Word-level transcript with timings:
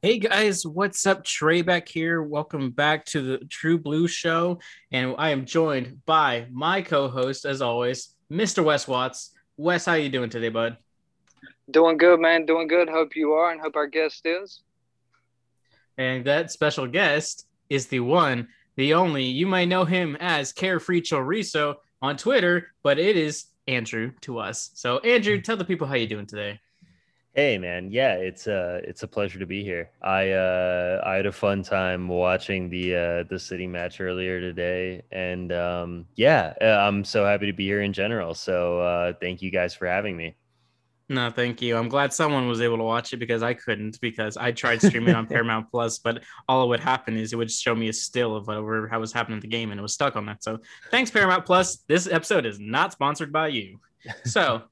Hey 0.00 0.20
guys, 0.20 0.64
what's 0.64 1.04
up? 1.08 1.24
Trey 1.24 1.60
back 1.60 1.88
here. 1.88 2.22
Welcome 2.22 2.70
back 2.70 3.04
to 3.06 3.20
the 3.20 3.38
True 3.46 3.76
Blue 3.76 4.06
Show. 4.06 4.60
And 4.92 5.16
I 5.18 5.30
am 5.30 5.44
joined 5.44 6.06
by 6.06 6.46
my 6.52 6.82
co-host, 6.82 7.44
as 7.44 7.60
always, 7.60 8.14
Mr. 8.30 8.62
Wes 8.62 8.86
Watts. 8.86 9.32
Wes, 9.56 9.86
how 9.86 9.92
are 9.92 9.98
you 9.98 10.08
doing 10.08 10.30
today, 10.30 10.50
bud? 10.50 10.76
Doing 11.72 11.96
good, 11.96 12.20
man. 12.20 12.46
Doing 12.46 12.68
good. 12.68 12.88
Hope 12.88 13.16
you 13.16 13.32
are, 13.32 13.50
and 13.50 13.60
hope 13.60 13.74
our 13.74 13.88
guest 13.88 14.24
is. 14.24 14.62
And 15.96 16.24
that 16.26 16.52
special 16.52 16.86
guest 16.86 17.48
is 17.68 17.88
the 17.88 17.98
one, 17.98 18.46
the 18.76 18.94
only. 18.94 19.24
You 19.24 19.48
might 19.48 19.64
know 19.64 19.84
him 19.84 20.16
as 20.20 20.52
Carefree 20.52 21.00
Chorizo 21.00 21.74
on 22.00 22.16
Twitter, 22.16 22.68
but 22.84 23.00
it 23.00 23.16
is 23.16 23.46
Andrew 23.66 24.12
to 24.20 24.38
us. 24.38 24.70
So, 24.74 24.98
Andrew, 25.00 25.40
tell 25.40 25.56
the 25.56 25.64
people 25.64 25.88
how 25.88 25.96
you 25.96 26.06
doing 26.06 26.26
today. 26.26 26.60
Hey 27.38 27.56
man, 27.56 27.92
yeah, 27.92 28.14
it's 28.14 28.48
uh 28.48 28.80
it's 28.82 29.04
a 29.04 29.06
pleasure 29.06 29.38
to 29.38 29.46
be 29.46 29.62
here. 29.62 29.92
I 30.02 30.32
uh 30.32 31.00
I 31.06 31.14
had 31.14 31.26
a 31.26 31.30
fun 31.30 31.62
time 31.62 32.08
watching 32.08 32.68
the 32.68 32.96
uh 32.96 33.22
the 33.30 33.38
city 33.38 33.68
match 33.68 34.00
earlier 34.00 34.40
today 34.40 35.02
and 35.12 35.52
um 35.52 36.06
yeah, 36.16 36.54
uh, 36.60 36.64
I'm 36.64 37.04
so 37.04 37.24
happy 37.24 37.46
to 37.46 37.52
be 37.52 37.64
here 37.64 37.82
in 37.82 37.92
general. 37.92 38.34
So 38.34 38.80
uh 38.80 39.12
thank 39.20 39.40
you 39.40 39.52
guys 39.52 39.72
for 39.72 39.86
having 39.86 40.16
me. 40.16 40.34
No, 41.08 41.30
thank 41.30 41.62
you. 41.62 41.76
I'm 41.76 41.88
glad 41.88 42.12
someone 42.12 42.48
was 42.48 42.60
able 42.60 42.78
to 42.78 42.82
watch 42.82 43.12
it 43.12 43.18
because 43.18 43.44
I 43.44 43.54
couldn't 43.54 44.00
because 44.00 44.36
I 44.36 44.50
tried 44.50 44.82
streaming 44.82 45.14
on 45.14 45.26
Paramount 45.28 45.70
Plus, 45.70 46.00
but 46.00 46.24
all 46.48 46.64
it 46.64 46.68
would 46.70 46.80
happen 46.80 47.16
is 47.16 47.32
it 47.32 47.36
would 47.36 47.52
show 47.52 47.76
me 47.76 47.88
a 47.88 47.92
still 47.92 48.34
of 48.34 48.48
whatever 48.48 48.88
how 48.88 48.98
was 48.98 49.12
happening 49.12 49.36
in 49.36 49.42
the 49.42 49.46
game 49.46 49.70
and 49.70 49.78
it 49.78 49.82
was 49.82 49.92
stuck 49.92 50.16
on 50.16 50.26
that. 50.26 50.42
So 50.42 50.58
thanks, 50.90 51.12
Paramount 51.12 51.46
Plus. 51.46 51.84
This 51.86 52.08
episode 52.08 52.46
is 52.46 52.58
not 52.58 52.90
sponsored 52.90 53.32
by 53.32 53.46
you. 53.46 53.78
So 54.24 54.64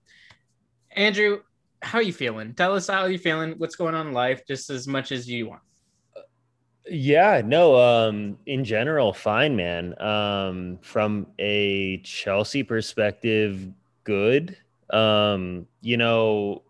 Andrew, 0.96 1.42
how 1.82 1.98
are 1.98 2.02
you 2.02 2.12
feeling? 2.12 2.54
Tell 2.54 2.74
us 2.74 2.88
how 2.88 3.06
you 3.06 3.18
feeling. 3.18 3.54
What's 3.58 3.76
going 3.76 3.94
on 3.94 4.08
in 4.08 4.12
life, 4.12 4.46
just 4.46 4.70
as 4.70 4.86
much 4.86 5.12
as 5.12 5.28
you 5.28 5.48
want. 5.48 5.62
Yeah, 6.88 7.42
no, 7.44 7.77
um, 7.77 8.38
in 8.46 8.64
general, 8.64 9.12
fine, 9.12 9.56
man. 9.56 10.00
Um, 10.00 10.78
from 10.83 11.27
a 11.38 11.98
Chelsea 11.98 12.62
perspective, 12.62 13.68
good. 14.05 14.56
Um, 14.91 15.66
you 15.80 15.96
know, 15.96 16.62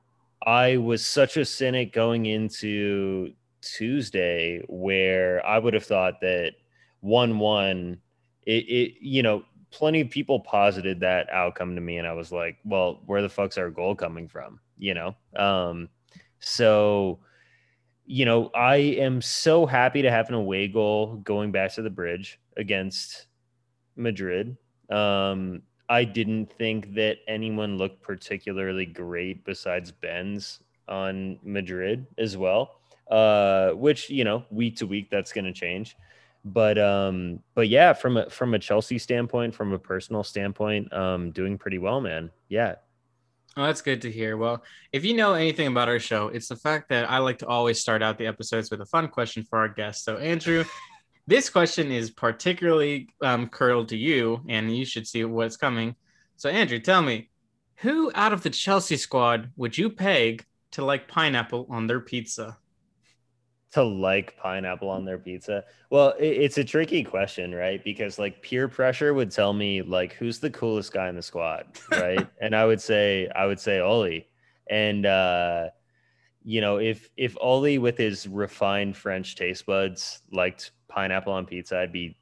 I 0.47 0.79
was 0.79 1.07
such 1.07 1.37
a 1.37 1.45
cynic 1.45 1.93
going 1.93 2.27
into 2.27 3.33
Tuesday 3.61 4.63
where 4.69 5.45
I 5.45 5.59
would 5.59 5.75
have 5.75 5.85
thought 5.85 6.21
that 6.21 6.53
one 7.01 7.39
one 7.39 7.99
it, 8.47 8.65
it 8.69 8.95
you 9.01 9.23
know 9.23 9.45
plenty 9.71 10.01
of 10.01 10.09
people 10.09 10.41
posited 10.41 11.01
that 11.01 11.29
outcome 11.31 11.75
to 11.75 11.81
me 11.81 11.99
and 11.99 12.07
I 12.07 12.13
was 12.13 12.33
like, 12.33 12.57
well, 12.65 13.03
where 13.07 13.21
the 13.21 13.29
fuck's 13.29 13.59
our 13.59 13.71
goal 13.71 13.95
coming 13.95 14.29
from? 14.29 14.61
You 14.79 14.95
know. 14.95 15.15
Um, 15.35 15.89
so, 16.41 17.21
you 18.05 18.25
know, 18.25 18.51
I 18.55 18.77
am 18.77 19.21
so 19.21 19.67
happy 19.67 20.03
to 20.03 20.11
have 20.11 20.29
an 20.29 20.35
away 20.35 20.69
goal 20.69 21.17
going 21.17 21.53
back 21.53 21.75
to 21.75 21.83
the 21.83 21.91
bridge 21.91 22.39
against 22.57 23.27
Madrid. 23.97 24.57
Um, 24.91 25.63
I 25.89 26.05
didn't 26.05 26.53
think 26.53 26.95
that 26.95 27.19
anyone 27.29 27.79
looked 27.79 28.03
particularly 28.03 28.87
great 28.87 29.45
besides 29.45 29.93
Benz 29.93 30.61
on 30.89 31.39
Madrid 31.43 32.07
as 32.19 32.37
well. 32.37 32.81
Uh, 33.11 33.71
which 33.71 34.11
you 34.11 34.25
know, 34.25 34.45
week 34.51 34.77
to 34.77 34.87
week, 34.87 35.11
that's 35.11 35.33
going 35.33 35.45
to 35.45 35.53
change. 35.53 35.97
But 36.45 36.79
um, 36.79 37.41
but 37.55 37.69
yeah, 37.69 37.93
from 37.93 38.17
a 38.17 38.31
from 38.31 38.55
a 38.55 38.59
Chelsea 38.59 38.99
standpoint, 38.99 39.55
from 39.55 39.73
a 39.73 39.79
personal 39.79 40.23
standpoint, 40.23 40.93
um, 40.93 41.31
doing 41.31 41.59
pretty 41.59 41.79
well, 41.79 42.01
man. 42.01 42.31
Yeah, 42.49 42.77
Oh, 43.59 43.65
that's 43.65 43.81
good 43.81 44.03
to 44.03 44.13
hear. 44.13 44.37
Well, 44.37 44.63
if 44.93 45.03
you 45.03 45.15
know 45.15 45.33
anything 45.33 45.67
about 45.67 45.89
our 45.89 45.99
show, 45.99 46.29
it's 46.29 46.49
the 46.49 46.57
fact 46.57 46.91
that 46.91 47.11
I 47.11 47.19
like 47.19 47.39
to 47.39 47.47
always 47.47 47.81
start 47.81 48.03
out 48.03 48.19
the 48.19 48.27
episodes 48.27 48.71
with 48.71 48.83
a 48.83 48.87
fun 48.87 49.09
question 49.09 49.45
for 49.45 49.59
our 49.59 49.69
guests. 49.69 50.05
So, 50.05 50.19
Andrew, 50.19 50.63
this 51.27 51.49
question 51.49 51.91
is 51.91 52.11
particularly 52.11 53.09
um, 53.23 53.49
curled 53.49 53.89
to 53.89 53.97
you, 53.97 54.43
and 54.47 54.77
you 54.77 54.85
should 54.85 55.09
see 55.09 55.25
what's 55.25 55.57
coming. 55.57 55.95
So, 56.37 56.51
Andrew, 56.51 56.79
tell 56.79 57.01
me, 57.01 57.31
who 57.77 58.13
out 58.15 58.35
of 58.35 58.43
the 58.43 58.51
Chelsea 58.51 58.99
squad 58.99 59.51
would 59.57 59.79
you 59.79 59.89
peg 59.89 60.45
to 60.73 60.85
like 60.85 61.09
pineapple 61.09 61.67
on 61.71 61.87
their 61.87 62.01
pizza? 62.01 62.59
To 63.77 63.83
like 63.83 64.35
pineapple 64.39 64.89
on 64.89 65.05
their 65.05 65.19
pizza? 65.19 65.63
Well, 65.91 66.15
it, 66.19 66.29
it's 66.29 66.57
a 66.57 66.65
tricky 66.65 67.05
question, 67.05 67.55
right? 67.55 67.85
Because 67.85 68.19
like 68.19 68.41
peer 68.41 68.69
pressure 68.69 69.13
would 69.13 69.31
tell 69.31 69.53
me 69.53 69.83
like 69.83 70.15
who's 70.15 70.39
the 70.39 70.49
coolest 70.49 70.95
guy 70.95 71.11
in 71.11 71.15
the 71.15 71.23
squad, 71.23 71.67
right? 71.91 72.27
and 72.41 72.57
I 72.57 72.65
would 72.65 72.81
say 72.81 73.29
I 73.37 73.45
would 73.45 73.61
say 73.61 73.81
Oli. 73.81 74.29
And 74.71 75.05
uh 75.05 75.69
you 76.43 76.63
know, 76.63 76.79
if 76.79 77.11
if 77.19 77.37
Oli 77.39 77.77
with 77.77 77.99
his 77.99 78.27
refined 78.27 78.97
French 78.97 79.37
taste 79.37 79.67
buds 79.67 80.21
liked 80.33 80.71
pineapple 80.89 81.35
on 81.35 81.45
pizza, 81.45 81.79
I'd 81.79 81.93
be 81.93 82.17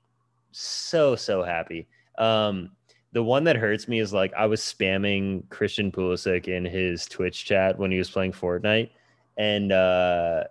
so 0.50 1.14
so 1.14 1.44
happy. 1.44 1.86
Um 2.18 2.72
the 3.12 3.22
one 3.22 3.44
that 3.44 3.54
hurts 3.54 3.86
me 3.86 4.00
is 4.00 4.12
like 4.12 4.34
I 4.34 4.46
was 4.46 4.60
spamming 4.60 5.48
Christian 5.50 5.92
Pulisic 5.92 6.48
in 6.48 6.64
his 6.64 7.06
Twitch 7.06 7.44
chat 7.44 7.78
when 7.78 7.92
he 7.92 7.98
was 7.98 8.10
playing 8.10 8.32
Fortnite 8.32 8.90
and 9.36 9.70
uh 9.70 10.44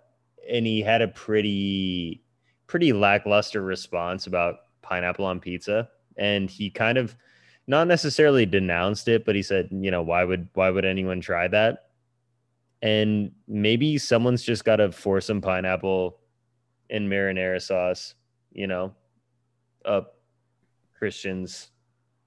and 0.50 0.66
he 0.66 0.80
had 0.80 1.02
a 1.02 1.08
pretty 1.08 2.22
pretty 2.66 2.92
lackluster 2.92 3.62
response 3.62 4.26
about 4.26 4.56
pineapple 4.82 5.24
on 5.24 5.40
pizza. 5.40 5.88
And 6.16 6.48
he 6.48 6.70
kind 6.70 6.98
of 6.98 7.16
not 7.66 7.88
necessarily 7.88 8.44
denounced 8.46 9.08
it 9.08 9.24
but 9.24 9.34
he 9.34 9.42
said 9.42 9.68
you 9.72 9.90
know 9.90 10.02
why 10.02 10.22
would 10.22 10.48
why 10.54 10.70
would 10.70 10.84
anyone 10.84 11.20
try 11.20 11.48
that? 11.48 11.90
And 12.82 13.32
maybe 13.48 13.96
someone's 13.98 14.42
just 14.42 14.64
got 14.64 14.76
to 14.76 14.92
force 14.92 15.26
some 15.26 15.40
pineapple 15.40 16.18
and 16.90 17.10
marinara 17.10 17.60
sauce 17.60 18.14
you 18.52 18.66
know 18.66 18.94
up 19.84 20.18
christian's 20.98 21.70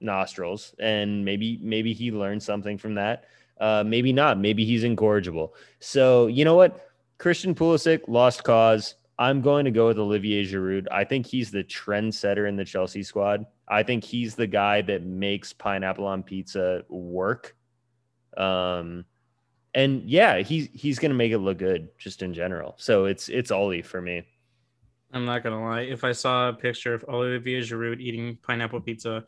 nostrils. 0.00 0.74
And 0.78 1.24
maybe 1.24 1.58
maybe 1.62 1.92
he 1.92 2.10
learned 2.12 2.42
something 2.42 2.78
from 2.78 2.94
that. 2.94 3.24
Uh 3.60 3.82
maybe 3.86 4.12
not. 4.12 4.38
Maybe 4.38 4.64
he's 4.64 4.84
incorrigible. 4.84 5.54
So 5.80 6.26
you 6.26 6.44
know 6.44 6.54
what 6.54 6.87
Christian 7.18 7.54
Pulisic, 7.54 8.02
lost 8.08 8.44
cause. 8.44 8.94
I'm 9.18 9.42
going 9.42 9.64
to 9.64 9.72
go 9.72 9.88
with 9.88 9.98
Olivier 9.98 10.44
Giroud. 10.44 10.86
I 10.92 11.02
think 11.02 11.26
he's 11.26 11.50
the 11.50 11.64
trendsetter 11.64 12.48
in 12.48 12.54
the 12.54 12.64
Chelsea 12.64 13.02
squad. 13.02 13.46
I 13.66 13.82
think 13.82 14.04
he's 14.04 14.36
the 14.36 14.46
guy 14.46 14.80
that 14.82 15.04
makes 15.04 15.52
pineapple 15.52 16.06
on 16.06 16.22
pizza 16.22 16.84
work. 16.88 17.56
Um, 18.36 19.04
and 19.74 20.08
yeah, 20.08 20.38
he's 20.38 20.68
he's 20.72 20.98
gonna 20.98 21.14
make 21.14 21.32
it 21.32 21.38
look 21.38 21.58
good 21.58 21.88
just 21.98 22.22
in 22.22 22.32
general. 22.32 22.74
So 22.78 23.04
it's 23.06 23.28
it's 23.28 23.50
Ollie 23.50 23.82
for 23.82 24.00
me. 24.00 24.22
I'm 25.12 25.24
not 25.24 25.42
gonna 25.42 25.62
lie. 25.62 25.80
If 25.82 26.04
I 26.04 26.12
saw 26.12 26.50
a 26.50 26.52
picture 26.52 26.94
of 26.94 27.04
Olivier 27.08 27.60
Giroud 27.60 28.00
eating 28.00 28.38
pineapple 28.42 28.80
pizza, 28.80 29.24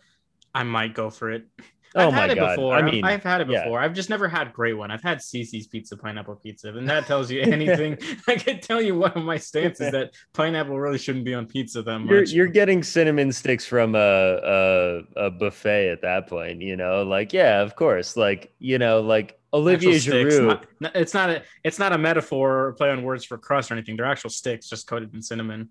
I 0.54 0.62
might 0.62 0.94
go 0.94 1.10
for 1.10 1.30
it. 1.30 1.46
Oh 1.94 2.06
I've 2.06 2.12
my 2.12 2.20
had 2.20 2.30
it 2.30 2.34
God. 2.36 2.56
before. 2.56 2.74
I 2.74 2.82
mean, 2.82 3.04
I've 3.04 3.22
had 3.22 3.40
it 3.40 3.48
yeah. 3.50 3.64
before. 3.64 3.80
I've 3.80 3.94
just 3.94 4.10
never 4.10 4.28
had 4.28 4.52
great 4.52 4.74
one. 4.74 4.90
I've 4.90 5.02
had 5.02 5.18
CiCi's 5.18 5.66
pizza, 5.66 5.96
pineapple 5.96 6.36
pizza, 6.36 6.68
and 6.68 6.88
that 6.88 7.06
tells 7.06 7.30
you 7.30 7.40
anything. 7.40 7.98
I 8.28 8.36
can 8.36 8.60
tell 8.60 8.80
you 8.80 8.96
one 8.96 9.12
of 9.12 9.24
my 9.24 9.36
stances 9.36 9.90
that 9.92 10.14
pineapple 10.32 10.78
really 10.78 10.98
shouldn't 10.98 11.24
be 11.24 11.34
on 11.34 11.46
pizza 11.46 11.82
that 11.82 11.98
much. 11.98 12.10
You're 12.10 12.24
you're 12.24 12.46
getting 12.46 12.82
cinnamon 12.84 13.32
sticks 13.32 13.66
from 13.66 13.94
a, 13.94 13.98
a 13.98 15.02
a 15.16 15.30
buffet 15.30 15.90
at 15.90 16.02
that 16.02 16.28
point, 16.28 16.62
you 16.62 16.76
know. 16.76 17.02
Like, 17.02 17.32
yeah, 17.32 17.60
of 17.60 17.74
course. 17.74 18.16
Like, 18.16 18.52
you 18.60 18.78
know, 18.78 19.00
like 19.00 19.40
Olivier 19.52 19.96
Actual 19.96 20.30
sticks, 20.30 20.38
not- 20.38 20.96
it's 20.96 21.14
not 21.14 21.30
a 21.30 21.42
it's 21.64 21.78
not 21.80 21.92
a 21.92 21.98
metaphor 21.98 22.66
or 22.66 22.72
play 22.74 22.90
on 22.90 23.02
words 23.02 23.24
for 23.24 23.36
crust 23.36 23.70
or 23.70 23.74
anything. 23.74 23.96
They're 23.96 24.06
actual 24.06 24.30
sticks 24.30 24.68
just 24.68 24.86
coated 24.86 25.12
in 25.14 25.22
cinnamon. 25.22 25.70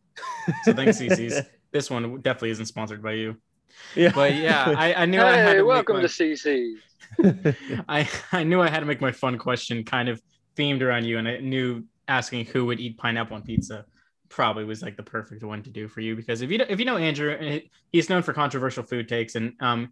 So 0.63 0.74
thanks, 0.74 1.00
CiCi's. 1.00 1.41
This 1.72 1.91
one 1.91 2.19
definitely 2.22 2.50
isn't 2.50 2.66
sponsored 2.66 3.03
by 3.03 3.12
you. 3.12 3.38
Yeah. 3.96 4.12
But 4.13 4.35
yeah, 4.35 4.74
I, 4.78 4.94
I 4.94 5.06
knew 5.06 5.22
I 5.22 5.38
had 5.38 5.53
Hey, 5.53 5.57
to 5.57 5.66
welcome 5.66 5.97
make 5.97 6.03
my, 6.03 6.07
to 6.07 6.13
CC. 6.13 6.75
I, 7.90 8.09
I 8.31 8.44
knew 8.44 8.62
I 8.62 8.69
had 8.69 8.80
to 8.81 8.85
make 8.85 9.02
my 9.02 9.12
fun 9.12 9.38
question 9.38 9.84
kind 9.84 10.09
of 10.09 10.22
themed 10.56 10.81
around 10.81 11.06
you, 11.06 11.18
and 11.18 11.28
I 11.28 11.38
knew 11.38 11.85
asking 12.08 12.46
who 12.46 12.66
would 12.66 12.79
eat 12.79 12.97
pineapple 12.97 13.35
on 13.35 13.43
pizza 13.43 13.85
probably 14.29 14.64
was 14.64 14.82
like 14.84 14.96
the 14.96 15.03
perfect 15.03 15.43
one 15.43 15.64
to 15.64 15.72
do 15.72 15.88
for 15.88 16.02
you 16.02 16.16
because 16.16 16.41
if 16.41 16.52
you 16.52 16.59
if 16.70 16.79
you 16.79 16.85
know 16.85 16.97
Andrew, 16.97 17.35
eh, 17.40 17.61
he's 17.91 18.09
known 18.09 18.22
for 18.22 18.34
controversial 18.34 18.84
food 18.84 19.08
takes, 19.08 19.35
and 19.35 19.53
um, 19.59 19.91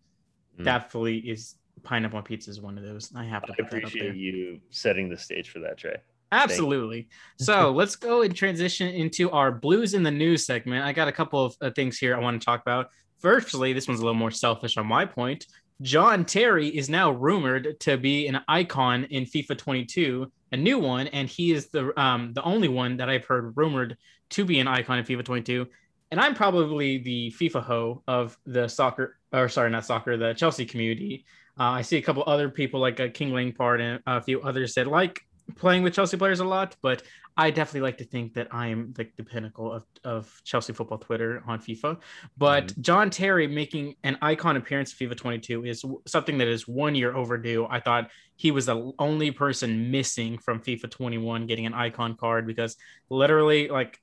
Mm. 0.59 0.63
definitely 0.63 1.17
is 1.19 1.53
pineapple 1.83 2.17
on 2.17 2.23
pizza 2.23 2.49
is 2.49 2.59
one 2.59 2.77
of 2.79 2.83
those. 2.83 3.11
I 3.15 3.25
have 3.25 3.45
to 3.45 3.51
I 3.53 3.55
put 3.55 3.69
that 3.69 3.85
up 3.85 3.91
there. 3.91 4.01
appreciate 4.01 4.15
you 4.15 4.59
setting 4.71 5.07
the 5.07 5.17
stage 5.17 5.49
for 5.51 5.59
that, 5.59 5.77
Trey. 5.77 5.97
Absolutely. 6.31 7.07
So 7.39 7.71
let's 7.75 7.95
go 7.95 8.23
and 8.23 8.35
transition 8.35 8.87
into 8.87 9.29
our 9.31 9.51
blues 9.51 9.93
in 9.93 10.01
the 10.01 10.11
news 10.11 10.45
segment. 10.47 10.83
I 10.83 10.93
got 10.93 11.07
a 11.07 11.11
couple 11.11 11.45
of 11.45 11.55
uh, 11.61 11.69
things 11.75 11.97
here 11.99 12.15
I 12.15 12.19
want 12.19 12.41
to 12.41 12.45
talk 12.45 12.61
about. 12.61 12.87
Firstly, 13.19 13.73
this 13.73 13.87
one's 13.87 13.99
a 13.99 14.03
little 14.03 14.19
more 14.19 14.31
selfish 14.31 14.77
on 14.77 14.85
my 14.85 15.05
point. 15.05 15.47
John 15.81 16.25
Terry 16.25 16.67
is 16.67 16.89
now 16.89 17.11
rumored 17.11 17.79
to 17.81 17.97
be 17.97 18.27
an 18.27 18.39
icon 18.47 19.03
in 19.05 19.25
FIFA 19.25 19.57
22, 19.57 20.31
a 20.51 20.57
new 20.57 20.79
one, 20.79 21.07
and 21.07 21.27
he 21.27 21.51
is 21.51 21.69
the 21.69 21.99
um, 21.99 22.33
the 22.33 22.43
only 22.43 22.67
one 22.67 22.97
that 22.97 23.09
I've 23.09 23.25
heard 23.25 23.55
rumored 23.55 23.97
to 24.31 24.45
be 24.45 24.59
an 24.59 24.67
icon 24.67 24.97
in 24.97 25.05
FIFA 25.05 25.25
22. 25.25 25.67
And 26.09 26.19
I'm 26.19 26.33
probably 26.33 26.99
the 26.99 27.33
FIFA 27.39 27.63
ho 27.63 28.03
of 28.07 28.37
the 28.45 28.67
soccer, 28.67 29.19
or 29.31 29.49
sorry, 29.49 29.69
not 29.69 29.85
soccer, 29.85 30.17
the 30.17 30.33
Chelsea 30.33 30.65
community. 30.65 31.25
Uh, 31.59 31.63
I 31.63 31.81
see 31.81 31.97
a 31.97 32.01
couple 32.01 32.23
other 32.25 32.49
people 32.49 32.79
like 32.79 32.99
uh, 32.99 33.09
King 33.13 33.31
Langpart 33.31 33.81
and 33.81 34.01
a 34.05 34.21
few 34.21 34.41
others 34.41 34.73
that 34.75 34.87
like 34.87 35.26
playing 35.55 35.83
with 35.83 35.93
Chelsea 35.93 36.17
players 36.17 36.39
a 36.39 36.45
lot, 36.45 36.75
but 36.81 37.03
I 37.39 37.51
definitely 37.51 37.81
like 37.81 37.99
to 37.99 38.03
think 38.03 38.33
that 38.33 38.47
I 38.51 38.67
am 38.67 38.93
like 38.97 39.15
the 39.15 39.23
pinnacle 39.23 39.71
of, 39.71 39.85
of 40.03 40.41
Chelsea 40.43 40.73
football 40.73 40.97
Twitter 40.97 41.43
on 41.47 41.59
FIFA. 41.59 41.99
But 42.35 42.67
mm-hmm. 42.67 42.81
John 42.81 43.09
Terry 43.11 43.47
making 43.47 43.95
an 44.03 44.17
icon 44.21 44.57
appearance 44.57 44.99
in 44.99 45.07
FIFA 45.07 45.17
22 45.17 45.65
is 45.65 45.85
something 46.07 46.39
that 46.39 46.47
is 46.47 46.67
one 46.67 46.95
year 46.95 47.15
overdue. 47.15 47.67
I 47.69 47.79
thought 47.79 48.09
he 48.35 48.49
was 48.49 48.65
the 48.65 48.91
only 48.97 49.29
person 49.29 49.91
missing 49.91 50.39
from 50.39 50.61
FIFA 50.61 50.89
21 50.89 51.45
getting 51.45 51.67
an 51.67 51.75
icon 51.75 52.15
card 52.15 52.47
because 52.47 52.75
literally 53.09 53.67
like 53.67 53.99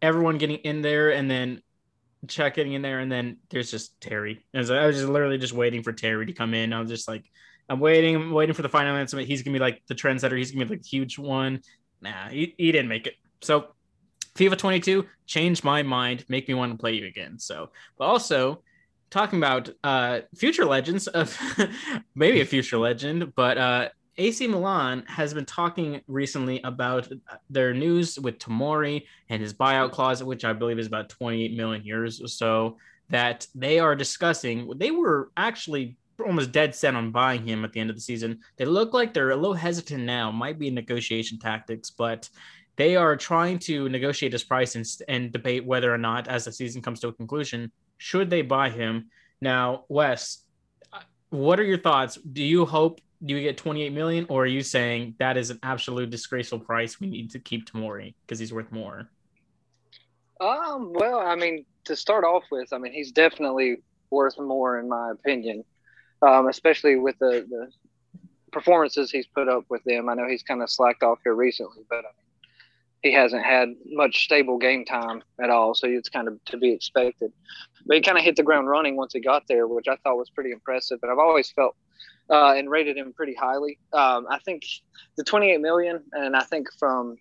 everyone 0.00 0.38
getting 0.38 0.58
in 0.58 0.82
there 0.82 1.10
and 1.10 1.28
then 1.28 1.62
Cech 2.26 2.54
getting 2.54 2.72
in 2.72 2.82
there 2.82 3.00
and 3.00 3.10
then 3.10 3.38
there's 3.50 3.70
just 3.70 4.00
Terry. 4.00 4.44
I 4.54 4.58
was, 4.58 4.70
I 4.70 4.86
was 4.86 4.96
just 4.96 5.08
literally 5.08 5.38
just 5.38 5.52
waiting 5.52 5.82
for 5.82 5.92
Terry 5.92 6.26
to 6.26 6.32
come 6.32 6.54
in. 6.54 6.72
I 6.72 6.80
was 6.80 6.90
just 6.90 7.08
like, 7.08 7.24
I'm 7.68 7.80
waiting, 7.80 8.16
I'm 8.16 8.32
waiting 8.32 8.54
for 8.54 8.62
the 8.62 8.68
final 8.68 8.96
answer. 8.96 9.18
He's 9.18 9.42
gonna 9.42 9.54
be 9.54 9.60
like 9.60 9.82
the 9.88 9.94
trendsetter. 9.94 10.36
He's 10.36 10.52
gonna 10.52 10.66
be 10.66 10.74
like 10.74 10.82
the 10.82 10.88
huge 10.88 11.18
one 11.18 11.60
nah, 12.00 12.28
he, 12.28 12.54
he 12.56 12.72
didn't 12.72 12.88
make 12.88 13.06
it. 13.06 13.14
So 13.40 13.68
FIFA 14.36 14.58
22 14.58 15.06
changed 15.26 15.64
my 15.64 15.82
mind, 15.82 16.24
make 16.28 16.48
me 16.48 16.54
want 16.54 16.72
to 16.72 16.78
play 16.78 16.94
you 16.94 17.06
again. 17.06 17.38
So, 17.38 17.70
but 17.98 18.06
also 18.06 18.62
talking 19.10 19.38
about 19.38 19.70
uh, 19.84 20.20
future 20.36 20.64
legends 20.64 21.06
of 21.06 21.38
maybe 22.14 22.40
a 22.40 22.44
future 22.44 22.78
legend, 22.78 23.32
but 23.34 23.58
uh, 23.58 23.88
AC 24.18 24.46
Milan 24.46 25.04
has 25.06 25.34
been 25.34 25.44
talking 25.44 26.00
recently 26.06 26.60
about 26.62 27.08
their 27.50 27.74
news 27.74 28.18
with 28.18 28.38
Tomori 28.38 29.04
and 29.28 29.42
his 29.42 29.52
buyout 29.52 29.92
clause, 29.92 30.22
which 30.22 30.44
I 30.44 30.52
believe 30.52 30.78
is 30.78 30.86
about 30.86 31.10
28 31.10 31.56
million 31.56 31.82
euros 31.82 32.22
or 32.22 32.28
so. 32.28 32.78
That 33.08 33.46
they 33.54 33.78
are 33.78 33.94
discussing. 33.94 34.68
They 34.78 34.90
were 34.90 35.30
actually 35.36 35.96
almost 36.24 36.52
dead 36.52 36.74
set 36.74 36.94
on 36.94 37.10
buying 37.10 37.46
him 37.46 37.64
at 37.64 37.72
the 37.72 37.80
end 37.80 37.90
of 37.90 37.96
the 37.96 38.02
season. 38.02 38.40
They 38.56 38.64
look 38.64 38.94
like 38.94 39.12
they're 39.12 39.30
a 39.30 39.36
little 39.36 39.54
hesitant 39.54 40.04
now. 40.04 40.30
Might 40.30 40.58
be 40.58 40.70
negotiation 40.70 41.38
tactics, 41.38 41.90
but 41.90 42.28
they 42.76 42.96
are 42.96 43.16
trying 43.16 43.58
to 43.60 43.88
negotiate 43.88 44.32
his 44.32 44.44
price 44.44 44.74
and, 44.74 44.86
and 45.08 45.32
debate 45.32 45.64
whether 45.64 45.92
or 45.92 45.98
not, 45.98 46.28
as 46.28 46.44
the 46.44 46.52
season 46.52 46.82
comes 46.82 47.00
to 47.00 47.08
a 47.08 47.12
conclusion, 47.12 47.70
should 47.98 48.30
they 48.30 48.42
buy 48.42 48.70
him. 48.70 49.10
Now, 49.40 49.84
Wes, 49.88 50.44
uh, 50.92 51.00
what 51.30 51.58
are 51.58 51.64
your 51.64 51.78
thoughts? 51.78 52.16
Do 52.16 52.42
you 52.42 52.64
hope 52.66 53.00
you 53.20 53.40
get 53.40 53.56
28 53.56 53.92
million, 53.92 54.26
or 54.28 54.44
are 54.44 54.46
you 54.46 54.62
saying 54.62 55.14
that 55.18 55.36
is 55.36 55.50
an 55.50 55.58
absolute 55.62 56.10
disgraceful 56.10 56.60
price? 56.60 57.00
We 57.00 57.06
need 57.06 57.30
to 57.30 57.38
keep 57.38 57.70
Tomori 57.70 58.14
because 58.26 58.38
he's 58.38 58.52
worth 58.52 58.70
more. 58.70 59.08
Um. 60.38 60.92
Well, 60.92 61.18
I 61.18 61.34
mean, 61.34 61.64
to 61.84 61.96
start 61.96 62.24
off 62.24 62.44
with, 62.50 62.74
I 62.74 62.78
mean, 62.78 62.92
he's 62.92 63.10
definitely 63.10 63.78
worth 64.10 64.38
more 64.38 64.78
in 64.78 64.88
my 64.88 65.12
opinion 65.12 65.64
um, 66.22 66.48
especially 66.48 66.96
with 66.96 67.18
the, 67.18 67.46
the 67.48 67.68
performances 68.52 69.10
he's 69.10 69.26
put 69.26 69.48
up 69.48 69.64
with 69.68 69.82
them. 69.84 70.08
I 70.08 70.14
know 70.14 70.28
he's 70.28 70.42
kind 70.42 70.62
of 70.62 70.70
slacked 70.70 71.02
off 71.02 71.18
here 71.24 71.34
recently, 71.34 71.82
but 71.88 71.98
I 71.98 72.08
mean, 72.16 72.26
he 73.02 73.12
hasn't 73.12 73.44
had 73.44 73.74
much 73.86 74.24
stable 74.24 74.58
game 74.58 74.84
time 74.84 75.22
at 75.40 75.50
all, 75.50 75.74
so 75.74 75.86
it's 75.86 76.08
kind 76.08 76.28
of 76.28 76.42
to 76.46 76.56
be 76.56 76.72
expected. 76.72 77.32
But 77.86 77.96
he 77.96 78.02
kind 78.02 78.18
of 78.18 78.24
hit 78.24 78.36
the 78.36 78.42
ground 78.42 78.68
running 78.68 78.96
once 78.96 79.12
he 79.12 79.20
got 79.20 79.44
there, 79.48 79.66
which 79.66 79.86
I 79.88 79.96
thought 79.96 80.16
was 80.16 80.30
pretty 80.30 80.50
impressive. 80.50 81.00
But 81.00 81.10
I've 81.10 81.18
always 81.18 81.50
felt 81.50 81.76
uh, 82.30 82.54
and 82.54 82.70
rated 82.70 82.96
him 82.96 83.12
pretty 83.12 83.34
highly. 83.34 83.78
Um, 83.92 84.26
I 84.28 84.38
think 84.40 84.64
the 85.16 85.24
28 85.24 85.60
million, 85.60 86.02
and 86.12 86.34
I 86.36 86.42
think 86.42 86.68
from 86.78 87.16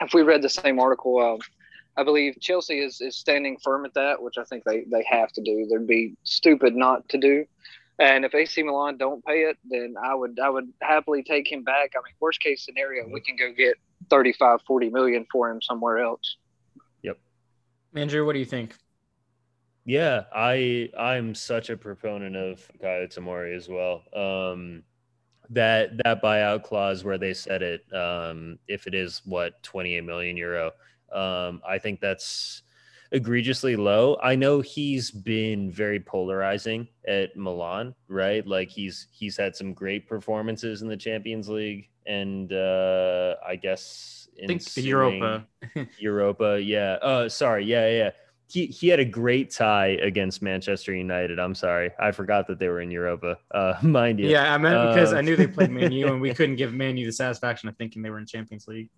if 0.00 0.14
we 0.14 0.22
read 0.22 0.42
the 0.42 0.48
same 0.48 0.80
article, 0.80 1.18
uh, 1.18 2.00
I 2.00 2.04
believe 2.04 2.38
Chelsea 2.40 2.78
is, 2.78 3.00
is 3.00 3.16
standing 3.16 3.58
firm 3.58 3.84
at 3.84 3.94
that, 3.94 4.22
which 4.22 4.38
I 4.38 4.44
think 4.44 4.64
they, 4.64 4.84
they 4.90 5.04
have 5.08 5.32
to 5.32 5.42
do. 5.42 5.66
They'd 5.66 5.86
be 5.86 6.14
stupid 6.22 6.76
not 6.76 7.08
to 7.10 7.18
do. 7.18 7.44
And 7.98 8.24
if 8.24 8.34
AC 8.34 8.62
Milan 8.62 8.96
don't 8.96 9.24
pay 9.24 9.42
it, 9.42 9.56
then 9.68 9.94
I 10.00 10.14
would 10.14 10.38
I 10.38 10.48
would 10.50 10.72
happily 10.80 11.22
take 11.22 11.50
him 11.50 11.64
back. 11.64 11.92
I 11.94 11.98
mean, 11.98 12.14
worst 12.20 12.40
case 12.40 12.64
scenario, 12.64 13.08
we 13.08 13.20
can 13.20 13.36
go 13.36 13.52
get 13.52 13.76
35, 14.08 14.60
40 14.66 14.90
million 14.90 15.26
for 15.30 15.50
him 15.50 15.60
somewhere 15.60 15.98
else. 15.98 16.36
Yep. 17.02 17.18
Andrew, 17.94 18.24
what 18.24 18.34
do 18.34 18.38
you 18.38 18.44
think? 18.44 18.74
Yeah, 19.84 20.24
I 20.34 20.90
I'm 20.98 21.34
such 21.34 21.70
a 21.70 21.76
proponent 21.76 22.36
of 22.36 22.70
Kaya 22.80 23.08
Tomori 23.08 23.56
as 23.56 23.68
well. 23.68 24.02
Um, 24.14 24.82
that 25.50 25.96
that 26.04 26.22
buyout 26.22 26.62
clause 26.62 27.04
where 27.04 27.18
they 27.18 27.34
said 27.34 27.62
it, 27.62 27.84
um, 27.92 28.58
if 28.68 28.86
it 28.86 28.94
is 28.94 29.22
what 29.24 29.62
28 29.62 30.02
million 30.02 30.36
euro, 30.36 30.72
um, 31.12 31.62
I 31.66 31.78
think 31.78 32.00
that's 32.00 32.62
egregiously 33.12 33.76
low. 33.76 34.18
I 34.22 34.34
know 34.34 34.60
he's 34.60 35.10
been 35.10 35.70
very 35.70 36.00
polarizing 36.00 36.88
at 37.06 37.36
Milan, 37.36 37.94
right? 38.08 38.46
Like 38.46 38.68
he's 38.68 39.08
he's 39.10 39.36
had 39.36 39.56
some 39.56 39.72
great 39.72 40.08
performances 40.08 40.82
in 40.82 40.88
the 40.88 40.96
Champions 40.96 41.48
League 41.48 41.88
and 42.06 42.52
uh 42.52 43.34
I 43.46 43.56
guess 43.56 44.28
in 44.36 44.50
I 44.50 44.58
think 44.58 44.86
Europa. 44.86 45.46
Europa, 45.98 46.60
yeah. 46.60 46.92
Uh 47.02 47.28
sorry, 47.28 47.64
yeah, 47.64 47.88
yeah. 47.90 48.10
He 48.50 48.66
he 48.66 48.88
had 48.88 49.00
a 49.00 49.04
great 49.04 49.50
tie 49.50 49.98
against 50.02 50.40
Manchester 50.40 50.94
United. 50.94 51.38
I'm 51.38 51.54
sorry. 51.54 51.90
I 51.98 52.12
forgot 52.12 52.46
that 52.46 52.58
they 52.58 52.68
were 52.68 52.80
in 52.80 52.90
Europa. 52.90 53.38
Uh 53.50 53.74
mind 53.82 54.20
you. 54.20 54.28
Yeah, 54.28 54.52
I 54.52 54.58
meant 54.58 54.94
because 54.94 55.12
uh, 55.12 55.16
I 55.16 55.20
knew 55.22 55.36
they 55.36 55.46
played 55.46 55.70
Man 55.70 55.92
U 55.92 56.08
and 56.08 56.20
we 56.20 56.34
couldn't 56.34 56.56
give 56.56 56.72
Man 56.74 56.96
U 56.96 57.06
the 57.06 57.12
satisfaction 57.12 57.68
of 57.68 57.76
thinking 57.76 58.02
they 58.02 58.10
were 58.10 58.18
in 58.18 58.26
Champions 58.26 58.66
League 58.66 58.90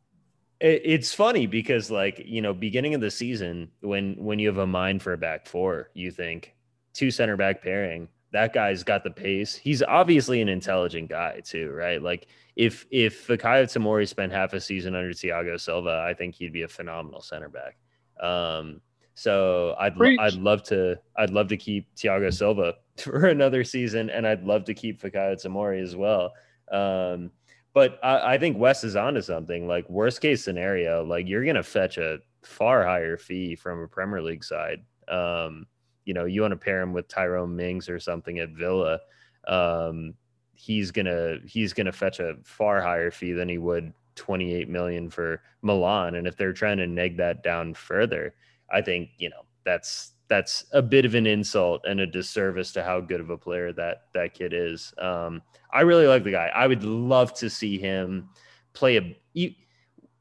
it's 0.60 1.14
funny 1.14 1.46
because 1.46 1.90
like 1.90 2.22
you 2.24 2.42
know 2.42 2.52
beginning 2.52 2.94
of 2.94 3.00
the 3.00 3.10
season 3.10 3.70
when 3.80 4.14
when 4.16 4.38
you 4.38 4.46
have 4.46 4.58
a 4.58 4.66
mind 4.66 5.02
for 5.02 5.14
a 5.14 5.18
back 5.18 5.46
four 5.46 5.88
you 5.94 6.10
think 6.10 6.54
two 6.92 7.10
center 7.10 7.36
back 7.36 7.62
pairing 7.62 8.08
that 8.32 8.52
guy's 8.52 8.84
got 8.84 9.02
the 9.02 9.10
pace. 9.10 9.56
He's 9.56 9.82
obviously 9.82 10.40
an 10.40 10.48
intelligent 10.48 11.08
guy 11.08 11.40
too 11.44 11.70
right? 11.70 12.00
Like 12.00 12.28
if 12.56 12.86
if 12.90 13.26
Fikayo 13.26 13.64
Tomori 13.64 14.06
spent 14.06 14.32
half 14.32 14.52
a 14.52 14.60
season 14.60 14.94
under 14.94 15.10
Thiago 15.10 15.58
Silva 15.58 16.04
I 16.06 16.14
think 16.14 16.34
he'd 16.34 16.52
be 16.52 16.62
a 16.62 16.68
phenomenal 16.68 17.20
center 17.20 17.48
back. 17.48 17.76
Um 18.22 18.80
so 19.14 19.74
I'd 19.78 19.94
I'd 20.00 20.34
love 20.34 20.62
to 20.64 20.96
I'd 21.16 21.30
love 21.30 21.48
to 21.48 21.56
keep 21.56 21.94
Thiago 21.96 22.32
Silva 22.32 22.74
for 22.98 23.26
another 23.26 23.64
season 23.64 24.10
and 24.10 24.26
I'd 24.26 24.44
love 24.44 24.64
to 24.64 24.74
keep 24.74 25.00
Fikayo 25.00 25.42
Tomori 25.42 25.82
as 25.82 25.96
well. 25.96 26.32
Um 26.70 27.30
but 27.72 27.99
I, 28.02 28.34
I 28.34 28.38
think 28.38 28.58
Wes 28.58 28.84
is 28.84 28.96
onto 28.96 29.20
something. 29.20 29.67
Like 29.67 29.88
worst 29.88 30.20
case 30.20 30.44
scenario, 30.44 31.05
like 31.05 31.28
you're 31.28 31.44
gonna 31.44 31.62
fetch 31.62 31.99
a 31.99 32.19
far 32.43 32.84
higher 32.84 33.17
fee 33.17 33.55
from 33.56 33.81
a 33.81 33.88
Premier 33.88 34.22
League 34.22 34.44
side. 34.44 34.84
Um, 35.08 35.67
you 36.05 36.14
know, 36.14 36.25
you 36.25 36.43
want 36.43 36.52
to 36.52 36.56
pair 36.56 36.81
him 36.81 36.93
with 36.93 37.08
Tyrone 37.08 37.55
Mings 37.55 37.88
or 37.88 37.99
something 37.99 38.38
at 38.38 38.50
Villa. 38.50 38.99
Um, 39.46 40.14
he's 40.55 40.90
gonna 40.90 41.37
he's 41.46 41.72
gonna 41.72 41.93
fetch 41.93 42.20
a 42.20 42.37
far 42.44 42.82
higher 42.82 43.11
fee 43.11 43.32
than 43.32 43.49
he 43.49 43.58
would 43.58 43.93
28 44.17 44.69
million 44.69 45.08
for 45.08 45.43
Milan. 45.62 46.17
And 46.17 46.26
if 46.26 46.37
they're 46.37 46.52
trying 46.52 46.78
to 46.78 46.87
neg 46.87 47.17
that 47.19 47.43
down 47.43 47.74
further, 47.74 48.34
I 48.70 48.82
think 48.82 49.10
you 49.19 49.31
know 49.31 49.44
that's 49.65 50.12
that's 50.31 50.65
a 50.72 50.81
bit 50.81 51.05
of 51.05 51.17
an 51.17 51.27
insult 51.27 51.84
and 51.87 51.99
a 52.01 52.06
disservice 52.06 52.70
to 52.72 52.84
how 52.84 53.01
good 53.01 53.20
of 53.20 53.31
a 53.31 53.37
player 53.37 53.72
that 53.72 54.05
that 54.15 54.32
kid 54.32 54.53
is. 54.55 54.94
Um, 54.96 55.43
I 55.72 55.81
really 55.81 56.06
like 56.06 56.22
the 56.22 56.31
guy. 56.31 56.51
I 56.55 56.69
would 56.69 56.84
love 56.84 57.34
to 57.34 57.51
see 57.51 57.77
him 57.77 58.31
play 58.72 58.96
a 58.96 59.56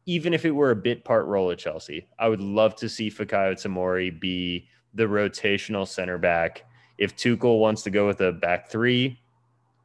even 0.08 0.34
if 0.34 0.44
it 0.44 0.52
were 0.52 0.72
a 0.72 0.76
bit 0.76 1.06
part 1.06 1.28
role 1.28 1.52
at 1.52 1.60
Chelsea. 1.60 2.08
I 2.18 2.28
would 2.28 2.42
love 2.42 2.76
to 2.78 2.90
see 2.90 3.12
Fikayo 3.12 3.54
Tomori 3.54 4.20
be 4.20 4.68
the 4.96 5.04
rotational 5.04 5.88
center 5.88 6.18
back. 6.18 6.66
If 6.98 7.16
Tuchel 7.16 7.60
wants 7.60 7.84
to 7.84 7.92
go 7.92 8.08
with 8.08 8.20
a 8.22 8.32
back 8.32 8.68
three, 8.72 9.20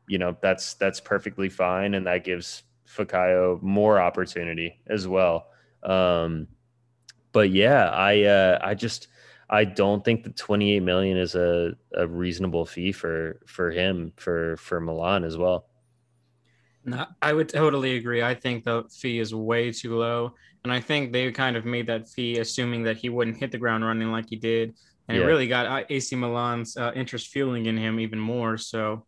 you 0.09 0.17
know 0.17 0.37
that's 0.41 0.73
that's 0.75 1.01
perfectly 1.01 1.51
fine, 1.51 1.93
and 1.93 2.07
that 2.07 2.25
gives 2.25 2.63
Fikayo 2.89 3.61
more 3.61 4.01
opportunity 4.01 4.81
as 4.87 5.07
well. 5.07 5.49
Um, 5.83 6.49
but 7.33 7.51
yeah, 7.51 7.91
I 7.91 8.23
uh, 8.23 8.59
I 8.63 8.73
just 8.73 9.09
I 9.49 9.65
don't 9.65 10.05
think 10.05 10.25
the 10.25 10.31
28 10.31 10.81
million 10.81 11.17
is 11.17 11.35
a, 11.35 11.75
a 11.95 12.07
reasonable 12.07 12.65
fee 12.65 12.93
for 12.93 13.41
for 13.47 13.71
him 13.71 14.13
for 14.17 14.57
for 14.57 14.81
Milan 14.81 15.25
as 15.25 15.37
well. 15.37 15.67
No, 16.85 17.07
I 17.23 17.33
would 17.33 17.49
totally 17.49 17.97
agree. 17.97 18.23
I 18.23 18.35
think 18.35 18.65
the 18.65 18.85
fee 18.91 19.19
is 19.19 19.35
way 19.35 19.73
too 19.73 19.97
low, 19.97 20.35
and 20.65 20.73
I 20.73 20.81
think 20.81 21.13
they 21.13 21.31
kind 21.33 21.57
of 21.57 21.65
made 21.65 21.87
that 21.87 22.09
fee 22.09 22.39
assuming 22.39 22.83
that 22.85 22.99
he 22.99 23.09
wouldn't 23.09 23.39
hit 23.39 23.53
the 23.53 23.59
ground 23.59 23.85
running 23.85 24.13
like 24.13 24.29
he 24.29 24.37
did, 24.37 24.75
and 25.09 25.17
yeah. 25.17 25.25
it 25.25 25.27
really 25.27 25.49
got 25.49 25.67
uh, 25.67 25.85
AC 25.89 26.15
Milan's 26.17 26.77
uh, 26.77 26.93
interest 26.95 27.29
fueling 27.29 27.67
in 27.67 27.77
him 27.77 27.99
even 28.01 28.19
more. 28.19 28.59
So, 28.59 29.07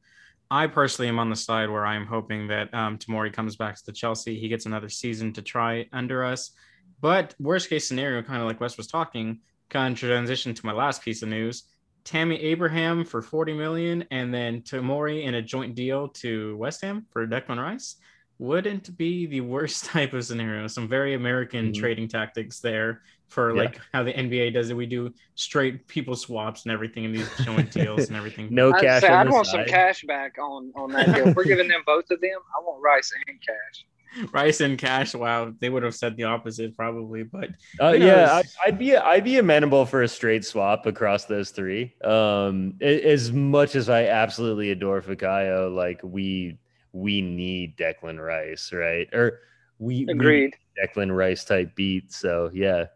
I 0.50 0.68
personally 0.68 1.08
am 1.08 1.18
on 1.18 1.28
the 1.28 1.36
side 1.36 1.68
where 1.68 1.84
I'm 1.84 2.06
hoping 2.06 2.46
that 2.48 2.72
um, 2.72 2.98
Tomori 2.98 3.32
comes 3.32 3.56
back 3.56 3.76
to 3.82 3.92
Chelsea. 3.92 4.38
He 4.38 4.48
gets 4.48 4.66
another 4.66 4.88
season 4.88 5.32
to 5.34 5.42
try 5.42 5.86
under 5.92 6.24
us. 6.24 6.52
But 7.00 7.34
worst 7.38 7.68
case 7.68 7.86
scenario, 7.86 8.22
kind 8.22 8.40
of 8.40 8.46
like 8.46 8.60
Wes 8.60 8.76
was 8.76 8.86
talking, 8.86 9.40
kind 9.70 9.92
of 9.92 9.98
transition 9.98 10.54
to 10.54 10.66
my 10.66 10.72
last 10.72 11.02
piece 11.02 11.22
of 11.22 11.28
news. 11.28 11.64
Tammy 12.04 12.40
Abraham 12.40 13.04
for 13.04 13.20
40 13.20 13.54
million 13.54 14.04
and 14.12 14.32
then 14.32 14.62
Tomori 14.62 15.24
in 15.24 15.34
a 15.34 15.42
joint 15.42 15.74
deal 15.74 16.08
to 16.08 16.56
West 16.56 16.82
Ham 16.82 17.04
for 17.10 17.26
Declan 17.26 17.60
Rice 17.60 17.96
wouldn't 18.38 18.96
be 18.96 19.26
the 19.26 19.40
worst 19.40 19.84
type 19.86 20.12
of 20.12 20.24
scenario. 20.24 20.66
Some 20.66 20.88
very 20.88 21.14
American 21.14 21.66
mm-hmm. 21.66 21.80
trading 21.80 22.08
tactics 22.08 22.60
there 22.60 23.02
for 23.28 23.54
yeah. 23.54 23.62
like 23.62 23.80
how 23.92 24.02
the 24.04 24.12
NBA 24.12 24.54
does 24.54 24.70
it. 24.70 24.74
We 24.76 24.86
do 24.86 25.12
straight 25.34 25.88
people 25.88 26.14
swaps 26.14 26.64
and 26.64 26.72
everything 26.72 27.04
in 27.04 27.12
these 27.12 27.28
joint 27.42 27.72
deals 27.72 28.06
and 28.08 28.16
everything. 28.16 28.48
no 28.50 28.72
I'd 28.72 28.82
cash. 28.82 29.02
Say, 29.02 29.08
I'd 29.08 29.28
want 29.28 29.46
side. 29.46 29.52
some 29.52 29.64
cash 29.66 30.04
back 30.04 30.38
on 30.38 30.72
on 30.76 30.92
that 30.92 31.14
deal. 31.14 31.28
If 31.28 31.36
we're 31.36 31.44
giving 31.44 31.68
them 31.68 31.82
both 31.84 32.10
of 32.10 32.20
them. 32.20 32.38
I 32.56 32.62
want 32.62 32.82
Rice 32.82 33.12
and 33.26 33.40
cash. 33.40 33.84
Rice 34.32 34.60
and 34.60 34.78
Cash. 34.78 35.14
Wow, 35.14 35.52
they 35.60 35.68
would 35.68 35.82
have 35.82 35.94
said 35.94 36.16
the 36.16 36.24
opposite 36.24 36.76
probably, 36.76 37.22
but 37.22 37.50
Uh, 37.80 37.92
yeah. 37.92 38.30
I, 38.32 38.42
I'd 38.66 38.78
be 38.78 38.96
I'd 38.96 39.24
be 39.24 39.38
amenable 39.38 39.86
for 39.86 40.02
a 40.02 40.08
straight 40.08 40.44
swap 40.44 40.86
across 40.86 41.24
those 41.26 41.50
three. 41.50 41.94
Um, 42.04 42.74
as 42.80 43.32
much 43.32 43.74
as 43.76 43.88
I 43.88 44.06
absolutely 44.06 44.70
adore 44.70 45.02
Fikayo, 45.02 45.74
like 45.74 46.00
we 46.02 46.58
we 46.92 47.20
need 47.20 47.76
Declan 47.76 48.18
Rice, 48.24 48.72
right? 48.72 49.08
Or 49.12 49.40
we 49.78 50.04
we 50.06 50.12
Agreed. 50.12 50.54
need 50.76 50.88
Declan 50.88 51.14
Rice 51.14 51.44
type 51.44 51.74
beat. 51.74 52.12
So 52.12 52.50
yeah, 52.54 52.86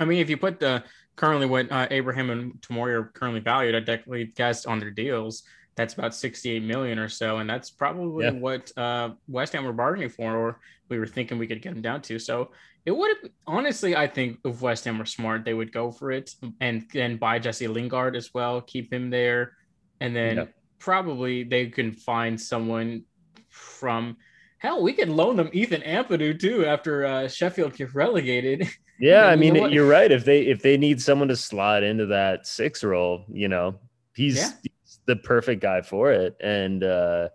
I 0.00 0.04
mean, 0.04 0.18
if 0.20 0.30
you 0.30 0.36
put 0.36 0.60
the 0.60 0.84
currently 1.16 1.46
what 1.46 1.70
uh, 1.72 1.88
Abraham 1.90 2.30
and 2.30 2.52
Tomori 2.60 2.92
are 2.92 3.04
currently 3.14 3.40
valued, 3.40 3.74
I 3.74 3.80
definitely 3.80 4.26
guessed 4.36 4.66
on 4.66 4.78
their 4.80 4.90
deals. 4.90 5.42
That's 5.76 5.94
about 5.94 6.14
68 6.14 6.62
million 6.62 6.98
or 6.98 7.08
so, 7.08 7.38
and 7.38 7.48
that's 7.48 7.70
probably 7.70 8.24
Yeah. 8.24 8.30
what 8.32 8.72
uh, 8.78 9.10
West 9.28 9.52
Ham 9.52 9.64
were 9.64 9.72
bargaining 9.72 10.08
for, 10.08 10.34
or 10.34 10.60
we 10.88 10.98
were 10.98 11.06
thinking 11.06 11.36
we 11.38 11.46
could 11.46 11.60
get 11.62 11.74
them 11.74 11.82
down 11.82 12.00
to. 12.02 12.18
So 12.18 12.50
it 12.86 12.92
would 12.96 13.14
have 13.22 13.30
honestly, 13.46 13.94
I 13.94 14.06
think 14.06 14.38
if 14.44 14.62
West 14.62 14.84
Ham 14.86 14.98
were 14.98 15.04
smart, 15.04 15.44
they 15.44 15.52
would 15.54 15.72
go 15.72 15.90
for 15.90 16.10
it 16.12 16.34
and 16.60 16.86
then 16.92 17.16
buy 17.18 17.38
Jesse 17.38 17.68
Lingard 17.68 18.16
as 18.16 18.32
well, 18.32 18.60
keep 18.62 18.90
him 18.92 19.10
there, 19.10 19.52
and 20.00 20.16
then 20.16 20.36
Yeah. 20.36 20.44
probably 20.78 21.42
they 21.44 21.66
can 21.66 21.92
find 21.92 22.40
someone 22.40 23.02
from. 23.50 24.16
Hell, 24.58 24.82
we 24.82 24.94
could 24.94 25.10
loan 25.10 25.36
them 25.36 25.50
Ethan 25.52 25.82
Ampadu 25.82 26.38
too 26.40 26.64
after 26.64 27.04
uh, 27.04 27.28
Sheffield 27.28 27.74
get 27.76 27.94
relegated. 27.94 28.66
yeah. 28.98 29.26
I 29.26 29.34
you 29.34 29.38
mean, 29.40 29.54
know 29.54 29.66
you're 29.66 29.86
right. 29.88 30.10
If 30.10 30.24
they 30.24 30.42
if 30.46 30.62
they 30.62 30.78
need 30.78 31.02
someone 31.02 31.28
to 31.28 31.36
slot 31.36 31.82
into 31.82 32.06
that 32.06 32.46
six 32.46 32.82
role, 32.82 33.24
you 33.30 33.48
know, 33.48 33.78
he's, 34.14 34.36
Yeah. 34.38 34.50
The 35.06 35.16
perfect 35.16 35.62
guy 35.62 35.82
for 35.82 36.12
it. 36.12 36.36
And 36.40 36.84
uh, 36.84 37.28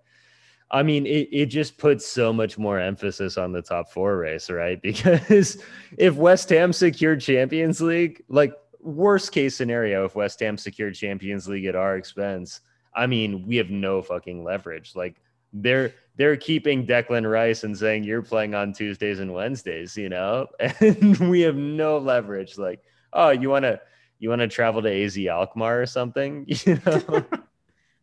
I 0.70 0.84
mean, 0.84 1.06
it, 1.06 1.30
it 1.32 1.46
just 1.48 1.78
puts 1.78 2.08
so 2.08 2.32
much 2.32 2.58
more 2.58 2.80
emphasis 2.80 3.38
on 3.38 3.52
the 3.52 3.62
top 3.62 3.92
four 3.92 4.18
race, 4.18 4.50
right? 4.50 4.80
Because 4.84 5.62
if 5.98 6.16
West 6.16 6.50
Ham 6.50 6.72
secured 6.74 7.22
Champions 7.22 7.82
League, 7.82 8.24
like 8.30 8.54
worst 8.80 9.32
case 9.32 9.56
scenario, 9.56 10.06
if 10.06 10.16
West 10.16 10.40
Ham 10.40 10.58
secured 10.58 10.96
Champions 10.96 11.48
League 11.48 11.66
at 11.66 11.76
our 11.76 11.98
expense, 11.98 12.62
I 12.94 13.08
mean, 13.08 13.46
we 13.48 13.56
have 13.58 13.70
no 13.70 14.02
fucking 14.02 14.44
leverage. 14.44 14.96
Like 14.96 15.22
they're 15.54 15.94
they're 16.16 16.38
keeping 16.38 16.86
Declan 16.86 17.30
Rice 17.30 17.64
and 17.64 17.78
saying 17.78 18.04
you're 18.04 18.22
playing 18.22 18.54
on 18.54 18.74
Tuesdays 18.74 19.20
and 19.20 19.34
Wednesdays, 19.34 19.98
you 19.98 20.10
know, 20.10 20.48
and 20.60 21.18
we 21.30 21.42
have 21.42 21.56
no 21.56 21.98
leverage. 21.98 22.58
Like, 22.58 22.82
oh, 23.14 23.30
you 23.30 23.50
want 23.50 23.64
to 23.64 23.80
you 24.20 24.30
want 24.30 24.42
to 24.42 24.48
travel 24.48 24.82
to 24.84 25.04
AZ 25.04 25.18
Alkmaar 25.18 25.82
or 25.82 25.86
something, 25.86 26.46
you 26.66 26.80
know? 26.86 27.26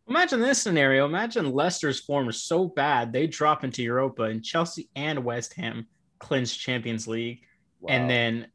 Imagine 0.09 0.41
this 0.41 0.61
scenario. 0.61 1.05
Imagine 1.05 1.51
Leicester's 1.51 1.99
form 1.99 2.29
is 2.29 2.43
so 2.43 2.67
bad 2.67 3.13
they 3.13 3.27
drop 3.27 3.63
into 3.63 3.83
Europa 3.83 4.23
and 4.23 4.43
Chelsea 4.43 4.89
and 4.95 5.23
West 5.23 5.53
Ham 5.53 5.85
clinch 6.17 6.59
Champions 6.59 7.07
League. 7.07 7.41
Wow. 7.79 7.93
And 7.93 8.09
then 8.09 8.47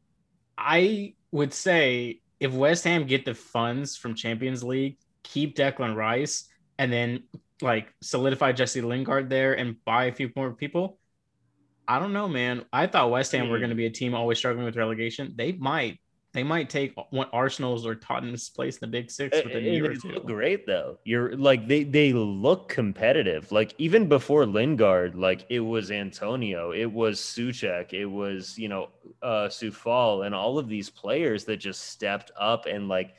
I 0.57 1.15
would 1.31 1.53
say 1.53 2.19
if 2.39 2.51
West 2.51 2.83
Ham 2.83 3.07
get 3.07 3.23
the 3.25 3.33
funds 3.33 3.95
from 3.95 4.15
Champions 4.15 4.63
League, 4.63 4.97
keep 5.23 5.55
Declan 5.55 5.95
Rice 5.95 6.47
and 6.77 6.91
then 6.91 7.23
like 7.61 7.87
solidify 8.01 8.51
Jesse 8.51 8.81
Lingard 8.81 9.29
there 9.29 9.53
and 9.53 9.77
buy 9.85 10.05
a 10.05 10.11
few 10.13 10.29
more 10.35 10.51
people. 10.51 10.99
I 11.87 11.99
don't 11.99 12.13
know, 12.13 12.27
man. 12.27 12.65
I 12.73 12.87
thought 12.87 13.11
West 13.11 13.31
Ham 13.31 13.47
were 13.47 13.57
Hmm. 13.57 13.61
going 13.61 13.69
to 13.69 13.75
be 13.75 13.85
a 13.85 13.91
team 13.91 14.13
always 14.13 14.37
struggling 14.39 14.65
with 14.65 14.75
relegation. 14.75 15.33
They 15.37 15.53
might. 15.53 15.99
They 16.35 16.43
might 16.43 16.69
take 16.69 16.93
one 17.11 17.29
Arsenal's 17.31 17.85
or 17.85 17.95
Tottenham's 17.95 18.49
place 18.49 18.75
in 18.75 18.79
the 18.81 18.91
Big 18.91 19.09
Six 19.09 19.41
within 19.41 19.65
a 19.65 19.69
year 19.69 19.85
or 19.85 19.93
they 19.93 19.95
two. 19.95 20.09
look 20.09 20.25
great 20.25 20.67
though. 20.67 20.99
You're 21.05 21.33
like 21.37 21.65
they 21.65 21.85
they 21.85 22.11
look 22.11 22.67
competitive. 22.67 23.53
Like 23.53 23.73
even 23.77 24.09
before 24.09 24.45
Lingard, 24.45 25.15
like 25.15 25.45
it 25.47 25.61
was 25.61 25.91
Antonio, 25.91 26.73
it 26.73 26.91
was 26.91 27.21
Soucek, 27.21 27.93
it 27.93 28.05
was 28.05 28.59
you 28.59 28.67
know 28.67 28.89
uh 29.23 29.47
Sufal, 29.47 30.25
and 30.25 30.35
all 30.35 30.59
of 30.59 30.67
these 30.67 30.89
players 30.89 31.45
that 31.45 31.55
just 31.55 31.83
stepped 31.83 32.31
up 32.37 32.65
and 32.65 32.89
like 32.89 33.15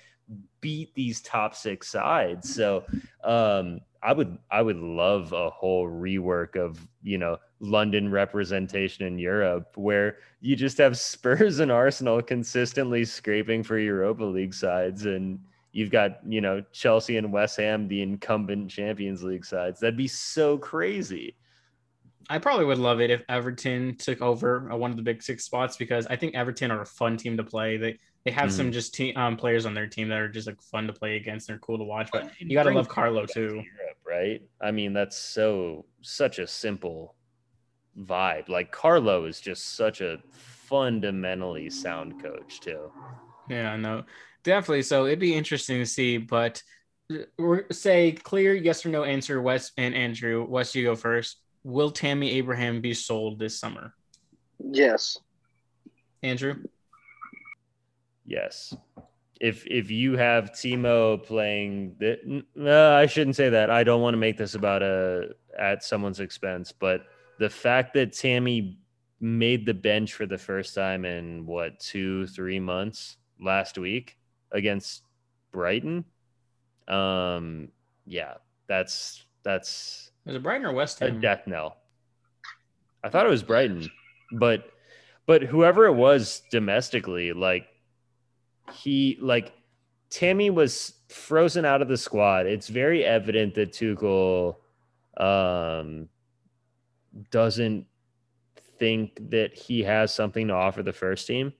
beat 0.61 0.95
these 0.95 1.23
top 1.23 1.55
six 1.55 1.89
sides. 1.89 2.55
So 2.55 2.85
um 3.25 3.81
I 4.03 4.13
would 4.13 4.37
I 4.51 4.61
would 4.61 4.77
love 4.77 5.33
a 5.33 5.49
whole 5.49 5.89
rework 5.89 6.55
of 6.55 6.87
you 7.03 7.17
know 7.17 7.39
London 7.61 8.11
representation 8.11 9.07
in 9.07 9.19
Europe 9.19 9.73
where 9.77 10.19
you 10.41 10.57
just 10.57 10.79
have 10.79 10.99
Spurs 10.99 11.61
and 11.61 11.73
Arsenal 11.73 12.21
consistently 12.21 13.05
scraping 13.05 13.63
for 13.63 13.79
Europa 13.79 14.25
League 14.25 14.55
sides 14.55 15.07
and 15.07 15.41
you've 15.73 15.91
got 15.91 16.21
you 16.27 16.41
know 16.41 16.63
Chelsea 16.73 17.17
and 17.17 17.33
West 17.33 17.57
Ham 17.57 17.89
the 17.89 18.03
incumbent 18.03 18.71
Champions 18.71 19.23
League 19.23 19.45
sides 19.45 19.81
that'd 19.81 19.97
be 19.97 20.09
so 20.09 20.59
crazy 20.59 21.35
I 22.29 22.39
probably 22.39 22.65
would 22.65 22.79
love 22.79 23.01
it 23.01 23.11
if 23.11 23.23
Everton 23.29 23.97
took 23.97 24.21
over 24.21 24.71
uh, 24.71 24.77
one 24.77 24.91
of 24.91 24.97
the 24.97 25.03
big 25.03 25.23
six 25.23 25.45
spots 25.45 25.77
because 25.77 26.07
I 26.09 26.17
think 26.17 26.35
Everton 26.35 26.71
are 26.71 26.83
a 26.83 26.87
fun 26.87 27.17
team 27.17 27.37
to 27.37 27.45
play. 27.45 27.77
They 27.77 27.99
they 28.25 28.33
have 28.33 28.53
some 28.53 28.73
just 28.73 28.93
team 28.93 29.17
um, 29.17 29.37
players 29.37 29.67
on 29.67 29.75
their 29.75 29.87
team 29.87 30.09
that 30.09 30.19
are 30.19 30.29
just 30.29 30.49
like 30.49 30.61
fun 30.61 30.89
to 30.89 30.93
play 30.93 31.15
against. 31.15 31.47
They're 31.47 31.59
cool 31.59 31.79
to 31.79 31.85
watch, 31.85 32.09
but 32.13 32.33
you 32.41 32.55
got 32.55 32.65
to 32.65 32.73
love 32.73 32.89
Carlo 32.89 33.25
to 33.27 33.33
too. 33.33 33.55
Europe, 33.55 33.99
right 34.05 34.43
I 34.61 34.71
mean 34.73 34.93
that's 34.93 35.17
so 35.17 35.85
such 36.03 36.41
a 36.41 36.47
simple 36.47 37.16
vibe 38.05 38.49
like 38.49 38.71
Carlo 38.71 39.25
is 39.25 39.41
just 39.41 39.76
such 39.76 40.00
a 40.00 40.19
fundamentally 40.33 41.71
sound 41.71 42.21
coach 42.23 42.61
too 42.61 42.91
Yeah, 43.49 43.76
no, 43.76 44.05
definitely. 44.43 44.83
So 44.83 45.07
it'd 45.07 45.19
be 45.19 45.35
interesting 45.35 45.79
to 45.79 45.87
see, 45.87 46.19
but 46.19 46.62
uh, 47.11 47.57
say 47.71 48.12
clear 48.12 48.55
yes 48.55 48.85
or 48.85 48.88
no 48.88 49.05
answer. 49.05 49.41
Wes 49.41 49.73
and 49.76 49.95
Andrew, 49.95 50.45
Wes, 50.49 50.75
you 50.75 50.85
go 50.85 50.97
first. 50.97 51.38
Will 51.62 51.91
Tammy 51.91 52.33
Abraham 52.33 52.81
be 52.81 52.95
sold 52.95 53.38
this 53.38 53.59
summer? 53.59 53.95
Yes. 54.59 55.19
Andrew, 56.23 56.57
Yes. 58.26 58.75
If 59.41 59.67
if 59.67 59.91
you 59.91 60.17
have 60.17 60.53
Timo 60.53 61.23
playing 61.23 61.95
the 61.99 62.43
no, 62.55 62.95
I 62.95 63.07
shouldn't 63.07 63.37
say 63.37 63.50
that. 63.50 63.71
I 63.71 63.85
don't 63.85 64.00
want 64.00 64.15
to 64.15 64.19
make 64.19 64.37
this 64.37 64.55
about 64.55 64.83
a 64.83 65.35
at 65.59 65.85
someone's 65.85 66.21
expense, 66.21 66.73
but 66.73 67.03
the 67.38 67.50
fact 67.50 67.95
that 67.95 68.12
Tammy 68.12 68.78
made 69.21 69.66
the 69.66 69.75
bench 69.75 70.12
for 70.14 70.26
the 70.26 70.38
first 70.38 70.75
time 70.75 71.05
in 71.05 71.47
what 71.47 71.78
two, 71.81 72.26
three 72.26 72.61
months 72.61 73.16
last 73.40 73.78
week 73.78 74.19
against 74.52 75.02
Brighton. 75.52 76.05
Um 76.88 77.69
yeah, 78.07 78.35
that's 78.69 79.25
that's 79.43 80.11
was 80.25 80.35
it 80.35 80.43
Brighton 80.43 80.66
or 80.66 80.73
West 80.73 80.99
Ham? 81.00 81.16
a 81.16 81.21
death 81.21 81.47
knell. 81.47 81.76
I 83.02 83.09
thought 83.09 83.26
it 83.26 83.31
was 83.31 83.43
Brighton, 83.43 83.88
but 84.33 84.71
but 85.26 85.43
whoever 85.43 85.87
it 85.87 85.95
was 85.95 86.43
domestically, 86.50 87.33
like 87.33 87.66
he 88.73 89.19
like 89.21 89.52
Tammy 90.11 90.50
was 90.50 90.95
frozen 91.09 91.64
out 91.64 91.83
of 91.83 91.88
the 91.88 91.97
squad. 91.97 92.47
It's 92.47 92.69
very 92.69 93.05
evident 93.05 93.55
that 93.55 93.73
Tuchel 93.73 94.57
um 95.16 96.09
doesn't 97.31 97.87
think 98.79 99.31
that 99.31 99.55
he 99.55 99.83
has 99.83 100.15
something 100.15 100.49
to 100.49 100.55
offer 100.55 100.83
the 100.83 100.93
first 100.93 101.27
team, 101.27 101.53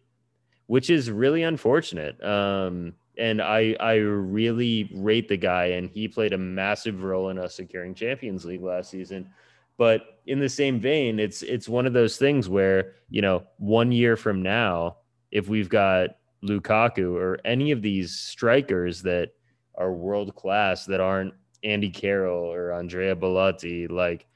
which 0.67 0.91
is 0.91 1.11
really 1.11 1.43
unfortunate. 1.43 2.23
Um 2.23 2.95
and 3.19 3.41
I 3.41 3.77
I 3.81 3.95
really 3.95 4.91
rate 4.95 5.29
the 5.29 5.37
guy 5.37 5.67
and 5.67 5.89
he 5.89 6.09
played 6.09 6.33
a 6.33 6.39
massive 6.39 7.03
role 7.03 7.31
in 7.31 7.39
us 7.39 7.55
securing 7.55 7.95
Champions 7.95 8.45
League 8.45 8.63
last 8.63 8.91
season. 8.91 9.31
But 9.79 10.21
in 10.27 10.41
the 10.41 10.49
same 10.49 10.81
vein, 10.81 11.19
it's 11.19 11.43
it's 11.43 11.69
one 11.69 11.87
of 11.87 11.93
those 11.93 12.17
things 12.17 12.49
where, 12.49 12.95
you 13.11 13.23
know, 13.23 13.45
one 13.59 13.93
year 13.93 14.17
from 14.17 14.43
now, 14.43 14.99
if 15.31 15.49
we've 15.49 15.69
got 15.69 16.17
Lukaku 16.43 17.15
or 17.15 17.39
any 17.45 17.71
of 17.73 17.83
these 17.83 18.17
strikers 18.17 19.03
that 19.03 19.33
are 19.75 19.93
world 19.93 20.35
class 20.35 20.87
that 20.87 21.01
aren't 21.01 21.35
Andy 21.63 21.91
Carroll 21.91 22.53
or 22.53 22.73
Andrea 22.73 23.15
Bellotti, 23.15 23.91
like 23.91 24.27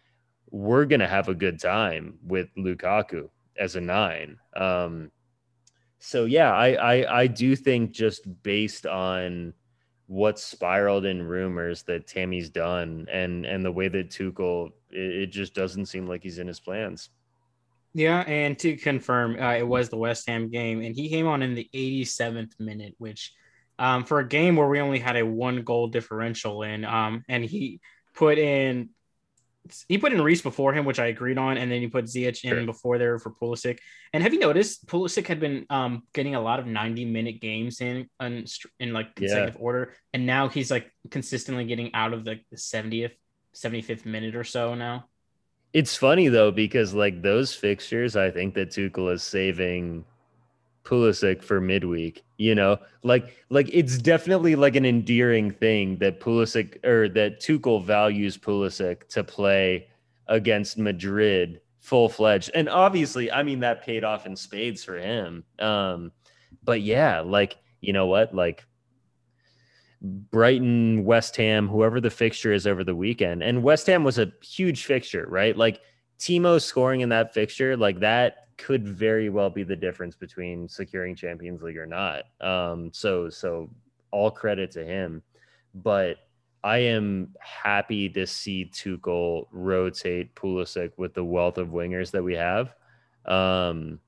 we're 0.50 0.84
gonna 0.84 1.08
have 1.08 1.28
a 1.28 1.34
good 1.34 1.60
time 1.60 2.18
with 2.26 2.54
Lukaku 2.56 3.28
as 3.58 3.76
a 3.76 3.80
nine. 3.80 4.38
Um, 4.54 5.10
so 5.98 6.24
yeah, 6.24 6.52
I, 6.52 6.72
I 6.72 7.20
I 7.20 7.26
do 7.26 7.54
think 7.54 7.92
just 7.92 8.22
based 8.42 8.86
on 8.86 9.52
what 10.06 10.40
spiraled 10.40 11.04
in 11.04 11.22
rumors 11.22 11.84
that 11.84 12.06
Tammy's 12.06 12.48
done 12.48 13.06
and 13.12 13.46
and 13.46 13.64
the 13.64 13.70
way 13.70 13.88
that 13.88 14.10
Tuchel, 14.10 14.72
it, 14.90 15.22
it 15.22 15.26
just 15.26 15.54
doesn't 15.54 15.86
seem 15.86 16.06
like 16.06 16.22
he's 16.22 16.38
in 16.38 16.48
his 16.48 16.58
plans. 16.58 17.10
Yeah, 17.92 18.20
and 18.20 18.58
to 18.60 18.76
confirm, 18.76 19.40
uh, 19.40 19.54
it 19.54 19.66
was 19.66 19.88
the 19.88 19.96
West 19.96 20.28
Ham 20.28 20.48
game, 20.48 20.80
and 20.80 20.94
he 20.94 21.08
came 21.08 21.26
on 21.26 21.42
in 21.42 21.54
the 21.54 21.68
87th 21.74 22.58
minute, 22.60 22.94
which 22.98 23.32
um, 23.80 24.04
for 24.04 24.20
a 24.20 24.28
game 24.28 24.56
where 24.56 24.68
we 24.68 24.80
only 24.80 24.98
had 24.98 25.16
a 25.16 25.26
one 25.26 25.62
goal 25.62 25.88
differential 25.88 26.62
in, 26.62 26.84
um, 26.84 27.24
and 27.28 27.44
he 27.44 27.80
put 28.14 28.38
in 28.38 28.90
he 29.88 29.98
put 29.98 30.12
in 30.12 30.20
Reece 30.22 30.42
before 30.42 30.72
him, 30.72 30.84
which 30.84 30.98
I 30.98 31.06
agreed 31.06 31.38
on, 31.38 31.56
and 31.58 31.70
then 31.70 31.80
he 31.80 31.86
put 31.88 32.06
Ziyech 32.06 32.44
in 32.44 32.50
Sure. 32.50 32.66
before 32.66 32.98
there 32.98 33.18
for 33.18 33.30
Pulisic. 33.30 33.78
And 34.12 34.22
have 34.22 34.32
you 34.32 34.40
noticed 34.40 34.86
Pulisic 34.86 35.26
had 35.26 35.38
been 35.38 35.66
um, 35.70 36.02
getting 36.14 36.34
a 36.34 36.40
lot 36.40 36.58
of 36.58 36.66
90 36.66 37.04
minute 37.04 37.40
games 37.40 37.80
in 37.80 38.08
in, 38.20 38.44
in 38.78 38.92
like 38.92 39.08
Yeah. 39.08 39.28
consecutive 39.28 39.56
order, 39.60 39.94
and 40.12 40.26
now 40.26 40.48
he's 40.48 40.70
like 40.70 40.90
consistently 41.10 41.64
getting 41.66 41.94
out 41.94 42.12
of 42.12 42.24
the, 42.24 42.40
70th, 42.54 43.12
75th 43.54 44.06
minute 44.06 44.34
or 44.34 44.44
so 44.44 44.74
now. 44.74 45.06
It's 45.72 45.96
funny 45.96 46.28
though 46.28 46.50
because 46.50 46.94
like 46.94 47.22
those 47.22 47.54
fixtures, 47.54 48.16
I 48.16 48.30
think 48.30 48.54
that 48.54 48.70
Tuchel 48.70 49.12
is 49.12 49.22
saving 49.22 50.04
Pulisic 50.84 51.42
for 51.42 51.60
midweek. 51.60 52.24
You 52.38 52.54
know, 52.54 52.78
like 53.02 53.36
like 53.50 53.68
it's 53.72 53.98
definitely 53.98 54.56
like 54.56 54.76
an 54.76 54.86
endearing 54.86 55.50
thing 55.50 55.96
that 55.98 56.20
Pulisic 56.20 56.84
or 56.84 57.08
that 57.10 57.40
Tuchel 57.40 57.84
values 57.84 58.38
Pulisic 58.38 59.08
to 59.08 59.22
play 59.24 59.88
against 60.26 60.78
Madrid 60.78 61.60
full 61.80 62.08
fledged. 62.08 62.50
And 62.54 62.68
obviously, 62.68 63.30
I 63.30 63.42
mean 63.42 63.60
that 63.60 63.84
paid 63.84 64.04
off 64.04 64.26
in 64.26 64.36
spades 64.36 64.84
for 64.84 64.96
him. 64.96 65.44
Um, 65.58 66.12
but 66.64 66.80
yeah, 66.82 67.20
like 67.20 67.56
you 67.80 67.92
know 67.92 68.06
what, 68.06 68.34
like 68.34 68.64
Brighton, 70.02 71.04
West 71.04 71.36
Ham, 71.36 71.68
whoever 71.68 72.00
the 72.00 72.10
fixture 72.10 72.52
is 72.52 72.66
over 72.66 72.84
the 72.84 72.96
weekend. 72.96 73.42
And 73.42 73.62
West 73.62 73.86
Ham 73.86 74.04
was 74.04 74.18
a 74.18 74.32
huge 74.42 74.84
fixture, 74.84 75.26
right? 75.28 75.56
Like 75.56 75.80
Timo 76.18 76.60
scoring 76.60 77.00
in 77.00 77.10
that 77.10 77.34
fixture, 77.34 77.76
like 77.76 78.00
that 78.00 78.48
could 78.60 78.86
very 78.86 79.28
well 79.28 79.50
be 79.50 79.62
the 79.62 79.76
difference 79.76 80.14
between 80.14 80.68
securing 80.68 81.14
Champions 81.14 81.62
League 81.62 81.78
or 81.78 81.86
not. 81.86 82.24
Um, 82.40 82.90
so 82.92 83.28
so 83.28 83.70
all 84.10 84.30
credit 84.30 84.70
to 84.72 84.84
him. 84.84 85.22
But 85.74 86.18
I 86.62 86.78
am 86.78 87.34
happy 87.40 88.08
to 88.10 88.26
see 88.26 88.70
Tuchel 88.72 89.46
rotate 89.50 90.34
Pulisic 90.34 90.92
with 90.96 91.14
the 91.14 91.24
wealth 91.24 91.58
of 91.58 91.68
wingers 91.68 92.10
that 92.10 92.22
we 92.22 92.34
have. 92.34 92.74
Um, 93.24 94.00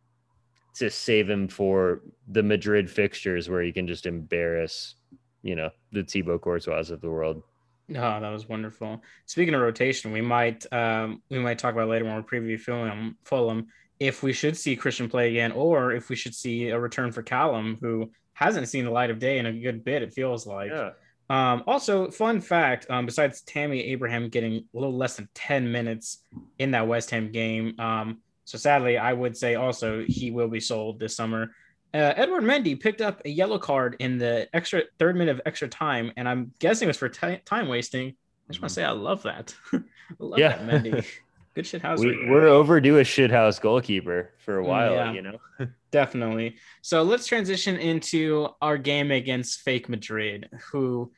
to 0.74 0.90
save 0.90 1.28
him 1.28 1.48
for 1.48 2.00
the 2.28 2.42
Madrid 2.42 2.90
fixtures 2.90 3.48
where 3.48 3.60
he 3.60 3.72
can 3.72 3.86
just 3.86 4.06
embarrass 4.06 4.94
you 5.42 5.56
know, 5.56 5.70
the 5.92 6.02
Thibaut 6.02 6.40
Courtois 6.40 6.90
of 6.90 7.00
the 7.00 7.10
world. 7.10 7.42
Oh, 7.90 8.20
that 8.20 8.30
was 8.30 8.48
wonderful. 8.48 9.02
Speaking 9.26 9.54
of 9.54 9.60
rotation, 9.60 10.12
we 10.12 10.20
might 10.20 10.64
um, 10.72 11.20
we 11.28 11.38
might 11.38 11.58
talk 11.58 11.74
about 11.74 11.88
later 11.88 12.04
when 12.04 12.16
we 12.16 12.22
preview 12.22 12.58
Fulham, 12.58 13.18
Fulham 13.24 13.66
if 14.02 14.24
we 14.24 14.32
should 14.32 14.56
see 14.56 14.74
Christian 14.74 15.08
play 15.08 15.30
again, 15.30 15.52
or 15.52 15.92
if 15.92 16.08
we 16.08 16.16
should 16.16 16.34
see 16.34 16.70
a 16.70 16.78
return 16.78 17.12
for 17.12 17.22
Callum, 17.22 17.78
who 17.80 18.10
hasn't 18.32 18.68
seen 18.68 18.84
the 18.84 18.90
light 18.90 19.10
of 19.10 19.20
day 19.20 19.38
in 19.38 19.46
a 19.46 19.52
good 19.52 19.84
bit. 19.84 20.02
It 20.02 20.12
feels 20.12 20.44
like. 20.44 20.72
Yeah. 20.72 20.90
Um, 21.30 21.62
also, 21.68 22.10
fun 22.10 22.40
fact: 22.40 22.86
um, 22.90 23.06
besides 23.06 23.42
Tammy 23.42 23.80
Abraham 23.84 24.28
getting 24.28 24.54
a 24.54 24.62
little 24.74 24.96
less 24.96 25.16
than 25.16 25.28
ten 25.34 25.70
minutes 25.70 26.18
in 26.58 26.72
that 26.72 26.88
West 26.88 27.10
Ham 27.10 27.30
game, 27.30 27.78
um, 27.78 28.18
so 28.44 28.58
sadly, 28.58 28.98
I 28.98 29.12
would 29.12 29.36
say 29.36 29.54
also 29.54 30.04
he 30.08 30.32
will 30.32 30.48
be 30.48 30.60
sold 30.60 30.98
this 30.98 31.14
summer. 31.14 31.54
Uh, 31.94 32.12
Edward 32.16 32.42
Mendy 32.42 32.78
picked 32.78 33.00
up 33.00 33.22
a 33.24 33.28
yellow 33.28 33.58
card 33.58 33.96
in 34.00 34.18
the 34.18 34.48
extra 34.52 34.82
third 34.98 35.14
minute 35.14 35.30
of 35.30 35.42
extra 35.46 35.68
time, 35.68 36.10
and 36.16 36.28
I'm 36.28 36.52
guessing 36.58 36.86
it 36.86 36.90
was 36.90 36.96
for 36.96 37.08
t- 37.08 37.38
time 37.44 37.68
wasting. 37.68 38.08
I 38.08 38.52
just 38.52 38.60
want 38.60 38.70
to 38.70 38.74
say 38.74 38.84
I 38.84 38.90
love 38.90 39.22
that. 39.22 39.54
I 39.72 39.80
love 40.18 40.40
yeah. 40.40 40.56
that 40.56 40.82
Mendy. 40.82 41.06
Good 41.54 41.66
shit 41.66 41.82
house. 41.82 42.00
We, 42.00 42.14
are 42.28 42.46
overdue 42.46 42.98
a 42.98 43.04
shit 43.04 43.30
house 43.30 43.58
goalkeeper 43.58 44.32
for 44.38 44.60
a 44.60 44.64
mm, 44.64 44.66
while, 44.66 44.92
yeah, 44.92 45.12
you 45.12 45.22
know. 45.22 45.38
definitely. 45.90 46.56
So 46.80 47.02
let's 47.02 47.26
transition 47.26 47.76
into 47.76 48.48
our 48.62 48.78
game 48.78 49.10
against 49.10 49.60
Fake 49.60 49.88
Madrid, 49.88 50.48
who, 50.70 51.12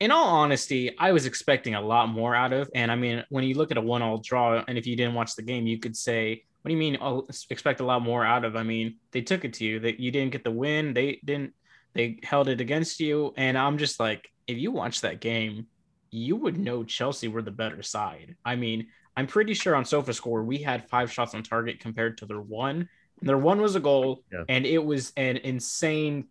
in 0.00 0.10
all 0.10 0.26
honesty, 0.26 0.96
I 0.98 1.12
was 1.12 1.24
expecting 1.24 1.74
a 1.74 1.80
lot 1.80 2.08
more 2.10 2.34
out 2.34 2.52
of. 2.52 2.68
And 2.74 2.92
I 2.92 2.96
mean, 2.96 3.24
when 3.30 3.44
you 3.44 3.54
look 3.54 3.70
at 3.70 3.78
a 3.78 3.82
one-all 3.82 4.18
draw, 4.18 4.62
and 4.68 4.76
if 4.76 4.86
you 4.86 4.94
didn't 4.94 5.14
watch 5.14 5.36
the 5.36 5.42
game, 5.42 5.66
you 5.66 5.78
could 5.78 5.96
say 5.96 6.44
what 6.62 6.70
do 6.70 6.74
you 6.74 6.78
mean? 6.80 6.98
I'll 7.00 7.26
expect 7.50 7.80
a 7.80 7.84
lot 7.84 8.02
more 8.02 8.24
out 8.24 8.44
of. 8.44 8.56
I 8.56 8.62
mean, 8.62 8.96
they 9.12 9.22
took 9.22 9.44
it 9.44 9.54
to 9.54 9.64
you. 9.64 9.80
That 9.80 10.00
you 10.00 10.10
didn't 10.10 10.32
get 10.32 10.44
the 10.44 10.50
win. 10.50 10.92
They 10.92 11.20
didn't. 11.24 11.54
They 11.94 12.18
held 12.22 12.48
it 12.48 12.60
against 12.60 13.00
you. 13.00 13.32
And 13.36 13.56
I'm 13.56 13.78
just 13.78 13.98
like, 13.98 14.28
if 14.46 14.58
you 14.58 14.70
watch 14.70 15.00
that 15.00 15.20
game, 15.20 15.66
you 16.10 16.36
would 16.36 16.58
know 16.58 16.84
Chelsea 16.84 17.28
were 17.28 17.42
the 17.42 17.50
better 17.50 17.82
side. 17.82 18.36
I 18.44 18.56
mean, 18.56 18.88
I'm 19.18 19.26
pretty 19.26 19.52
sure 19.52 19.74
on 19.74 19.82
SofaScore 19.82 20.44
we 20.44 20.58
had 20.58 20.88
five 20.88 21.10
shots 21.10 21.34
on 21.34 21.42
target 21.42 21.80
compared 21.80 22.18
to 22.18 22.26
their 22.26 22.40
one. 22.40 22.88
And 23.18 23.28
their 23.28 23.36
one 23.36 23.60
was 23.60 23.74
a 23.74 23.80
goal, 23.80 24.22
yeah. 24.32 24.44
and 24.48 24.64
it 24.64 24.78
was 24.78 25.12
an 25.16 25.38
insane 25.38 26.28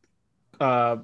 uh, 0.62 0.96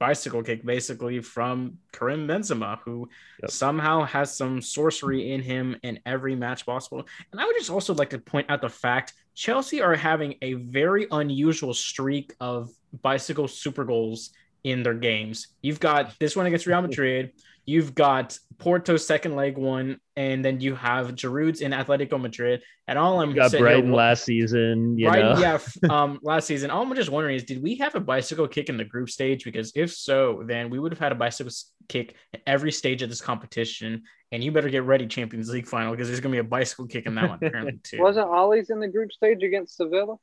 bicycle 0.00 0.42
kick 0.42 0.66
basically 0.66 1.20
from 1.20 1.78
Karim 1.92 2.26
Benzema, 2.26 2.80
who 2.84 3.08
yep. 3.40 3.52
somehow 3.52 4.02
has 4.02 4.36
some 4.36 4.60
sorcery 4.60 5.30
in 5.32 5.40
him 5.40 5.76
in 5.84 6.00
every 6.04 6.34
match 6.34 6.66
possible. 6.66 7.06
And 7.30 7.40
I 7.40 7.44
would 7.44 7.54
just 7.56 7.70
also 7.70 7.94
like 7.94 8.10
to 8.10 8.18
point 8.18 8.50
out 8.50 8.60
the 8.60 8.68
fact 8.68 9.12
Chelsea 9.36 9.80
are 9.80 9.94
having 9.94 10.34
a 10.42 10.54
very 10.54 11.06
unusual 11.12 11.72
streak 11.72 12.34
of 12.40 12.70
bicycle 13.00 13.46
super 13.46 13.84
goals 13.84 14.30
in 14.64 14.82
their 14.82 14.94
games. 14.94 15.46
You've 15.62 15.78
got 15.78 16.18
this 16.18 16.34
one 16.34 16.46
against 16.46 16.66
Real 16.66 16.82
Madrid. 16.82 17.30
You've 17.68 17.94
got 17.94 18.38
Porto's 18.56 19.06
second 19.06 19.36
leg 19.36 19.58
one, 19.58 20.00
and 20.16 20.42
then 20.42 20.58
you 20.58 20.74
have 20.74 21.14
Giroud's 21.14 21.60
in 21.60 21.72
Atletico 21.72 22.18
Madrid. 22.18 22.62
And 22.86 22.98
all 22.98 23.20
I'm 23.20 23.28
you 23.28 23.36
got 23.36 23.52
Brighton 23.52 23.88
here, 23.88 23.94
last 23.94 24.24
season, 24.24 24.96
you 24.96 25.06
Brighton, 25.06 25.34
know? 25.34 25.38
yeah, 25.38 25.58
um, 25.90 26.18
last 26.22 26.46
season. 26.46 26.70
All 26.70 26.80
I'm 26.80 26.94
just 26.94 27.10
wondering 27.10 27.36
is, 27.36 27.44
did 27.44 27.62
we 27.62 27.76
have 27.76 27.94
a 27.94 28.00
bicycle 28.00 28.48
kick 28.48 28.70
in 28.70 28.78
the 28.78 28.86
group 28.86 29.10
stage? 29.10 29.44
Because 29.44 29.70
if 29.74 29.92
so, 29.92 30.44
then 30.46 30.70
we 30.70 30.78
would 30.78 30.92
have 30.92 30.98
had 30.98 31.12
a 31.12 31.14
bicycle 31.14 31.52
kick 31.90 32.14
at 32.32 32.40
every 32.46 32.72
stage 32.72 33.02
of 33.02 33.10
this 33.10 33.20
competition. 33.20 34.04
And 34.32 34.42
you 34.42 34.50
better 34.50 34.70
get 34.70 34.84
ready, 34.84 35.06
Champions 35.06 35.50
League 35.50 35.66
final, 35.66 35.90
because 35.90 36.08
there's 36.08 36.20
gonna 36.20 36.32
be 36.32 36.38
a 36.38 36.44
bicycle 36.44 36.86
kick 36.86 37.04
in 37.04 37.16
that 37.16 37.28
one 37.28 37.38
apparently 37.42 37.80
too. 37.84 38.00
Wasn't 38.00 38.26
Ollie's 38.26 38.70
in 38.70 38.80
the 38.80 38.88
group 38.88 39.12
stage 39.12 39.42
against 39.42 39.76
Sevilla? 39.76 40.16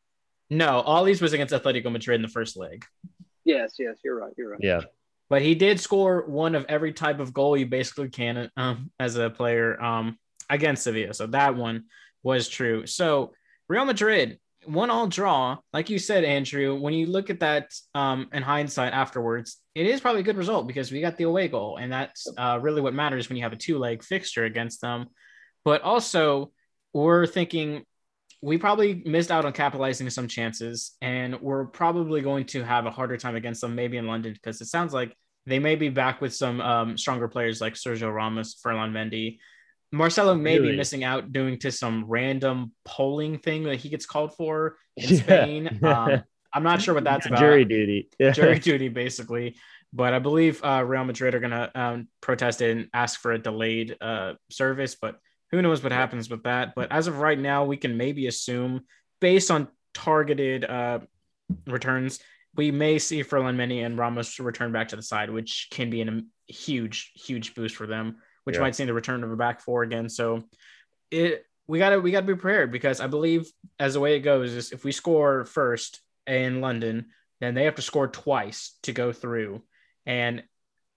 No, 0.49 0.81
Ollie's 0.81 1.21
was 1.21 1.34
against 1.34 1.53
Atletico 1.53 1.91
Madrid 1.91 2.15
in 2.15 2.23
the 2.23 2.27
first 2.27 2.58
leg. 2.58 2.86
Yes, 3.43 3.75
yes, 3.77 3.97
you're 4.03 4.17
right. 4.19 4.34
You're 4.36 4.49
right. 4.49 4.60
Yeah. 4.63 4.81
But 5.29 5.41
he 5.41 5.55
did 5.55 5.79
score 5.79 6.25
one 6.27 6.55
of 6.55 6.65
every 6.69 6.93
type 6.93 7.19
of 7.19 7.33
goal 7.33 7.57
you 7.57 7.65
basically 7.65 8.09
can 8.09 8.49
um, 8.57 8.91
as 8.99 9.15
a 9.15 9.29
player 9.29 9.81
um, 9.81 10.17
against 10.49 10.83
Sevilla. 10.83 11.13
So 11.13 11.27
that 11.27 11.55
one 11.55 11.85
was 12.23 12.47
true. 12.47 12.85
So 12.85 13.33
Real 13.67 13.85
Madrid, 13.85 14.39
one 14.65 14.89
all 14.89 15.07
draw. 15.07 15.57
Like 15.73 15.89
you 15.89 15.99
said, 15.99 16.23
Andrew, 16.23 16.75
when 16.75 16.93
you 16.93 17.07
look 17.07 17.29
at 17.29 17.39
that 17.39 17.71
um, 17.93 18.29
in 18.33 18.43
hindsight 18.43 18.93
afterwards, 18.93 19.57
it 19.73 19.88
is 19.88 20.01
probably 20.01 20.21
a 20.21 20.25
good 20.25 20.38
result 20.38 20.67
because 20.67 20.91
we 20.91 21.01
got 21.01 21.17
the 21.17 21.23
away 21.25 21.47
goal. 21.47 21.77
And 21.77 21.91
that's 21.91 22.27
uh, 22.38 22.59
really 22.61 22.81
what 22.81 22.93
matters 22.93 23.29
when 23.29 23.38
you 23.38 23.43
have 23.43 23.53
a 23.53 23.57
two 23.57 23.77
leg 23.77 24.03
fixture 24.03 24.45
against 24.45 24.81
them. 24.81 25.07
But 25.63 25.81
also, 25.81 26.51
we're 26.93 27.27
thinking 27.27 27.83
we 28.41 28.57
probably 28.57 29.01
missed 29.05 29.31
out 29.31 29.45
on 29.45 29.53
capitalizing 29.53 30.09
some 30.09 30.27
chances, 30.27 30.95
and 31.01 31.39
we're 31.41 31.65
probably 31.65 32.21
going 32.21 32.45
to 32.47 32.63
have 32.63 32.85
a 32.85 32.91
harder 32.91 33.17
time 33.17 33.35
against 33.35 33.61
them, 33.61 33.75
maybe 33.75 33.97
in 33.97 34.07
London, 34.07 34.33
because 34.33 34.61
it 34.61 34.67
sounds 34.67 34.93
like 34.93 35.15
they 35.45 35.59
may 35.59 35.75
be 35.75 35.89
back 35.89 36.21
with 36.21 36.33
some 36.33 36.61
um, 36.61 36.97
stronger 36.97 37.27
players 37.27 37.61
like 37.61 37.73
Sergio 37.73 38.13
Ramos, 38.13 38.55
Ferland 38.61 38.93
Mendy. 38.93 39.39
Marcelo 39.91 40.35
may 40.35 40.59
really? 40.59 40.71
be 40.71 40.77
missing 40.77 41.03
out 41.03 41.31
doing 41.31 41.57
to 41.59 41.71
some 41.71 42.05
random 42.07 42.71
polling 42.83 43.39
thing 43.39 43.63
that 43.63 43.77
he 43.77 43.89
gets 43.89 44.05
called 44.05 44.35
for 44.35 44.77
in 44.97 45.09
yeah. 45.09 45.21
Spain. 45.21 45.79
Um, 45.83 46.23
I'm 46.53 46.63
not 46.63 46.81
sure 46.81 46.93
what 46.93 47.03
that's 47.05 47.25
about. 47.25 47.39
Jury 47.39 47.65
duty. 47.65 48.09
Yeah. 48.19 48.31
Jury 48.31 48.59
duty, 48.59 48.89
basically. 48.89 49.55
But 49.93 50.13
I 50.13 50.19
believe 50.19 50.61
uh, 50.63 50.83
Real 50.85 51.05
Madrid 51.05 51.35
are 51.35 51.39
going 51.39 51.51
to 51.51 51.79
um, 51.79 52.07
protest 52.19 52.61
and 52.61 52.89
ask 52.93 53.19
for 53.19 53.31
a 53.31 53.37
delayed 53.37 53.95
uh, 54.01 54.33
service. 54.49 54.95
But 54.95 55.19
who 55.51 55.62
knows 55.62 55.84
what 55.84 55.91
happens 55.91 56.29
with 56.29 56.43
that? 56.43 56.73
But 56.75 56.91
as 56.91 57.08
of 57.08 57.19
right 57.19 57.39
now, 57.39 57.65
we 57.65 57.77
can 57.77 57.97
maybe 57.97 58.27
assume, 58.27 58.81
based 59.21 59.51
on 59.51 59.67
targeted 59.93 60.65
uh, 60.65 60.99
returns, 61.67 62.19
we 62.55 62.71
may 62.71 62.99
see 62.99 63.23
Ferland 63.23 63.60
Mendy 63.60 63.86
and 63.86 63.97
Ramos 63.97 64.39
return 64.39 64.71
back 64.71 64.89
to 64.89 64.95
the 64.95 65.01
side, 65.01 65.29
which 65.29 65.67
can 65.71 65.89
be 65.89 66.01
a 66.01 66.21
huge, 66.47 67.12
huge 67.15 67.53
boost 67.53 67.75
for 67.75 67.88
them, 67.88 68.17
which 68.43 68.55
yeah. 68.55 68.62
might 68.62 68.75
see 68.75 68.86
the 68.86 68.93
return 68.93 69.23
of 69.23 69.31
a 69.31 69.36
back 69.36 69.62
four 69.62 69.84
again. 69.84 70.10
So 70.10 70.43
it 71.12 71.45
we 71.67 71.79
gotta 71.79 71.99
we 71.99 72.12
gotta 72.12 72.25
be 72.25 72.36
prepared 72.36 72.71
because 72.71 73.01
I 73.01 73.08
believe 73.08 73.49
as 73.79 73.93
the 73.93 73.99
way 73.99 74.15
it 74.15 74.21
goes 74.21 74.53
is 74.53 74.71
if 74.71 74.84
we 74.84 74.91
score 74.91 75.45
first 75.45 75.99
in 76.27 76.62
London, 76.62 77.08
then 77.41 77.55
they 77.55 77.65
have 77.65 77.75
to 77.75 77.81
score 77.81 78.08
twice 78.08 78.77
to 78.84 78.93
go 78.93 79.12
through. 79.12 79.63
And 80.05 80.43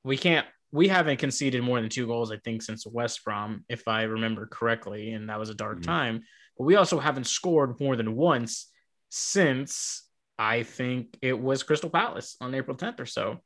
we 0.04 0.16
can't 0.16 0.46
we 0.70 0.88
haven't 0.88 1.18
conceded 1.18 1.62
more 1.62 1.80
than 1.80 1.88
two 1.88 2.06
goals, 2.06 2.30
I 2.30 2.36
think, 2.36 2.62
since 2.62 2.86
West 2.86 3.24
Brom, 3.24 3.64
if 3.68 3.88
I 3.88 4.02
remember 4.02 4.46
correctly, 4.46 5.12
and 5.12 5.28
that 5.30 5.38
was 5.38 5.48
a 5.48 5.54
dark 5.54 5.78
mm-hmm. 5.78 5.90
time. 5.90 6.22
But 6.56 6.64
we 6.64 6.76
also 6.76 6.98
haven't 6.98 7.26
scored 7.26 7.80
more 7.80 7.96
than 7.96 8.14
once 8.14 8.70
since 9.08 10.06
I 10.38 10.62
think 10.62 11.16
it 11.22 11.38
was 11.38 11.62
Crystal 11.62 11.90
Palace 11.90 12.36
on 12.40 12.54
April 12.54 12.76
10th 12.76 13.00
or 13.00 13.06
so. 13.06 13.38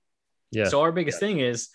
Yeah. 0.51 0.65
So 0.65 0.81
our 0.81 0.93
biggest 0.93 1.23
yeah. 1.23 1.29
thing 1.29 1.39
is 1.41 1.69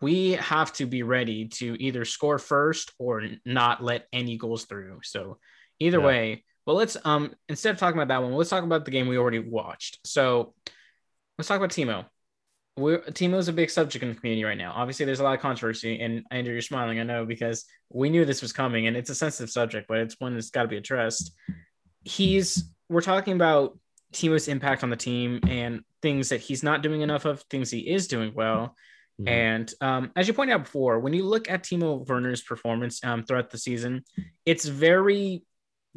we 0.00 0.32
have 0.32 0.72
to 0.74 0.86
be 0.86 1.02
ready 1.02 1.48
to 1.48 1.76
either 1.82 2.04
score 2.04 2.38
first 2.38 2.92
or 2.98 3.24
not 3.44 3.82
let 3.82 4.06
any 4.12 4.36
goals 4.36 4.64
through. 4.64 5.00
So 5.02 5.38
either 5.78 5.98
yeah. 5.98 6.06
way, 6.06 6.44
well, 6.66 6.76
let's 6.76 6.96
um 7.04 7.34
instead 7.48 7.70
of 7.70 7.78
talking 7.78 8.00
about 8.00 8.08
that 8.08 8.22
one, 8.22 8.32
let's 8.32 8.50
talk 8.50 8.64
about 8.64 8.84
the 8.84 8.90
game 8.90 9.08
we 9.08 9.18
already 9.18 9.40
watched. 9.40 9.98
So 10.06 10.54
let's 11.36 11.48
talk 11.48 11.56
about 11.56 11.70
Timo 11.70 12.04
we're 12.76 13.00
Timo's 13.00 13.48
a 13.48 13.52
big 13.52 13.70
subject 13.70 14.02
in 14.02 14.10
the 14.10 14.14
community 14.14 14.44
right 14.44 14.58
now. 14.58 14.72
Obviously, 14.74 15.04
there's 15.04 15.20
a 15.20 15.24
lot 15.24 15.34
of 15.34 15.40
controversy, 15.40 16.00
and 16.00 16.24
Andrew, 16.30 16.52
you're 16.52 16.62
smiling, 16.62 17.00
I 17.00 17.02
know, 17.02 17.24
because 17.24 17.64
we 17.90 18.10
knew 18.10 18.24
this 18.24 18.42
was 18.42 18.52
coming, 18.52 18.86
and 18.86 18.96
it's 18.96 19.10
a 19.10 19.14
sensitive 19.14 19.50
subject, 19.50 19.86
but 19.88 19.98
it's 19.98 20.18
one 20.18 20.34
that's 20.34 20.50
got 20.50 20.62
to 20.62 20.68
be 20.68 20.76
addressed. 20.76 21.32
He's 22.02 22.64
we're 22.88 23.02
talking 23.02 23.34
about 23.34 23.78
Timo's 24.12 24.48
impact 24.48 24.82
on 24.82 24.90
the 24.90 24.96
team 24.96 25.40
and 25.46 25.82
things 26.02 26.30
that 26.30 26.40
he's 26.40 26.62
not 26.62 26.82
doing 26.82 27.02
enough 27.02 27.24
of, 27.24 27.42
things 27.42 27.70
he 27.70 27.80
is 27.80 28.08
doing 28.08 28.32
well. 28.34 28.74
Mm-hmm. 29.20 29.28
And 29.28 29.74
um, 29.80 30.12
as 30.16 30.26
you 30.26 30.34
pointed 30.34 30.54
out 30.54 30.64
before, 30.64 30.98
when 30.98 31.12
you 31.12 31.24
look 31.24 31.50
at 31.50 31.62
Timo 31.62 32.06
Werner's 32.06 32.42
performance 32.42 33.04
um, 33.04 33.22
throughout 33.22 33.50
the 33.50 33.58
season, 33.58 34.04
it's 34.46 34.64
very 34.64 35.44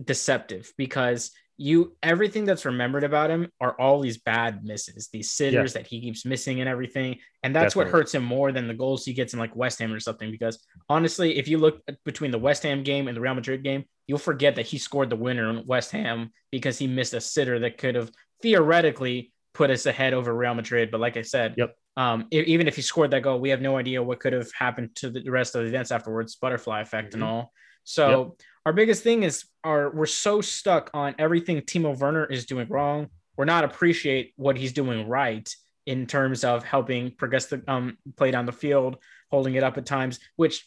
deceptive 0.03 0.71
because 0.77 1.31
you 1.57 1.95
everything 2.01 2.45
that's 2.45 2.65
remembered 2.65 3.03
about 3.03 3.29
him 3.29 3.47
are 3.61 3.79
all 3.79 4.01
these 4.01 4.17
bad 4.17 4.63
misses, 4.63 5.09
these 5.13 5.31
sitters 5.31 5.73
yeah. 5.73 5.81
that 5.81 5.87
he 5.87 6.01
keeps 6.01 6.25
missing 6.25 6.59
and 6.59 6.69
everything. 6.69 7.19
And 7.43 7.55
that's 7.55 7.73
Definitely. 7.73 7.91
what 7.91 7.99
hurts 7.99 8.15
him 8.15 8.23
more 8.23 8.51
than 8.51 8.67
the 8.67 8.73
goals 8.73 9.05
he 9.05 9.13
gets 9.13 9.33
in 9.33 9.39
like 9.39 9.55
West 9.55 9.79
Ham 9.79 9.93
or 9.93 9.99
something. 9.99 10.31
Because 10.31 10.65
honestly, 10.89 11.37
if 11.37 11.47
you 11.47 11.57
look 11.57 11.81
between 12.05 12.31
the 12.31 12.39
West 12.39 12.63
Ham 12.63 12.83
game 12.83 13.07
and 13.07 13.15
the 13.15 13.21
Real 13.21 13.35
Madrid 13.35 13.63
game, 13.63 13.85
you'll 14.07 14.17
forget 14.17 14.55
that 14.55 14.65
he 14.65 14.77
scored 14.77 15.09
the 15.09 15.15
winner 15.15 15.49
in 15.49 15.65
West 15.65 15.91
Ham 15.91 16.31
because 16.51 16.77
he 16.77 16.87
missed 16.87 17.13
a 17.13 17.21
sitter 17.21 17.59
that 17.59 17.77
could 17.77 17.95
have 17.95 18.11
theoretically 18.41 19.31
put 19.53 19.69
us 19.69 19.85
ahead 19.85 20.13
over 20.13 20.33
Real 20.35 20.55
Madrid. 20.55 20.89
But 20.91 21.01
like 21.01 21.17
I 21.17 21.21
said, 21.21 21.55
yep. 21.57 21.75
Um, 21.95 22.25
even 22.31 22.67
if 22.67 22.75
he 22.75 22.81
scored 22.81 23.11
that 23.11 23.21
goal, 23.21 23.39
we 23.39 23.49
have 23.49 23.61
no 23.61 23.77
idea 23.77 24.01
what 24.01 24.19
could 24.19 24.33
have 24.33 24.51
happened 24.57 24.95
to 24.95 25.11
the 25.11 25.29
rest 25.29 25.53
of 25.53 25.61
the 25.61 25.67
events 25.67 25.91
afterwards, 25.91 26.35
butterfly 26.35 26.81
effect 26.81 27.09
mm-hmm. 27.09 27.21
and 27.21 27.31
all. 27.31 27.51
So 27.83 28.09
yep. 28.09 28.47
Our 28.65 28.73
biggest 28.73 29.03
thing 29.03 29.23
is 29.23 29.45
our 29.63 29.89
we're 29.91 30.05
so 30.05 30.41
stuck 30.41 30.89
on 30.93 31.15
everything 31.19 31.59
Timo 31.61 31.97
Werner 31.97 32.25
is 32.25 32.45
doing 32.45 32.67
wrong. 32.69 33.09
We're 33.37 33.45
not 33.45 33.63
appreciate 33.63 34.33
what 34.35 34.57
he's 34.57 34.73
doing 34.73 35.07
right 35.07 35.53
in 35.85 36.05
terms 36.05 36.43
of 36.43 36.63
helping 36.63 37.11
progress 37.11 37.47
the 37.47 37.61
um, 37.67 37.97
play 38.15 38.31
down 38.31 38.45
the 38.45 38.51
field, 38.51 38.97
holding 39.31 39.55
it 39.55 39.63
up 39.63 39.77
at 39.77 39.85
times, 39.85 40.19
which 40.35 40.65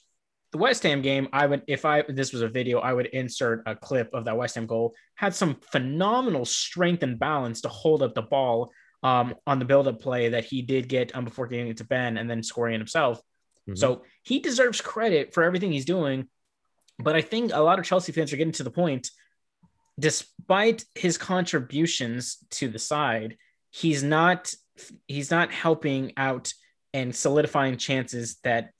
the 0.52 0.58
West 0.58 0.82
Ham 0.82 1.02
game, 1.02 1.28
I 1.32 1.46
would, 1.46 1.62
if 1.66 1.84
I 1.84 2.02
this 2.08 2.32
was 2.32 2.42
a 2.42 2.48
video, 2.48 2.78
I 2.78 2.92
would 2.92 3.06
insert 3.06 3.62
a 3.66 3.74
clip 3.74 4.10
of 4.12 4.24
that 4.26 4.36
West 4.36 4.54
Ham 4.54 4.66
goal. 4.66 4.94
Had 5.14 5.34
some 5.34 5.56
phenomenal 5.72 6.44
strength 6.44 7.02
and 7.02 7.18
balance 7.18 7.62
to 7.62 7.68
hold 7.68 8.02
up 8.02 8.14
the 8.14 8.22
ball 8.22 8.70
um, 9.02 9.34
on 9.46 9.58
the 9.58 9.64
build-up 9.64 10.00
play 10.00 10.30
that 10.30 10.44
he 10.44 10.62
did 10.62 10.88
get 10.88 11.14
um, 11.16 11.24
before 11.24 11.46
getting 11.46 11.68
it 11.68 11.76
to 11.78 11.84
Ben 11.84 12.16
and 12.16 12.28
then 12.28 12.42
scoring 12.42 12.74
it 12.74 12.78
himself. 12.78 13.18
Mm-hmm. 13.68 13.76
So 13.76 14.02
he 14.22 14.38
deserves 14.38 14.80
credit 14.80 15.34
for 15.34 15.42
everything 15.42 15.72
he's 15.72 15.84
doing. 15.84 16.28
But 16.98 17.16
I 17.16 17.22
think 17.22 17.52
a 17.52 17.60
lot 17.60 17.78
of 17.78 17.84
Chelsea 17.84 18.12
fans 18.12 18.32
are 18.32 18.36
getting 18.36 18.52
to 18.52 18.62
the 18.62 18.70
point, 18.70 19.10
despite 19.98 20.84
his 20.94 21.18
contributions 21.18 22.38
to 22.52 22.68
the 22.68 22.78
side, 22.78 23.36
he's 23.70 24.02
not 24.02 24.52
he's 25.06 25.30
not 25.30 25.50
helping 25.52 26.12
out 26.16 26.52
and 26.92 27.14
solidifying 27.14 27.76
chances 27.76 28.36
that 28.44 28.70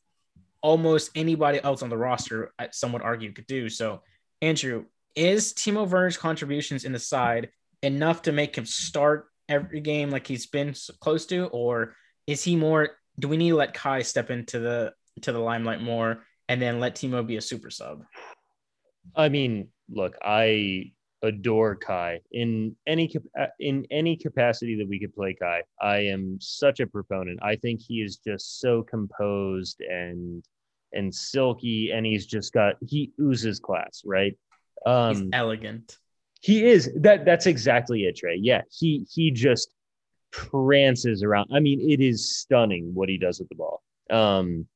almost 0.63 1.11
anybody 1.15 1.63
else 1.63 1.83
on 1.83 1.89
the 1.89 1.97
roster, 1.97 2.53
uh, 2.59 2.67
some 2.73 2.93
would 2.93 3.03
argue, 3.03 3.33
could 3.33 3.47
do. 3.47 3.69
So, 3.69 4.03
Andrew, 4.43 4.85
is 5.15 5.53
Timo 5.55 5.89
Werner's 5.89 6.17
contributions 6.17 6.85
in 6.85 6.93
the 6.93 6.99
side 6.99 7.51
enough 7.83 8.23
to 8.23 8.33
make 8.33 8.57
him 8.57 8.67
start 8.67 9.27
every 9.49 9.81
game 9.81 10.11
like 10.11 10.27
he's 10.27 10.47
been 10.47 10.75
close 11.01 11.27
to, 11.27 11.47
or 11.47 11.95
is 12.27 12.43
he 12.43 12.57
more? 12.57 12.91
Do 13.19 13.29
we 13.29 13.37
need 13.37 13.51
to 13.51 13.57
let 13.57 13.75
Kai 13.75 14.03
step 14.03 14.31
into 14.31 14.59
the 14.59 14.93
to 15.23 15.33
the 15.33 15.39
limelight 15.39 15.81
more 15.81 16.25
and 16.49 16.61
then 16.61 16.81
let 16.81 16.95
Timo 16.95 17.27
be 17.27 17.37
a 17.37 17.41
super 17.41 17.71
sub? 17.71 18.03
I 19.15 19.29
mean, 19.29 19.69
look, 19.89 20.17
I 20.23 20.93
adore 21.23 21.77
Kai 21.77 22.21
in 22.33 22.77
any 22.87 23.13
uh, 23.39 23.47
in 23.59 23.87
any 23.91 24.17
capacity 24.17 24.77
that 24.77 24.89
we 24.89 24.99
could 24.99 25.15
play 25.15 25.35
Kai. 25.35 25.63
I 25.81 25.99
am 25.99 26.39
such 26.41 26.81
a 26.81 26.87
proponent. 26.87 27.39
I 27.43 27.57
think 27.57 27.81
he 27.81 27.97
is 27.97 28.19
just 28.19 28.61
so 28.61 28.83
composed 28.83 29.81
and 29.81 30.45
and 30.93 31.15
silky, 31.15 31.91
and 31.93 32.07
he's 32.07 32.27
just 32.27 32.53
got 32.53 32.75
he 32.87 33.13
oozes 33.21 33.61
class, 33.61 34.03
right? 34.05 34.37
Um, 34.85 35.15
he's 35.17 35.25
elegant. 35.33 35.99
He 36.41 36.65
is 36.65 36.91
that. 37.01 37.25
That's 37.25 37.47
exactly 37.47 38.05
it, 38.05 38.17
Trey. 38.17 38.39
Yeah, 38.41 38.63
he 38.71 39.07
he 39.11 39.31
just 39.31 39.71
prances 40.31 41.23
around. 41.23 41.51
I 41.53 41.61
mean, 41.61 41.81
it 41.81 42.01
is 42.01 42.37
stunning 42.37 42.93
what 42.95 43.09
he 43.09 43.19
does 43.19 43.39
with 43.39 43.49
the 43.49 43.55
ball. 43.55 43.83
Um, 44.11 44.67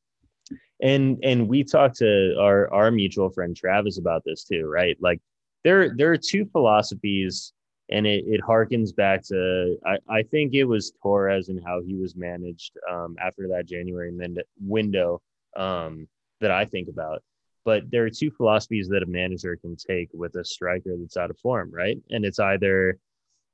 and 0.82 1.18
and 1.22 1.48
we 1.48 1.64
talked 1.64 1.96
to 1.98 2.36
our 2.38 2.72
our 2.72 2.90
mutual 2.90 3.30
friend 3.30 3.56
Travis 3.56 3.98
about 3.98 4.22
this 4.24 4.44
too, 4.44 4.66
right? 4.66 4.96
Like 5.00 5.20
there 5.64 5.94
there 5.96 6.12
are 6.12 6.16
two 6.16 6.46
philosophies, 6.46 7.52
and 7.90 8.06
it 8.06 8.24
it 8.26 8.40
harkens 8.40 8.94
back 8.94 9.22
to 9.26 9.76
I 9.86 9.98
I 10.08 10.22
think 10.22 10.54
it 10.54 10.64
was 10.64 10.92
Torres 11.02 11.48
and 11.48 11.60
how 11.64 11.80
he 11.82 11.96
was 11.96 12.16
managed 12.16 12.72
um, 12.90 13.16
after 13.20 13.48
that 13.48 13.66
January 13.66 14.12
window 14.60 15.20
um, 15.56 16.08
that 16.40 16.50
I 16.50 16.64
think 16.64 16.88
about. 16.88 17.22
But 17.64 17.90
there 17.90 18.04
are 18.04 18.10
two 18.10 18.30
philosophies 18.30 18.88
that 18.88 19.02
a 19.02 19.06
manager 19.06 19.56
can 19.56 19.76
take 19.76 20.08
with 20.14 20.34
a 20.36 20.44
striker 20.44 20.96
that's 20.98 21.18
out 21.18 21.30
of 21.30 21.38
form, 21.38 21.70
right? 21.70 21.98
And 22.10 22.24
it's 22.24 22.38
either 22.38 22.98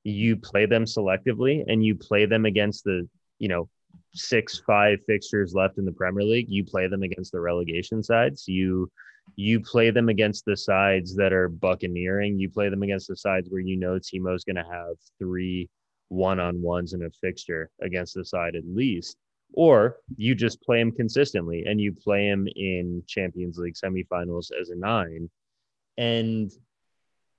you 0.04 0.36
play 0.36 0.66
them 0.66 0.84
selectively 0.84 1.64
and 1.66 1.84
you 1.84 1.96
play 1.96 2.26
them 2.26 2.46
against 2.46 2.84
the, 2.84 3.08
you 3.40 3.48
know, 3.48 3.68
six, 4.16 4.58
five 4.66 4.98
fixtures 5.06 5.54
left 5.54 5.78
in 5.78 5.84
the 5.84 5.92
Premier 5.92 6.24
League. 6.24 6.48
You 6.48 6.64
play 6.64 6.88
them 6.88 7.02
against 7.02 7.32
the 7.32 7.40
relegation 7.40 8.02
sides. 8.02 8.46
You 8.46 8.90
you 9.34 9.60
play 9.60 9.90
them 9.90 10.08
against 10.08 10.44
the 10.44 10.56
sides 10.56 11.16
that 11.16 11.32
are 11.32 11.48
buccaneering. 11.48 12.38
You 12.38 12.48
play 12.48 12.68
them 12.68 12.82
against 12.82 13.08
the 13.08 13.16
sides 13.16 13.48
where 13.50 13.60
you 13.60 13.76
know 13.76 13.98
Timo's 13.98 14.44
going 14.44 14.56
to 14.56 14.70
have 14.70 14.96
three 15.18 15.68
one 16.08 16.38
on 16.38 16.62
ones 16.62 16.92
in 16.92 17.02
a 17.02 17.10
fixture 17.10 17.68
against 17.82 18.14
the 18.14 18.24
side 18.24 18.54
at 18.54 18.62
least 18.64 19.16
or 19.52 19.96
you 20.16 20.34
just 20.34 20.62
play 20.62 20.80
him 20.80 20.92
consistently 20.92 21.64
and 21.66 21.80
you 21.80 21.92
play 21.92 22.26
him 22.26 22.48
in 22.56 23.02
Champions 23.06 23.58
League 23.58 23.74
semifinals 23.74 24.50
as 24.58 24.70
a 24.70 24.76
nine. 24.76 25.30
And 25.96 26.50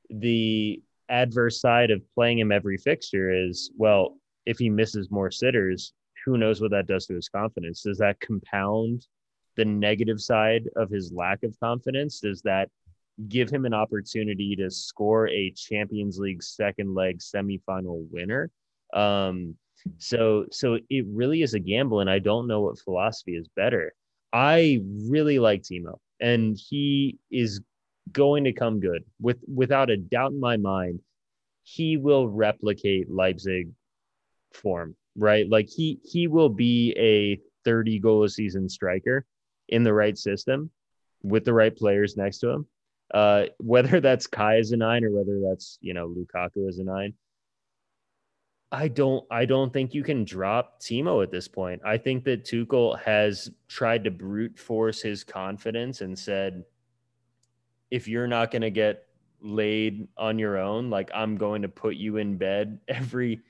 the 0.09 0.81
adverse 1.09 1.61
side 1.61 1.91
of 1.91 2.01
playing 2.13 2.39
him 2.39 2.51
every 2.51 2.77
fixture 2.77 3.31
is 3.31 3.71
well, 3.77 4.17
if 4.45 4.57
he 4.57 4.69
misses 4.69 5.11
more 5.11 5.31
sitters, 5.31 5.93
who 6.27 6.37
knows 6.37 6.59
what 6.59 6.71
that 6.71 6.87
does 6.87 7.05
to 7.05 7.15
his 7.15 7.29
confidence? 7.29 7.83
Does 7.83 7.99
that 7.99 8.19
compound 8.19 9.07
the 9.55 9.63
negative 9.63 10.19
side 10.19 10.69
of 10.75 10.89
his 10.89 11.09
lack 11.13 11.41
of 11.43 11.57
confidence? 11.61 12.19
Does 12.19 12.41
that 12.41 12.69
give 13.29 13.49
him 13.49 13.63
an 13.63 13.73
opportunity 13.73 14.53
to 14.57 14.69
score 14.69 15.29
a 15.29 15.51
Champions 15.51 16.19
League 16.19 16.43
second 16.43 16.93
leg 16.93 17.19
semifinal 17.19 18.05
winner? 18.11 18.51
Um, 18.93 19.55
so 19.99 20.47
so 20.51 20.79
it 20.89 21.05
really 21.07 21.43
is 21.43 21.53
a 21.53 21.59
gamble, 21.59 22.01
and 22.01 22.09
I 22.09 22.19
don't 22.19 22.45
know 22.45 22.59
what 22.59 22.77
philosophy 22.77 23.37
is 23.37 23.47
better. 23.55 23.93
I 24.33 24.81
really 24.83 25.39
like 25.39 25.61
Timo, 25.61 25.97
and 26.19 26.57
he 26.57 27.19
is 27.31 27.61
going 28.11 28.43
to 28.43 28.51
come 28.51 28.81
good 28.81 29.05
with 29.21 29.37
without 29.47 29.89
a 29.89 29.95
doubt 29.95 30.33
in 30.33 30.41
my 30.41 30.57
mind. 30.57 30.99
He 31.63 31.95
will 31.95 32.27
replicate 32.27 33.09
Leipzig 33.09 33.69
form, 34.53 34.97
right? 35.17 35.49
Like 35.49 35.67
he 35.69 35.99
he 36.03 36.27
will 36.27 36.49
be 36.49 36.93
a 36.97 37.41
30 37.65 37.99
goal 37.99 38.23
a 38.23 38.29
season 38.29 38.69
striker 38.69 39.25
in 39.67 39.83
the 39.83 39.93
right 39.93 40.17
system 40.17 40.71
with 41.23 41.43
the 41.43 41.53
right 41.53 41.75
players 41.75 42.15
next 42.15 42.39
to 42.39 42.49
him. 42.49 42.67
Uh, 43.13 43.45
whether 43.57 43.99
that's 43.99 44.27
Kai 44.27 44.57
as 44.57 44.71
a 44.71 44.77
nine 44.77 45.03
or 45.03 45.11
whether 45.11 45.39
that's 45.49 45.77
you 45.81 45.93
know 45.93 46.07
Lukaku 46.07 46.69
as 46.69 46.77
a 46.77 46.83
nine, 46.83 47.13
I 48.71 48.89
don't 48.89 49.25
I 49.31 49.45
don't 49.45 49.71
think 49.71 49.93
you 49.93 50.03
can 50.03 50.25
drop 50.25 50.81
Timo 50.81 51.23
at 51.23 51.31
this 51.31 51.47
point. 51.47 51.81
I 51.85 51.97
think 51.97 52.23
that 52.25 52.45
Tuchel 52.45 52.99
has 52.99 53.49
tried 53.67 54.03
to 54.03 54.11
brute 54.11 54.59
force 54.59 55.01
his 55.01 55.23
confidence 55.23 56.01
and 56.01 56.17
said 56.17 56.63
if 57.89 58.07
you're 58.07 58.27
not 58.27 58.51
going 58.51 58.63
to 58.63 58.69
get 58.69 59.05
laid 59.41 60.07
on 60.17 60.37
your 60.37 60.57
own, 60.57 60.89
like 60.89 61.09
I'm 61.13 61.37
going 61.37 61.61
to 61.61 61.69
put 61.69 61.95
you 61.95 62.17
in 62.17 62.37
bed 62.37 62.79
every 62.87 63.41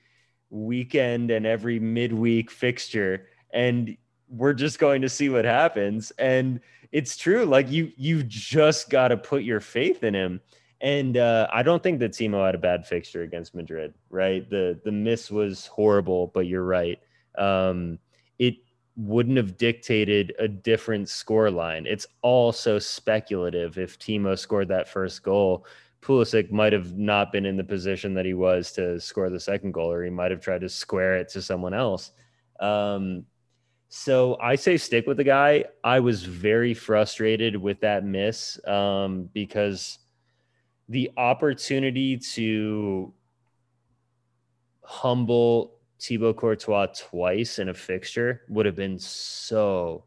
weekend 0.50 1.30
and 1.30 1.46
every 1.46 1.78
midweek 1.78 2.50
fixture 2.50 3.26
and 3.52 3.96
we're 4.28 4.52
just 4.52 4.78
going 4.78 5.02
to 5.02 5.08
see 5.08 5.28
what 5.28 5.44
happens 5.44 6.10
and 6.18 6.60
it's 6.92 7.16
true 7.16 7.44
like 7.44 7.70
you 7.70 7.92
you 7.96 8.22
just 8.22 8.88
got 8.88 9.08
to 9.08 9.16
put 9.16 9.42
your 9.42 9.60
faith 9.60 10.02
in 10.04 10.14
him 10.14 10.40
and 10.80 11.16
uh, 11.16 11.48
I 11.52 11.62
don't 11.62 11.82
think 11.82 11.98
that 12.00 12.12
Timo 12.12 12.44
had 12.46 12.54
a 12.54 12.58
bad 12.58 12.86
fixture 12.86 13.22
against 13.22 13.54
Madrid, 13.54 13.94
right? 14.10 14.48
The 14.48 14.80
the 14.84 14.92
miss 14.92 15.30
was 15.30 15.66
horrible, 15.66 16.28
but 16.28 16.46
you're 16.46 16.64
right. 16.64 17.00
Um, 17.36 17.98
it 18.38 18.56
wouldn't 18.96 19.36
have 19.36 19.56
dictated 19.56 20.34
a 20.38 20.46
different 20.46 21.08
score 21.08 21.50
line. 21.50 21.86
It's 21.86 22.06
all 22.22 22.52
so 22.52 22.78
speculative. 22.78 23.78
If 23.78 23.98
Timo 23.98 24.38
scored 24.38 24.68
that 24.68 24.88
first 24.88 25.22
goal, 25.22 25.66
Pulisic 26.00 26.50
might 26.50 26.72
have 26.72 26.96
not 26.96 27.32
been 27.32 27.44
in 27.44 27.56
the 27.56 27.64
position 27.64 28.14
that 28.14 28.24
he 28.24 28.34
was 28.34 28.72
to 28.72 29.00
score 29.00 29.30
the 29.30 29.40
second 29.40 29.72
goal, 29.72 29.90
or 29.90 30.04
he 30.04 30.10
might 30.10 30.30
have 30.30 30.40
tried 30.40 30.60
to 30.60 30.68
square 30.68 31.16
it 31.16 31.28
to 31.30 31.42
someone 31.42 31.74
else. 31.74 32.12
Um, 32.60 33.24
so 33.88 34.36
I 34.40 34.54
say 34.54 34.76
stick 34.76 35.06
with 35.06 35.16
the 35.16 35.24
guy. 35.24 35.64
I 35.82 36.00
was 36.00 36.22
very 36.22 36.74
frustrated 36.74 37.56
with 37.56 37.80
that 37.80 38.04
miss 38.04 38.60
um, 38.66 39.28
because 39.32 39.98
the 40.88 41.10
opportunity 41.16 42.16
to 42.16 43.12
humble 44.82 45.74
Thibaut 46.00 46.36
Courtois 46.36 46.86
twice 46.96 47.58
in 47.58 47.70
a 47.70 47.74
fixture 47.74 48.42
would 48.48 48.66
have 48.66 48.76
been 48.76 48.98
so, 48.98 50.04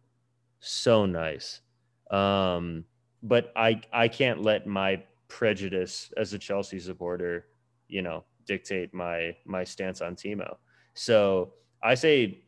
so 0.59 1.05
nice. 1.05 1.61
Um, 2.09 2.85
but 3.23 3.51
I 3.55 3.81
I 3.93 4.07
can't 4.07 4.41
let 4.41 4.65
my 4.65 5.03
prejudice 5.31 6.11
as 6.17 6.33
a 6.33 6.37
Chelsea 6.37 6.77
supporter, 6.77 7.47
you 7.87 8.01
know, 8.01 8.25
dictate 8.45 8.93
my 8.93 9.33
my 9.45 9.63
stance 9.63 10.01
on 10.01 10.15
Timo. 10.15 10.57
So 10.93 11.53
I 11.81 11.95
say 11.95 12.43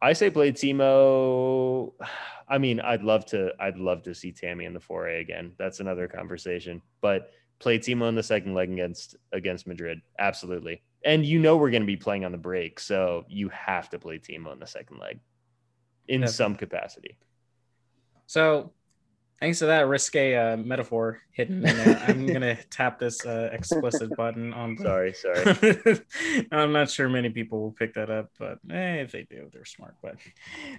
I 0.00 0.12
say 0.12 0.30
play 0.30 0.52
Timo. 0.52 1.92
I 2.50 2.56
mean, 2.56 2.80
I'd 2.80 3.02
love 3.02 3.26
to. 3.26 3.52
I'd 3.60 3.76
love 3.76 4.02
to 4.04 4.14
see 4.14 4.32
Tammy 4.32 4.64
in 4.64 4.72
the 4.72 4.80
4A 4.80 5.20
again. 5.20 5.52
That's 5.58 5.80
another 5.80 6.08
conversation. 6.08 6.80
But 7.02 7.30
play 7.58 7.78
Timo 7.78 8.08
in 8.08 8.14
the 8.14 8.22
second 8.22 8.54
leg 8.54 8.72
against 8.72 9.16
against 9.32 9.66
Madrid. 9.66 10.00
Absolutely. 10.18 10.82
And 11.04 11.26
you 11.26 11.40
know 11.40 11.56
we're 11.56 11.70
going 11.70 11.82
to 11.82 11.86
be 11.86 11.96
playing 11.96 12.24
on 12.24 12.32
the 12.32 12.38
break, 12.38 12.80
so 12.80 13.24
you 13.28 13.50
have 13.50 13.90
to 13.90 13.98
play 13.98 14.18
Timo 14.18 14.52
in 14.52 14.60
the 14.60 14.66
second 14.66 14.98
leg 14.98 15.18
in 16.06 16.20
Definitely. 16.20 16.34
some 16.36 16.54
capacity. 16.54 17.18
So 18.26 18.72
thanks 19.40 19.58
to 19.60 19.66
that 19.66 19.88
risque 19.88 20.34
uh, 20.34 20.56
metaphor 20.56 21.20
hidden 21.32 21.66
in 21.66 21.76
there, 21.76 22.02
I'm 22.06 22.26
gonna 22.26 22.56
tap 22.70 22.98
this 22.98 23.24
uh, 23.24 23.50
explicit 23.52 24.14
button 24.16 24.52
on. 24.52 24.76
The... 24.76 24.82
Sorry, 24.82 25.12
sorry. 25.14 26.46
I'm 26.52 26.72
not 26.72 26.90
sure 26.90 27.08
many 27.08 27.30
people 27.30 27.60
will 27.60 27.72
pick 27.72 27.94
that 27.94 28.10
up, 28.10 28.30
but 28.38 28.58
eh, 28.70 28.96
if 28.96 29.12
they 29.12 29.22
do, 29.22 29.48
they're 29.52 29.64
smart. 29.64 29.94
But 30.02 30.16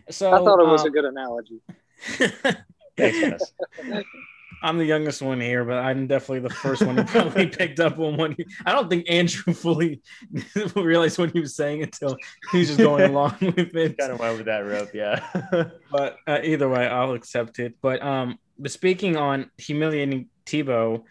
so 0.10 0.32
I 0.32 0.38
thought 0.40 0.60
it 0.60 0.68
was 0.68 0.82
um, 0.82 0.88
a 0.88 0.92
good 0.92 1.06
analogy. 1.06 1.62
Thanks, 2.98 3.54
I'm 4.62 4.78
the 4.78 4.86
youngest 4.86 5.22
one 5.22 5.40
here, 5.40 5.64
but 5.64 5.78
I'm 5.78 6.06
definitely 6.08 6.42
the 6.42 6.54
first 6.54 6.86
one 6.86 6.98
who 6.98 7.04
probably 7.06 7.48
picked 7.48 7.80
up 7.80 7.98
on 7.98 8.18
what 8.18 8.34
he, 8.34 8.46
I 8.66 8.74
don't 8.74 8.90
think 8.90 9.10
Andrew 9.10 9.54
fully 9.54 10.02
realized 10.76 11.18
what 11.18 11.32
he 11.32 11.40
was 11.40 11.56
saying 11.56 11.84
until 11.84 12.18
he 12.52 12.60
was 12.60 12.68
just 12.68 12.80
going 12.80 13.10
along 13.10 13.38
with 13.40 13.74
it. 13.74 13.98
Kind 13.98 14.12
of 14.12 14.20
went 14.20 14.38
with 14.38 14.48
that 14.48 14.66
rope, 14.66 14.90
yeah. 14.94 15.26
but 15.90 16.18
uh, 16.28 16.40
either 16.44 16.68
way, 16.68 16.86
I'll 16.88 17.14
accept 17.14 17.60
it. 17.60 17.76
But 17.82 18.04
um, 18.04 18.38
but 18.60 18.72
speaking 18.72 19.18
on 19.18 19.50
humiliating 19.58 20.28
Thibaut, 20.46 21.04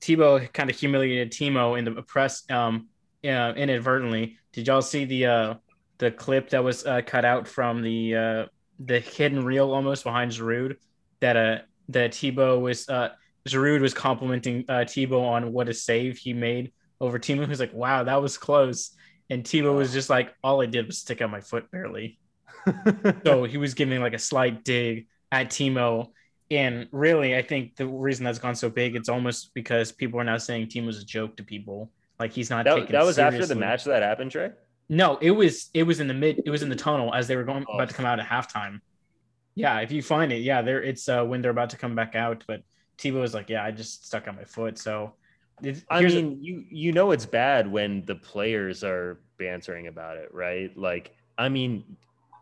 Thibaut 0.00 0.52
kind 0.52 0.68
of 0.70 0.76
humiliated 0.76 1.32
Timo 1.32 1.78
in 1.78 1.84
the 1.84 2.02
press 2.02 2.48
um 2.50 2.88
uh, 3.24 3.52
inadvertently. 3.56 4.38
Did 4.52 4.66
y'all 4.66 4.82
see 4.82 5.04
the 5.04 5.26
uh 5.26 5.54
the 5.98 6.10
clip 6.10 6.50
that 6.50 6.62
was 6.62 6.84
uh, 6.84 7.00
cut 7.02 7.24
out 7.24 7.48
from 7.48 7.82
the 7.82 8.14
uh 8.14 8.46
the 8.78 9.00
hidden 9.00 9.44
reel 9.44 9.72
almost 9.72 10.04
behind 10.04 10.32
Giroud 10.32 10.76
that 11.20 11.36
uh 11.36 11.58
that 11.88 12.14
Thibaut 12.14 12.60
was 12.60 12.88
uh 12.88 13.10
Giroud 13.48 13.80
was 13.80 13.94
complimenting 13.94 14.64
uh 14.68 14.84
Thibaut 14.84 15.24
on 15.24 15.52
what 15.52 15.68
a 15.68 15.74
save 15.74 16.18
he 16.18 16.32
made 16.32 16.72
over 17.00 17.18
Timo. 17.18 17.46
Who's 17.46 17.60
like, 17.60 17.74
wow, 17.74 18.04
that 18.04 18.20
was 18.22 18.38
close. 18.38 18.90
And 19.30 19.46
Thibaut 19.46 19.76
was 19.76 19.92
just 19.92 20.10
like, 20.10 20.34
all 20.42 20.62
I 20.62 20.66
did 20.66 20.86
was 20.86 20.98
stick 20.98 21.20
out 21.20 21.30
my 21.30 21.40
foot 21.40 21.70
barely. 21.70 22.18
so 23.24 23.44
he 23.44 23.58
was 23.58 23.74
giving 23.74 24.00
like 24.00 24.14
a 24.14 24.18
slight 24.18 24.64
dig 24.64 25.06
at 25.32 25.50
Timo. 25.50 26.10
And 26.50 26.88
really, 26.92 27.36
I 27.36 27.42
think 27.42 27.76
the 27.76 27.86
reason 27.86 28.24
that's 28.24 28.38
gone 28.38 28.54
so 28.54 28.70
big, 28.70 28.94
it's 28.94 29.08
almost 29.08 29.52
because 29.54 29.90
people 29.90 30.20
are 30.20 30.24
now 30.24 30.38
saying 30.38 30.68
Timo's 30.68 31.02
a 31.02 31.04
joke 31.04 31.36
to 31.38 31.42
people. 31.42 31.90
Like 32.18 32.32
he's 32.32 32.50
not 32.50 32.64
that, 32.64 32.88
that 32.88 33.04
was 33.04 33.16
seriously. 33.16 33.40
after 33.40 33.46
the 33.46 33.60
match 33.60 33.84
that 33.84 34.02
happened, 34.02 34.30
Trey. 34.30 34.50
No, 34.88 35.18
it 35.20 35.32
was 35.32 35.70
it 35.74 35.82
was 35.82 36.00
in 36.00 36.06
the 36.06 36.14
mid 36.14 36.42
it 36.44 36.50
was 36.50 36.62
in 36.62 36.68
the 36.68 36.76
tunnel 36.76 37.12
as 37.12 37.26
they 37.26 37.36
were 37.36 37.44
going 37.44 37.64
oh. 37.68 37.74
about 37.74 37.88
to 37.88 37.94
come 37.94 38.06
out 38.06 38.20
at 38.20 38.26
halftime. 38.26 38.80
Yeah, 39.54 39.80
if 39.80 39.90
you 39.90 40.02
find 40.02 40.32
it, 40.32 40.42
yeah, 40.42 40.62
there 40.62 40.82
it's 40.82 41.08
uh, 41.08 41.24
when 41.24 41.42
they're 41.42 41.50
about 41.50 41.70
to 41.70 41.76
come 41.76 41.94
back 41.94 42.14
out. 42.14 42.44
But 42.46 42.62
Thibaut 42.98 43.20
was 43.20 43.34
like, 43.34 43.50
"Yeah, 43.50 43.64
I 43.64 43.70
just 43.70 44.06
stuck 44.06 44.28
on 44.28 44.36
my 44.36 44.44
foot." 44.44 44.78
So, 44.78 45.14
I 45.90 46.02
mean, 46.02 46.26
a- 46.26 46.44
you 46.44 46.64
you 46.70 46.92
know 46.92 47.10
it's 47.10 47.26
bad 47.26 47.70
when 47.70 48.04
the 48.04 48.14
players 48.14 48.84
are 48.84 49.18
bantering 49.38 49.88
about 49.88 50.18
it, 50.18 50.32
right? 50.32 50.76
Like, 50.76 51.16
I 51.36 51.48
mean, 51.48 51.84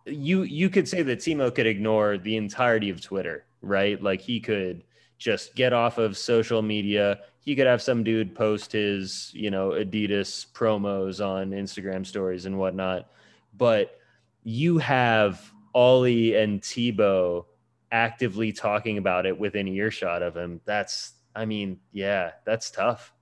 you 0.07 0.43
you 0.43 0.69
could 0.69 0.89
say 0.89 1.03
that 1.03 1.21
Timo 1.21 1.55
could 1.55 1.67
ignore 1.67 2.19
the 2.19 2.37
entirety 2.37 2.91
of 2.91 3.01
Twitter, 3.01 3.47
right? 3.65 4.01
Like 4.03 4.21
he 4.21 4.41
could 4.41 4.85
just 5.19 5.55
get 5.55 5.73
off 5.73 5.99
of 5.99 6.17
social 6.17 6.63
media. 6.63 7.21
He 7.41 7.55
could 7.55 7.67
have 7.67 7.83
some 7.83 8.05
dude 8.05 8.35
post 8.35 8.73
his, 8.73 9.31
you 9.35 9.51
know, 9.51 9.71
Adidas 9.71 10.47
promos 10.53 11.25
on 11.25 11.51
Instagram 11.51 12.07
stories 12.07 12.47
and 12.47 12.59
whatnot. 12.59 13.11
But 13.57 13.99
you 14.43 14.79
have 14.79 15.53
Ollie 15.75 16.37
and 16.37 16.65
Thibaut 16.65 17.47
actively 17.95 18.53
talking 18.53 18.99
about 18.99 19.25
it 19.25 19.39
within 19.39 19.69
earshot 19.69 20.23
of 20.23 20.37
him, 20.37 20.61
that's 20.65 21.13
I 21.37 21.47
mean, 21.47 21.79
yeah, 21.93 22.33
that's 22.45 22.71
tough. 22.71 23.13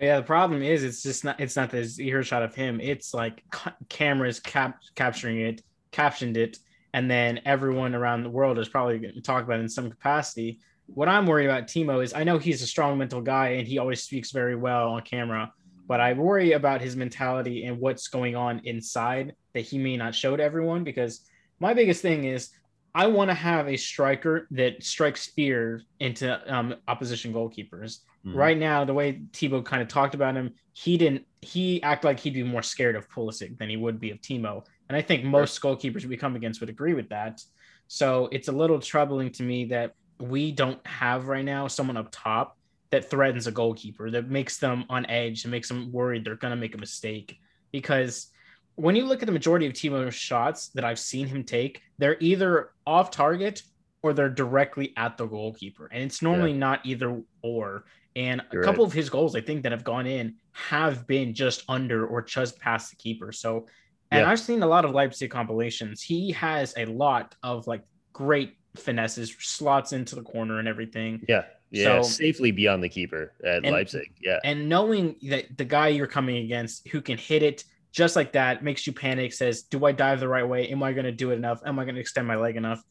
Yeah, 0.00 0.16
the 0.16 0.26
problem 0.26 0.62
is 0.62 0.82
it's 0.82 1.02
just 1.02 1.24
not 1.24 1.38
it's 1.40 1.56
not 1.56 1.70
this 1.70 1.98
earshot 1.98 2.42
of 2.42 2.54
him. 2.54 2.80
It's 2.80 3.12
like 3.12 3.42
ca- 3.50 3.76
cameras 3.88 4.40
cap- 4.40 4.80
capturing 4.94 5.40
it, 5.40 5.62
captioned 5.90 6.36
it, 6.36 6.58
and 6.94 7.10
then 7.10 7.40
everyone 7.44 7.92
around 7.92 8.22
the 8.22 8.30
world 8.30 8.56
is 8.56 8.68
probably 8.68 9.00
going 9.00 9.14
to 9.14 9.20
talk 9.20 9.42
about 9.42 9.58
it 9.58 9.62
in 9.62 9.68
some 9.68 9.90
capacity. 9.90 10.60
What 10.86 11.08
I'm 11.08 11.26
worried 11.26 11.46
about 11.46 11.66
Timo 11.66 12.02
is 12.04 12.14
I 12.14 12.22
know 12.22 12.38
he's 12.38 12.62
a 12.62 12.68
strong 12.68 12.96
mental 12.96 13.20
guy 13.20 13.48
and 13.48 13.66
he 13.66 13.78
always 13.78 14.00
speaks 14.00 14.30
very 14.30 14.54
well 14.54 14.90
on 14.90 15.02
camera, 15.02 15.52
but 15.88 16.00
I 16.00 16.12
worry 16.12 16.52
about 16.52 16.80
his 16.80 16.94
mentality 16.94 17.64
and 17.64 17.80
what's 17.80 18.06
going 18.06 18.36
on 18.36 18.60
inside 18.62 19.34
that 19.54 19.62
he 19.62 19.76
may 19.76 19.96
not 19.96 20.14
show 20.14 20.36
to 20.36 20.42
everyone 20.42 20.84
because 20.84 21.22
my 21.58 21.74
biggest 21.74 22.00
thing 22.00 22.26
is 22.26 22.50
I 22.94 23.08
want 23.08 23.28
to 23.28 23.34
have 23.34 23.66
a 23.66 23.76
striker 23.76 24.46
that 24.52 24.84
strikes 24.84 25.26
fear 25.26 25.82
into 25.98 26.54
um, 26.54 26.76
opposition 26.86 27.34
goalkeepers. 27.34 27.98
Mm-hmm. 28.24 28.36
Right 28.36 28.56
now, 28.56 28.84
the 28.84 28.94
way 28.94 29.22
Thibaut 29.32 29.64
kind 29.64 29.82
of 29.82 29.88
talked 29.88 30.14
about 30.14 30.36
him, 30.36 30.54
he 30.72 30.96
didn't. 30.96 31.26
He 31.42 31.82
acted 31.82 32.06
like 32.06 32.20
he'd 32.20 32.34
be 32.34 32.44
more 32.44 32.62
scared 32.62 32.94
of 32.94 33.10
Pulisic 33.10 33.58
than 33.58 33.68
he 33.68 33.76
would 33.76 33.98
be 33.98 34.12
of 34.12 34.20
Timo, 34.20 34.64
and 34.94 35.02
I 35.02 35.04
think 35.04 35.24
most 35.24 35.60
goalkeepers 35.60 36.04
we 36.04 36.16
come 36.16 36.36
against 36.36 36.60
would 36.60 36.70
agree 36.70 36.94
with 36.94 37.08
that. 37.08 37.42
So 37.88 38.28
it's 38.30 38.46
a 38.46 38.52
little 38.52 38.78
troubling 38.78 39.32
to 39.32 39.42
me 39.42 39.64
that 39.64 39.96
we 40.20 40.52
don't 40.52 40.78
have 40.86 41.26
right 41.26 41.44
now 41.44 41.66
someone 41.66 41.96
up 41.96 42.10
top 42.12 42.56
that 42.90 43.10
threatens 43.10 43.48
a 43.48 43.50
goalkeeper 43.50 44.08
that 44.12 44.30
makes 44.30 44.58
them 44.58 44.84
on 44.88 45.04
edge 45.06 45.42
and 45.42 45.50
makes 45.50 45.66
them 45.66 45.90
worried 45.90 46.24
they're 46.24 46.36
going 46.36 46.52
to 46.52 46.56
make 46.56 46.76
a 46.76 46.78
mistake 46.78 47.40
because 47.72 48.28
when 48.76 48.94
you 48.94 49.04
look 49.04 49.20
at 49.20 49.26
the 49.26 49.32
majority 49.32 49.66
of 49.66 49.72
Timo's 49.72 50.14
shots 50.14 50.68
that 50.68 50.84
I've 50.84 51.00
seen 51.00 51.26
him 51.26 51.42
take, 51.42 51.82
they're 51.98 52.16
either 52.20 52.70
off 52.86 53.10
target 53.10 53.62
or 54.02 54.12
they're 54.12 54.28
directly 54.28 54.92
at 54.96 55.16
the 55.16 55.26
goalkeeper. 55.26 55.88
And 55.92 56.04
it's 56.04 56.22
normally 56.22 56.52
yeah. 56.52 56.58
not 56.58 56.86
either 56.86 57.20
or. 57.42 57.84
And 58.14 58.42
You're 58.52 58.62
a 58.62 58.64
couple 58.64 58.84
right. 58.84 58.90
of 58.90 58.92
his 58.92 59.10
goals, 59.10 59.34
I 59.34 59.40
think, 59.40 59.64
that 59.64 59.72
have 59.72 59.82
gone 59.82 60.06
in 60.06 60.36
have 60.52 61.06
been 61.06 61.34
just 61.34 61.64
under 61.68 62.06
or 62.06 62.22
just 62.22 62.60
past 62.60 62.90
the 62.90 62.96
keeper. 62.96 63.32
So, 63.32 63.66
and 64.14 64.26
yeah. 64.26 64.30
I've 64.30 64.40
seen 64.40 64.62
a 64.62 64.66
lot 64.66 64.84
of 64.84 64.92
Leipzig 64.92 65.30
compilations. 65.30 66.02
He 66.02 66.32
has 66.32 66.74
a 66.76 66.86
lot 66.86 67.34
of 67.42 67.66
like 67.66 67.82
great 68.12 68.56
finesses, 68.76 69.34
slots 69.38 69.92
into 69.92 70.14
the 70.14 70.22
corner 70.22 70.58
and 70.58 70.68
everything. 70.68 71.24
Yeah. 71.28 71.44
Yeah. 71.70 72.02
So, 72.02 72.08
safely 72.08 72.52
beyond 72.52 72.84
the 72.84 72.88
keeper 72.88 73.32
at 73.44 73.64
and, 73.64 73.72
Leipzig. 73.72 74.12
Yeah. 74.22 74.38
And 74.44 74.68
knowing 74.68 75.16
that 75.22 75.56
the 75.56 75.64
guy 75.64 75.88
you're 75.88 76.06
coming 76.06 76.44
against 76.44 76.86
who 76.88 77.00
can 77.00 77.18
hit 77.18 77.42
it, 77.42 77.64
just 77.90 78.16
like 78.16 78.32
that 78.32 78.62
makes 78.62 78.86
you 78.86 78.92
panic 78.92 79.32
says 79.32 79.62
do 79.62 79.84
i 79.86 79.92
dive 79.92 80.18
the 80.18 80.28
right 80.28 80.46
way 80.46 80.66
am 80.68 80.82
i 80.82 80.92
going 80.92 81.04
to 81.04 81.12
do 81.12 81.30
it 81.30 81.36
enough 81.36 81.60
am 81.64 81.78
i 81.78 81.84
going 81.84 81.94
to 81.94 82.00
extend 82.00 82.26
my 82.26 82.34
leg 82.34 82.56
enough 82.56 82.82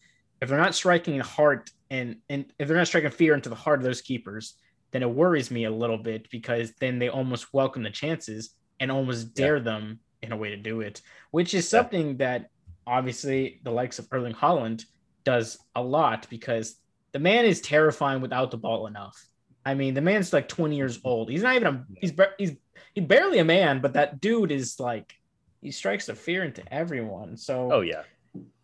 if 0.42 0.48
they're 0.48 0.58
not 0.58 0.74
striking 0.74 1.20
heart 1.20 1.70
and 1.90 2.16
and 2.30 2.46
if 2.58 2.68
they're 2.68 2.78
not 2.78 2.88
striking 2.88 3.12
fear 3.12 3.34
into 3.34 3.50
the 3.50 3.56
heart 3.56 3.80
of 3.80 3.84
those 3.84 4.02
keepers 4.02 4.56
then 4.92 5.04
it 5.04 5.10
worries 5.10 5.52
me 5.52 5.66
a 5.66 5.72
little 5.72 5.98
bit 5.98 6.30
because 6.30 6.72
then 6.80 7.00
they 7.00 7.10
almost 7.10 7.54
welcome 7.54 7.84
the 7.84 7.90
chances 7.90 8.52
and 8.80 8.92
almost 8.92 9.34
dare 9.34 9.58
yeah. 9.58 9.64
them 9.64 10.00
in 10.24 10.32
a 10.32 10.38
way 10.38 10.50
to 10.50 10.58
do 10.58 10.82
it 10.82 11.02
which 11.32 11.54
is 11.54 11.68
something 11.68 12.18
that 12.18 12.50
obviously 12.88 13.60
the 13.64 13.72
likes 13.72 14.00
of 14.00 14.08
erling 14.12 14.34
Haaland 14.34 14.86
does 15.24 15.58
a 15.76 15.82
lot 15.82 16.28
because 16.30 16.76
the 17.12 17.20
man 17.20 17.46
is 17.46 17.62
terrifying 17.62 18.22
without 18.22 18.52
the 18.52 18.58
ball 18.58 18.88
enough 18.88 19.28
I 19.66 19.74
mean, 19.74 19.94
the 19.94 20.02
man's 20.02 20.34
like 20.34 20.48
20 20.48 20.76
years 20.76 21.00
old. 21.04 21.30
He's 21.30 21.44
not 21.44 21.56
even 21.56 21.68
a 21.68 21.86
he's 22.00 22.14
he's 22.38 22.52
he's 22.94 23.06
barely 23.06 23.40
a 23.40 23.46
man, 23.46 23.80
but 23.80 23.94
that 23.94 24.20
dude 24.20 24.52
is 24.52 24.80
like 24.80 25.14
he 25.62 25.72
strikes 25.72 26.10
a 26.10 26.16
fear 26.16 26.44
into 26.44 26.62
everyone. 26.74 27.38
So 27.38 27.72
oh 27.72 27.82
yeah. 27.82 28.04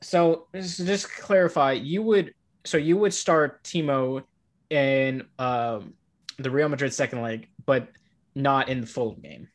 So 0.01 0.47
just, 0.53 0.85
just 0.85 1.11
clarify, 1.11 1.73
you 1.73 2.01
would 2.01 2.33
so 2.65 2.77
you 2.77 2.97
would 2.97 3.13
start 3.13 3.63
Timo 3.63 4.23
in 4.69 5.25
um, 5.37 5.93
the 6.37 6.51
Real 6.51 6.69
Madrid 6.69 6.93
second 6.93 7.21
leg, 7.21 7.47
but 7.65 7.89
not 8.35 8.69
in 8.69 8.81
the 8.81 8.87
full 8.87 9.13
game. 9.13 9.47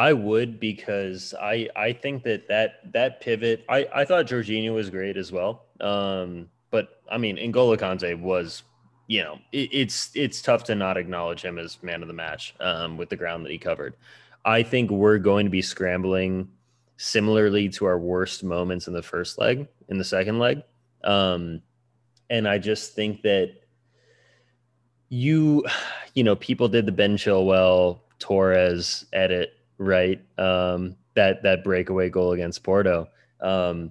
I 0.00 0.14
would 0.14 0.58
because 0.58 1.34
I 1.38 1.68
I 1.76 1.92
think 1.92 2.22
that 2.22 2.48
that 2.48 2.92
that 2.94 3.20
pivot 3.20 3.66
I 3.68 3.86
I 3.94 4.04
thought 4.06 4.24
Jorginho 4.24 4.72
was 4.74 4.88
great 4.88 5.18
as 5.18 5.30
well. 5.30 5.66
Um, 5.78 6.48
but 6.70 7.02
I 7.10 7.18
mean, 7.18 7.36
N'Golo 7.36 7.76
Kante 7.76 8.18
was 8.18 8.62
you 9.08 9.22
know, 9.22 9.38
it, 9.52 9.68
it's 9.72 10.10
it's 10.14 10.40
tough 10.40 10.64
to 10.64 10.74
not 10.74 10.96
acknowledge 10.96 11.42
him 11.42 11.58
as 11.58 11.82
man 11.82 12.00
of 12.00 12.08
the 12.08 12.14
match 12.14 12.54
um, 12.60 12.96
with 12.96 13.10
the 13.10 13.16
ground 13.16 13.44
that 13.44 13.52
he 13.52 13.58
covered. 13.58 13.94
I 14.46 14.62
think 14.62 14.90
we're 14.90 15.18
going 15.18 15.44
to 15.44 15.50
be 15.50 15.60
scrambling 15.60 16.48
similarly 16.96 17.68
to 17.68 17.84
our 17.84 17.98
worst 17.98 18.42
moments 18.42 18.86
in 18.86 18.94
the 18.94 19.02
first 19.02 19.38
leg, 19.38 19.68
in 19.88 19.98
the 19.98 20.04
second 20.04 20.38
leg. 20.38 20.62
Um, 21.04 21.60
and 22.30 22.48
I 22.48 22.56
just 22.56 22.94
think 22.94 23.20
that 23.22 23.52
you, 25.10 25.66
you 26.14 26.24
know, 26.24 26.36
people 26.36 26.68
did 26.68 26.86
the 26.86 26.92
Ben 26.92 27.18
Chilwell 27.18 27.98
Torres 28.18 29.04
edit, 29.12 29.59
right? 29.80 30.20
Um, 30.38 30.94
that 31.14 31.42
that 31.42 31.64
breakaway 31.64 32.08
goal 32.08 32.32
against 32.32 32.62
Porto. 32.62 33.08
Um, 33.40 33.90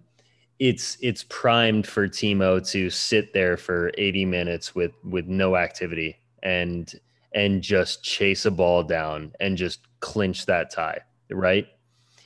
it's 0.59 0.97
it's 1.01 1.25
primed 1.27 1.85
for 1.85 2.07
Timo 2.07 2.65
to 2.71 2.89
sit 2.89 3.33
there 3.33 3.57
for 3.57 3.91
80 3.97 4.25
minutes 4.25 4.73
with 4.73 4.93
with 5.03 5.27
no 5.27 5.57
activity 5.57 6.17
and 6.43 6.93
and 7.33 7.61
just 7.61 8.03
chase 8.03 8.45
a 8.45 8.51
ball 8.51 8.83
down 8.83 9.33
and 9.41 9.57
just 9.57 9.81
clinch 9.99 10.45
that 10.45 10.71
tie, 10.71 10.99
right? 11.29 11.67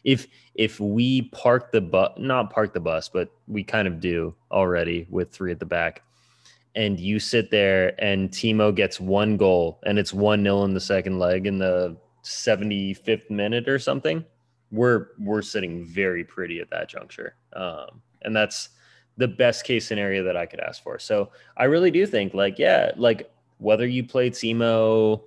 if 0.03 0.27
if 0.55 0.79
we 0.79 1.23
park 1.29 1.71
the 1.71 1.81
bus, 1.81 2.11
not 2.17 2.51
park 2.51 2.73
the 2.73 2.79
bus, 2.79 3.09
but 3.09 3.29
we 3.47 3.63
kind 3.63 3.87
of 3.87 3.99
do 3.99 4.35
already 4.51 5.07
with 5.09 5.31
three 5.31 5.51
at 5.51 5.59
the 5.59 5.65
back, 5.65 6.03
and 6.75 6.99
you 6.99 7.19
sit 7.19 7.49
there 7.49 7.93
and 8.03 8.29
Timo 8.29 8.73
gets 8.73 8.99
one 8.99 9.37
goal 9.37 9.79
and 9.83 9.97
it's 9.97 10.13
one 10.13 10.43
nil 10.43 10.63
in 10.65 10.73
the 10.73 10.79
second 10.79 11.19
leg 11.19 11.47
in 11.47 11.57
the 11.57 11.95
75th 12.23 13.29
minute 13.29 13.67
or 13.67 13.79
something, 13.79 14.25
we're 14.71 15.07
we're 15.19 15.41
sitting 15.41 15.85
very 15.85 16.23
pretty 16.23 16.59
at 16.59 16.69
that 16.71 16.89
juncture, 16.89 17.35
um, 17.53 18.01
and 18.23 18.35
that's 18.35 18.69
the 19.17 19.27
best 19.27 19.63
case 19.63 19.85
scenario 19.85 20.23
that 20.23 20.35
I 20.35 20.45
could 20.45 20.59
ask 20.59 20.81
for. 20.81 20.97
So 20.97 21.29
I 21.55 21.65
really 21.65 21.91
do 21.91 22.05
think 22.05 22.33
like 22.33 22.57
yeah, 22.57 22.91
like 22.97 23.31
whether 23.59 23.85
you 23.85 24.03
play 24.03 24.29
Timo 24.29 25.21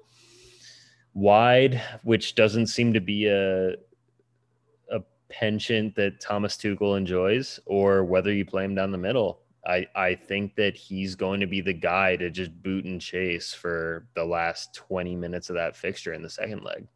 wide, 1.14 1.80
which 2.02 2.34
doesn't 2.34 2.66
seem 2.66 2.92
to 2.92 3.00
be 3.00 3.26
a 3.26 3.74
a 4.90 5.00
penchant 5.28 5.94
that 5.94 6.20
Thomas 6.20 6.56
Tuchel 6.56 6.96
enjoys, 6.96 7.60
or 7.66 8.04
whether 8.04 8.32
you 8.32 8.44
play 8.44 8.64
him 8.64 8.74
down 8.74 8.90
the 8.90 8.98
middle. 8.98 9.40
I, 9.66 9.86
I 9.94 10.14
think 10.14 10.54
that 10.56 10.76
he's 10.76 11.14
going 11.14 11.40
to 11.40 11.46
be 11.46 11.60
the 11.60 11.72
guy 11.72 12.16
to 12.16 12.30
just 12.30 12.62
boot 12.62 12.84
and 12.84 13.00
chase 13.00 13.52
for 13.52 14.06
the 14.14 14.24
last 14.24 14.74
20 14.74 15.16
minutes 15.16 15.50
of 15.50 15.56
that 15.56 15.76
fixture 15.76 16.12
in 16.12 16.22
the 16.22 16.30
second 16.30 16.62
leg. 16.62 16.86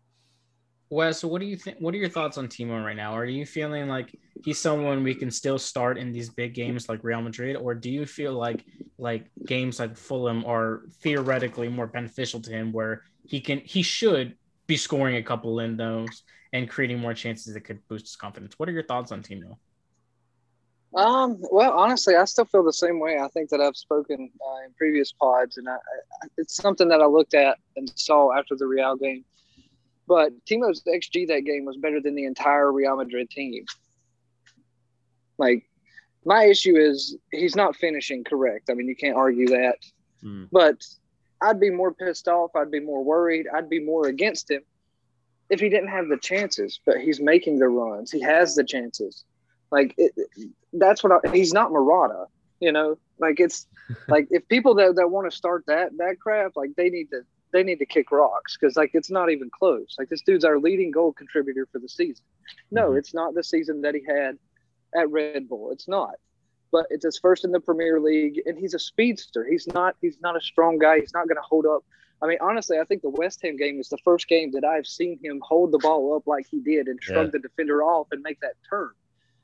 Wes, 0.89 1.23
what 1.23 1.41
do 1.41 1.47
you 1.47 1.57
think? 1.57 1.79
What 1.79 1.95
are 1.95 1.99
your 1.99 2.09
thoughts 2.09 2.37
on 2.37 2.49
Timo 2.49 2.85
right 2.85 2.97
now? 2.97 3.15
Are 3.15 3.25
you 3.25 3.47
feeling 3.47 3.89
like 3.89 4.13
he's 4.45 4.59
someone 4.59 5.05
we 5.05 5.15
can 5.15 5.31
still 5.31 5.59
start 5.59 5.99
in 5.99 6.11
these 6.11 6.31
big 6.31 6.53
games 6.53 6.89
like 6.89 7.05
Real 7.05 7.23
Madrid, 7.23 7.57
or 7.57 7.77
do 7.77 7.89
you 7.89 8.05
feel 8.07 8.33
like 8.33 8.65
like 8.99 9.31
games 9.47 9.79
like 9.79 9.97
Fulham 9.97 10.45
are 10.45 10.83
theoretically 11.01 11.69
more 11.69 11.87
beneficial 11.87 12.41
to 12.41 12.51
him, 12.51 12.73
where 12.73 13.03
he 13.25 13.41
can 13.41 13.61
he 13.61 13.83
should 13.83 14.35
be 14.67 14.77
scoring 14.77 15.15
a 15.15 15.23
couple 15.23 15.61
in 15.61 15.77
those 15.77 16.25
and 16.53 16.69
creating 16.69 16.99
more 16.99 17.15
chances 17.15 17.55
that 17.55 17.61
could 17.61 17.87
boost 17.87 18.07
his 18.07 18.17
confidence? 18.17 18.59
What 18.59 18.69
are 18.69 18.73
your 18.73 18.83
thoughts 18.83 19.13
on 19.13 19.23
Timo? 19.23 19.59
Um, 20.95 21.39
well, 21.53 21.73
honestly, 21.73 22.17
I 22.17 22.25
still 22.25 22.47
feel 22.47 22.65
the 22.65 22.73
same 22.73 22.99
way. 22.99 23.19
I 23.19 23.29
think 23.29 23.51
that 23.51 23.61
I've 23.61 23.77
spoken 23.77 24.31
uh, 24.45 24.65
in 24.65 24.73
previous 24.77 25.13
pods, 25.13 25.57
and 25.57 25.69
I, 25.69 25.75
I, 25.75 26.27
it's 26.37 26.57
something 26.57 26.89
that 26.89 27.01
I 27.01 27.07
looked 27.07 27.35
at 27.35 27.59
and 27.77 27.91
saw 27.95 28.37
after 28.37 28.57
the 28.57 28.67
Real 28.67 28.97
game 28.97 29.25
but 30.11 30.33
Timo's 30.45 30.83
XG 30.83 31.29
that 31.29 31.45
game 31.45 31.65
was 31.65 31.77
better 31.77 32.01
than 32.01 32.17
the 32.17 32.25
entire 32.25 32.73
Real 32.73 32.97
Madrid 32.97 33.31
team. 33.31 33.65
Like, 35.39 35.63
my 36.25 36.47
issue 36.47 36.77
is 36.77 37.17
he's 37.31 37.55
not 37.55 37.77
finishing 37.77 38.25
correct. 38.25 38.71
I 38.71 38.75
mean, 38.75 38.89
you 38.89 38.97
can't 38.97 39.17
argue 39.17 39.47
that. 39.47 39.77
Mm. 40.25 40.49
But 40.51 40.85
I'd 41.41 41.61
be 41.61 41.71
more 41.71 41.95
pissed 41.95 42.27
off. 42.27 42.57
I'd 42.57 42.73
be 42.73 42.81
more 42.81 43.05
worried. 43.05 43.47
I'd 43.55 43.71
be 43.71 43.79
more 43.79 44.09
against 44.09 44.51
him 44.51 44.63
if 45.49 45.61
he 45.61 45.69
didn't 45.69 45.91
have 45.91 46.09
the 46.09 46.19
chances. 46.19 46.81
But 46.85 46.99
he's 46.99 47.21
making 47.21 47.61
the 47.61 47.69
runs. 47.69 48.11
He 48.11 48.21
has 48.21 48.57
the 48.57 48.65
chances. 48.65 49.25
Like 49.71 49.95
it, 49.97 50.13
that's 50.73 51.03
what 51.03 51.25
I, 51.25 51.31
he's 51.31 51.53
not 51.53 51.73
Morata. 51.73 52.27
You 52.61 52.73
know, 52.73 52.99
like 53.19 53.41
it's 53.41 53.67
like 54.09 54.29
if 54.31 54.47
people 54.49 54.75
that, 54.77 54.97
that 54.97 55.11
want 55.11 55.31
to 55.31 55.37
start 55.37 55.65
that 55.67 55.97
that 55.99 56.17
crap, 56.21 56.53
like 56.57 56.71
they 56.77 56.91
need 56.91 57.11
to 57.11 57.23
they 57.53 57.63
need 57.63 57.79
to 57.79 57.87
kick 57.87 58.11
rocks 58.13 58.57
because 58.57 58.77
like 58.77 58.91
it's 58.95 59.11
not 59.11 59.31
even 59.31 59.51
close. 59.51 59.97
Like 59.99 60.09
this 60.09 60.23
dude's 60.23 60.45
our 60.45 60.59
leading 60.59 60.91
goal 60.91 61.13
contributor 61.13 61.67
for 61.73 61.79
the 61.79 61.89
season. 61.89 62.25
No, 62.71 62.89
mm-hmm. 62.89 62.99
it's 62.99 63.15
not 63.15 63.35
the 63.35 63.45
season 63.45 63.83
that 63.83 63.95
he 63.95 64.03
had 64.07 64.39
at 64.95 65.11
Red 65.11 65.49
Bull. 65.49 65.71
It's 65.73 65.89
not. 65.89 66.15
But 66.73 66.87
it's 66.91 67.05
his 67.05 67.19
first 67.19 67.45
in 67.45 67.51
the 67.51 67.59
Premier 67.59 67.99
League, 67.99 68.43
and 68.47 68.57
he's 68.57 68.75
a 68.75 68.79
speedster. 68.79 69.45
He's 69.45 69.67
not. 69.67 69.97
He's 70.01 70.19
not 70.21 70.37
a 70.37 70.41
strong 70.41 70.79
guy. 70.79 71.01
He's 71.01 71.13
not 71.13 71.27
going 71.27 71.37
to 71.37 71.43
hold 71.43 71.67
up. 71.67 71.85
I 72.23 72.27
mean, 72.27 72.39
honestly, 72.41 72.79
I 72.79 72.85
think 72.85 73.03
the 73.03 73.11
West 73.11 73.41
Ham 73.43 73.57
game 73.57 73.81
is 73.81 73.89
the 73.89 73.99
first 74.05 74.29
game 74.29 74.53
that 74.53 74.65
I've 74.65 74.87
seen 74.87 75.19
him 75.23 75.41
hold 75.43 75.73
the 75.73 75.79
ball 75.79 76.15
up 76.15 76.27
like 76.27 76.47
he 76.49 76.61
did 76.61 76.87
and 76.87 77.03
shrug 77.03 77.27
yeah. 77.27 77.31
the 77.33 77.39
defender 77.39 77.83
off 77.83 78.09
and 78.13 78.23
make 78.23 78.41
that 78.41 78.55
turn. 78.69 78.91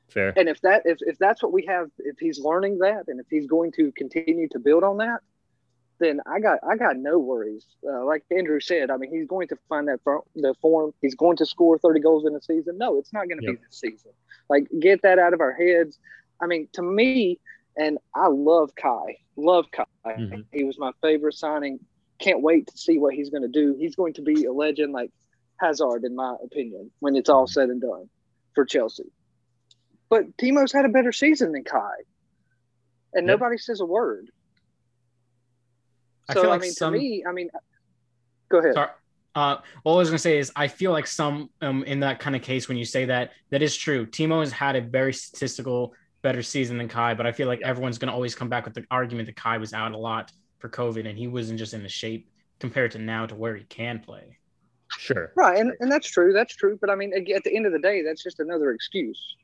Fair. 0.09 0.33
And 0.37 0.47
if 0.47 0.61
that 0.61 0.83
if, 0.85 0.99
if 1.01 1.17
that's 1.17 1.43
what 1.43 1.51
we 1.51 1.65
have, 1.65 1.89
if 1.99 2.17
he's 2.19 2.39
learning 2.39 2.79
that, 2.79 3.05
and 3.07 3.19
if 3.19 3.27
he's 3.29 3.47
going 3.47 3.71
to 3.73 3.91
continue 3.91 4.47
to 4.49 4.59
build 4.59 4.83
on 4.83 4.97
that, 4.97 5.19
then 5.99 6.21
I 6.25 6.39
got 6.39 6.59
I 6.67 6.77
got 6.77 6.97
no 6.97 7.19
worries. 7.19 7.65
Uh, 7.87 8.05
like 8.05 8.23
Andrew 8.31 8.59
said, 8.59 8.89
I 8.89 8.97
mean, 8.97 9.11
he's 9.11 9.27
going 9.27 9.47
to 9.49 9.57
find 9.67 9.87
that 9.87 9.99
the 10.35 10.53
form. 10.61 10.93
He's 11.01 11.15
going 11.15 11.37
to 11.37 11.45
score 11.45 11.77
30 11.77 11.99
goals 11.99 12.25
in 12.25 12.35
a 12.35 12.41
season. 12.41 12.77
No, 12.77 12.97
it's 12.97 13.11
not 13.13 13.27
going 13.27 13.39
to 13.39 13.45
yep. 13.45 13.55
be 13.55 13.61
this 13.65 13.79
season. 13.79 14.11
Like, 14.49 14.67
get 14.79 15.01
that 15.01 15.19
out 15.19 15.33
of 15.33 15.41
our 15.41 15.53
heads. 15.53 15.99
I 16.41 16.45
mean, 16.45 16.67
to 16.73 16.81
me, 16.81 17.39
and 17.75 17.97
I 18.15 18.27
love 18.27 18.75
Kai. 18.75 19.17
Love 19.35 19.65
Kai. 19.71 19.85
Mm-hmm. 20.05 20.41
He 20.51 20.63
was 20.63 20.77
my 20.79 20.91
favorite 21.01 21.33
signing. 21.33 21.79
Can't 22.19 22.41
wait 22.41 22.67
to 22.67 22.77
see 22.77 22.97
what 22.97 23.13
he's 23.13 23.29
going 23.29 23.43
to 23.43 23.49
do. 23.49 23.75
He's 23.77 23.95
going 23.95 24.13
to 24.13 24.21
be 24.21 24.45
a 24.45 24.53
legend 24.53 24.93
like 24.93 25.11
Hazard, 25.59 26.03
in 26.03 26.15
my 26.15 26.35
opinion, 26.43 26.91
when 26.99 27.15
it's 27.15 27.29
all 27.29 27.45
mm-hmm. 27.45 27.51
said 27.51 27.69
and 27.69 27.81
done 27.81 28.09
for 28.55 28.65
Chelsea. 28.65 29.11
But 30.09 30.35
Timo's 30.37 30.71
had 30.71 30.85
a 30.85 30.89
better 30.89 31.11
season 31.11 31.51
than 31.51 31.63
Kai, 31.63 31.95
and 33.13 33.27
yep. 33.27 33.39
nobody 33.39 33.57
says 33.57 33.81
a 33.81 33.85
word. 33.85 34.29
So 36.31 36.43
I, 36.43 36.47
like 36.47 36.59
I 36.59 36.63
mean, 36.63 36.71
some... 36.71 36.93
to 36.93 36.99
me, 36.99 37.23
I 37.27 37.31
mean, 37.31 37.49
go 38.49 38.59
ahead. 38.59 38.73
Sorry. 38.73 38.89
Uh, 39.35 39.57
all 39.83 39.95
I 39.95 39.99
was 39.99 40.09
gonna 40.09 40.17
say 40.17 40.39
is 40.39 40.51
I 40.55 40.67
feel 40.67 40.91
like 40.91 41.05
some 41.05 41.49
um, 41.61 41.83
in 41.83 41.99
that 41.99 42.19
kind 42.19 42.35
of 42.35 42.41
case 42.41 42.67
when 42.67 42.77
you 42.77 42.85
say 42.85 43.05
that 43.05 43.31
that 43.51 43.61
is 43.61 43.75
true. 43.75 44.05
Timo 44.07 44.39
has 44.39 44.51
had 44.51 44.75
a 44.75 44.81
very 44.81 45.13
statistical 45.13 45.93
better 46.23 46.41
season 46.41 46.77
than 46.77 46.87
Kai, 46.87 47.13
but 47.13 47.27
I 47.27 47.31
feel 47.31 47.47
like 47.47 47.59
yeah. 47.59 47.67
everyone's 47.67 47.97
gonna 47.97 48.13
always 48.13 48.33
come 48.33 48.49
back 48.49 48.65
with 48.65 48.73
the 48.73 48.85
argument 48.89 49.27
that 49.27 49.35
Kai 49.35 49.57
was 49.57 49.73
out 49.73 49.91
a 49.91 49.97
lot 49.97 50.31
for 50.57 50.69
COVID 50.69 51.07
and 51.07 51.17
he 51.17 51.27
wasn't 51.27 51.59
just 51.59 51.73
in 51.73 51.83
the 51.83 51.89
shape 51.89 52.29
compared 52.59 52.91
to 52.91 52.97
now 52.97 53.25
to 53.27 53.35
where 53.35 53.55
he 53.55 53.63
can 53.65 53.99
play. 53.99 54.37
Sure. 54.97 55.31
Right, 55.35 55.59
and, 55.59 55.73
and 55.79 55.91
that's 55.91 56.09
true. 56.09 56.33
That's 56.33 56.55
true. 56.55 56.77
But 56.79 56.89
I 56.89 56.95
mean, 56.95 57.13
at 57.13 57.43
the 57.43 57.55
end 57.55 57.65
of 57.65 57.73
the 57.73 57.79
day, 57.79 58.01
that's 58.01 58.23
just 58.23 58.39
another 58.39 58.71
excuse. 58.71 59.35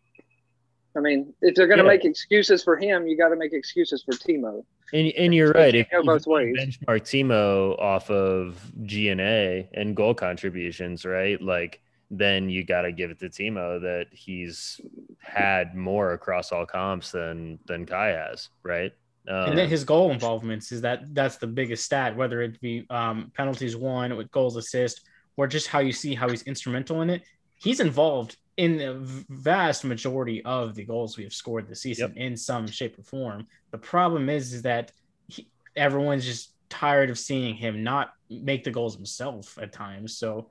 I 0.95 0.99
mean, 0.99 1.33
if 1.41 1.55
they're 1.55 1.67
going 1.67 1.79
to 1.79 1.83
yeah. 1.83 1.91
make 1.91 2.05
excuses 2.05 2.63
for 2.63 2.77
him, 2.77 3.07
you 3.07 3.17
got 3.17 3.29
to 3.29 3.35
make 3.35 3.53
excuses 3.53 4.03
for 4.03 4.13
Timo. 4.13 4.63
And, 4.93 5.11
and 5.17 5.33
you're 5.33 5.51
right. 5.51 5.73
If 5.73 5.87
you 5.91 6.03
both 6.03 6.27
ways. 6.27 6.55
benchmark 6.57 7.01
Timo 7.01 7.79
off 7.79 8.11
of 8.11 8.61
GNA 8.85 9.69
and 9.73 9.95
goal 9.95 10.13
contributions, 10.13 11.03
right? 11.03 11.41
Like, 11.41 11.81
then 12.11 12.47
you 12.49 12.63
got 12.63 12.83
to 12.83 12.91
give 12.91 13.09
it 13.09 13.19
to 13.19 13.29
Timo 13.29 13.81
that 13.81 14.07
he's 14.11 14.79
had 15.19 15.75
more 15.75 16.13
across 16.13 16.51
all 16.51 16.65
comps 16.65 17.11
than 17.11 17.57
than 17.65 17.85
Kai 17.85 18.09
has, 18.09 18.49
right? 18.61 18.93
Um, 19.27 19.49
and 19.49 19.57
then 19.57 19.69
his 19.69 19.83
goal 19.83 20.11
involvements 20.11 20.71
is 20.71 20.81
that 20.81 21.13
that's 21.15 21.37
the 21.37 21.47
biggest 21.47 21.85
stat, 21.85 22.15
whether 22.15 22.41
it 22.41 22.59
be 22.61 22.85
um, 22.89 23.31
penalties 23.35 23.75
won 23.75 24.15
with 24.17 24.29
goals 24.31 24.57
assist 24.57 25.01
or 25.37 25.47
just 25.47 25.67
how 25.67 25.79
you 25.79 25.93
see 25.93 26.13
how 26.13 26.29
he's 26.29 26.43
instrumental 26.43 27.01
in 27.01 27.09
it. 27.09 27.23
He's 27.55 27.79
involved 27.79 28.37
in 28.57 28.77
the 28.77 29.25
vast 29.29 29.83
majority 29.83 30.43
of 30.45 30.75
the 30.75 30.83
goals 30.83 31.17
we 31.17 31.23
have 31.23 31.33
scored 31.33 31.67
this 31.67 31.81
season 31.81 32.13
yep. 32.15 32.17
in 32.17 32.37
some 32.37 32.67
shape 32.67 32.97
or 32.99 33.03
form. 33.03 33.47
The 33.71 33.77
problem 33.77 34.29
is, 34.29 34.53
is 34.53 34.61
that 34.63 34.91
he, 35.27 35.47
everyone's 35.75 36.25
just 36.25 36.53
tired 36.69 37.09
of 37.09 37.17
seeing 37.17 37.55
him 37.55 37.83
not 37.83 38.13
make 38.29 38.63
the 38.63 38.71
goals 38.71 38.95
himself 38.95 39.57
at 39.61 39.71
times. 39.71 40.17
So 40.17 40.49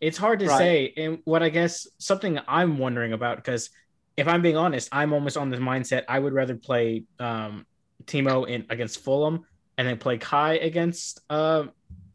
it's 0.00 0.18
hard 0.18 0.40
to 0.40 0.46
right. 0.46 0.58
say. 0.58 0.94
And 0.96 1.18
what 1.24 1.42
I 1.42 1.48
guess 1.48 1.86
something 1.98 2.38
I'm 2.48 2.78
wondering 2.78 3.12
about, 3.12 3.36
because 3.36 3.70
if 4.16 4.28
I'm 4.28 4.42
being 4.42 4.56
honest, 4.56 4.88
I'm 4.92 5.12
almost 5.12 5.36
on 5.36 5.50
the 5.50 5.56
mindset 5.56 6.04
I 6.08 6.18
would 6.18 6.32
rather 6.32 6.56
play 6.56 7.04
um, 7.18 7.66
Timo 8.04 8.48
in 8.48 8.66
against 8.70 9.02
Fulham 9.02 9.44
and 9.78 9.86
then 9.86 9.98
play 9.98 10.18
Kai 10.18 10.54
against 10.54 11.20
uh, 11.30 11.64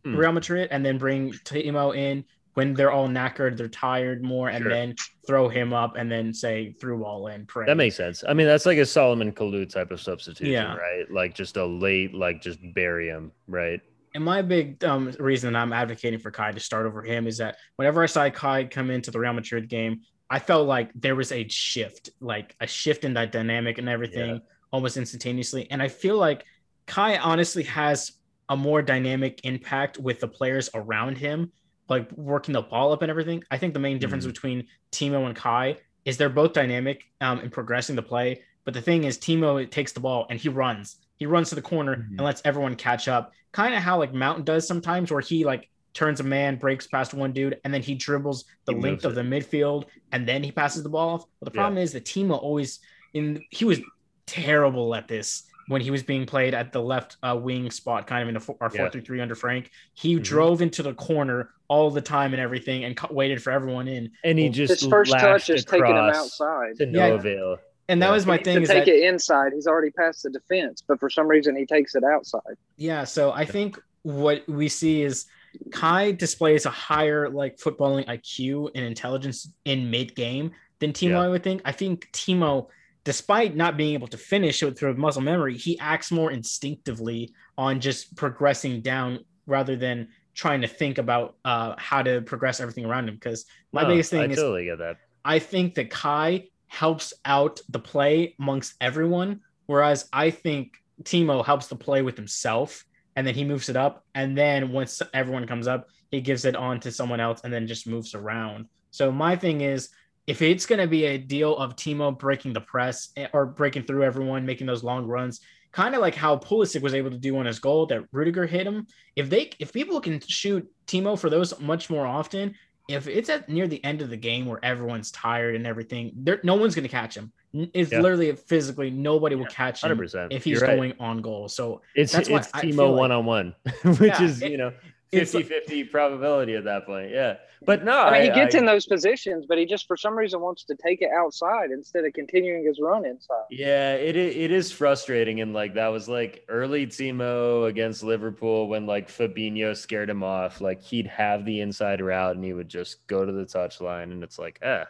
mm. 0.06 0.18
Real 0.18 0.32
Madrid 0.32 0.70
and 0.72 0.86
then 0.86 0.98
bring 0.98 1.32
Timo 1.32 1.96
in 1.96 2.24
when 2.60 2.74
they're 2.74 2.92
all 2.92 3.08
knackered, 3.08 3.56
they're 3.56 3.70
tired 3.70 4.22
more, 4.22 4.50
and 4.50 4.64
sure. 4.64 4.70
then 4.70 4.94
throw 5.26 5.48
him 5.48 5.72
up 5.72 5.96
and 5.96 6.12
then 6.12 6.34
say 6.34 6.74
through 6.74 7.06
all 7.06 7.28
in. 7.28 7.46
Pray. 7.46 7.66
That 7.66 7.78
makes 7.78 7.96
sense. 7.96 8.22
I 8.28 8.34
mean, 8.34 8.48
that's 8.48 8.66
like 8.66 8.78
a 8.78 8.86
Salomon 8.86 9.32
Kalou 9.32 9.66
type 9.70 9.92
of 9.92 10.02
substitution, 10.02 10.52
yeah. 10.52 10.76
right? 10.76 11.10
Like 11.10 11.34
just 11.34 11.56
a 11.56 11.66
late, 11.66 12.14
like 12.14 12.42
just 12.42 12.60
bury 12.76 13.08
him, 13.08 13.32
right? 13.48 13.80
And 14.14 14.26
my 14.26 14.42
big 14.42 14.84
um, 14.84 15.10
reason 15.20 15.56
I'm 15.56 15.72
advocating 15.72 16.20
for 16.20 16.32
Kai 16.32 16.52
to 16.52 16.60
start 16.60 16.86
over 16.86 17.02
him 17.02 17.28
is 17.28 17.38
that 17.38 17.56
whenever 17.78 18.04
I 18.04 18.08
saw 18.08 18.30
Kai 18.30 18.66
come 18.66 18.92
into 18.92 19.10
the 19.10 19.20
Real 19.20 19.32
Madrid 19.32 19.70
game, 19.70 20.02
I 20.30 20.40
felt 20.40 20.68
like 20.68 20.92
there 20.96 21.16
was 21.16 21.32
a 21.32 21.48
shift, 21.48 22.10
like 22.20 22.58
a 22.60 22.68
shift 22.68 23.06
in 23.06 23.14
that 23.14 23.32
dynamic 23.32 23.78
and 23.78 23.88
everything 23.88 24.32
yeah. 24.32 24.40
almost 24.74 24.98
instantaneously. 24.98 25.66
And 25.72 25.82
I 25.82 25.88
feel 25.88 26.18
like 26.18 26.44
Kai 26.88 27.20
honestly 27.20 27.64
has 27.64 28.12
a 28.50 28.58
more 28.58 28.82
dynamic 28.82 29.46
impact 29.46 29.98
with 29.98 30.20
the 30.20 30.28
players 30.28 30.70
around 30.74 31.18
him 31.18 31.54
like 31.90 32.12
working 32.14 32.54
the 32.54 32.62
ball 32.62 32.92
up 32.92 33.02
and 33.02 33.10
everything. 33.10 33.44
I 33.52 33.58
think 33.58 33.74
the 33.74 33.80
main 33.80 34.00
difference 34.00 34.24
mm-hmm. 34.24 34.32
between 34.32 34.68
Timo 34.92 35.26
and 35.26 35.36
Kai 35.36 35.78
is 36.06 36.18
they're 36.18 36.30
both 36.30 36.54
dynamic 36.54 37.04
um, 37.22 37.40
in 37.40 37.50
progressing 37.50 37.96
the 37.96 38.02
play. 38.02 38.44
But 38.66 38.74
the 38.74 38.82
thing 38.82 39.04
is, 39.04 39.18
Timo 39.18 39.70
takes 39.70 39.92
the 39.92 40.00
ball 40.00 40.28
and 40.30 40.40
he 40.40 40.50
runs. 40.50 40.98
He 41.18 41.26
runs 41.26 41.50
to 41.50 41.56
the 41.56 41.62
corner 41.62 41.96
mm-hmm. 41.96 42.12
and 42.12 42.22
lets 42.22 42.42
everyone 42.46 42.76
catch 42.76 43.08
up. 43.08 43.34
Kind 43.52 43.74
of 43.74 43.82
how 43.82 43.98
like 43.98 44.14
Mountain 44.14 44.46
does 44.46 44.68
sometimes, 44.68 45.12
where 45.12 45.22
he 45.22 45.44
like 45.44 45.70
turns 45.94 46.20
a 46.20 46.24
man, 46.24 46.56
breaks 46.56 46.88
past 46.88 47.14
one 47.14 47.34
dude, 47.34 47.60
and 47.64 47.74
then 47.74 47.82
he 47.82 47.96
dribbles 47.96 48.46
the 48.66 48.74
he 48.74 48.80
length 48.80 49.06
of 49.06 49.16
the 49.16 49.22
midfield 49.22 49.86
and 50.12 50.28
then 50.28 50.44
he 50.44 50.52
passes 50.52 50.84
the 50.84 50.90
ball 50.90 51.16
off. 51.16 51.26
But 51.40 51.46
the 51.46 51.52
problem 51.52 51.78
yeah. 51.78 51.84
is 51.84 51.94
that 51.94 52.06
Timo 52.06 52.42
always 52.42 52.80
in 53.14 53.44
he 53.50 53.66
was 53.66 53.80
terrible 54.28 54.94
at 54.94 55.08
this 55.08 55.44
when 55.68 55.82
he 55.82 55.92
was 55.92 56.04
being 56.04 56.26
played 56.26 56.54
at 56.54 56.72
the 56.72 56.82
left 56.82 57.18
uh, 57.22 57.38
wing 57.40 57.70
spot, 57.72 58.08
kind 58.08 58.24
of 58.24 58.30
in 58.30 58.42
a, 58.42 58.56
our 58.62 58.70
4 58.70 58.90
3 58.90 59.22
under 59.22 59.36
Frank. 59.36 59.72
He 59.94 60.16
mm-hmm. 60.16 60.24
drove 60.24 60.62
into 60.62 60.84
the 60.84 60.94
corner 60.94 61.52
all 61.70 61.90
the 61.92 62.02
time 62.02 62.34
and 62.34 62.42
everything 62.42 62.84
and 62.84 62.98
cu- 62.98 63.14
waited 63.14 63.42
for 63.42 63.52
everyone 63.52 63.88
in. 63.88 64.12
And 64.24 64.38
he 64.38 64.50
just 64.50 64.82
His 64.82 64.90
first 64.90 65.12
touch 65.14 65.50
is 65.50 65.64
taking 65.64 65.86
him 65.92 65.96
outside. 65.96 66.76
to 66.78 66.86
no 66.88 67.08
Yeah. 67.08 67.14
avail. 67.14 67.58
And 67.88 68.02
that 68.02 68.08
Yeah. 68.08 68.14
was 68.14 68.26
my 68.26 68.38
He 68.38 68.44
thing 68.44 68.56
to 68.58 68.62
is 68.64 68.70
take 68.70 68.86
that 68.86 68.92
it 68.94 69.04
inside. 69.04 69.54
He's 69.54 69.68
already 69.68 69.92
past 69.92 70.24
the 70.24 70.30
defense, 70.32 70.84
but 70.88 71.00
for 71.00 71.10
some 71.10 71.28
reason 71.28 71.56
he 71.56 71.66
takes 71.66 71.96
it 71.96 72.04
outside. 72.04 72.56
Yeah, 72.78 73.04
so 73.04 73.32
I 73.32 73.46
think 73.46 73.80
what 74.04 74.48
we 74.50 74.68
see 74.68 75.04
is 75.04 75.26
Kai 75.72 76.12
displays 76.12 76.66
a 76.68 76.70
higher 76.70 77.30
like 77.30 77.58
footballing 77.58 78.06
IQ 78.08 78.70
and 78.76 78.86
intelligence 78.86 79.52
in 79.66 79.90
mid 79.90 80.16
game 80.16 80.52
than 80.80 80.94
Timo. 80.94 81.10
Yeah. 81.10 81.22
I 81.22 81.28
would 81.28 81.42
think. 81.44 81.62
I 81.66 81.72
think 81.72 82.08
Timo, 82.14 82.68
despite 83.04 83.56
not 83.56 83.76
being 83.76 83.94
able 83.96 84.08
to 84.08 84.18
finish 84.18 84.62
it 84.62 84.78
through 84.78 84.94
muscle 84.96 85.22
memory, 85.24 85.58
he 85.58 85.78
acts 85.80 86.12
more 86.12 86.32
instinctively 86.32 87.34
on 87.58 87.80
just 87.80 88.16
progressing 88.16 88.82
down 88.82 89.26
rather 89.48 89.76
than 89.76 90.08
trying 90.34 90.62
to 90.62 90.68
think 90.68 90.98
about 90.98 91.36
uh, 91.44 91.76
how 91.78 92.02
to 92.02 92.22
progress 92.22 92.60
everything 92.60 92.86
around 92.86 93.10
him. 93.10 93.16
Because 93.16 93.46
my 93.72 93.84
No, 93.84 93.90
biggest 93.90 94.12
thing 94.12 94.22
I 94.22 94.26
is 94.26 94.38
totally 94.38 94.66
get 94.66 94.78
that. 94.80 94.98
I 95.26 95.40
think 95.40 95.76
that 95.76 95.90
Kai 95.90 96.46
helps 96.68 97.14
out 97.26 97.60
the 97.70 97.80
play 97.80 98.36
amongst 98.40 98.76
everyone, 98.80 99.42
whereas 99.66 100.08
I 100.14 100.32
think 100.32 100.74
Timo 101.04 101.46
helps 101.46 101.68
the 101.68 101.76
play 101.76 102.02
with 102.02 102.16
himself, 102.16 102.86
and 103.16 103.26
then 103.26 103.36
he 103.36 103.44
moves 103.44 103.70
it 103.70 103.76
up, 103.76 104.06
and 104.16 104.38
then 104.38 104.72
once 104.72 105.02
everyone 105.14 105.46
comes 105.48 105.68
up, 105.68 105.88
he 106.12 106.22
gives 106.22 106.46
it 106.46 106.56
on 106.56 106.80
to 106.82 106.92
someone 106.92 107.20
else, 107.20 107.42
and 107.44 107.54
then 107.54 107.68
just 107.68 107.88
moves 107.88 108.16
around. 108.16 108.68
So 108.92 109.12
my 109.12 109.36
thing 109.36 109.62
is, 109.62 109.90
if 110.28 110.42
it's 110.42 110.66
going 110.66 110.80
to 110.80 110.88
be 110.88 111.06
a 111.06 111.18
deal 111.18 111.58
of 111.58 111.76
Timo 111.76 112.18
breaking 112.18 112.54
the 112.54 112.62
press 112.62 113.10
eh, 113.18 113.28
or 113.34 113.46
breaking 113.48 113.84
through 113.84 114.04
everyone, 114.04 114.46
making 114.46 114.68
those 114.68 114.84
long 114.84 115.06
runs, 115.06 115.42
kind 115.72 115.96
of 115.96 116.02
like 116.02 116.16
how 116.16 116.38
Pulisic 116.38 116.82
was 116.82 116.94
able 116.94 117.12
to 117.12 117.18
do 117.18 117.38
on 117.38 117.46
his 117.46 117.60
goal 117.60 117.86
that 117.88 118.04
Rudiger 118.12 118.46
hit 118.46 118.66
him. 118.66 118.88
If 119.16 119.30
they, 119.30 119.52
if 119.60 119.72
people 119.72 120.00
can 120.02 120.20
shoot 120.22 120.68
Timo 120.88 121.18
for 121.18 121.30
those 121.30 121.60
much 121.60 121.90
more 121.90 122.06
often, 122.06 122.56
if 122.88 123.08
it's 123.08 123.30
at 123.30 123.48
near 123.50 123.68
the 123.68 123.84
end 123.84 124.02
of 124.02 124.10
the 124.10 124.18
game 124.18 124.48
where 124.48 124.60
everyone's 124.64 125.12
tired 125.12 125.56
and 125.56 125.68
everything, 125.68 126.12
there 126.16 126.40
no 126.44 126.56
one's 126.56 126.74
going 126.74 126.84
to 126.84 126.90
catch 126.90 127.16
him. 127.16 127.32
It's 127.54 127.92
Yeah. 127.92 128.02
literally 128.02 128.36
physically 128.36 128.90
nobody 128.90 129.36
will 129.36 129.46
catch 129.46 129.84
him 129.84 129.90
Hundred 129.90 130.04
percent. 130.04 130.34
if 130.34 130.44
he's 130.44 130.62
going 130.62 130.94
on 131.00 131.22
goal. 131.22 131.48
So 131.50 131.82
It's 131.96 132.12
That's 132.14 132.30
it's 132.30 132.50
I 132.54 132.62
Timo 132.64 132.96
one 132.96 133.12
on 133.12 133.26
one, 133.26 133.56
which 133.84 134.00
Yeah, 134.02 134.24
is 134.24 134.42
it- 134.42 134.52
you 134.52 134.58
know 134.58 134.74
it's 135.12 135.34
50-50 135.34 135.90
probability 135.92 136.56
at 136.56 136.64
that 136.66 136.86
point. 136.86 137.10
Yeah, 137.12 137.38
but 137.66 137.84
no, 137.84 138.00
I 138.00 138.12
mean, 138.12 138.22
he 138.24 138.28
gets 138.30 138.56
I- 138.56 138.60
in 138.60 138.66
those 138.66 138.86
positions, 138.86 139.46
but 139.48 139.58
he 139.58 139.66
just 139.66 139.88
for 139.88 139.98
some 139.98 140.16
reason 140.18 140.40
wants 140.40 140.64
to 140.66 140.76
take 140.76 141.02
it 141.02 141.10
outside 141.16 141.72
instead 141.72 142.06
of 142.06 142.14
continuing 142.14 142.64
his 142.66 142.80
run 142.80 143.06
inside. 143.06 143.44
Yeah, 143.50 143.96
it 143.96 144.16
it 144.16 144.52
is 144.52 144.72
frustrating, 144.72 145.42
and 145.42 145.54
like 145.54 145.74
that 145.74 145.88
was 145.88 146.08
like 146.08 146.46
early 146.48 146.86
Timo 146.88 147.68
against 147.68 148.04
Liverpool 148.04 148.68
when 148.68 148.86
like 148.86 149.08
Fabinho 149.10 149.76
scared 149.76 150.10
him 150.10 150.24
off. 150.24 150.62
Like 150.62 150.82
he'd 150.82 151.08
have 151.08 151.46
the 151.46 151.62
inside 151.62 152.02
route 152.02 152.36
and 152.36 152.44
he 152.46 152.54
would 152.54 152.70
just 152.70 153.06
go 153.08 153.26
to 153.26 153.32
the 153.32 153.46
touchline, 153.46 154.12
and 154.12 154.24
it's 154.24 154.38
like, 154.40 154.60
eh, 154.62 154.86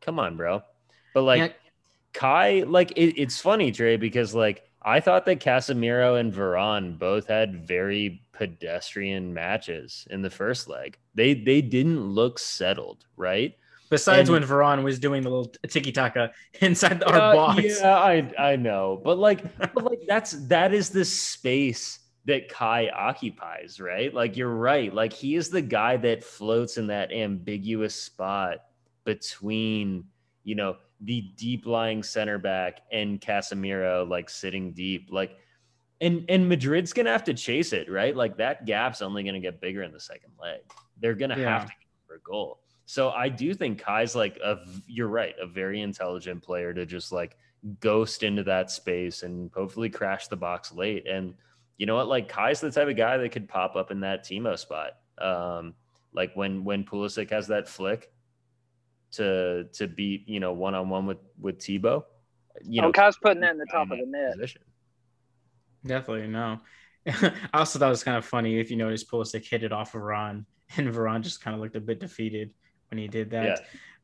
come 0.00 0.18
on, 0.18 0.36
bro. 0.36 0.62
But 1.14 1.22
like 1.22 1.38
Yeah. 1.38 1.48
Kai, 2.12 2.64
like 2.66 2.92
it, 2.92 3.20
it's 3.20 3.40
funny, 3.40 3.70
Trey, 3.70 3.96
because 3.96 4.34
like 4.34 4.64
I 4.82 5.00
thought 5.00 5.26
that 5.26 5.40
Casemiro 5.40 6.18
and 6.18 6.32
Varane 6.32 6.98
both 6.98 7.26
had 7.26 7.66
very 7.66 8.22
pedestrian 8.32 9.34
matches 9.34 10.06
in 10.10 10.22
the 10.22 10.30
first 10.30 10.68
leg. 10.68 10.98
They 11.14 11.34
they 11.34 11.60
didn't 11.62 12.00
look 12.02 12.38
settled, 12.38 13.04
right? 13.16 13.54
besides 13.90 14.28
And- 14.28 14.38
when 14.38 14.48
Varane 14.48 14.84
was 14.84 15.00
doing 15.00 15.22
the 15.22 15.28
little 15.30 15.52
tiki 15.68 15.90
taka 15.90 16.30
inside 16.60 17.02
our 17.02 17.14
Uh, 17.16 17.34
box, 17.34 17.80
Yeah, 17.80 17.96
I 17.98 18.32
I 18.38 18.54
know, 18.56 19.00
but 19.02 19.18
like, 19.18 19.42
but 19.74 19.82
like 19.84 20.00
that's 20.06 20.32
that 20.46 20.72
is 20.72 20.90
the 20.90 21.04
space 21.04 21.98
that 22.26 22.48
Kai 22.48 22.88
occupies, 22.90 23.80
right? 23.80 24.14
Like 24.14 24.36
you're 24.36 24.54
right. 24.54 24.94
Like 24.94 25.12
he 25.12 25.34
is 25.34 25.50
the 25.50 25.62
guy 25.62 25.96
that 25.96 26.22
floats 26.22 26.76
in 26.78 26.86
that 26.86 27.10
ambiguous 27.12 27.94
spot 27.96 28.58
between, 29.04 30.04
you 30.44 30.54
know, 30.54 30.76
the 31.02 31.22
deep 31.36 31.66
lying 31.66 32.02
center 32.02 32.38
back 32.38 32.80
and 32.92 33.20
Casemiro, 33.20 34.08
like 34.08 34.28
sitting 34.30 34.72
deep, 34.72 35.08
like. 35.10 35.36
And, 36.02 36.24
and 36.30 36.48
Madrid's 36.48 36.94
gonna 36.94 37.10
have 37.10 37.24
to 37.24 37.34
chase 37.34 37.74
it, 37.74 37.90
right? 37.90 38.16
Like 38.16 38.38
that 38.38 38.64
gap's 38.64 39.02
only 39.02 39.22
gonna 39.22 39.38
get 39.40 39.60
bigger 39.60 39.82
in 39.82 39.92
the 39.92 40.00
second 40.00 40.32
leg. 40.40 40.60
They're 40.98 41.14
gonna 41.14 41.36
Yeah. 41.38 41.58
have 41.58 41.66
to 41.66 41.72
go 41.72 41.86
for 42.06 42.14
a 42.14 42.20
goal. 42.20 42.60
So 42.86 43.10
I 43.10 43.28
do 43.28 43.52
think 43.52 43.78
Kai's 43.78 44.16
like 44.16 44.38
a 44.38 44.58
you're 44.86 45.08
right, 45.08 45.34
a 45.38 45.46
very 45.46 45.82
intelligent 45.82 46.42
player 46.42 46.72
to 46.72 46.86
just 46.86 47.12
like 47.12 47.36
ghost 47.80 48.22
into 48.22 48.42
that 48.44 48.70
space 48.70 49.22
and 49.22 49.50
hopefully 49.54 49.90
crash 49.90 50.28
the 50.28 50.36
box 50.36 50.72
late. 50.72 51.06
And 51.06 51.34
you 51.76 51.84
know 51.84 51.96
what? 51.96 52.08
Like 52.08 52.28
Kai's 52.30 52.60
the 52.60 52.70
type 52.70 52.88
of 52.88 52.96
guy 52.96 53.18
that 53.18 53.28
could 53.30 53.46
pop 53.46 53.76
up 53.76 53.90
in 53.90 54.00
that 54.00 54.24
Timo 54.24 54.58
spot. 54.58 54.92
Um, 55.18 55.74
like 56.14 56.34
when 56.34 56.64
when 56.64 56.82
Pulisic 56.82 57.28
has 57.30 57.46
that 57.48 57.68
flick 57.68 58.10
to 59.12 59.64
to 59.72 59.86
beat, 59.86 60.28
you 60.28 60.40
know, 60.40 60.52
one 60.52 60.74
on 60.74 60.88
one 60.88 61.06
with 61.06 61.18
with 61.40 61.62
Thibaut. 61.62 62.06
You 62.62 62.82
know, 62.82 62.88
oh, 62.88 62.92
Kai's 62.92 63.16
putting 63.16 63.40
that 63.40 63.52
in 63.52 63.58
the 63.58 63.66
top 63.66 63.90
of 63.90 63.98
the 63.98 64.06
net. 64.06 64.32
position. 64.32 64.62
definitely 65.86 66.28
no. 66.28 66.60
I 67.06 67.32
also 67.54 67.78
thought 67.78 67.86
it 67.86 67.90
was 67.90 68.04
kind 68.04 68.18
of 68.18 68.24
funny 68.24 68.58
if 68.58 68.70
you 68.70 68.76
notice 68.76 69.04
Pulisic 69.04 69.46
hit 69.48 69.62
it 69.62 69.72
off 69.72 69.94
of 69.94 70.02
Varane, 70.02 70.44
and 70.76 70.92
Varane 70.92 71.22
just 71.22 71.40
kind 71.40 71.54
of 71.54 71.60
looked 71.60 71.76
a 71.76 71.80
bit 71.80 72.00
defeated 72.00 72.50
when 72.90 72.98
he 72.98 73.08
did 73.08 73.30
that. 73.30 73.46
Yeah. 73.46 73.56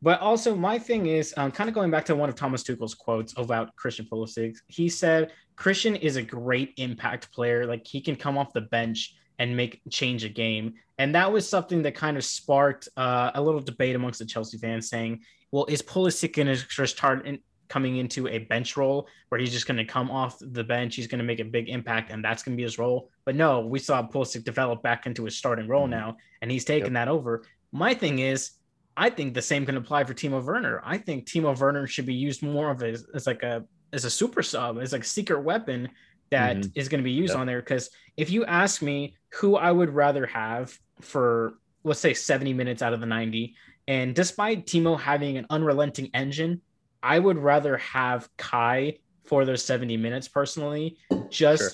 But 0.02 0.20
also, 0.20 0.54
my 0.54 0.78
thing 0.78 1.07
is 1.07 1.32
um, 1.36 1.50
kind 1.50 1.68
of 1.68 1.74
going 1.74 1.90
back 1.90 2.04
to 2.07 2.14
one 2.14 2.28
of 2.28 2.34
Thomas 2.34 2.62
Tuchel's 2.62 2.94
quotes 2.94 3.34
about 3.38 3.74
Christian 3.76 4.07
Pulisic. 4.11 4.57
He 4.68 4.88
said 4.88 5.32
Christian 5.57 5.96
is 5.96 6.16
a 6.16 6.22
great 6.22 6.74
impact 6.76 7.32
player. 7.32 7.66
Like 7.66 7.86
he 7.86 8.00
can 8.00 8.14
come 8.14 8.36
off 8.36 8.52
the 8.52 8.61
bench 8.62 9.14
and 9.39 9.57
make 9.57 9.82
change 9.91 10.24
a 10.24 10.28
game, 10.28 10.74
and 10.99 11.14
that 11.14 11.30
was 11.32 11.49
something 11.49 11.82
that 11.82 11.95
kind 11.95 12.16
of 12.16 12.24
sparked 12.24 12.89
uh, 12.97 13.30
a 13.34 13.43
little 13.43 13.61
debate 13.61 13.97
amongst 13.97 14.18
the 14.18 14.24
Chelsea 14.26 14.59
fans, 14.59 14.89
saying, 14.89 15.20
"Well, 15.53 15.66
is 15.66 15.82
Pulisic 15.82 16.34
going 16.34 16.49
to 16.49 16.57
just 16.57 16.97
start 16.97 17.26
in, 17.26 17.39
coming 17.68 17.97
into 17.97 18.28
a 18.28 18.39
bench 18.39 18.76
role 18.76 19.09
where 19.28 19.41
he's 19.41 19.53
just 19.53 19.66
going 19.66 19.76
to 19.76 19.84
come 19.84 20.11
off 20.11 20.39
the 20.41 20.62
bench, 20.64 20.95
he's 20.95 21.09
going 21.09 21.18
to 21.18 21.24
make 21.24 21.41
a 21.41 21.45
big 21.45 21.68
impact, 21.68 22.11
and 22.12 22.24
that's 22.24 22.43
going 22.43 22.55
to 22.55 22.57
be 22.57 22.62
his 22.62 22.78
role?" 22.78 23.11
But 23.24 23.34
no, 23.34 23.61
we 23.61 23.78
saw 23.78 24.07
Pulisic 24.07 24.45
develop 24.45 24.82
back 24.82 25.07
into 25.07 25.24
his 25.24 25.37
starting 25.37 25.68
role 25.68 25.87
Mhm. 25.87 25.91
now, 25.91 26.16
and 26.41 26.51
he's 26.51 26.64
taken 26.64 26.95
that 26.95 27.09
over. 27.09 27.45
My 27.72 27.93
thing 27.95 28.20
is, 28.20 28.53
I 28.97 29.11
think 29.11 29.34
the 29.34 29.43
same 29.43 29.66
can 29.66 29.76
apply 29.76 30.05
for 30.05 30.14
Timo 30.14 30.43
Werner. 30.43 30.80
I 30.82 30.97
think 30.97 31.26
Timo 31.26 31.59
Werner 31.59 31.87
should 31.87 32.07
be 32.07 32.14
used 32.14 32.43
more 32.43 32.70
of 32.70 32.82
as, 32.82 33.07
as 33.14 33.26
like 33.26 33.43
a 33.43 33.64
as 33.93 34.05
a 34.05 34.11
super 34.11 34.43
sub, 34.43 34.78
as 34.78 34.93
like 34.93 35.03
a 35.03 35.07
secret 35.07 35.41
weapon 35.43 35.89
that 36.30 36.56
is 36.74 36.88
Mhm. 36.88 36.90
going 36.90 37.00
to 37.02 37.04
be 37.04 37.12
used 37.12 37.32
Yep. 37.32 37.40
on 37.40 37.46
there. 37.46 37.60
Because 37.60 37.90
if 38.16 38.30
you 38.30 38.44
ask 38.44 38.82
me 38.82 39.16
who 39.34 39.56
I 39.56 39.70
would 39.70 39.90
rather 39.90 40.26
have 40.26 40.76
for 41.00 41.54
let's 41.84 42.00
say 42.00 42.14
70 42.14 42.52
minutes 42.52 42.82
out 42.82 42.92
of 42.92 42.98
the 43.00 43.06
90, 43.06 43.54
and 43.86 44.12
despite 44.14 44.66
Timo 44.66 44.98
having 44.98 45.36
an 45.36 45.46
unrelenting 45.50 46.10
engine, 46.14 46.62
I 47.00 47.16
would 47.18 47.38
rather 47.38 47.76
have 47.76 48.28
Kai 48.36 48.98
for 49.24 49.44
those 49.44 49.64
70 49.64 49.96
minutes 49.96 50.26
personally, 50.26 50.98
just 51.30 51.62
Sure. 51.62 51.70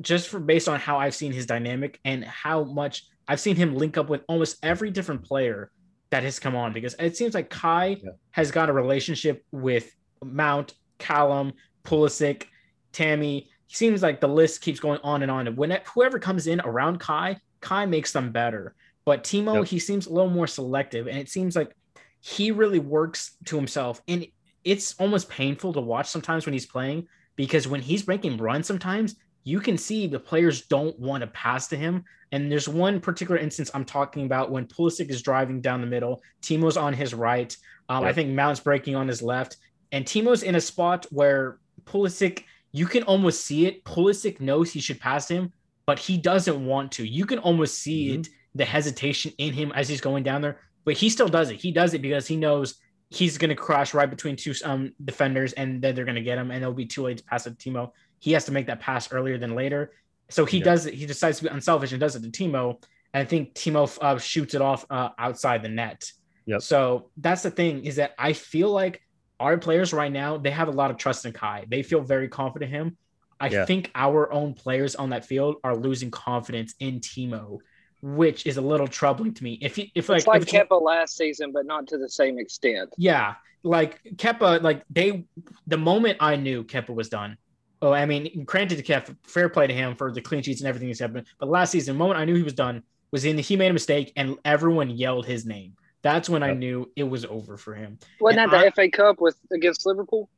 just 0.00 0.28
for 0.28 0.40
based 0.40 0.68
on 0.68 0.80
how 0.80 0.98
I've 0.98 1.14
seen 1.14 1.32
his 1.32 1.46
dynamic 1.46 2.00
and 2.04 2.24
how 2.24 2.64
much 2.64 3.04
I've 3.28 3.38
seen 3.38 3.54
him 3.54 3.76
link 3.76 3.96
up 3.98 4.08
with 4.08 4.22
almost 4.28 4.56
every 4.64 4.90
different 4.90 5.22
player 5.24 5.70
that 6.10 6.24
has 6.24 6.40
come 6.40 6.56
on 6.56 6.72
because 6.72 6.96
it 6.98 7.16
seems 7.16 7.34
like 7.34 7.50
Kai 7.50 7.98
Yeah. 8.02 8.10
has 8.32 8.50
got 8.50 8.68
a 8.68 8.72
relationship 8.72 9.44
with 9.52 9.94
Mount, 10.24 10.74
Callum, 10.98 11.52
Pulisic, 11.84 12.46
Tammy. 12.92 13.48
Seems 13.72 14.02
like 14.02 14.20
the 14.20 14.28
list 14.28 14.60
keeps 14.62 14.80
going 14.80 15.00
on 15.04 15.22
and 15.22 15.30
on. 15.30 15.46
And 15.46 15.56
when 15.56 15.70
it, 15.70 15.86
whoever 15.94 16.18
comes 16.18 16.46
in 16.46 16.60
around 16.60 16.98
Kai, 16.98 17.38
Kai 17.60 17.86
makes 17.86 18.12
them 18.12 18.32
better. 18.32 18.74
But 19.04 19.24
Timo, 19.24 19.58
Yep. 19.58 19.66
he 19.66 19.78
seems 19.78 20.06
a 20.06 20.12
little 20.12 20.30
more 20.30 20.46
selective, 20.46 21.06
and 21.06 21.16
it 21.16 21.28
seems 21.28 21.56
like 21.56 21.74
he 22.20 22.50
really 22.50 22.80
works 22.80 23.36
to 23.46 23.56
himself. 23.56 24.02
And 24.08 24.26
it's 24.64 24.94
almost 24.98 25.30
painful 25.30 25.72
to 25.72 25.80
watch 25.80 26.08
sometimes 26.08 26.44
when 26.46 26.52
he's 26.52 26.66
playing 26.66 27.06
because 27.36 27.66
when 27.66 27.80
he's 27.80 28.02
breaking 28.02 28.36
runs, 28.36 28.66
sometimes 28.66 29.16
you 29.44 29.60
can 29.60 29.78
see 29.78 30.06
the 30.06 30.20
players 30.20 30.66
don't 30.66 30.98
want 30.98 31.22
to 31.22 31.26
pass 31.28 31.68
to 31.68 31.76
him. 31.76 32.04
And 32.32 32.52
there's 32.52 32.68
one 32.68 33.00
particular 33.00 33.40
instance 33.40 33.70
I'm 33.72 33.84
talking 33.86 34.26
about 34.26 34.50
when 34.50 34.66
Pulisic 34.66 35.08
is 35.08 35.22
driving 35.22 35.60
down 35.60 35.80
the 35.80 35.86
middle, 35.86 36.22
Timo's 36.42 36.76
on 36.76 36.92
his 36.92 37.14
right. 37.14 37.56
Um, 37.88 38.04
I 38.04 38.12
think 38.12 38.30
Mount's 38.30 38.60
breaking 38.60 38.94
on 38.96 39.08
his 39.08 39.22
left, 39.22 39.56
and 39.92 40.04
Timo's 40.04 40.42
in 40.42 40.54
a 40.56 40.60
spot 40.60 41.06
where 41.10 41.58
Pulisic, 41.84 42.44
you 42.72 42.86
can 42.86 43.02
almost 43.04 43.44
see 43.44 43.66
it. 43.66 43.84
Pulisic 43.84 44.40
knows 44.40 44.72
he 44.72 44.80
should 44.80 45.00
pass 45.00 45.28
him, 45.28 45.52
but 45.86 45.98
he 45.98 46.16
doesn't 46.16 46.64
want 46.64 46.92
to. 46.92 47.06
You 47.06 47.26
can 47.26 47.38
almost 47.38 47.78
see 47.80 48.08
Mhm. 48.08 48.20
it, 48.20 48.28
the 48.54 48.64
hesitation 48.64 49.32
in 49.38 49.52
him 49.52 49.72
as 49.72 49.88
he's 49.88 50.00
going 50.00 50.22
down 50.24 50.42
there, 50.42 50.60
but 50.84 50.94
he 50.94 51.08
still 51.10 51.28
does 51.28 51.50
it. 51.50 51.56
He 51.60 51.72
does 51.72 51.94
it 51.94 52.02
because 52.02 52.26
he 52.26 52.36
knows 52.36 52.76
he's 53.10 53.38
going 53.38 53.48
to 53.48 53.56
crash 53.56 53.92
right 53.92 54.08
between 54.08 54.36
two 54.36 54.54
um, 54.64 54.92
defenders, 55.04 55.52
and 55.54 55.82
then 55.82 55.94
they're 55.94 56.04
going 56.04 56.14
to 56.14 56.22
get 56.22 56.38
him, 56.38 56.50
and 56.50 56.62
it'll 56.62 56.74
be 56.74 56.86
too 56.86 57.02
late 57.02 57.18
to 57.18 57.24
pass 57.24 57.46
it 57.46 57.58
to 57.58 57.70
Timo. 57.70 57.90
He 58.20 58.32
has 58.32 58.44
to 58.44 58.52
make 58.52 58.66
that 58.66 58.80
pass 58.80 59.12
earlier 59.12 59.36
than 59.38 59.54
later. 59.54 59.92
So 60.28 60.44
he 60.44 60.58
Yeah. 60.58 60.64
does 60.64 60.86
it. 60.86 60.94
He 60.94 61.06
decides 61.06 61.38
to 61.38 61.44
be 61.44 61.50
unselfish 61.50 61.90
and 61.90 62.00
does 62.00 62.14
it 62.14 62.22
to 62.22 62.28
Timo. 62.30 62.80
And 63.12 63.22
I 63.22 63.24
think 63.24 63.54
Timo 63.54 63.98
uh, 64.00 64.18
shoots 64.18 64.54
it 64.54 64.60
off 64.62 64.86
uh, 64.90 65.08
outside 65.18 65.62
the 65.64 65.68
net. 65.68 66.04
Yep. 66.46 66.62
So 66.62 67.10
that's 67.16 67.42
the 67.42 67.50
thing 67.50 67.84
is 67.84 67.96
that 67.96 68.14
I 68.16 68.32
feel 68.32 68.70
like 68.70 69.02
our 69.40 69.58
players 69.58 69.92
right 69.92 70.12
now 70.12 70.36
they 70.36 70.50
have 70.50 70.68
a 70.68 70.72
lot 70.72 70.90
of 70.90 70.96
trust 70.98 71.26
in 71.26 71.32
Kai. 71.32 71.64
They 71.68 71.82
feel 71.82 72.02
very 72.02 72.28
confident 72.28 72.72
in 72.72 72.80
him. 72.80 72.96
I 73.40 73.48
Yeah. 73.48 73.64
think 73.64 73.90
our 73.94 74.30
own 74.32 74.52
players 74.54 74.94
on 74.94 75.10
that 75.10 75.24
field 75.24 75.56
are 75.64 75.74
losing 75.74 76.10
confidence 76.10 76.74
in 76.78 77.00
Timo 77.00 77.58
which 78.02 78.46
is 78.46 78.56
a 78.56 78.60
little 78.62 78.88
troubling 78.88 79.34
to 79.34 79.44
me. 79.44 79.58
If 79.60 79.76
he, 79.76 79.92
if 79.94 80.08
like, 80.08 80.18
it's 80.20 80.26
like 80.26 80.40
if 80.40 80.48
it's- 80.48 80.66
Kepa 80.70 80.80
last 80.80 81.18
season, 81.18 81.52
but 81.52 81.66
not 81.66 81.86
to 81.88 81.98
the 81.98 82.08
same 82.08 82.38
extent. 82.38 82.88
yeah, 82.96 83.34
like 83.62 84.00
Kepa, 84.16 84.62
like 84.62 84.84
they, 84.88 85.26
the 85.66 85.76
moment 85.76 86.16
I 86.18 86.36
knew 86.36 86.64
Kepa 86.64 86.94
was 86.94 87.10
done. 87.10 87.36
Oh, 87.82 87.92
I 87.92 88.06
mean, 88.06 88.44
granted 88.46 88.76
to 88.76 88.82
Kepa, 88.82 89.14
fair 89.24 89.50
play 89.50 89.66
to 89.66 89.74
him 89.74 89.96
for 89.96 90.10
the 90.12 90.22
clean 90.22 90.42
sheets 90.42 90.62
and 90.62 90.68
everything 90.68 90.88
he's 90.88 90.98
happened. 90.98 91.26
But 91.38 91.50
last 91.50 91.72
season, 91.72 91.94
the 91.94 91.98
moment 91.98 92.18
I 92.18 92.24
knew 92.24 92.34
he 92.36 92.42
was 92.42 92.54
done 92.54 92.84
was 93.10 93.26
in 93.26 93.36
he 93.36 93.54
made 93.56 93.68
a 93.70 93.74
mistake 93.74 94.14
and 94.16 94.38
everyone 94.46 94.88
yelled 94.88 95.26
his 95.26 95.44
name. 95.44 95.74
That's 96.02 96.28
when 96.30 96.42
I 96.42 96.52
knew 96.54 96.90
it 96.96 97.02
was 97.04 97.24
over 97.26 97.56
for 97.56 97.74
him. 97.74 97.98
Wasn't 98.20 98.40
And 98.40 98.52
that 98.52 98.60
the 98.60 98.66
I- 98.82 98.88
FA 98.88 98.90
Cup 98.90 99.20
with 99.20 99.36
against 99.52 99.84
Liverpool? 99.86 100.28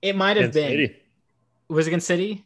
It 0.00 0.16
might 0.16 0.36
have 0.36 0.52
been. 0.52 0.68
City. 0.70 0.96
Was 1.68 1.86
it 1.86 1.90
against 1.90 2.06
City? 2.08 2.44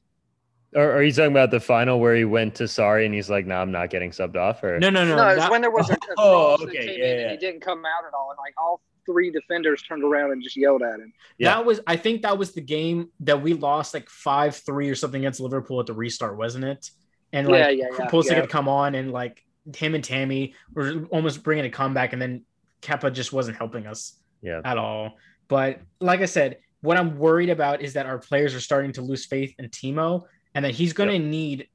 Or 0.74 0.92
are 0.92 1.02
you 1.02 1.10
talking 1.12 1.30
about 1.30 1.50
the 1.50 1.60
final 1.60 1.98
where 2.00 2.14
he 2.14 2.24
went 2.26 2.56
to 2.56 2.68
sorry 2.68 3.06
and 3.06 3.14
he's 3.14 3.30
like, 3.30 3.46
"No, 3.46 3.56
I'm 3.56 3.70
not 3.72 3.88
getting 3.88 4.10
subbed 4.10 4.36
off"? 4.36 4.62
Or 4.62 4.78
No, 4.78 4.90
no, 4.90 5.06
no. 5.06 5.16
No, 5.16 5.28
it 5.30 5.38
was 5.38 5.48
when 5.50 5.62
there 5.62 5.70
was 5.70 5.88
a, 5.88 5.94
a 5.94 5.96
Oh, 6.18 6.56
cross 6.56 6.60
that 6.60 6.68
okay, 6.68 6.86
came 6.86 6.98
yeah, 6.98 7.04
in 7.06 7.16
yeah. 7.18 7.22
and 7.22 7.30
he 7.30 7.36
didn't 7.38 7.60
come 7.62 7.78
out 7.86 8.04
at 8.06 8.12
all, 8.12 8.30
and 8.30 8.36
like 8.38 8.52
all 8.60 8.82
three 9.06 9.30
defenders 9.30 9.80
turned 9.82 10.02
around 10.04 10.32
and 10.32 10.42
just 10.42 10.56
yelled 10.56 10.82
at 10.82 10.98
him. 11.00 11.12
Yeah. 11.38 11.54
That 11.54 11.64
was, 11.64 11.80
I 11.86 11.96
think 11.96 12.22
that 12.22 12.36
was 12.36 12.52
the 12.52 12.60
game 12.60 13.08
that 13.20 13.40
we 13.40 13.54
lost 13.54 13.94
like 13.94 14.10
five 14.10 14.56
three 14.56 14.90
or 14.90 14.96
something 14.96 15.22
against 15.22 15.40
Liverpool 15.40 15.80
at 15.80 15.86
the 15.86 15.94
restart, 15.94 16.36
wasn't 16.36 16.64
it? 16.64 16.90
And 17.32 17.46
like 17.48 17.58
Yeah, 17.60 17.68
yeah, 17.70 17.84
yeah, 17.98 18.06
Pulisic 18.10 18.30
yeah. 18.32 18.40
had 18.40 18.50
come 18.50 18.68
on 18.68 18.94
and 18.96 19.12
like 19.12 19.45
him 19.74 19.94
and 19.94 20.04
Tammy 20.04 20.54
were 20.74 21.06
almost 21.10 21.42
bringing 21.42 21.64
a 21.64 21.70
comeback, 21.70 22.12
and 22.12 22.20
then 22.20 22.42
Kepa 22.82 23.12
just 23.12 23.32
wasn't 23.32 23.56
helping 23.56 23.86
us 23.86 24.20
yeah, 24.42 24.60
at 24.64 24.78
all. 24.78 25.16
But 25.48 25.80
like 26.00 26.20
I 26.20 26.26
said, 26.26 26.58
what 26.82 26.96
I'm 26.96 27.18
worried 27.18 27.50
about 27.50 27.80
is 27.80 27.94
that 27.94 28.06
our 28.06 28.18
players 28.18 28.54
are 28.54 28.60
starting 28.60 28.92
to 28.92 29.02
lose 29.02 29.26
faith 29.26 29.54
in 29.58 29.68
Timo, 29.68 30.24
and 30.54 30.64
that 30.64 30.74
he's 30.74 30.92
going 30.92 31.08
to 31.10 31.18
need 31.18 31.68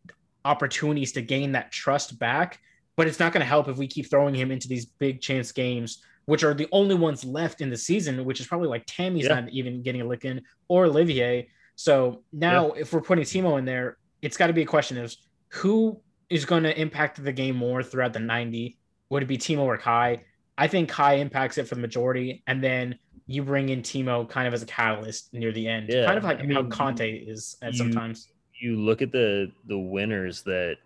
opportunities 0.46 1.12
to 1.14 1.22
gain 1.22 1.52
that 1.54 1.72
trust 1.72 2.18
back. 2.18 2.60
But 2.96 3.08
it's 3.08 3.20
not 3.20 3.34
going 3.34 3.42
to 3.42 3.48
help 3.48 3.68
if 3.68 3.78
we 3.78 3.88
keep 3.88 4.10
throwing 4.10 4.36
him 4.36 4.52
into 4.52 4.68
these 4.68 4.86
big 4.86 5.22
chance 5.22 5.52
games, 5.52 6.04
which 6.26 6.44
are 6.44 6.54
the 6.54 6.68
only 6.72 6.96
ones 6.96 7.24
left 7.24 7.62
in 7.62 7.70
the 7.70 7.78
season, 7.78 8.24
which 8.26 8.40
is 8.40 8.48
probably 8.48 8.68
like 8.68 8.84
Tammy's 8.86 9.26
Yeah. 9.26 9.42
not 9.42 9.50
even 9.50 9.82
getting 9.82 10.02
a 10.02 10.06
lick 10.06 10.26
in 10.26 10.42
or 10.68 10.86
Olivier. 10.86 11.50
So 11.76 12.24
now, 12.32 12.72
if 12.72 12.94
we're 12.94 13.02
putting 13.02 13.24
Timo 13.24 13.58
in 13.58 13.66
there, 13.66 13.98
it's 14.22 14.38
got 14.38 14.48
to 14.48 14.54
be 14.54 14.62
a 14.62 14.66
question: 14.66 14.98
is 14.98 15.18
who 15.50 16.02
is 16.32 16.46
going 16.46 16.64
to 16.64 16.80
impact 16.80 17.24
the 17.24 17.32
game 17.34 17.56
more 17.58 17.84
throughout 17.84 18.14
the 18.14 18.20
90? 18.20 18.78
Would 19.10 19.24
it 19.24 19.28
be 19.28 19.38
Timo 19.38 19.60
or 19.64 19.78
Kai? 19.78 20.24
I 20.58 20.68
think 20.68 20.90
Kai 20.90 21.16
impacts 21.16 21.58
it 21.58 21.68
for 21.68 21.76
the 21.76 21.82
majority, 21.82 22.42
and 22.48 22.64
then 22.64 22.98
you 23.28 23.44
bring 23.44 23.70
in 23.70 23.82
Timo 23.82 24.28
kind 24.30 24.48
of 24.48 24.54
as 24.54 24.64
a 24.64 24.66
catalyst 24.66 25.34
near 25.34 25.52
the 25.52 25.68
end, 25.68 25.90
Yeah, 25.90 26.06
kind 26.06 26.18
of 26.18 26.24
like 26.24 26.40
I 26.40 26.44
mean, 26.44 26.56
how 26.56 26.64
Kanté 26.64 27.28
is 27.28 27.58
at 27.62 27.74
you- 27.74 27.78
sometimes. 27.78 28.30
you 28.60 28.78
look 28.78 29.02
at 29.02 29.12
the 29.12 29.52
the 29.68 29.78
winners 29.78 30.44
that 30.44 30.78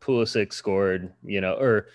Pulisic 0.00 0.52
scored, 0.52 1.12
you 1.24 1.40
know, 1.40 1.54
or 1.54 1.86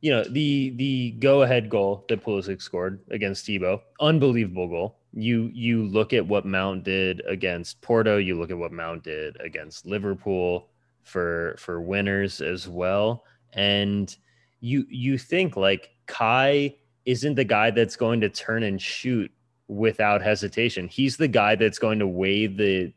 you 0.00 0.10
know 0.10 0.24
the 0.24 0.70
the 0.76 1.10
go 1.18 1.42
ahead 1.42 1.68
goal 1.68 2.04
that 2.08 2.24
Pulisic 2.24 2.62
scored 2.62 3.00
against 3.10 3.44
Thibaut, 3.46 3.82
unbelievable 4.00 4.68
goal. 4.68 4.96
You 5.12 5.50
you 5.52 5.84
look 5.84 6.12
at 6.14 6.26
what 6.26 6.46
Mount 6.46 6.84
did 6.84 7.20
against 7.28 7.80
Porto, 7.82 8.16
you 8.16 8.38
look 8.38 8.50
at 8.50 8.56
what 8.58 8.72
Mount 8.72 9.04
did 9.04 9.36
against 9.40 9.84
Liverpool 9.84 10.69
for 11.02 11.56
for 11.58 11.80
winners 11.80 12.40
as 12.40 12.68
well, 12.68 13.24
and 13.52 14.16
you 14.60 14.84
you 14.88 15.18
think 15.18 15.56
like 15.56 15.90
Kai 16.06 16.74
isn't 17.04 17.34
the 17.34 17.44
guy 17.44 17.70
that's 17.70 17.96
going 17.96 18.20
to 18.20 18.28
turn 18.28 18.62
and 18.62 18.80
shoot 18.80 19.30
without 19.68 20.22
hesitation. 20.22 20.88
He's 20.88 21.16
the 21.16 21.28
guy 21.28 21.54
that's 21.54 21.78
going 21.78 21.98
to 21.98 22.06
weigh 22.06 22.46
the 22.46 22.92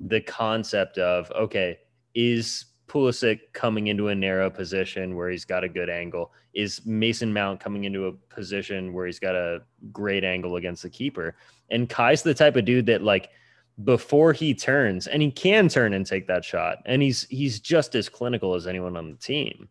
the 0.00 0.20
concept 0.20 0.98
of 0.98 1.30
okay, 1.32 1.78
is 2.14 2.66
Pulisic 2.88 3.40
coming 3.52 3.88
into 3.88 4.08
a 4.08 4.14
narrow 4.14 4.48
position 4.48 5.16
where 5.16 5.30
he's 5.30 5.44
got 5.44 5.64
a 5.64 5.68
good 5.68 5.90
angle? 5.90 6.32
Is 6.54 6.84
Mason 6.86 7.32
Mount 7.32 7.60
coming 7.60 7.84
into 7.84 8.06
a 8.06 8.12
position 8.12 8.92
where 8.92 9.06
he's 9.06 9.18
got 9.18 9.34
a 9.34 9.62
great 9.92 10.24
angle 10.24 10.56
against 10.56 10.82
the 10.82 10.90
keeper? 10.90 11.36
And 11.70 11.88
Kai's 11.88 12.22
the 12.22 12.34
type 12.34 12.56
of 12.56 12.64
dude 12.64 12.86
that 12.86 13.02
like 13.02 13.30
before 13.84 14.32
he 14.32 14.54
turns, 14.54 15.06
and 15.06 15.20
he 15.22 15.30
can 15.30 15.68
turn 15.68 15.92
and 15.92 16.06
take 16.06 16.26
that 16.26 16.44
shot, 16.44 16.78
and 16.86 17.02
he's 17.02 17.26
he's 17.28 17.60
just 17.60 17.94
as 17.94 18.08
clinical 18.08 18.54
as 18.54 18.66
anyone 18.66 18.96
on 18.96 19.10
the 19.10 19.16
team. 19.16 19.68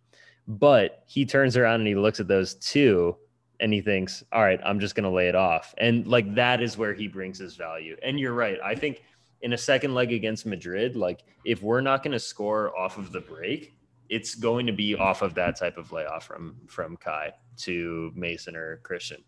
But 0.48 1.04
he 1.08 1.26
turns 1.26 1.58
around 1.58 1.82
and 1.82 1.88
he 1.88 1.96
looks 1.96 2.20
at 2.20 2.28
those 2.28 2.54
two 2.56 3.18
and 3.60 3.74
he 3.74 3.82
thinks, 3.82 4.24
all 4.32 4.42
right, 4.42 4.60
I'm 4.64 4.80
just 4.80 4.96
going 4.96 5.06
to 5.06 5.10
lay 5.10 5.28
it 5.28 5.36
off. 5.36 5.74
And 5.78 6.08
like 6.08 6.36
that 6.36 6.62
is 6.62 6.78
where 6.78 6.94
he 6.94 7.08
brings 7.08 7.40
his 7.40 7.56
value. 7.56 7.96
And 8.04 8.20
you're 8.20 8.34
right. 8.34 8.58
I 8.64 8.76
think 8.76 9.04
in 9.42 9.54
a 9.54 9.58
second 9.58 9.94
leg 9.94 10.12
against 10.12 10.46
Madrid, 10.46 10.96
like 10.96 11.24
if 11.46 11.62
we're 11.62 11.82
not 11.82 12.04
going 12.04 12.12
to 12.12 12.20
score 12.20 12.78
off 12.78 12.98
of 12.98 13.12
the 13.12 13.22
break, 13.22 13.78
it's 14.10 14.36
going 14.36 14.68
to 14.68 14.74
be 14.74 14.96
off 14.96 15.22
of 15.22 15.34
that 15.36 15.58
type 15.58 15.78
of 15.78 15.92
layoff 15.92 16.26
from 16.26 16.58
from 16.68 16.96
Kai 16.98 17.34
to 17.58 18.12
Mason 18.16 18.56
or 18.56 18.78
Christian. 18.84 19.24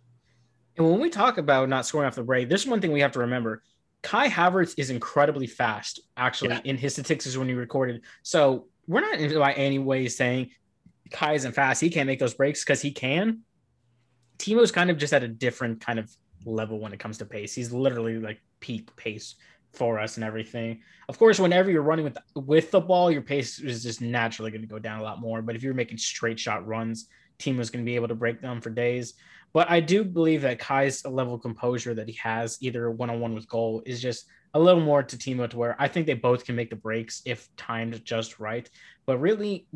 And 0.76 0.88
when 0.88 1.00
we 1.00 1.10
talk 1.10 1.40
about 1.40 1.70
not 1.70 1.88
scoring 1.88 2.08
off 2.08 2.16
the 2.16 2.24
break, 2.24 2.50
there's 2.50 2.68
one 2.68 2.80
thing 2.80 2.92
we 2.92 3.02
have 3.02 3.14
to 3.14 3.20
remember. 3.20 3.64
Kai 4.04 4.30
Havertz 4.30 4.74
is 4.78 4.90
incredibly 4.90 5.48
fast, 5.48 6.00
actually, 6.16 6.50
Yeah. 6.52 6.62
in 6.64 6.78
his 6.78 6.94
statistics 6.94 7.36
when 7.36 7.48
he 7.48 7.54
recorded. 7.54 8.02
So 8.24 8.68
we're 8.88 9.02
not 9.02 9.20
in 9.20 9.38
by 9.38 9.54
any 9.54 9.80
way 9.80 10.08
saying 10.08 10.52
Kai 11.12 11.34
isn't 11.34 11.54
fast. 11.54 11.82
He 11.82 11.90
can't 11.90 12.08
make 12.08 12.20
those 12.20 12.34
breaks 12.34 12.64
because 12.64 12.82
he 12.82 12.92
can. 12.92 13.40
Timo's 14.38 14.72
kind 14.72 14.90
of 14.90 14.98
just 14.98 15.14
at 15.14 15.24
a 15.24 15.28
different 15.28 15.82
kind 15.82 16.00
of 16.00 16.12
level 16.46 16.80
when 16.80 16.94
it 16.94 17.00
comes 17.00 17.18
to 17.18 17.26
pace. 17.26 17.54
He's 17.54 17.72
literally 17.74 18.20
like 18.20 18.40
peak 18.60 18.96
pace 18.96 19.36
for 19.74 20.00
us 20.00 20.16
and 20.16 20.24
everything. 20.24 20.82
Of 21.10 21.18
course, 21.18 21.40
whenever 21.40 21.70
you're 21.72 21.82
running 21.82 22.06
with 22.06 22.18
with 22.36 22.72
the 22.72 22.80
ball, 22.80 23.12
your 23.12 23.22
pace 23.22 23.60
is 23.60 23.84
just 23.84 24.02
naturally 24.02 24.52
going 24.52 24.62
to 24.62 24.68
go 24.68 24.80
down 24.80 25.00
a 25.00 25.04
lot 25.04 25.20
more. 25.20 25.42
But 25.42 25.56
if 25.56 25.64
you're 25.64 25.74
making 25.74 25.98
straight 25.98 26.40
shot 26.40 26.66
runs, 26.68 27.08
Timo's 27.40 27.70
going 27.70 27.84
to 27.84 27.90
be 27.90 27.96
able 27.96 28.08
to 28.08 28.16
break 28.16 28.42
them 28.42 28.62
for 28.62 28.70
days. 28.70 29.16
But 29.54 29.70
I 29.70 29.80
do 29.80 30.04
believe 30.04 30.42
that 30.44 30.60
Kai's 30.60 31.06
level 31.06 31.36
of 31.36 31.42
composure 31.42 31.94
that 31.94 32.08
he 32.08 32.18
has, 32.22 32.58
either 32.62 32.92
one 32.92 33.10
on 33.10 33.20
one 33.20 33.34
with 33.34 33.48
goal, 33.48 33.82
is 33.86 34.02
just 34.02 34.26
a 34.54 34.60
little 34.60 34.82
more 34.82 35.04
to 35.04 35.18
Timo 35.18 35.50
to 35.50 35.58
where 35.58 35.76
I 35.80 35.88
think 35.88 36.06
they 36.06 36.14
both 36.14 36.46
can 36.46 36.56
make 36.56 36.70
the 36.70 36.76
breaks 36.76 37.22
if 37.26 37.48
timed 37.58 38.04
just 38.06 38.40
right. 38.40 38.70
But 39.06 39.18
really, 39.20 39.68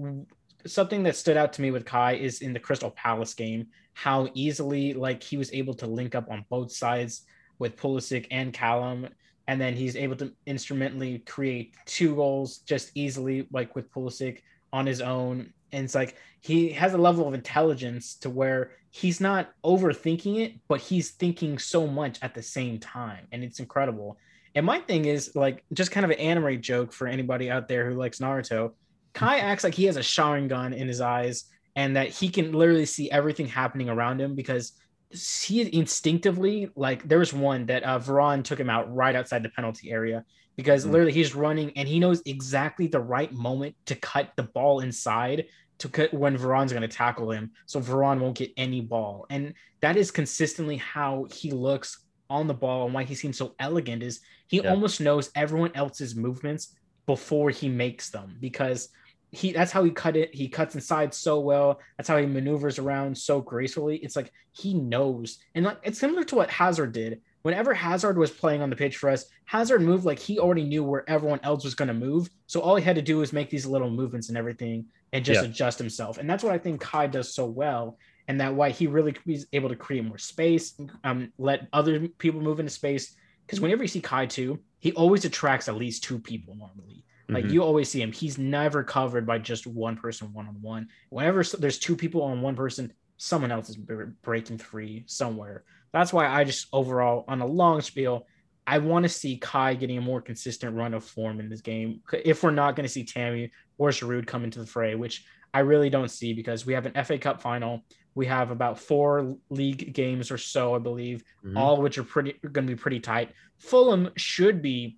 something 0.65 1.03
that 1.03 1.15
stood 1.15 1.37
out 1.37 1.53
to 1.53 1.61
me 1.61 1.71
with 1.71 1.85
Kai 1.85 2.13
is 2.13 2.41
in 2.41 2.53
the 2.53 2.59
Crystal 2.59 2.91
Palace 2.91 3.33
game, 3.33 3.67
how 3.93 4.29
easily 4.33 4.93
like 4.93 5.23
he 5.23 5.37
was 5.37 5.51
able 5.53 5.73
to 5.75 5.87
link 5.87 6.15
up 6.15 6.29
on 6.29 6.45
both 6.49 6.71
sides 6.71 7.23
with 7.59 7.77
Pulisic 7.77 8.27
and 8.31 8.53
Callum. 8.53 9.07
And 9.47 9.59
then 9.59 9.75
he's 9.75 9.95
able 9.95 10.15
to 10.17 10.31
instrumentally 10.45 11.19
create 11.19 11.75
two 11.85 12.15
goals 12.15 12.59
just 12.59 12.91
easily, 12.95 13.47
like 13.51 13.75
with 13.75 13.91
Pulisic 13.91 14.39
on 14.71 14.85
his 14.85 15.01
own. 15.01 15.51
And 15.71 15.85
it's 15.85 15.95
like 15.95 16.15
he 16.41 16.69
has 16.69 16.93
a 16.93 16.97
level 16.97 17.27
of 17.27 17.33
intelligence 17.33 18.15
to 18.17 18.29
where 18.29 18.71
he's 18.91 19.21
not 19.21 19.49
overthinking 19.65 20.39
it, 20.41 20.53
but 20.67 20.81
he's 20.81 21.11
thinking 21.11 21.57
so 21.57 21.87
much 21.87 22.19
at 22.21 22.33
the 22.33 22.43
same 22.43 22.77
time. 22.77 23.25
And 23.31 23.43
it's 23.43 23.59
incredible. 23.59 24.17
And 24.53 24.65
my 24.65 24.79
thing 24.79 25.05
is 25.05 25.31
like 25.33 25.63
just 25.73 25.91
kind 25.91 26.03
of 26.03 26.11
an 26.11 26.19
anime 26.19 26.61
joke 26.61 26.91
for 26.91 27.07
anybody 27.07 27.49
out 27.49 27.69
there 27.69 27.89
who 27.89 27.95
likes 27.95 28.19
Naruto. 28.19 28.73
Kai 29.13 29.37
acts 29.51 29.63
like 29.63 29.73
he 29.73 29.85
has 29.85 29.95
a 29.95 30.01
Sharingan 30.01 30.75
in 30.75 30.87
his 30.89 30.99
eyes 30.99 31.45
and 31.75 31.95
that 31.95 32.09
he 32.09 32.27
can 32.27 32.51
literally 32.51 32.85
see 32.85 33.09
everything 33.09 33.47
happening 33.47 33.89
around 33.89 34.19
him 34.19 34.35
because 34.35 34.73
he 35.13 35.73
instinctively 35.77 36.69
like 36.75 37.07
there 37.07 37.19
was 37.19 37.33
one 37.33 37.65
that 37.65 37.83
uh 37.83 37.99
Veron 37.99 38.43
took 38.43 38.59
him 38.59 38.69
out 38.69 38.93
right 38.93 39.15
outside 39.15 39.43
the 39.43 39.49
penalty 39.49 39.91
area 39.91 40.23
because 40.55 40.85
Mhm. 40.85 40.91
literally 40.91 41.11
he's 41.11 41.35
running 41.35 41.71
and 41.77 41.87
he 41.87 41.99
knows 41.99 42.21
exactly 42.25 42.87
the 42.87 42.99
right 42.99 43.31
moment 43.31 43.75
to 43.87 43.95
cut 43.95 44.31
the 44.37 44.43
ball 44.43 44.79
inside 44.79 45.45
to 45.81 45.89
cut 45.89 46.13
when 46.13 46.37
Veron's 46.37 46.71
going 46.71 46.87
to 46.87 46.87
tackle 46.87 47.31
him 47.31 47.51
so 47.65 47.79
Veron 47.79 48.19
won't 48.19 48.37
get 48.37 48.51
any 48.57 48.81
ball. 48.81 49.25
And 49.29 49.53
that 49.81 49.97
is 49.97 50.11
consistently 50.11 50.77
how 50.77 51.27
he 51.31 51.51
looks 51.51 52.05
on 52.29 52.47
the 52.47 52.53
ball 52.53 52.85
and 52.85 52.93
why 52.93 53.03
he 53.03 53.15
seems 53.15 53.37
so 53.37 53.55
elegant 53.59 54.03
is 54.03 54.21
he 54.47 54.57
Yeah. 54.57 54.69
almost 54.71 55.01
knows 55.01 55.31
everyone 55.35 55.71
else's 55.75 56.15
movements 56.15 56.75
before 57.05 57.49
he 57.49 57.67
makes 57.67 58.09
them 58.09 58.37
because 58.39 58.89
he 59.31 59.51
that's 59.53 59.71
how 59.71 59.83
he 59.83 59.91
cut 59.91 60.15
it. 60.17 60.35
He 60.35 60.47
cuts 60.49 60.75
inside 60.75 61.13
so 61.13 61.39
well. 61.39 61.79
That's 61.97 62.09
how 62.09 62.17
he 62.17 62.25
maneuvers 62.25 62.79
around 62.79 63.17
so 63.17 63.41
gracefully. 63.41 63.97
It's 63.97 64.15
like 64.15 64.31
he 64.51 64.73
knows. 64.73 65.39
And 65.55 65.65
like 65.65 65.79
it's 65.83 65.99
similar 65.99 66.23
to 66.25 66.35
what 66.35 66.49
hazard 66.51 66.91
did 66.91 67.21
whenever 67.43 67.73
hazard 67.73 68.17
was 68.17 68.31
playing 68.31 68.61
on 68.61 68.69
the 68.69 68.75
pitch 68.75 68.97
for 68.97 69.09
us 69.09 69.25
hazard 69.45 69.81
moved 69.81 70.05
like 70.05 70.19
he 70.19 70.39
already 70.39 70.63
knew 70.63 70.83
where 70.83 71.09
everyone 71.09 71.39
else 71.43 71.63
was 71.63 71.75
going 71.75 71.87
to 71.87 71.93
move 71.93 72.29
so 72.47 72.59
all 72.61 72.75
he 72.75 72.83
had 72.83 72.95
to 72.95 73.01
do 73.01 73.17
was 73.17 73.33
make 73.33 73.49
these 73.49 73.65
little 73.65 73.89
movements 73.89 74.29
and 74.29 74.37
everything 74.37 74.85
and 75.13 75.25
just 75.25 75.41
Yeah. 75.41 75.49
adjust 75.49 75.77
himself 75.79 76.17
and 76.17 76.29
that's 76.29 76.43
what 76.43 76.53
i 76.53 76.57
think 76.57 76.81
kai 76.81 77.07
does 77.07 77.33
so 77.33 77.45
well 77.45 77.97
and 78.27 78.39
that 78.39 78.53
why 78.53 78.69
he 78.69 78.87
really 78.87 79.15
is 79.27 79.47
able 79.53 79.69
to 79.69 79.75
create 79.75 80.05
more 80.05 80.17
space 80.17 80.79
um 81.03 81.31
let 81.37 81.67
other 81.73 82.07
people 82.17 82.41
move 82.41 82.59
into 82.59 82.71
space 82.71 83.15
because 83.45 83.59
whenever 83.59 83.83
you 83.83 83.87
see 83.87 84.01
kai 84.01 84.25
too 84.25 84.59
he 84.79 84.91
always 84.93 85.25
attracts 85.25 85.67
at 85.67 85.75
least 85.75 86.03
two 86.03 86.19
people 86.19 86.55
normally 86.55 87.03
like 87.29 87.45
Mhm. 87.45 87.51
you 87.53 87.63
always 87.63 87.87
see 87.87 88.01
him, 88.01 88.11
he's 88.11 88.37
never 88.37 88.83
covered 88.83 89.25
by 89.25 89.37
just 89.37 89.65
one 89.65 89.95
person 89.95 90.33
one 90.33 90.47
on 90.47 90.55
one. 90.61 90.89
Whenever 91.11 91.43
there's 91.43 91.79
two 91.79 91.95
people 91.95 92.23
on 92.23 92.41
one 92.41 92.57
person, 92.57 92.91
someone 93.15 93.51
else 93.53 93.69
is 93.69 93.77
breaking 93.77 94.57
free 94.57 95.05
somewhere. 95.07 95.63
That's 95.93 96.13
why 96.13 96.27
I 96.27 96.43
just 96.43 96.67
overall 96.71 97.25
on 97.27 97.41
a 97.41 97.45
long 97.45 97.81
spiel, 97.81 98.25
I 98.65 98.77
want 98.77 99.03
to 99.03 99.09
see 99.09 99.37
Kai 99.37 99.73
getting 99.75 99.97
a 99.97 100.01
more 100.01 100.21
consistent 100.21 100.75
run 100.75 100.93
of 100.93 101.03
form 101.03 101.39
in 101.39 101.49
this 101.49 101.61
game. 101.61 102.01
If 102.13 102.43
we're 102.43 102.51
not 102.51 102.75
going 102.75 102.85
to 102.85 102.91
see 102.93 103.03
Tammy 103.03 103.51
or 103.77 103.89
Giroud 103.89 104.27
come 104.27 104.43
into 104.43 104.59
the 104.59 104.67
fray, 104.67 104.95
which 104.95 105.25
I 105.53 105.59
really 105.59 105.89
don't 105.89 106.11
see 106.11 106.33
because 106.33 106.65
we 106.65 106.73
have 106.73 106.85
an 106.85 107.03
FA 107.03 107.17
Cup 107.17 107.41
final. 107.41 107.81
We 108.15 108.25
have 108.27 108.51
about 108.51 108.79
four 108.79 109.35
league 109.49 109.93
games 109.93 110.31
or 110.31 110.37
so, 110.37 110.75
I 110.75 110.79
believe, 110.79 111.23
Mhm. 111.43 111.57
all 111.57 111.73
of 111.73 111.79
which 111.79 111.97
are 111.97 112.03
pretty 112.03 112.33
going 112.41 112.67
to 112.67 112.75
be 112.75 112.79
pretty 112.79 112.99
tight. 112.99 113.31
Fulham 113.57 114.11
should 114.15 114.61
be 114.61 114.97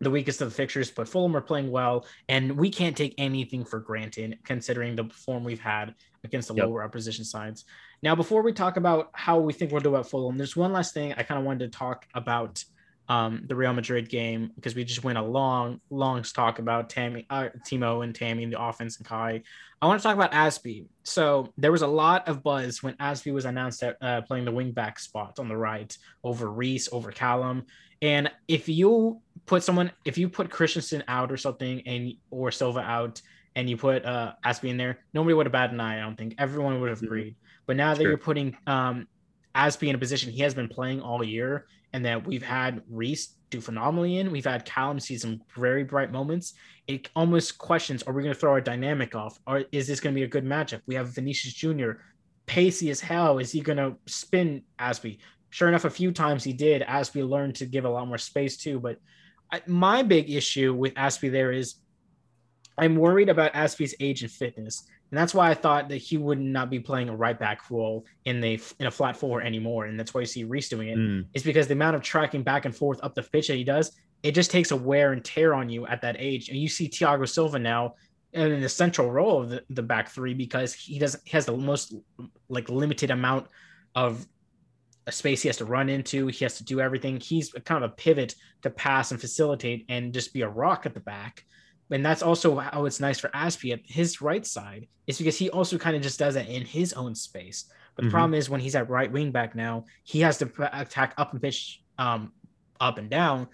the 0.00 0.10
weakest 0.10 0.42
of 0.42 0.48
the 0.50 0.54
fixtures, 0.54 0.90
but 0.90 1.08
Fulham 1.08 1.34
are 1.34 1.40
playing 1.40 1.70
well, 1.70 2.06
and 2.28 2.58
we 2.58 2.68
can't 2.68 2.96
take 2.96 3.14
anything 3.16 3.64
for 3.64 3.80
granted 3.80 4.38
considering 4.44 4.96
the 4.96 5.04
form 5.04 5.44
we've 5.44 5.60
had 5.60 5.94
against 6.26 6.48
the 6.48 6.54
Yep. 6.54 6.66
lower 6.66 6.84
opposition 6.84 7.24
sides. 7.24 7.64
Now, 8.02 8.14
before 8.14 8.42
we 8.42 8.52
talk 8.52 8.76
about 8.76 9.10
how 9.14 9.38
we 9.38 9.52
think 9.52 9.72
we'll 9.72 9.80
do 9.80 9.96
at 9.96 10.06
Fulham, 10.06 10.36
there's 10.36 10.56
one 10.56 10.72
last 10.72 10.92
thing 10.92 11.14
I 11.16 11.22
kind 11.22 11.38
of 11.38 11.46
wanted 11.46 11.72
to 11.72 11.78
talk 11.78 12.06
about 12.14 12.62
um, 13.08 13.44
the 13.46 13.54
Real 13.54 13.72
Madrid 13.72 14.08
game 14.08 14.50
because 14.56 14.74
we 14.74 14.84
just 14.84 15.04
went 15.04 15.16
a 15.16 15.22
long, 15.22 15.80
long 15.90 16.22
talk 16.22 16.58
about 16.58 16.90
Tammy, 16.90 17.24
uh, 17.30 17.48
Timo 17.64 18.02
and 18.02 18.14
Tammy 18.14 18.42
and 18.42 18.52
the 18.52 18.60
offense 18.60 18.98
and 18.98 19.06
Kai. 19.06 19.42
I 19.80 19.86
want 19.86 20.00
to 20.00 20.02
talk 20.02 20.16
about 20.16 20.32
Azpi. 20.32 20.86
So 21.04 21.52
there 21.56 21.70
was 21.70 21.82
a 21.82 21.86
lot 21.86 22.26
of 22.28 22.42
buzz 22.42 22.82
when 22.82 22.94
Azpi 22.94 23.32
was 23.32 23.44
announced 23.44 23.82
at 23.82 23.96
uh, 24.02 24.22
playing 24.22 24.44
the 24.44 24.52
wingback 24.52 24.98
spot 24.98 25.38
on 25.38 25.48
the 25.48 25.56
right 25.56 25.96
over 26.24 26.50
Reece, 26.50 26.88
over 26.90 27.12
Callum. 27.12 27.66
And 28.02 28.30
if 28.48 28.68
you 28.68 29.20
put 29.46 29.62
someone, 29.62 29.92
if 30.04 30.18
you 30.18 30.28
put 30.28 30.50
Christensen 30.50 31.04
out 31.06 31.30
or 31.30 31.36
something, 31.36 31.82
and 31.86 32.12
or 32.30 32.50
Silva 32.50 32.80
out, 32.80 33.22
and 33.56 33.68
you 33.68 33.76
put 33.76 34.04
uh 34.04 34.34
Azpi 34.44 34.68
in 34.68 34.76
there, 34.76 35.00
nobody 35.12 35.34
would 35.34 35.46
have 35.46 35.52
batted 35.52 35.74
an 35.74 35.80
eye. 35.80 35.96
I 35.98 36.02
don't 36.02 36.16
think 36.16 36.34
everyone 36.38 36.80
would 36.80 36.90
have 36.90 37.00
Mhm. 37.00 37.06
agreed. 37.06 37.36
But 37.66 37.76
now 37.76 37.94
that 37.94 38.02
Sure. 38.02 38.10
you're 38.10 38.18
putting 38.18 38.56
um 38.68 39.08
Azpi 39.56 39.88
in 39.88 39.94
a 39.94 39.98
position 39.98 40.30
he 40.30 40.42
has 40.42 40.54
been 40.54 40.68
playing 40.68 41.00
all 41.00 41.24
year, 41.24 41.66
and 41.92 42.04
that 42.04 42.26
we've 42.26 42.42
had 42.42 42.82
Reece 42.88 43.34
do 43.48 43.60
phenomenally 43.60 44.18
in, 44.18 44.30
we've 44.30 44.44
had 44.44 44.64
Callum 44.66 45.00
see 45.00 45.16
some 45.16 45.40
very 45.56 45.82
bright 45.82 46.12
moments. 46.12 46.52
It 46.86 47.08
almost 47.16 47.56
questions: 47.58 48.02
Are 48.02 48.12
we 48.12 48.22
going 48.22 48.34
to 48.34 48.38
throw 48.38 48.52
our 48.52 48.60
dynamic 48.60 49.14
off, 49.14 49.38
or 49.46 49.64
is 49.72 49.86
this 49.86 50.00
going 50.00 50.14
to 50.14 50.18
be 50.18 50.24
a 50.24 50.28
good 50.28 50.44
matchup? 50.44 50.82
We 50.86 50.94
have 50.96 51.14
Vinicius 51.14 51.54
Jr. 51.54 51.92
pacey 52.44 52.90
as 52.90 53.00
hell. 53.00 53.38
Is 53.38 53.50
he 53.50 53.60
going 53.60 53.78
to 53.78 53.96
spin 54.06 54.62
Azpi? 54.78 55.18
Sure 55.50 55.68
enough, 55.68 55.84
a 55.86 55.90
few 55.90 56.12
times 56.12 56.44
he 56.44 56.52
did. 56.52 56.82
Azpi 56.82 57.26
learned 57.26 57.54
to 57.56 57.66
give 57.66 57.84
a 57.86 57.88
lot 57.90 58.06
more 58.06 58.18
space 58.18 58.56
too. 58.58 58.78
But 58.78 58.98
I, 59.50 59.62
my 59.66 60.02
big 60.02 60.28
issue 60.30 60.74
with 60.74 60.92
Azpi 60.94 61.30
there 61.32 61.50
is 61.52 61.76
I'm 62.78 62.96
worried 62.96 63.28
about 63.28 63.52
Azpi's 63.54 63.94
age 64.00 64.22
and 64.22 64.30
fitness. 64.30 64.84
And 65.10 65.18
that's 65.18 65.34
why 65.34 65.50
I 65.50 65.54
thought 65.54 65.88
that 65.88 65.98
he 65.98 66.18
would 66.18 66.40
not 66.40 66.68
be 66.68 66.80
playing 66.80 67.08
a 67.08 67.16
right 67.16 67.38
back 67.38 67.70
role 67.70 68.04
in 68.24 68.40
the 68.40 68.60
in 68.80 68.86
a 68.86 68.90
flat 68.90 69.16
four 69.16 69.40
anymore. 69.40 69.86
And 69.86 69.98
that's 69.98 70.12
why 70.12 70.20
you 70.22 70.26
see 70.26 70.44
Reece 70.44 70.68
doing 70.68 70.88
it. 70.88 70.98
Mm, 70.98 71.26
Is 71.32 71.42
because 71.44 71.68
the 71.68 71.74
amount 71.74 71.96
of 71.96 72.02
tracking 72.02 72.42
back 72.42 72.64
and 72.64 72.74
forth 72.74 72.98
up 73.02 73.14
the 73.14 73.22
pitch 73.22 73.48
that 73.48 73.56
he 73.56 73.64
does, 73.64 73.92
it 74.22 74.32
just 74.32 74.50
takes 74.50 74.72
a 74.72 74.76
wear 74.76 75.12
and 75.12 75.24
tear 75.24 75.54
on 75.54 75.68
you 75.70 75.86
at 75.86 76.02
that 76.02 76.16
age. 76.18 76.48
And 76.48 76.58
you 76.58 76.68
see 76.68 76.88
Thiago 76.88 77.28
Silva 77.28 77.58
now 77.58 77.94
in 78.32 78.60
the 78.60 78.68
central 78.68 79.10
role 79.10 79.42
of 79.42 79.48
the, 79.48 79.62
the 79.70 79.82
back 79.82 80.10
three 80.10 80.34
because 80.34 80.74
he 80.74 80.98
doesn't 80.98 81.22
he 81.24 81.30
has 81.30 81.46
the 81.46 81.56
most 81.56 81.94
like 82.48 82.68
limited 82.68 83.10
amount 83.10 83.46
of 83.94 84.26
a 85.06 85.12
space 85.12 85.40
he 85.40 85.48
has 85.48 85.56
to 85.58 85.64
run 85.64 85.88
into. 85.88 86.26
He 86.26 86.44
has 86.44 86.56
to 86.58 86.64
do 86.64 86.80
everything. 86.80 87.20
He's 87.20 87.52
kind 87.64 87.84
of 87.84 87.92
a 87.92 87.94
pivot 87.94 88.34
to 88.62 88.70
pass 88.70 89.12
and 89.12 89.20
facilitate 89.20 89.86
and 89.88 90.12
just 90.12 90.34
be 90.34 90.42
a 90.42 90.48
rock 90.48 90.84
at 90.84 90.94
the 90.94 91.00
back. 91.00 91.44
And 91.90 92.04
that's 92.04 92.22
also 92.22 92.58
how 92.58 92.84
it's 92.86 93.00
nice 93.00 93.18
for 93.18 93.28
Azpi 93.28 93.72
at 93.72 93.80
his 93.84 94.20
right 94.20 94.44
side, 94.44 94.88
is 95.06 95.18
because 95.18 95.38
he 95.38 95.50
also 95.50 95.78
kind 95.78 95.96
of 95.96 96.02
just 96.02 96.18
does 96.18 96.34
that 96.34 96.48
in 96.48 96.64
his 96.64 96.92
own 96.94 97.14
space. 97.14 97.66
But 97.94 98.02
the 98.02 98.08
Mhm. 98.08 98.10
problem 98.10 98.34
is 98.34 98.50
when 98.50 98.60
he's 98.60 98.74
at 98.74 98.90
right 98.90 99.10
wing 99.10 99.30
back 99.30 99.54
now, 99.54 99.84
he 100.04 100.20
has 100.20 100.38
to 100.38 100.50
attack 100.72 101.14
up 101.16 101.32
and 101.32 101.40
pitch 101.40 101.80
um, 101.98 102.32
up 102.80 102.98
and 102.98 103.08
down. 103.08 103.48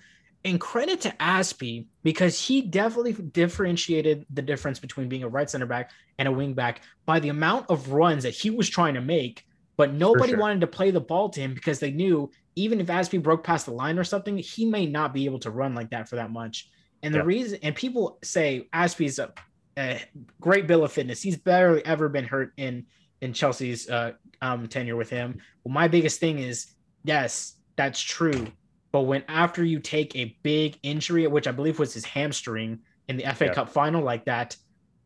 And 0.44 0.60
credit 0.60 1.02
to 1.02 1.10
Azpi 1.20 1.86
because 2.02 2.40
he 2.40 2.62
definitely 2.62 3.12
differentiated 3.12 4.26
the 4.30 4.42
difference 4.42 4.80
between 4.80 5.08
being 5.08 5.22
a 5.22 5.28
right 5.28 5.48
center 5.48 5.66
back 5.66 5.92
and 6.18 6.26
a 6.26 6.32
wing 6.32 6.54
back 6.54 6.82
by 7.06 7.20
the 7.20 7.28
amount 7.28 7.66
of 7.70 7.90
runs 7.92 8.24
that 8.24 8.34
he 8.34 8.50
was 8.50 8.68
trying 8.68 8.94
to 8.94 9.00
make. 9.00 9.44
But 9.76 9.94
nobody 9.94 10.32
sure. 10.32 10.40
wanted 10.40 10.60
to 10.62 10.66
play 10.66 10.90
the 10.90 11.00
ball 11.00 11.28
to 11.30 11.40
him 11.40 11.54
because 11.54 11.78
they 11.78 11.92
knew 11.92 12.30
even 12.56 12.80
if 12.80 12.88
Azpi 12.88 13.22
broke 13.22 13.44
past 13.44 13.66
the 13.66 13.72
line 13.72 13.98
or 13.98 14.04
something, 14.04 14.36
he 14.38 14.66
may 14.66 14.86
not 14.86 15.14
be 15.14 15.24
able 15.26 15.38
to 15.40 15.50
run 15.50 15.74
like 15.74 15.90
that 15.90 16.08
for 16.08 16.16
that 16.16 16.32
much. 16.32 16.68
And 17.02 17.12
the 17.14 17.18
Yeah. 17.18 17.24
reason, 17.24 17.58
and 17.62 17.74
people 17.74 18.18
say 18.22 18.68
Azpi's 18.72 19.18
a, 19.18 19.32
a 19.78 20.02
great 20.40 20.66
bill 20.66 20.84
of 20.84 20.92
fitness. 20.92 21.22
He's 21.22 21.36
barely 21.36 21.84
ever 21.84 22.08
been 22.08 22.24
hurt 22.24 22.52
in 22.56 22.86
in 23.20 23.32
Chelsea's 23.32 23.88
uh, 23.88 24.12
um, 24.40 24.66
tenure 24.66 24.96
with 24.96 25.08
him. 25.08 25.40
Well, 25.64 25.72
my 25.72 25.86
biggest 25.88 26.18
thing 26.18 26.38
is 26.40 26.66
yes, 27.04 27.56
that's 27.76 28.00
true. 28.00 28.46
But 28.92 29.02
when 29.02 29.24
after 29.28 29.64
you 29.64 29.78
take 29.78 30.14
a 30.16 30.36
big 30.42 30.78
injury, 30.82 31.26
which 31.26 31.46
I 31.46 31.52
believe 31.52 31.78
was 31.78 31.94
his 31.94 32.04
hamstring 32.04 32.80
in 33.08 33.16
the 33.16 33.24
FA 33.34 33.46
Yeah. 33.46 33.54
Cup 33.54 33.70
final, 33.70 34.02
like 34.02 34.24
that, 34.26 34.56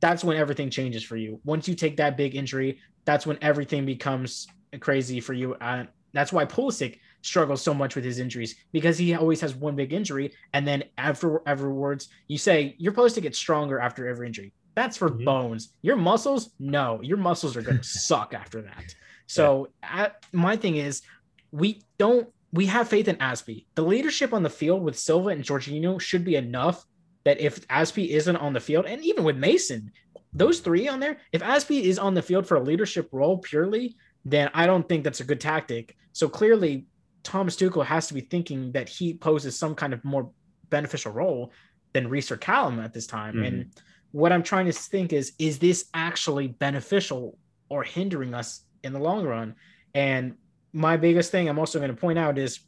that's 0.00 0.24
when 0.24 0.36
everything 0.36 0.70
changes 0.70 1.02
for 1.04 1.16
you. 1.16 1.40
Once 1.44 1.68
you 1.68 1.74
take 1.74 1.98
that 1.98 2.16
big 2.16 2.34
injury, 2.34 2.80
that's 3.04 3.26
when 3.26 3.38
everything 3.42 3.84
becomes 3.86 4.46
crazy 4.80 5.20
for 5.20 5.32
you. 5.34 5.54
Uh, 5.54 5.84
that's 6.12 6.32
why 6.32 6.44
Pulisic 6.46 6.98
struggles 7.22 7.62
so 7.62 7.74
much 7.74 7.94
with 7.96 8.04
his 8.04 8.18
injuries 8.18 8.54
because 8.72 8.98
he 8.98 9.14
always 9.14 9.40
has 9.40 9.54
one 9.54 9.76
big 9.76 9.92
injury, 9.92 10.32
and 10.52 10.66
then 10.66 10.84
after 10.98 11.40
afterwards, 11.48 12.08
you 12.28 12.38
say 12.38 12.74
you're 12.78 12.92
supposed 12.92 13.14
to 13.14 13.20
get 13.20 13.34
stronger 13.34 13.78
after 13.78 14.06
every 14.08 14.26
injury. 14.26 14.52
That's 14.74 14.96
for 14.96 15.08
Mhm. 15.10 15.24
bones. 15.24 15.72
Your 15.82 15.96
muscles, 15.96 16.50
no, 16.58 17.00
your 17.02 17.16
muscles 17.16 17.56
are 17.56 17.62
going 17.62 17.78
to 17.82 17.84
suck 17.84 18.34
after 18.34 18.62
that. 18.62 18.94
So 19.26 19.68
at, 19.82 20.24
my 20.32 20.56
thing 20.56 20.76
is, 20.76 21.02
we 21.50 21.82
don't 21.98 22.28
we 22.52 22.66
have 22.66 22.88
faith 22.88 23.08
in 23.08 23.16
Azpi. 23.16 23.66
The 23.74 23.82
leadership 23.82 24.32
on 24.32 24.42
the 24.42 24.48
field 24.48 24.82
with 24.82 24.98
Silva 24.98 25.30
and 25.30 25.42
Jorginho 25.44 26.00
should 26.00 26.24
be 26.24 26.36
enough 26.36 26.86
that 27.24 27.40
if 27.40 27.66
Azpi 27.68 28.08
isn't 28.08 28.36
on 28.36 28.52
the 28.52 28.60
field, 28.60 28.86
and 28.86 29.04
even 29.04 29.24
with 29.24 29.36
Mason, 29.36 29.90
those 30.32 30.60
three 30.60 30.88
on 30.88 31.00
there, 31.00 31.18
if 31.32 31.42
Azpi 31.42 31.82
is 31.82 31.98
on 31.98 32.14
the 32.14 32.22
field 32.22 32.46
for 32.46 32.56
a 32.56 32.62
leadership 32.62 33.08
role 33.12 33.38
purely, 33.38 33.96
then 34.24 34.48
I 34.54 34.66
don't 34.66 34.88
think 34.88 35.02
that's 35.04 35.20
a 35.20 35.24
good 35.24 35.40
tactic. 35.40 35.96
So 36.12 36.28
clearly, 36.28 36.86
Thomas 37.26 37.56
Tuchel 37.56 37.84
has 37.84 38.06
to 38.08 38.14
be 38.14 38.20
thinking 38.22 38.72
that 38.72 38.88
he 38.88 39.14
poses 39.14 39.58
some 39.58 39.74
kind 39.74 39.92
of 39.92 40.04
more 40.04 40.30
beneficial 40.70 41.12
role 41.12 41.52
than 41.92 42.08
Reece 42.08 42.30
or 42.30 42.36
Callum 42.36 42.80
at 42.80 42.92
this 42.92 43.06
time. 43.06 43.34
Mhm. 43.36 43.46
And 43.46 43.82
what 44.12 44.32
I'm 44.32 44.42
trying 44.42 44.66
to 44.66 44.72
think 44.72 45.12
is, 45.12 45.32
is 45.38 45.58
this 45.58 45.86
actually 45.92 46.48
beneficial 46.48 47.38
or 47.68 47.82
hindering 47.82 48.32
us 48.34 48.64
in 48.82 48.92
the 48.92 48.98
long 48.98 49.24
run? 49.24 49.54
And 49.94 50.36
my 50.72 50.96
biggest 50.96 51.30
thing 51.30 51.48
I'm 51.48 51.58
also 51.58 51.78
going 51.78 51.90
to 51.90 52.00
point 52.00 52.18
out 52.18 52.38
is 52.38 52.60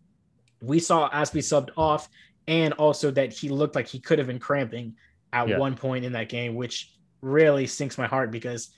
we 0.61 0.79
saw 0.81 1.09
Azpi 1.11 1.41
subbed 1.41 1.71
off, 1.77 2.09
and 2.47 2.73
also 2.75 3.11
that 3.11 3.33
he 3.33 3.49
looked 3.49 3.75
like 3.75 3.87
he 3.87 4.01
could 4.01 4.19
have 4.19 4.27
been 4.27 4.39
cramping 4.39 4.97
at 5.33 5.49
Yeah. 5.49 5.59
one 5.59 5.77
point 5.77 6.05
in 6.05 6.13
that 6.13 6.29
game, 6.29 6.55
which 6.55 6.93
really 7.21 7.67
sinks 7.67 7.99
my 7.99 8.07
heart 8.07 8.31
because 8.31 8.71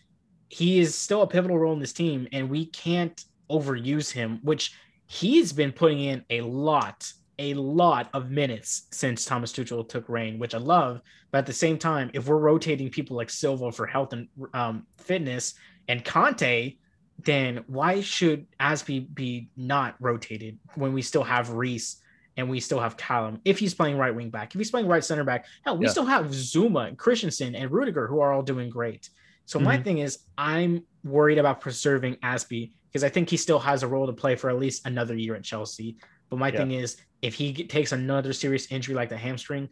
he 0.48 0.80
is 0.80 0.94
still 0.94 1.22
a 1.22 1.26
pivotal 1.26 1.56
role 1.58 1.72
in 1.72 1.78
this 1.78 1.92
team, 1.92 2.26
and 2.32 2.50
we 2.50 2.66
can't 2.66 3.24
overuse 3.48 4.10
him, 4.10 4.40
which 4.42 4.72
he's 5.10 5.52
been 5.52 5.72
putting 5.72 5.98
in 5.98 6.24
a 6.30 6.40
lot, 6.40 7.12
a 7.40 7.52
lot 7.54 8.08
of 8.14 8.30
minutes 8.30 8.86
since 8.92 9.24
Thomas 9.24 9.52
Tuchel 9.52 9.88
took 9.88 10.08
reign, 10.08 10.38
which 10.38 10.54
I 10.54 10.58
love. 10.58 11.00
But 11.32 11.38
at 11.38 11.46
the 11.46 11.52
same 11.52 11.78
time, 11.78 12.12
if 12.14 12.28
we're 12.28 12.38
rotating 12.38 12.90
people 12.90 13.16
like 13.16 13.28
Silva 13.28 13.72
for 13.72 13.86
health 13.88 14.12
and 14.12 14.28
um, 14.54 14.86
fitness 14.98 15.54
and 15.88 16.04
Kanté, 16.04 16.78
then 17.18 17.64
why 17.66 18.02
should 18.02 18.46
Azpi 18.60 19.12
be 19.12 19.50
not 19.56 19.96
rotated 19.98 20.60
when 20.76 20.92
we 20.92 21.02
still 21.02 21.24
have 21.24 21.50
Reece 21.50 22.00
and 22.36 22.48
we 22.48 22.60
still 22.60 22.78
have 22.78 22.96
Callum 22.96 23.40
if 23.44 23.58
he's 23.58 23.74
playing 23.74 23.98
right 23.98 24.14
wing 24.14 24.30
back? 24.30 24.54
If 24.54 24.60
he's 24.60 24.70
playing 24.70 24.86
right 24.86 25.04
center 25.04 25.24
back, 25.24 25.44
hell, 25.64 25.76
we 25.76 25.86
Yeah. 25.86 25.90
still 25.90 26.06
have 26.06 26.26
Zouma 26.26 26.86
and 26.86 26.96
Christensen 26.96 27.56
and 27.56 27.72
Rudiger 27.72 28.06
who 28.06 28.20
are 28.20 28.32
all 28.32 28.42
doing 28.42 28.70
great. 28.70 29.10
So 29.44 29.58
my 29.58 29.76
Mhm. 29.76 29.84
thing 29.84 29.98
is, 29.98 30.20
I'm 30.38 30.86
worried 31.02 31.38
about 31.38 31.60
preserving 31.60 32.14
Azpi 32.22 32.70
because 32.90 33.04
I 33.04 33.08
think 33.08 33.30
he 33.30 33.36
still 33.36 33.58
has 33.60 33.82
a 33.82 33.88
role 33.88 34.06
to 34.06 34.12
play 34.12 34.34
for 34.34 34.50
at 34.50 34.58
least 34.58 34.86
another 34.86 35.14
year 35.14 35.34
at 35.36 35.44
Chelsea. 35.44 35.96
But 36.28 36.38
my 36.38 36.48
Yeah. 36.48 36.58
thing 36.58 36.72
is, 36.72 36.96
if 37.22 37.34
he 37.34 37.52
takes 37.52 37.92
another 37.92 38.32
serious 38.32 38.70
injury 38.72 38.94
like 38.94 39.08
the 39.08 39.16
hamstring, 39.16 39.68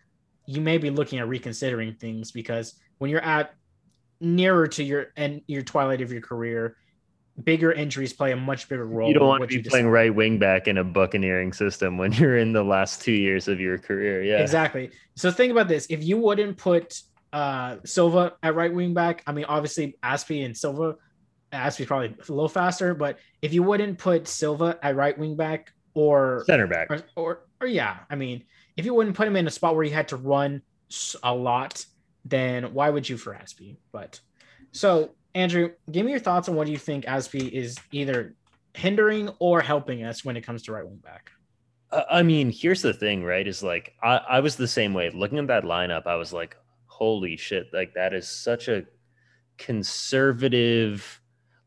you 0.47 0.61
may 0.61 0.79
be 0.79 0.91
looking 0.91 1.19
at 1.19 1.29
reconsidering 1.29 1.95
things 1.95 2.31
because 2.31 2.75
when 2.99 3.11
you're 3.11 3.21
at 3.21 3.55
nearer 4.21 4.67
to 4.67 4.83
your 4.83 5.07
and 5.17 5.43
your 5.47 5.63
twilight 5.63 6.01
of 6.01 6.13
your 6.13 6.21
career, 6.21 6.77
bigger 7.43 7.71
injuries 7.71 8.13
play 8.13 8.33
a 8.33 8.37
much 8.37 8.69
bigger 8.69 8.87
role. 8.87 9.09
You 9.09 9.15
don't 9.15 9.29
want 9.29 9.49
to 9.49 9.63
be 9.63 9.69
playing 9.69 9.89
right 9.89 10.13
wing 10.15 10.39
back 10.39 10.67
in 10.69 10.79
a 10.79 10.85
buccaneering 10.85 11.53
system 11.53 11.99
when 11.99 12.13
you're 12.13 12.37
in 12.37 12.53
the 12.53 12.65
last 12.65 13.03
two 13.03 13.13
years 13.13 13.49
of 13.49 13.61
your 13.61 13.79
career. 13.79 14.23
Yeah. 14.23 14.39
Exactly. 14.39 14.91
So 15.17 15.31
think 15.31 15.53
about 15.53 15.69
this: 15.69 15.87
if 15.91 16.03
you 16.03 16.19
wouldn't 16.19 16.57
put 16.57 17.01
uh, 17.33 17.77
Silva 17.85 18.35
at 18.43 18.55
right 18.55 18.73
wing 18.73 18.95
back, 18.95 19.23
I 19.27 19.33
mean, 19.33 19.45
obviously 19.45 19.97
Azpi 20.03 20.45
and 20.45 20.57
Silva, 20.57 20.97
Azpi's 21.53 21.87
probably 21.87 22.09
a 22.09 22.33
little 22.33 22.49
faster, 22.49 22.95
but 22.95 23.19
if 23.43 23.53
you 23.53 23.63
wouldn't 23.63 23.99
put 23.99 24.29
Silva 24.29 24.79
at 24.83 24.97
right 24.97 25.17
wing 25.17 25.37
back, 25.37 25.73
or 25.95 26.45
Center 26.47 26.67
back. 26.67 26.91
or, 26.91 27.03
or 27.17 27.43
or 27.61 27.67
yeah, 27.67 27.99
I 28.11 28.15
mean, 28.15 28.45
if 28.77 28.85
you 28.85 28.95
wouldn't 28.95 29.17
put 29.17 29.27
him 29.27 29.37
in 29.37 29.47
a 29.47 29.51
spot 29.51 29.75
where 29.75 29.85
he 29.85 29.91
had 29.91 30.09
to 30.09 30.17
run 30.17 30.63
a 31.23 31.35
lot, 31.35 31.85
then 32.25 32.73
why 32.73 32.91
would 32.91 33.09
you 33.09 33.17
for 33.17 33.35
Azpi? 33.35 33.77
But 33.93 34.21
so 34.73 35.11
Andrew, 35.35 35.71
give 35.91 36.05
me 36.05 36.13
your 36.13 36.21
thoughts 36.21 36.49
on 36.49 36.55
what 36.55 36.67
do 36.67 36.73
you 36.73 36.79
think 36.79 37.05
Azpi 37.05 37.51
is 37.51 37.79
either 37.93 38.35
hindering 38.75 39.29
or 39.39 39.61
helping 39.61 40.05
us 40.05 40.25
when 40.25 40.37
it 40.37 40.43
comes 40.43 40.63
to 40.65 40.73
right 40.73 40.87
wing 40.87 40.97
back. 40.97 41.31
I 41.91 42.23
mean, 42.23 42.53
here's 42.55 42.83
the 42.83 42.93
thing, 42.93 43.25
right? 43.25 43.47
Is 43.47 43.63
like 43.63 43.95
I, 44.03 44.17
I 44.17 44.41
was 44.41 44.57
the 44.57 44.69
same 44.69 44.95
way. 44.95 45.11
Looking 45.11 45.39
at 45.39 45.47
that 45.47 45.65
lineup, 45.65 46.07
I 46.07 46.17
was 46.17 46.33
like, 46.33 46.57
holy 46.87 47.37
shit, 47.37 47.69
like 47.73 47.95
that 47.95 48.13
is 48.13 48.29
such 48.29 48.69
a 48.69 48.85
conservative 49.57 51.21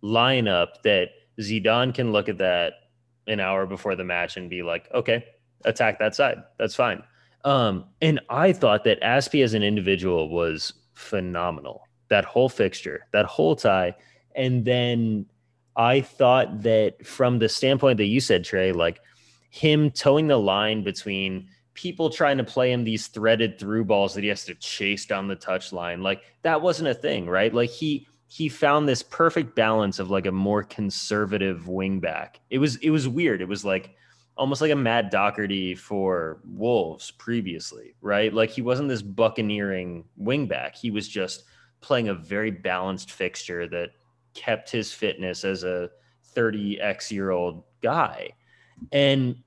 lineup 0.03 0.81
that 0.83 1.09
Zidane 1.39 1.93
can 1.93 2.11
look 2.11 2.29
at 2.29 2.37
that 2.39 2.73
an 3.27 3.39
hour 3.39 3.65
before 3.65 3.95
the 3.95 4.03
match 4.03 4.37
and 4.37 4.49
be 4.49 4.63
like, 4.63 4.89
okay, 4.93 5.25
attack 5.65 5.99
that 5.99 6.15
side. 6.15 6.37
That's 6.57 6.75
fine. 6.75 7.03
Um, 7.43 7.85
and 8.01 8.19
I 8.29 8.53
thought 8.53 8.83
that 8.83 9.01
Azpi 9.01 9.43
as 9.43 9.53
an 9.53 9.63
individual 9.63 10.29
was 10.29 10.73
phenomenal. 10.93 11.87
That 12.09 12.25
whole 12.25 12.49
fixture, 12.49 13.07
that 13.13 13.25
whole 13.25 13.55
tie. 13.55 13.95
And 14.35 14.65
then 14.65 15.25
I 15.75 16.01
thought 16.01 16.61
that 16.63 17.05
from 17.05 17.39
the 17.39 17.49
standpoint 17.49 17.97
that 17.97 18.05
you 18.05 18.19
said, 18.19 18.43
Trey, 18.43 18.71
like 18.71 18.99
him 19.49 19.91
towing 19.91 20.27
the 20.27 20.37
line 20.37 20.83
between 20.83 21.47
people 21.73 22.09
trying 22.09 22.37
to 22.37 22.43
play 22.43 22.71
him 22.71 22.83
these 22.83 23.07
threaded 23.07 23.57
through 23.57 23.85
balls 23.85 24.13
that 24.13 24.23
he 24.23 24.27
has 24.27 24.45
to 24.45 24.55
chase 24.55 25.05
down 25.05 25.27
the 25.27 25.35
touch 25.35 25.71
line, 25.71 26.03
like 26.03 26.21
that 26.43 26.61
wasn't 26.61 26.87
a 26.87 26.93
thing, 26.93 27.27
right? 27.27 27.53
Like 27.53 27.69
he 27.69 28.07
he 28.31 28.47
found 28.47 28.87
this 28.87 29.03
perfect 29.03 29.57
balance 29.57 29.99
of 29.99 30.09
like 30.09 30.25
a 30.25 30.31
more 30.31 30.63
conservative 30.63 31.63
wingback. 31.63 32.35
It 32.49 32.59
was 32.59 32.77
it 32.77 32.89
was 32.89 33.05
weird. 33.05 33.41
It 33.41 33.47
was 33.49 33.65
like 33.65 33.93
almost 34.37 34.61
like 34.61 34.71
a 34.71 34.75
Matt 34.75 35.11
Doherty 35.11 35.75
for 35.75 36.39
Wolves 36.45 37.11
previously, 37.11 37.93
right? 37.99 38.33
Like 38.33 38.49
he 38.49 38.61
wasn't 38.61 38.87
this 38.87 39.01
buccaneering 39.01 40.05
wingback. 40.17 40.77
He 40.77 40.91
was 40.91 41.09
just 41.09 41.43
playing 41.81 42.07
a 42.07 42.13
very 42.13 42.51
balanced 42.51 43.11
fixture 43.11 43.67
that 43.67 43.89
kept 44.33 44.71
his 44.71 44.93
fitness 44.93 45.43
as 45.43 45.65
a 45.65 45.89
30x 46.33 47.11
year 47.11 47.31
old 47.31 47.65
guy. 47.81 48.29
And 48.93 49.43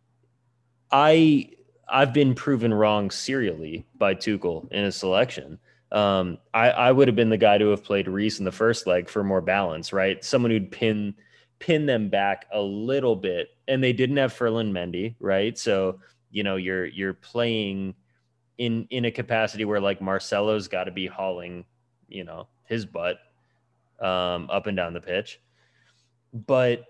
I 0.93 1.53
I've 1.89 2.13
been 2.13 2.35
proven 2.35 2.75
wrong 2.75 3.11
serially 3.11 3.87
by 3.97 4.15
Tuchel 4.15 4.71
in 4.71 4.85
his 4.85 4.97
selection. 4.97 5.59
Um, 5.95 6.39
I, 6.53 6.71
I 6.71 6.93
would 6.93 7.09
have 7.09 7.15
been 7.15 7.31
the 7.31 7.37
guy 7.37 7.57
to 7.57 7.71
have 7.71 7.85
played 7.85 8.09
Reece 8.09 8.41
in 8.41 8.45
the 8.45 8.53
first 8.53 8.87
leg 8.87 9.09
for 9.09 9.23
more 9.23 9.41
balance, 9.41 9.93
right? 9.93 10.23
Someone 10.25 10.51
who'd 10.51 10.71
pin 10.71 11.15
pin 11.61 11.87
them 11.87 12.09
back 12.09 12.47
a 12.53 12.61
little 12.61 13.15
bit, 13.15 13.51
and 13.69 13.83
they 13.83 13.93
didn't 13.93 14.17
have 14.17 14.33
Ferland 14.33 14.75
Mendy, 14.75 15.15
right? 15.21 15.57
So 15.57 16.01
you 16.31 16.43
know 16.43 16.57
you're 16.57 16.87
you're 16.87 17.15
playing 17.15 17.95
in 18.59 18.87
in 18.91 19.05
a 19.05 19.11
capacity 19.11 19.65
where 19.65 19.81
like 19.81 20.01
Marcelo's 20.01 20.67
got 20.67 20.85
to 20.85 20.91
be 20.91 21.07
hauling, 21.07 21.65
you 22.09 22.25
know, 22.25 22.49
his 22.65 22.85
butt 22.85 23.19
um, 24.01 24.51
up 24.51 24.67
and 24.67 24.77
down 24.77 24.95
the 24.95 25.01
pitch. 25.01 25.41
But 26.33 26.85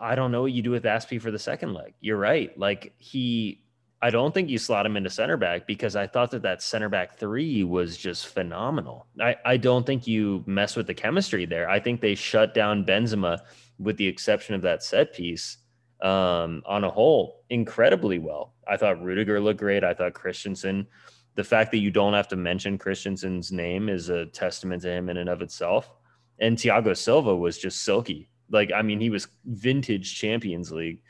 I 0.00 0.14
don't 0.14 0.32
know 0.32 0.42
what 0.42 0.52
you 0.52 0.62
do 0.62 0.70
with 0.70 0.84
Azpi 0.84 1.20
for 1.20 1.30
the 1.30 1.38
second 1.38 1.74
leg. 1.74 1.94
You're 2.00 2.16
right. 2.16 2.56
Like 2.58 2.94
he, 2.98 3.63
I 4.04 4.10
don't 4.10 4.34
think 4.34 4.50
you 4.50 4.58
slot 4.58 4.84
him 4.84 4.98
into 4.98 5.08
center 5.08 5.38
back 5.38 5.66
because 5.66 5.96
I 5.96 6.06
thought 6.06 6.30
that 6.32 6.42
that 6.42 6.60
center 6.60 6.90
back 6.90 7.16
three 7.16 7.64
was 7.64 7.96
just 7.96 8.26
phenomenal. 8.26 9.06
I, 9.18 9.36
I 9.46 9.56
don't 9.56 9.86
think 9.86 10.06
you 10.06 10.44
mess 10.46 10.76
with 10.76 10.86
the 10.86 10.92
chemistry 10.92 11.46
there. 11.46 11.70
I 11.70 11.80
think 11.80 12.02
they 12.02 12.14
shut 12.14 12.52
down 12.52 12.84
Benzema 12.84 13.38
with 13.78 13.96
the 13.96 14.06
exception 14.06 14.54
of 14.54 14.60
that 14.60 14.82
set 14.82 15.14
piece 15.14 15.56
um, 16.02 16.62
on 16.66 16.84
a 16.84 16.90
whole 16.90 17.44
incredibly 17.48 18.18
well. 18.18 18.52
I 18.68 18.76
thought 18.76 19.02
Rudiger 19.02 19.40
looked 19.40 19.60
great. 19.60 19.82
I 19.82 19.94
thought 19.94 20.12
Christensen 20.12 20.86
the 21.34 21.44
fact 21.44 21.70
that 21.72 21.78
you 21.78 21.90
don't 21.90 22.12
have 22.12 22.28
to 22.28 22.36
mention 22.36 22.78
Christensen's 22.78 23.50
name 23.50 23.88
is 23.88 24.10
a 24.10 24.26
testament 24.26 24.82
to 24.82 24.90
him 24.90 25.08
in 25.08 25.16
and 25.16 25.28
of 25.28 25.42
itself. 25.42 25.90
And 26.38 26.56
Thiago 26.56 26.94
Silva 26.96 27.34
was 27.34 27.58
just 27.58 27.82
silky. 27.82 28.28
Like, 28.50 28.70
I 28.70 28.82
mean, 28.82 29.00
he 29.00 29.10
was 29.10 29.28
vintage 29.44 30.14
Champions 30.14 30.70
League. 30.70 31.02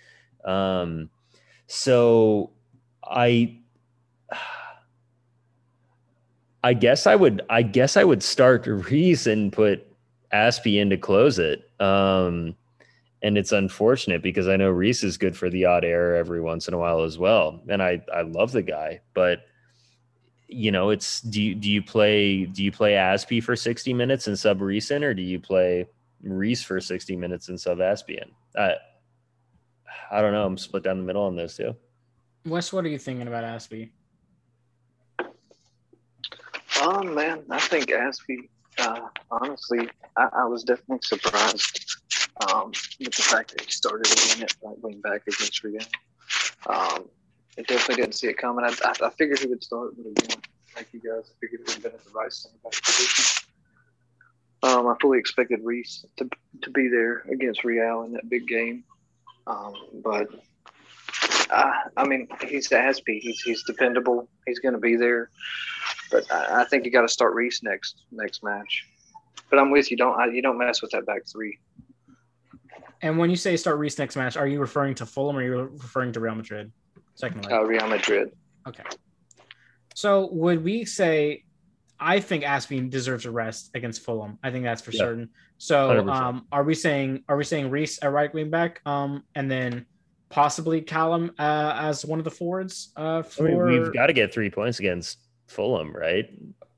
Um, 0.45 1.11
so 1.67 2.53
I 3.05 3.59
I 6.63 6.73
guess 6.73 7.07
I 7.07 7.15
would 7.15 7.43
I 7.51 7.63
guess 7.63 7.97
I 7.97 8.05
would 8.05 8.23
start 8.23 8.67
Reece 8.67 9.27
and 9.27 9.53
put 9.53 9.87
Azpi 10.33 10.81
in 10.81 10.91
to 10.91 10.97
close 10.97 11.39
it. 11.39 11.71
Um, 11.81 12.57
and 13.23 13.39
it's 13.39 13.53
unfortunate 13.53 14.23
because 14.23 14.49
I 14.49 14.57
know 14.57 14.71
Reece 14.71 15.05
is 15.05 15.17
good 15.17 15.37
for 15.37 15.49
the 15.49 15.65
odd 15.65 15.85
error 15.85 16.15
every 16.15 16.41
once 16.41 16.69
in 16.69 16.75
a 16.75 16.79
while 16.79 17.03
as 17.03 17.19
well. 17.19 17.63
And 17.69 17.83
I 17.83 18.03
I 18.13 18.23
love 18.23 18.53
the 18.53 18.63
guy, 18.63 19.01
but 19.15 19.41
you 20.49 20.71
know, 20.71 20.91
it's 20.91 21.21
do 21.21 21.43
you 21.43 21.55
do 21.55 21.71
you 21.71 21.83
play 21.83 22.45
do 22.45 22.63
you 22.63 22.73
play 22.73 22.93
Azpi 22.93 23.43
for 23.43 23.57
60 23.57 23.93
minutes 23.95 24.27
and 24.27 24.39
sub 24.39 24.61
Reece 24.61 24.91
in, 24.91 25.05
or 25.05 25.15
do 25.15 25.23
you 25.23 25.41
play 25.41 25.87
Reece 26.23 26.63
for 26.63 26.81
60 26.81 27.17
minutes 27.17 27.49
and 27.49 27.61
sub 27.61 27.79
Azpi 27.79 28.23
in? 28.23 28.31
I 28.57 28.75
I 30.11 30.21
don't 30.21 30.33
know. 30.33 30.45
I'm 30.45 30.59
split 30.59 30.83
down 30.83 30.99
the 30.99 31.05
middle 31.05 31.23
on 31.25 31.37
those 31.37 31.57
two. 31.57 31.75
Wes, 32.47 32.73
what 32.73 32.85
are 32.85 32.89
you 32.89 32.99
thinking 32.99 33.27
about 33.27 33.45
Azpi? 33.45 33.91
Um, 36.83 37.15
man, 37.15 37.43
I 37.51 37.59
think 37.59 37.87
Azpi. 37.87 38.49
Uh, 38.79 39.09
honestly, 39.31 39.89
I, 40.17 40.29
I, 40.39 40.45
was 40.47 40.65
definitely 40.65 40.99
surprised 41.03 41.97
um, 42.49 42.73
with 42.99 43.15
the 43.15 43.23
fact 43.23 43.53
that 43.53 43.61
he 43.61 43.71
started 43.71 44.11
again 44.13 44.43
at 44.43 44.55
right 44.63 44.77
wing 44.83 45.01
back 45.01 45.23
against 45.23 45.63
Real. 45.63 45.81
Um, 46.67 47.09
I 47.57 47.63
definitely 47.63 48.03
didn't 48.03 48.17
see 48.17 48.27
it 48.27 48.37
coming. 48.37 48.65
I, 48.65 48.75
I, 48.85 49.07
I 49.07 49.11
figured 49.11 49.39
he 49.39 49.47
would 49.47 49.63
start, 49.63 49.93
but 49.97 50.11
again, 50.11 50.43
like 50.75 50.89
you 50.93 51.01
guys, 51.01 51.31
I 51.31 51.35
figured 51.41 51.61
he 51.61 51.65
would 51.67 51.71
have 51.75 51.83
been 51.85 51.93
at 51.93 52.05
the 52.05 52.11
right 52.11 52.33
center 52.33 52.57
back 52.65 52.73
position. 52.83 53.47
Um, 54.65 54.89
I 54.89 54.95
fully 55.01 55.19
expected 55.21 55.61
Reece 55.63 56.05
to 56.17 56.29
to 56.63 56.71
be 56.71 56.89
there 56.89 57.25
against 57.31 57.65
Real 57.65 58.03
in 58.03 58.13
that 58.13 58.29
big 58.29 58.49
game, 58.49 58.83
um, 59.47 59.75
but 60.03 60.29
I, 61.55 61.83
I 61.97 62.07
mean 62.07 62.29
he's 62.47 62.69
Azpi. 62.69 63.21
He's 63.21 63.41
he's 63.41 63.63
dependable. 63.65 64.29
He's 64.47 64.59
going 64.59 64.75
to 64.75 64.81
be 64.81 64.97
there, 64.97 65.31
but 66.11 66.31
I, 66.31 66.63
I 66.63 66.65
think 66.65 66.85
you 66.85 66.91
got 66.91 67.03
to 67.03 67.09
start 67.09 67.35
Reece 67.35 67.63
next 67.63 68.03
next 68.11 68.43
match. 68.43 68.87
But 69.51 69.59
I'm 69.59 69.71
with 69.71 69.91
you. 69.91 69.97
Don't 69.97 70.19
I, 70.19 70.27
you 70.27 70.43
don't 70.43 70.59
mess 70.59 70.83
with 70.83 70.91
that 70.93 71.07
back 71.07 71.23
three. 71.31 71.59
And 73.03 73.19
when 73.19 73.31
you 73.31 73.37
say 73.37 73.57
start 73.57 73.79
Reece 73.79 73.99
next 73.99 74.17
match, 74.17 74.37
are 74.37 74.47
you 74.47 74.61
referring 74.61 74.95
to 74.97 75.07
Fulham 75.07 75.37
or 75.37 75.41
are 75.41 75.43
you 75.43 75.57
referring 75.73 76.13
to 76.13 76.21
Real 76.21 76.35
Madrid? 76.35 76.73
Second 77.15 77.45
leg. 77.45 77.53
Uh, 77.53 77.65
Real 77.65 77.87
Madrid. 77.87 78.33
Okay. 78.67 78.85
So 79.95 80.29
would 80.33 80.65
we 80.65 80.85
say? 80.85 81.45
I 82.01 82.19
think 82.19 82.43
Azpi 82.43 82.91
deserves 82.91 83.25
a 83.25 83.31
rest 83.31 83.71
against 83.75 84.03
Fulham. 84.03 84.39
I 84.43 84.51
think 84.51 84.65
that's 84.65 84.83
for 84.83 84.91
yeah. 84.91 84.99
certain. 84.99 85.31
So, 85.59 86.07
um, 86.09 86.47
are 86.51 86.65
we 86.65 86.75
saying 86.75 87.23
are 87.29 87.37
we 87.37 87.45
saying 87.45 87.71
Reece 87.71 88.03
at 88.03 88.11
right 88.11 88.33
wing 88.35 88.51
back, 88.51 88.81
um, 88.85 89.23
and 89.35 89.49
then 89.51 89.87
possibly 90.29 90.81
Callum 90.81 91.33
uh, 91.39 91.77
as 91.79 92.05
one 92.05 92.19
of 92.19 92.25
the 92.25 92.31
forwards? 92.31 92.93
Uh, 92.97 93.23
for... 93.23 93.49
I 93.49 93.51
mean, 93.51 93.83
we've 93.83 93.93
got 93.93 94.07
to 94.07 94.13
get 94.13 94.33
three 94.33 94.51
points 94.51 94.79
against 94.79 95.19
Fulham, 95.47 95.95
right? 95.95 96.29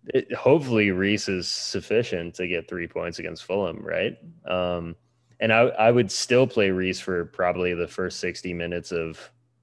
It, 0.09 0.33
hopefully, 0.35 0.91
Reece 0.91 1.29
is 1.29 1.49
sufficient 1.49 2.35
to 2.37 2.47
get 2.47 2.69
three 2.69 2.87
points 2.87 3.19
against 3.19 3.45
Fulham, 3.45 3.79
right? 3.85 4.17
Um, 4.47 4.95
and 5.41 5.53
I, 5.53 5.63
I 5.63 5.91
would 5.91 6.11
still 6.11 6.47
play 6.47 6.71
Reece 6.71 7.01
for 7.01 7.25
probably 7.27 7.75
the 7.75 7.89
first 7.89 8.21
sixty 8.21 8.55
minutes 8.55 8.93
of 8.93 9.19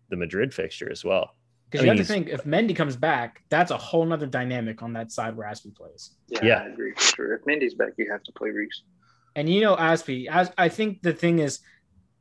the 0.10 0.18
Madrid 0.18 0.54
fixture 0.54 0.92
as 0.92 1.04
well. 1.04 1.36
Because 1.70 1.86
you 1.86 1.90
have 1.90 1.98
to 1.98 2.04
think 2.04 2.28
if 2.28 2.44
Mendy 2.44 2.76
comes 2.76 2.96
back, 2.96 3.42
that's 3.50 3.72
a 3.72 3.78
whole 3.78 4.06
nother 4.06 4.28
dynamic 4.28 4.84
on 4.84 4.94
that 4.94 5.12
side 5.12 5.36
where 5.36 5.48
Azpi 5.48 5.74
plays. 5.76 6.12
Yeah, 6.28 6.40
yeah, 6.44 6.60
I 6.60 6.68
agree 6.68 6.94
for 6.94 7.02
sure. 7.02 7.34
If 7.34 7.46
Mendy's 7.46 7.74
back, 7.74 7.94
you 7.98 8.12
have 8.12 8.22
to 8.24 8.32
play 8.34 8.52
Reece. 8.52 8.84
And 9.36 9.50
you 9.50 9.62
know 9.62 9.76
Azpi, 9.76 10.28
as 10.28 10.52
I 10.58 10.70
think 10.70 11.02
the 11.02 11.14
thing 11.14 11.40
is, 11.40 11.62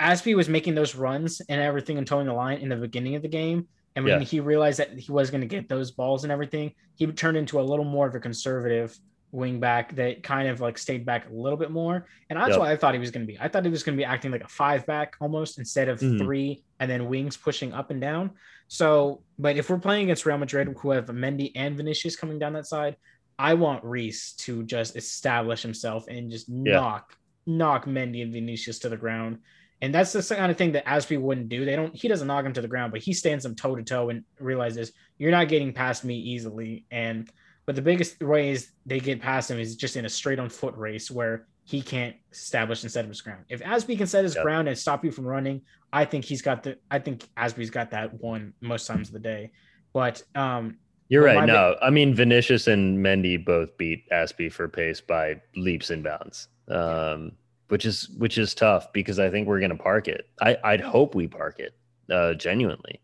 Azpi 0.03 0.35
was 0.35 0.49
making 0.49 0.75
those 0.75 0.95
runs 0.95 1.41
and 1.49 1.61
everything 1.61 1.97
and 1.97 2.07
towing 2.07 2.27
the 2.27 2.33
line 2.33 2.59
in 2.59 2.69
the 2.69 2.77
beginning 2.77 3.15
of 3.15 3.23
the 3.23 3.29
game. 3.29 3.69
And 3.95 4.05
when 4.05 4.21
yeah. 4.21 4.27
he 4.27 4.41
realized 4.41 4.79
that 4.79 4.99
he 4.99 5.13
was 5.13 5.31
going 5.31 5.43
to 5.43 5.47
get 5.47 5.69
those 5.69 5.91
balls 5.91 6.25
and 6.25 6.33
everything, 6.33 6.73
he 6.97 7.07
turned 7.07 7.37
into 7.37 7.61
a 7.61 7.63
little 7.63 7.85
more 7.85 8.09
of 8.09 8.15
a 8.15 8.21
conservative 8.21 8.99
wing 9.33 9.61
back 9.61 9.95
that 9.97 10.23
kind 10.23 10.49
of 10.49 10.61
like 10.61 10.77
stayed 10.77 11.07
back 11.07 11.29
a 11.29 11.33
little 11.33 11.59
bit 11.59 11.71
more. 11.71 12.07
And 12.29 12.39
that's 12.39 12.51
yep. 12.51 12.59
what 12.59 12.69
I 12.69 12.77
thought 12.77 12.95
he 12.95 13.01
was 13.01 13.11
going 13.11 13.27
to 13.27 13.33
be. 13.33 13.39
I 13.39 13.49
thought 13.49 13.65
he 13.65 13.71
was 13.71 13.83
going 13.83 13.97
to 13.97 14.01
be 14.01 14.05
acting 14.05 14.31
like 14.31 14.45
a 14.45 14.49
five 14.49 14.87
back 14.87 15.15
almost 15.21 15.59
instead 15.59 15.89
of 15.89 16.01
mm. 16.01 16.19
three 16.19 16.63
and 16.81 16.91
then 16.91 17.07
wings 17.07 17.37
pushing 17.37 17.73
up 17.73 17.91
and 17.91 18.01
down. 18.01 18.33
So, 18.69 19.23
but 19.39 19.57
if 19.57 19.69
we're 19.69 19.79
playing 19.79 20.05
against 20.05 20.27
Real 20.27 20.39
Madrid, 20.39 20.75
who 20.79 20.91
have 20.91 21.07
Mendy 21.07 21.53
and 21.55 21.77
Vinicius 21.77 22.17
coming 22.17 22.39
down 22.39 22.55
that 22.55 22.67
side, 22.67 22.97
I 23.39 23.55
want 23.55 23.85
Reece 23.85 24.33
to 24.39 24.63
just 24.63 24.97
establish 24.97 25.63
himself 25.63 26.07
and 26.09 26.31
just 26.31 26.49
yeah. 26.49 26.75
knock 26.75 27.17
knock 27.47 27.87
Mendy 27.87 28.23
and 28.23 28.33
Vinicius 28.33 28.79
to 28.81 28.89
the 28.89 28.97
ground. 28.97 29.39
And 29.83 29.93
that's 29.93 30.13
the 30.13 30.23
kind 30.35 30.51
of 30.51 30.57
thing 30.57 30.73
that 30.73 30.87
Azpi 30.87 31.21
wouldn't 31.21 31.49
do. 31.49 31.65
They 31.65 31.75
don't. 31.75 31.95
He 31.95 32.07
doesn't 32.07 32.29
knock 32.29 32.47
him 32.47 32.53
to 32.53 32.63
the 32.63 32.69
ground, 32.69 32.93
but 32.93 33.03
he 33.03 33.13
stands 33.13 33.45
him 33.45 33.57
toe 33.57 33.75
to 33.75 33.83
toe 33.83 34.11
and 34.11 34.25
realizes 34.39 34.93
you're 35.19 35.33
not 35.33 35.49
getting 35.49 35.73
past 35.73 36.05
me 36.05 36.15
easily. 36.15 36.85
And 36.93 37.29
but 37.67 37.75
the 37.75 37.83
biggest 37.83 38.23
ways 38.23 38.73
they 38.87 39.01
get 39.01 39.21
past 39.21 39.51
him 39.51 39.59
is 39.59 39.75
just 39.75 39.97
in 39.97 40.05
a 40.05 40.09
straight 40.09 40.39
on 40.39 40.49
foot 40.49 40.77
race 40.77 41.11
where 41.11 41.47
he 41.65 41.83
can't 41.83 42.15
establish 42.31 42.85
and 42.85 42.93
set 42.93 43.07
his 43.07 43.21
ground. 43.21 43.45
If 43.49 43.61
Azpi 43.61 43.99
can 43.99 44.07
set 44.07 44.23
his 44.23 44.37
yep. 44.37 44.45
ground 44.45 44.69
and 44.69 44.79
stop 44.79 45.05
you 45.05 45.11
from 45.11 45.27
running, 45.27 45.63
I 45.93 46.05
think 46.05 46.25
he's 46.25 46.43
got 46.43 46.63
the. 46.63 46.79
I 46.89 47.01
think 47.01 47.29
Azpi's 47.37 47.71
got 47.71 47.91
that 47.91 48.15
one 48.21 48.55
most 48.61 48.87
times 48.87 49.09
of 49.09 49.15
the 49.15 49.21
day. 49.21 49.51
But 49.93 50.23
um, 50.37 50.79
you're 51.09 51.25
right. 51.25 51.45
No, 51.45 51.77
I 51.83 51.91
mean 51.91 52.15
Vinicius 52.15 52.69
and 52.69 53.05
Mendy 53.05 53.45
both 53.45 53.77
beat 53.77 54.09
Azpi 54.11 54.51
for 54.51 54.69
pace 54.69 55.01
by 55.01 55.41
leaps 55.57 55.91
and 55.91 56.05
bounds, 56.05 56.49
um, 56.69 57.33
which 57.73 57.87
is 57.87 58.11
which 58.19 58.37
is 58.37 58.53
tough 58.53 58.93
because 58.93 59.19
I 59.19 59.31
think 59.31 59.49
we're 59.49 59.59
going 59.59 59.71
to 59.71 59.83
park 59.83 60.07
it. 60.07 60.29
I, 60.43 60.59
I'd 60.63 60.83
hope 60.83 61.15
we 61.15 61.27
park 61.27 61.59
it 61.59 61.75
uh, 62.13 62.35
genuinely, 62.35 63.01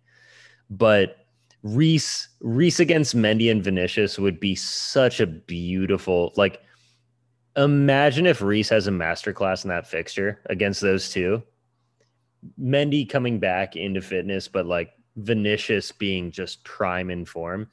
but 0.69 1.25
Reece 1.63 2.29
Reece 2.41 2.79
against 2.79 3.17
Mendy 3.17 3.51
and 3.51 3.65
Vinicius 3.65 4.19
would 4.19 4.39
be 4.39 4.55
such 4.55 5.21
a 5.21 5.27
beautiful 5.27 6.35
like 6.37 6.61
Imagine 7.57 8.27
if 8.27 8.43
Reece 8.43 8.69
has 8.69 8.87
a 8.87 8.91
masterclass 8.91 9.65
in 9.65 9.71
that 9.71 9.87
fixture 9.87 10.43
against 10.51 10.83
those 10.83 11.09
two. 11.09 11.43
Mendy 12.61 13.09
coming 13.09 13.39
back 13.39 13.75
into 13.75 14.03
fitness, 14.03 14.49
but 14.49 14.67
like 14.67 14.93
Vinicius 15.17 15.93
being 15.93 16.31
just 16.31 16.63
prime 16.65 17.09
in 17.09 17.25
form. 17.25 17.71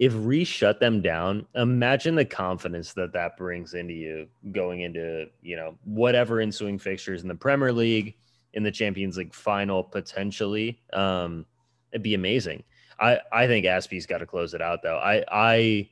If 0.00 0.14
Reece 0.16 0.48
shut 0.48 0.80
them 0.80 1.02
down, 1.02 1.46
imagine 1.54 2.14
the 2.14 2.24
confidence 2.24 2.94
that 2.94 3.12
that 3.12 3.36
brings 3.36 3.74
into 3.74 3.94
you 3.94 4.26
going 4.50 4.80
into, 4.80 5.26
you 5.42 5.54
know, 5.54 5.76
whatever 5.84 6.40
ensuing 6.40 6.78
fixtures 6.78 7.22
in 7.22 7.28
the 7.28 7.34
Premier 7.34 7.72
League, 7.72 8.16
in 8.54 8.62
the 8.62 8.72
Champions 8.72 9.16
League 9.16 9.34
final, 9.34 9.84
potentially. 9.84 10.80
Um, 10.92 11.46
it'd 11.92 12.02
be 12.02 12.14
amazing. 12.14 12.64
I, 12.98 13.20
I 13.30 13.46
think 13.46 13.66
Azpi's 13.66 14.06
got 14.06 14.18
to 14.18 14.26
close 14.26 14.54
it 14.54 14.62
out, 14.62 14.82
though. 14.82 14.98
I, 14.98 15.22
I, 15.30 15.90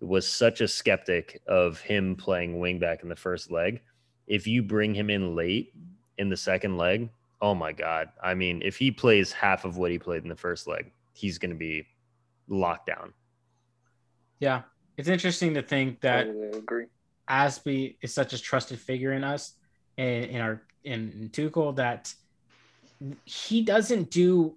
was 0.00 0.26
such 0.26 0.60
a 0.60 0.68
skeptic 0.68 1.42
of 1.46 1.78
him 1.80 2.16
playing 2.16 2.58
wingback 2.58 3.02
in 3.02 3.08
the 3.08 3.16
first 3.16 3.50
leg. 3.50 3.82
If 4.26 4.46
you 4.46 4.62
bring 4.62 4.94
him 4.94 5.10
in 5.10 5.34
late 5.34 5.74
in 6.18 6.28
the 6.28 6.36
second 6.36 6.76
leg, 6.76 7.10
oh 7.42 7.54
my 7.54 7.72
god! 7.72 8.08
I 8.22 8.34
mean, 8.34 8.62
if 8.64 8.76
he 8.76 8.90
plays 8.90 9.32
half 9.32 9.64
of 9.64 9.76
what 9.76 9.90
he 9.90 9.98
played 9.98 10.22
in 10.22 10.28
the 10.28 10.36
first 10.36 10.66
leg, 10.66 10.90
he's 11.12 11.38
going 11.38 11.50
to 11.50 11.56
be 11.56 11.86
locked 12.48 12.86
down. 12.86 13.12
Yeah, 14.40 14.62
it's 14.96 15.08
interesting 15.08 15.54
to 15.54 15.62
think 15.62 16.00
that 16.00 16.26
I 16.26 16.56
agree. 16.56 16.86
Azpi 17.28 17.96
is 18.02 18.12
such 18.12 18.32
a 18.32 18.38
trusted 18.38 18.80
figure 18.80 19.12
in 19.12 19.22
us 19.22 19.54
and 19.96 20.24
in 20.24 20.40
our 20.40 20.62
in, 20.82 21.12
in 21.12 21.28
Tuchel 21.30 21.76
that 21.76 22.12
he 23.24 23.62
doesn't 23.62 24.10
do 24.10 24.56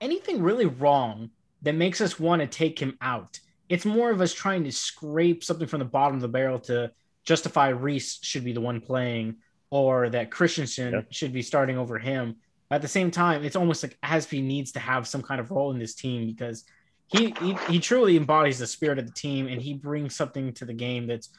anything 0.00 0.42
really 0.42 0.66
wrong 0.66 1.30
that 1.62 1.74
makes 1.74 2.00
us 2.00 2.18
want 2.18 2.40
to 2.40 2.46
take 2.46 2.78
him 2.78 2.96
out 3.02 3.38
it's 3.70 3.84
more 3.84 4.10
of 4.10 4.20
us 4.20 4.34
trying 4.34 4.64
to 4.64 4.72
scrape 4.72 5.42
something 5.44 5.68
from 5.68 5.78
the 5.78 5.84
bottom 5.84 6.16
of 6.16 6.20
the 6.20 6.28
barrel 6.28 6.58
to 6.58 6.90
justify 7.24 7.68
Reece 7.68 8.18
should 8.20 8.44
be 8.44 8.52
the 8.52 8.60
one 8.60 8.80
playing 8.80 9.36
or 9.70 10.10
that 10.10 10.32
Christensen 10.32 10.92
yeah. 10.92 11.00
should 11.10 11.32
be 11.32 11.40
starting 11.40 11.78
over 11.78 11.96
him. 11.96 12.36
At 12.72 12.82
the 12.82 12.88
same 12.88 13.12
time, 13.12 13.44
it's 13.44 13.54
almost 13.54 13.84
like 13.84 13.96
Azpi 14.02 14.42
needs 14.42 14.72
to 14.72 14.80
have 14.80 15.06
some 15.06 15.22
kind 15.22 15.40
of 15.40 15.52
role 15.52 15.70
in 15.70 15.78
this 15.78 15.94
team 15.94 16.26
because 16.26 16.64
he, 17.12 17.34
he 17.68 17.78
truly 17.78 18.16
embodies 18.16 18.58
the 18.58 18.66
spirit 18.66 18.98
of 18.98 19.06
the 19.06 19.12
team 19.12 19.46
and 19.48 19.60
he 19.60 19.74
brings 19.74 20.14
something 20.14 20.52
to 20.54 20.64
the 20.64 20.72
game 20.72 21.06
that's 21.06 21.30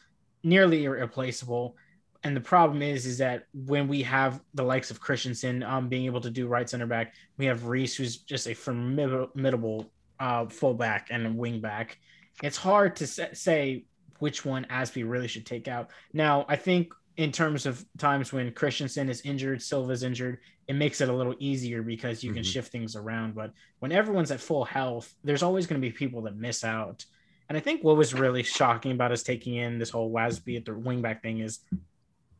nearly 0.43 0.83
irreplaceable. 0.83 1.75
And 2.23 2.35
the 2.35 2.41
problem 2.41 2.81
is, 2.81 3.05
is 3.05 3.17
that 3.17 3.45
when 3.53 3.87
we 3.87 4.03
have 4.03 4.41
the 4.53 4.63
likes 4.63 4.91
of 4.91 4.99
Christensen 4.99 5.63
um, 5.63 5.89
being 5.89 6.05
able 6.05 6.21
to 6.21 6.29
do 6.29 6.47
right 6.47 6.69
center 6.69 6.85
back, 6.85 7.13
we 7.37 7.45
have 7.45 7.65
Reece, 7.65 7.95
who's 7.95 8.17
just 8.17 8.47
a 8.47 8.53
formidable 8.53 9.91
uh, 10.19 10.45
fullback 10.47 11.07
and 11.09 11.35
wing 11.37 11.61
back 11.61 11.97
it's 12.43 12.57
hard 12.57 12.95
to 12.97 13.07
say 13.07 13.85
which 14.19 14.45
one 14.45 14.65
Azpi 14.69 15.07
really 15.07 15.27
should 15.27 15.45
take 15.45 15.67
out. 15.67 15.89
Now, 16.13 16.45
I 16.47 16.55
think 16.55 16.93
in 17.17 17.31
terms 17.31 17.65
of 17.65 17.85
times 17.97 18.31
when 18.31 18.51
Christensen 18.53 19.09
is 19.09 19.21
injured, 19.21 19.61
Silva's 19.61 20.03
injured, 20.03 20.39
it 20.67 20.75
makes 20.75 21.01
it 21.01 21.09
a 21.09 21.13
little 21.13 21.35
easier 21.39 21.81
because 21.81 22.23
you 22.23 22.29
mm-hmm. 22.29 22.35
can 22.35 22.43
shift 22.43 22.71
things 22.71 22.95
around. 22.95 23.35
But 23.35 23.51
when 23.79 23.91
everyone's 23.91 24.31
at 24.31 24.39
full 24.39 24.63
health, 24.63 25.13
there's 25.23 25.43
always 25.43 25.67
going 25.67 25.81
to 25.81 25.85
be 25.85 25.91
people 25.91 26.21
that 26.23 26.37
miss 26.37 26.63
out. 26.63 27.05
And 27.49 27.57
I 27.57 27.61
think 27.61 27.83
what 27.83 27.97
was 27.97 28.13
really 28.13 28.43
shocking 28.43 28.93
about 28.93 29.11
us 29.11 29.23
taking 29.23 29.55
in 29.55 29.77
this 29.77 29.89
whole 29.89 30.11
Wasby 30.11 30.57
at 30.57 30.65
the 30.65 30.71
wingback 30.71 31.21
thing 31.21 31.39
is 31.39 31.59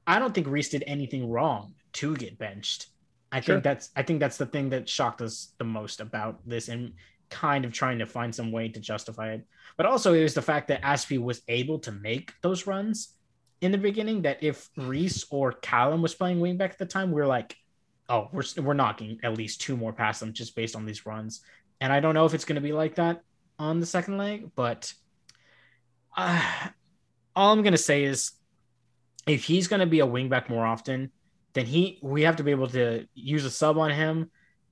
I 0.07 0.19
don't 0.19 0.33
think 0.33 0.47
Reece 0.47 0.69
did 0.69 0.83
anything 0.87 1.29
wrong 1.29 1.73
to 1.93 2.15
get 2.15 2.37
benched. 2.37 2.87
I 3.31 3.41
sure. 3.41 3.55
think 3.55 3.63
that's 3.63 3.89
I 3.95 4.03
think 4.03 4.19
that's 4.19 4.37
the 4.37 4.45
thing 4.45 4.69
that 4.69 4.87
shocked 4.87 5.21
us 5.21 5.53
the 5.57 5.63
most 5.63 5.99
about 5.99 6.39
this 6.47 6.69
and 6.69 6.93
kind 7.29 7.65
of 7.65 7.71
trying 7.71 7.99
to 7.99 8.05
find 8.05 8.33
some 8.33 8.51
way 8.51 8.69
to 8.69 8.79
justify 8.79 9.33
it. 9.33 9.45
But 9.77 9.85
also, 9.85 10.13
it 10.13 10.23
was 10.23 10.33
the 10.33 10.41
fact 10.41 10.67
that 10.67 10.81
Azpi 10.81 11.17
was 11.17 11.41
able 11.47 11.79
to 11.79 11.91
make 11.91 12.33
those 12.41 12.67
runs 12.67 13.15
in 13.61 13.71
the 13.71 13.77
beginning. 13.77 14.23
That 14.23 14.43
if 14.43 14.69
Reece 14.75 15.25
or 15.29 15.53
Callum 15.53 16.01
was 16.01 16.13
playing 16.13 16.39
wingback 16.39 16.71
at 16.71 16.77
the 16.77 16.85
time, 16.85 17.11
we 17.11 17.21
are 17.21 17.27
like, 17.27 17.55
oh, 18.09 18.29
we're 18.31 18.43
we're 18.57 18.73
knocking 18.73 19.19
at 19.23 19.37
least 19.37 19.61
two 19.61 19.77
more 19.77 19.93
past 19.93 20.19
them 20.19 20.33
just 20.33 20.55
based 20.55 20.75
on 20.75 20.85
these 20.85 21.05
runs. 21.05 21.41
And 21.79 21.91
I 21.91 21.99
don't 21.99 22.13
know 22.13 22.25
if 22.25 22.33
it's 22.33 22.45
going 22.45 22.55
to 22.55 22.61
be 22.61 22.73
like 22.73 22.95
that 22.95 23.21
on 23.57 23.79
the 23.79 23.85
second 23.85 24.17
leg, 24.17 24.51
but 24.55 24.93
uh, 26.15 26.41
all 27.35 27.53
I'm 27.53 27.63
going 27.63 27.73
to 27.73 27.77
say 27.77 28.03
is 28.03 28.31
if 29.27 29.43
he's 29.43 29.67
going 29.67 29.79
to 29.79 29.85
be 29.85 29.99
a 29.99 30.07
wingback 30.07 30.49
more 30.49 30.65
often, 30.65 31.11
then 31.53 31.65
he 31.65 31.99
we 32.01 32.23
have 32.23 32.37
to 32.37 32.43
be 32.43 32.51
able 32.51 32.67
to 32.69 33.07
use 33.13 33.45
a 33.45 33.51
sub 33.51 33.77
on 33.77 33.91
him 33.91 34.29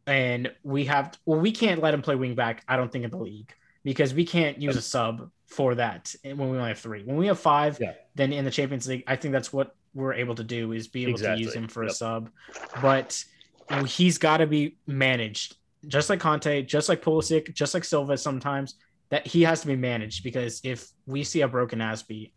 and 0.07 0.51
we 0.63 0.85
have 0.85 1.17
well 1.25 1.39
we 1.39 1.51
can't 1.51 1.81
let 1.81 1.93
him 1.93 2.01
play 2.01 2.15
wing 2.15 2.35
back 2.35 2.63
i 2.67 2.75
don't 2.75 2.91
think 2.91 3.03
in 3.03 3.11
the 3.11 3.17
league 3.17 3.53
because 3.89 4.13
we 4.13 4.25
can't 4.25 4.61
use 4.61 4.75
a 4.75 4.81
sub 4.81 5.29
for 5.47 5.75
that 5.75 6.13
when 6.23 6.37
we 6.37 6.57
only 6.57 6.69
have 6.69 6.77
three 6.77 7.03
when 7.03 7.17
we 7.17 7.25
have 7.27 7.39
five 7.39 7.77
yeah. 7.81 7.93
then 8.15 8.31
in 8.31 8.45
the 8.45 8.51
champions 8.51 8.87
league 8.87 9.03
i 9.07 9.15
think 9.15 9.31
that's 9.31 9.51
what 9.51 9.75
we're 9.95 10.13
able 10.13 10.35
to 10.35 10.43
do 10.43 10.71
is 10.73 10.87
be 10.87 11.01
able 11.01 11.13
exactly. 11.13 11.37
to 11.37 11.43
use 11.43 11.55
him 11.55 11.67
for 11.67 11.83
yep. 11.83 11.91
a 11.91 11.95
sub 11.95 12.29
but 12.81 13.23
he's 13.87 14.17
got 14.17 14.37
to 14.37 14.47
be 14.47 14.77
managed 14.85 15.55
just 15.87 16.09
like 16.09 16.19
Kanté, 16.19 16.65
just 16.65 16.89
like 16.89 17.01
Pulisic, 17.01 17.53
just 17.53 17.73
like 17.73 17.83
Silva 17.83 18.17
sometimes 18.17 18.75
that 19.09 19.25
he 19.25 19.43
has 19.43 19.61
to 19.61 19.67
be 19.67 19.75
managed 19.75 20.23
because 20.23 20.61
if 20.63 20.91
we 21.05 21.23
see 21.23 21.41
a 21.41 21.47
broken 21.47 21.79
Azpi, 21.79 22.31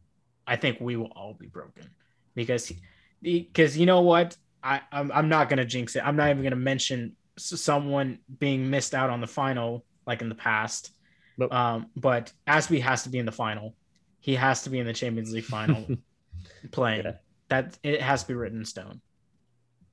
I 0.46 0.56
think 0.56 0.80
we 0.80 0.96
will 0.96 1.12
all 1.14 1.34
be 1.34 1.46
broken 1.46 1.90
because 2.34 2.72
because 3.20 3.76
you 3.76 3.86
know 3.86 4.00
what 4.00 4.36
I 4.62 4.80
I'm, 4.90 5.12
I'm 5.12 5.28
not 5.28 5.48
gonna 5.48 5.64
jinx 5.64 5.96
it. 5.96 6.04
I'm 6.04 6.16
not 6.16 6.30
even 6.30 6.42
gonna 6.42 6.56
mention 6.56 7.16
someone 7.36 8.18
being 8.38 8.68
missed 8.70 8.94
out 8.94 9.10
on 9.10 9.20
the 9.20 9.26
final 9.26 9.84
like 10.06 10.22
in 10.22 10.28
the 10.28 10.34
past. 10.34 10.92
But, 11.38 11.52
um, 11.52 11.86
but 11.96 12.32
Azpi 12.46 12.80
has 12.80 13.02
to 13.04 13.08
be 13.08 13.18
in 13.18 13.26
the 13.26 13.32
final. 13.32 13.74
He 14.20 14.34
has 14.34 14.62
to 14.62 14.70
be 14.70 14.78
in 14.78 14.86
the 14.86 14.92
Champions 14.92 15.32
League 15.32 15.44
final 15.44 15.86
playing. 16.70 17.04
Yeah. 17.04 17.12
That 17.48 17.78
it 17.82 18.00
has 18.00 18.22
to 18.22 18.28
be 18.28 18.34
written 18.34 18.58
in 18.58 18.64
stone. 18.64 19.00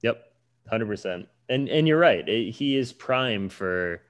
Yep, 0.01 0.23
hundred 0.69 0.87
percent. 0.87 1.27
And 1.49 1.67
and 1.67 1.87
you're 1.87 1.99
right. 1.99 2.27
It, 2.27 2.51
he 2.51 2.77
is 2.77 2.93
prime 2.93 3.49
for. 3.49 4.01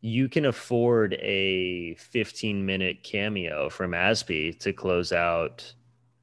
You 0.00 0.28
can 0.28 0.44
afford 0.44 1.14
a 1.14 1.96
15 1.96 2.64
minute 2.64 3.02
cameo 3.02 3.68
from 3.68 3.90
Azpi 3.90 4.56
to 4.60 4.72
close 4.72 5.10
out 5.10 5.74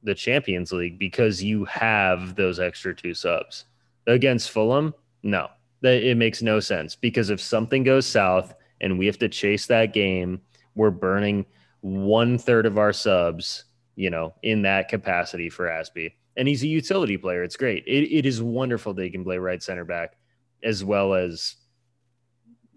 the 0.02 0.14
Champions 0.14 0.72
League 0.72 0.98
because 0.98 1.44
you 1.44 1.66
have 1.66 2.36
those 2.36 2.58
extra 2.58 2.94
two 2.94 3.12
subs 3.12 3.66
against 4.06 4.50
Fulham. 4.50 4.94
No, 5.22 5.48
that 5.82 6.02
it 6.02 6.16
makes 6.16 6.40
no 6.40 6.58
sense 6.58 6.94
because 6.94 7.28
if 7.28 7.40
something 7.40 7.82
goes 7.82 8.06
south 8.06 8.54
and 8.80 8.98
we 8.98 9.06
have 9.06 9.18
to 9.18 9.28
chase 9.28 9.66
that 9.66 9.92
game, 9.92 10.40
we're 10.74 10.90
burning 10.90 11.46
one 11.80 12.38
third 12.38 12.66
of 12.66 12.78
our 12.78 12.92
subs, 12.92 13.64
you 13.94 14.10
know, 14.10 14.34
in 14.42 14.62
that 14.62 14.88
capacity 14.88 15.48
for 15.48 15.66
Azpi. 15.66 16.12
And 16.36 16.46
he's 16.46 16.62
a 16.62 16.68
utility 16.68 17.16
player. 17.16 17.42
It's 17.42 17.56
great. 17.56 17.84
It, 17.86 18.12
it 18.12 18.26
is 18.26 18.42
wonderful 18.42 18.92
that 18.94 19.02
he 19.02 19.10
can 19.10 19.24
play 19.24 19.38
right 19.38 19.62
center 19.62 19.84
back 19.84 20.16
as 20.62 20.84
well 20.84 21.14
as 21.14 21.56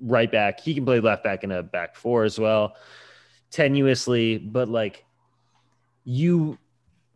right 0.02 0.32
back. 0.32 0.60
He 0.60 0.74
can 0.74 0.86
play 0.86 1.00
left 1.00 1.24
back 1.24 1.44
in 1.44 1.52
a 1.52 1.64
back 1.64 1.96
four 1.96 2.24
as 2.24 2.40
well, 2.40 2.76
tenuously. 3.52 4.52
But 4.52 4.70
like 4.70 5.06
you, 6.06 6.58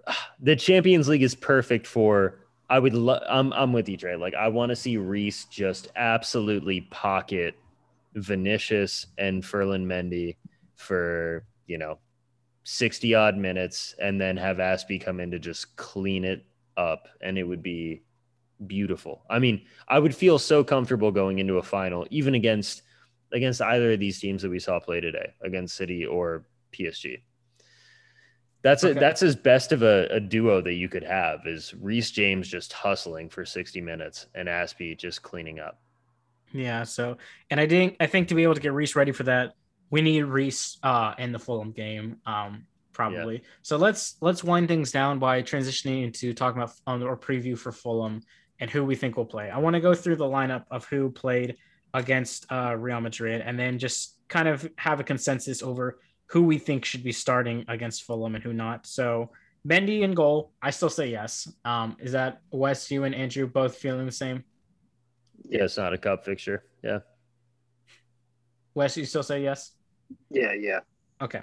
the 0.39 0.55
Champions 0.55 1.07
League 1.07 1.23
is 1.23 1.35
perfect 1.35 1.87
for 1.87 2.39
I 2.69 2.79
would 2.79 2.93
love. 2.93 3.21
I'm 3.29 3.53
I'm 3.53 3.71
with 3.71 3.87
you, 3.87 3.97
Trey. 3.97 4.15
Like 4.15 4.33
I 4.33 4.47
want 4.47 4.69
to 4.71 4.75
see 4.75 4.97
Reece 4.97 5.45
just 5.45 5.89
absolutely 5.95 6.81
pocket 6.81 7.55
Vinicius 8.15 9.07
and 9.17 9.43
Ferland 9.43 9.87
Mendy 9.87 10.37
for 10.75 11.45
you 11.67 11.77
know 11.77 11.99
sixty 12.63 13.15
odd 13.15 13.37
minutes, 13.37 13.95
and 13.99 14.19
then 14.19 14.37
have 14.37 14.57
Azpi 14.57 15.03
come 15.03 15.19
in 15.19 15.31
to 15.31 15.39
just 15.39 15.75
clean 15.75 16.25
it 16.25 16.45
up, 16.77 17.07
and 17.21 17.37
it 17.37 17.43
would 17.43 17.63
be 17.63 18.03
beautiful. 18.67 19.23
I 19.29 19.39
mean, 19.39 19.65
I 19.87 19.99
would 19.99 20.15
feel 20.15 20.39
so 20.39 20.63
comfortable 20.63 21.11
going 21.11 21.39
into 21.39 21.57
a 21.57 21.63
final, 21.63 22.07
even 22.09 22.35
against 22.35 22.83
against 23.31 23.61
either 23.61 23.93
of 23.93 23.99
these 23.99 24.19
teams 24.19 24.43
that 24.43 24.49
we 24.49 24.59
saw 24.59 24.79
play 24.79 25.01
today, 25.01 25.33
against 25.41 25.75
City 25.75 26.05
or 26.05 26.45
PSG. 26.71 27.21
That's 28.63 28.83
okay. 28.85 28.97
a, 28.97 28.99
that's 28.99 29.21
as 29.23 29.35
best 29.35 29.73
of 29.73 29.83
a, 29.83 30.07
a, 30.09 30.19
duo 30.21 30.61
that 30.61 30.75
you 30.75 30.87
could 30.87 31.03
have 31.03 31.45
is 31.45 31.73
Reece 31.81 32.11
James 32.11 32.47
just 32.47 32.71
hustling 32.71 33.29
for 33.29 33.43
60 33.43 33.81
minutes 33.81 34.27
and 34.35 34.47
Azpi 34.47 34.97
just 34.97 35.21
cleaning 35.21 35.59
up. 35.59 35.82
Yeah. 36.53 36.83
So, 36.83 37.17
and 37.49 37.59
I 37.59 37.67
think 37.67 37.97
I 37.99 38.05
think 38.05 38.29
to 38.29 38.35
be 38.35 38.43
able 38.43 38.55
to 38.55 38.61
get 38.61 38.73
Reece 38.73 38.95
ready 38.95 39.11
for 39.11 39.23
that, 39.23 39.53
we 39.89 40.01
need 40.01 40.23
Reece 40.23 40.77
uh, 40.83 41.13
in 41.17 41.31
the 41.31 41.39
Fulham 41.39 41.71
game, 41.71 42.17
um, 42.25 42.65
probably. 42.93 43.35
Yeah. 43.35 43.47
So 43.63 43.77
let's 43.77 44.15
let's 44.21 44.43
wind 44.43 44.67
things 44.67 44.91
down 44.91 45.19
by 45.19 45.41
transitioning 45.41 46.03
into 46.03 46.33
talking 46.33 46.61
about 46.61 46.75
um, 46.87 47.03
our 47.03 47.17
preview 47.17 47.57
for 47.57 47.71
Fulham 47.71 48.21
and 48.59 48.69
who 48.69 48.85
we 48.85 48.95
think 48.95 49.17
will 49.17 49.25
play. 49.25 49.49
I 49.49 49.57
want 49.57 49.73
to 49.73 49.79
go 49.79 49.93
through 49.93 50.17
the 50.17 50.25
lineup 50.25 50.65
of 50.71 50.85
who 50.85 51.09
played 51.09 51.57
against 51.93 52.51
uh, 52.51 52.75
Real 52.77 53.01
Madrid, 53.01 53.41
and 53.41 53.59
then 53.59 53.77
just 53.77 54.17
kind 54.27 54.47
of 54.47 54.67
have 54.77 54.99
a 54.99 55.03
consensus 55.03 55.61
over 55.61 55.99
who 56.27 56.43
we 56.43 56.57
think 56.57 56.85
should 56.85 57.03
be 57.03 57.11
starting 57.11 57.65
against 57.67 58.03
Fulham 58.03 58.35
and 58.35 58.43
who 58.43 58.53
not. 58.53 58.87
So 58.87 59.29
Mendy 59.67 60.01
in 60.01 60.13
goal, 60.13 60.51
I 60.61 60.71
still 60.71 60.89
say 60.89 61.09
yes. 61.09 61.51
Um, 61.63 61.95
is 61.99 62.11
that 62.13 62.41
Wes, 62.51 62.89
you 62.89 63.03
and 63.03 63.15
Andrew 63.15 63.47
both 63.47 63.75
feeling 63.75 64.05
the 64.05 64.11
same? 64.11 64.43
Yeah, 65.47 65.63
it's 65.63 65.77
not 65.77 65.93
a 65.93 65.97
cup 65.97 66.25
fixture. 66.25 66.63
Yeah. 66.83 66.99
Wes, 68.75 68.97
you 68.97 69.05
still 69.05 69.23
say 69.23 69.43
yes? 69.43 69.71
Yeah, 70.29 70.53
yeah. 70.53 70.79
Okay. 71.21 71.41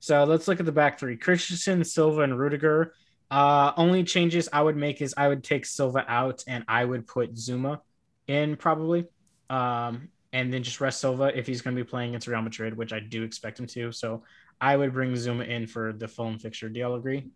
So 0.00 0.24
let's 0.24 0.46
look 0.46 0.60
at 0.60 0.66
the 0.66 0.72
back 0.72 0.98
three. 0.98 1.16
Christensen, 1.16 1.84
Silva, 1.84 2.22
and 2.22 2.38
Rudiger. 2.38 2.94
Uh, 3.30 3.72
only 3.76 4.04
changes 4.04 4.48
I 4.52 4.62
would 4.62 4.76
make 4.76 5.00
is 5.00 5.14
I 5.16 5.28
would 5.28 5.42
take 5.42 5.66
Silva 5.66 6.04
out 6.06 6.44
and 6.46 6.64
I 6.68 6.84
would 6.84 7.06
put 7.06 7.34
Zouma 7.34 7.80
in 8.28 8.56
probably. 8.56 9.06
Um, 9.50 10.08
and 10.32 10.52
then 10.52 10.62
just 10.62 10.80
rest 10.80 11.00
Silva 11.00 11.36
if 11.36 11.46
he's 11.46 11.62
going 11.62 11.74
to 11.74 11.82
be 11.82 11.88
playing 11.88 12.10
against 12.10 12.26
Real 12.26 12.42
Madrid, 12.42 12.76
which 12.76 12.92
I 12.92 13.00
do 13.00 13.22
expect 13.22 13.58
him 13.58 13.66
to. 13.68 13.90
So 13.90 14.22
I 14.60 14.76
would 14.76 14.92
bring 14.92 15.12
Zouma 15.12 15.48
in 15.48 15.66
for 15.66 15.92
the 15.92 16.06
Fulham 16.06 16.38
fixture. 16.38 16.68
Do 16.68 16.78
y'all 16.80 16.94
agree? 16.94 17.26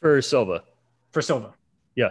For 0.00 0.20
Silva. 0.20 0.64
For 1.12 1.22
Silva. 1.22 1.54
Yeah. 1.94 2.10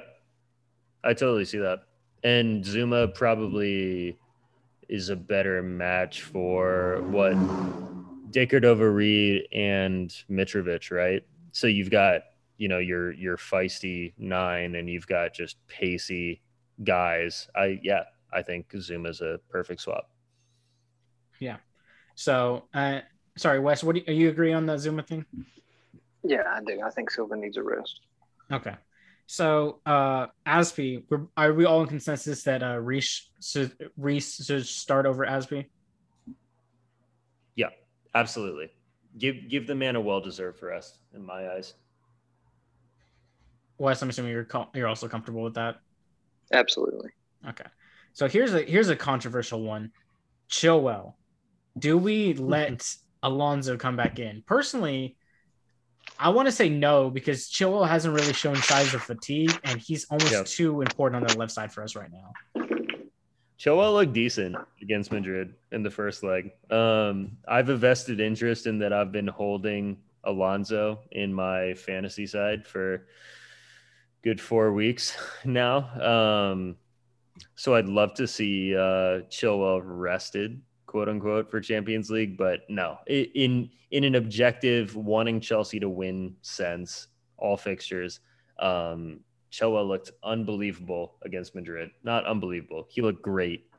I 1.04 1.14
totally 1.14 1.46
see 1.46 1.60
that. 1.60 1.80
And 2.24 2.64
Zouma 2.64 3.14
probably 3.14 4.18
is 4.88 5.10
a 5.10 5.16
better 5.16 5.62
match 5.64 6.22
for 6.24 7.02
what 7.08 7.34
Decordova-Reid 8.32 9.48
and 9.54 10.10
Mitrovic, 10.30 10.92
right? 10.92 11.24
So 11.52 11.68
you've 11.68 11.90
got, 11.90 12.22
you 12.58 12.68
know, 12.68 12.80
your 12.80 13.12
your 13.14 13.38
feisty 13.38 14.14
nine 14.18 14.76
and 14.76 14.90
you've 14.90 15.08
got 15.08 15.34
just 15.34 15.58
pacey 15.68 16.42
guys. 16.84 17.48
I 17.56 17.80
yeah, 17.82 18.04
I 18.32 18.42
think 18.42 18.70
Zouma 18.72 19.10
is 19.10 19.22
a 19.22 19.40
perfect 19.50 19.82
swap. 19.82 20.10
Yeah. 21.40 21.58
So 22.16 22.66
uh 22.74 23.00
sorry, 23.38 23.60
Wes, 23.60 23.84
what 23.84 23.96
do 23.96 24.04
you, 24.06 24.14
you 24.14 24.30
agree 24.30 24.54
on 24.54 24.66
the 24.66 24.74
Zouma 24.74 25.06
thing? 25.06 25.26
Yeah, 26.24 26.44
I 26.48 26.62
do. 26.64 26.82
I 26.86 26.92
think 26.92 27.10
Silva 27.10 27.36
needs 27.36 27.58
a 27.58 27.64
rest. 27.64 28.02
Okay. 28.52 28.76
So, 29.32 29.80
uh, 29.86 30.28
Azpi, 30.46 31.04
are 31.38 31.54
we 31.54 31.64
all 31.64 31.84
in 31.84 31.88
consensus 31.88 32.44
that 32.44 32.62
uh, 32.62 32.78
Reece 32.82 33.30
should, 33.42 33.72
Reece 33.96 34.44
should 34.44 34.66
start 34.68 35.06
over 35.06 35.26
Azpi? 35.26 35.68
Yeah, 37.56 37.70
absolutely. 38.14 38.72
Give 39.18 39.48
give 39.48 39.68
the 39.68 39.76
man 39.76 39.96
a 39.96 40.02
well 40.02 40.20
deserved 40.20 40.62
rest 40.62 40.98
in 41.16 41.26
my 41.26 41.50
eyes. 41.50 41.76
Wes, 43.78 44.02
I'm 44.02 44.10
assuming 44.10 44.34
you're 44.34 44.48
you're 44.76 44.90
also 44.90 45.08
comfortable 45.08 45.44
with 45.44 45.54
that. 45.54 45.78
Absolutely. 46.52 47.12
Okay. 47.48 47.70
So 48.12 48.28
here's 48.28 48.54
a 48.54 48.64
here's 48.64 48.90
a 48.90 48.98
controversial 48.98 49.62
one. 49.62 49.92
Chilwell. 50.50 51.14
Do 51.80 51.98
we 51.98 52.34
let 52.34 52.86
Alonso 53.24 53.78
come 53.78 53.96
back 53.96 54.20
in? 54.20 54.44
Personally, 54.46 55.16
I 56.22 56.30
want 56.30 56.48
to 56.48 56.52
say 56.52 56.70
no 56.70 57.10
because 57.10 57.50
Chilwell 57.50 57.88
hasn't 57.88 58.14
really 58.14 58.34
shown 58.34 58.56
signs 58.56 58.94
of 58.94 59.02
fatigue, 59.02 59.60
and 59.64 59.82
he's 59.82 60.06
almost 60.06 60.56
too 60.56 60.82
important 60.82 61.24
on 61.24 61.28
the 61.28 61.38
left 61.38 61.52
side 61.52 61.74
for 61.74 61.84
us 61.84 61.96
right 61.96 62.12
now. 62.12 62.32
Chilwell 63.58 63.94
looked 63.94 64.14
decent 64.14 64.56
against 64.84 65.12
Madrid 65.12 65.56
in 65.72 65.82
the 65.82 65.90
first 65.90 66.24
leg. 66.24 66.52
Um, 66.70 67.38
I've 67.48 67.70
a 67.70 67.76
vested 67.76 68.20
interest 68.20 68.68
in 68.68 68.78
that. 68.80 68.94
I've 68.94 69.12
been 69.12 69.28
holding 69.28 69.98
Alonso 70.24 71.00
in 71.12 71.34
my 71.34 71.74
fantasy 71.74 72.28
side 72.28 72.68
for 72.68 73.08
good 74.24 74.40
four 74.40 74.74
weeks 74.74 75.18
now. 75.46 75.90
Um, 76.00 76.76
so 77.56 77.74
I'd 77.74 77.88
love 77.88 78.14
to 78.16 78.28
see 78.28 78.76
uh, 78.76 79.26
Chilwell 79.30 79.82
rested 79.84 80.62
quote 80.92 81.08
unquote 81.08 81.50
for 81.50 81.62
Champions 81.62 82.10
League, 82.10 82.38
but 82.38 82.70
no, 82.70 82.98
in 83.08 83.70
in 83.92 84.04
an 84.04 84.16
objective 84.16 84.94
wanting 84.94 85.40
Chelsea 85.40 85.80
to 85.80 85.88
win 85.88 86.36
sense, 86.42 87.08
all 87.38 87.56
fixtures, 87.56 88.20
um, 88.60 89.22
Chilwell 89.54 89.88
looked 89.88 90.12
unbelievable 90.22 91.16
against 91.22 91.56
Madrid. 91.56 91.92
Not 92.04 92.26
unbelievable, 92.26 92.88
he 92.90 93.02
looked 93.02 93.22
great, 93.22 93.70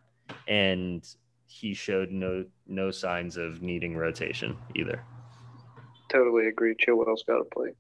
and 0.49 1.07
he 1.45 1.75
showed 1.75 2.11
no 2.11 2.47
no 2.67 2.91
signs 2.91 3.37
of 3.37 3.61
needing 3.61 3.95
rotation 3.95 4.57
either. 4.75 5.05
Totally 6.09 6.47
agree. 6.47 6.75
Chilwell's 6.77 7.25
got 7.25 7.39
to 7.39 7.45
play. 7.45 7.75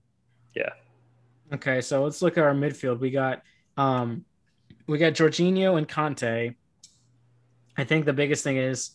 Yeah. 0.54 0.70
Okay, 1.54 1.80
so 1.80 2.04
let's 2.04 2.20
look 2.20 2.36
at 2.36 2.44
our 2.44 2.52
midfield. 2.54 2.98
We 2.98 3.10
got 3.10 3.42
um, 3.78 4.26
we 4.86 4.98
got 4.98 5.14
Jorginho 5.14 5.78
and 5.78 5.88
Kanté. 5.88 6.54
I 7.78 7.84
think 7.84 8.04
the 8.04 8.12
biggest 8.12 8.44
thing 8.44 8.58
is 8.58 8.90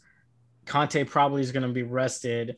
Kanté 0.68 1.08
probably 1.08 1.42
is 1.42 1.52
going 1.52 1.68
to 1.68 1.74
be 1.74 1.84
rested. 1.84 2.58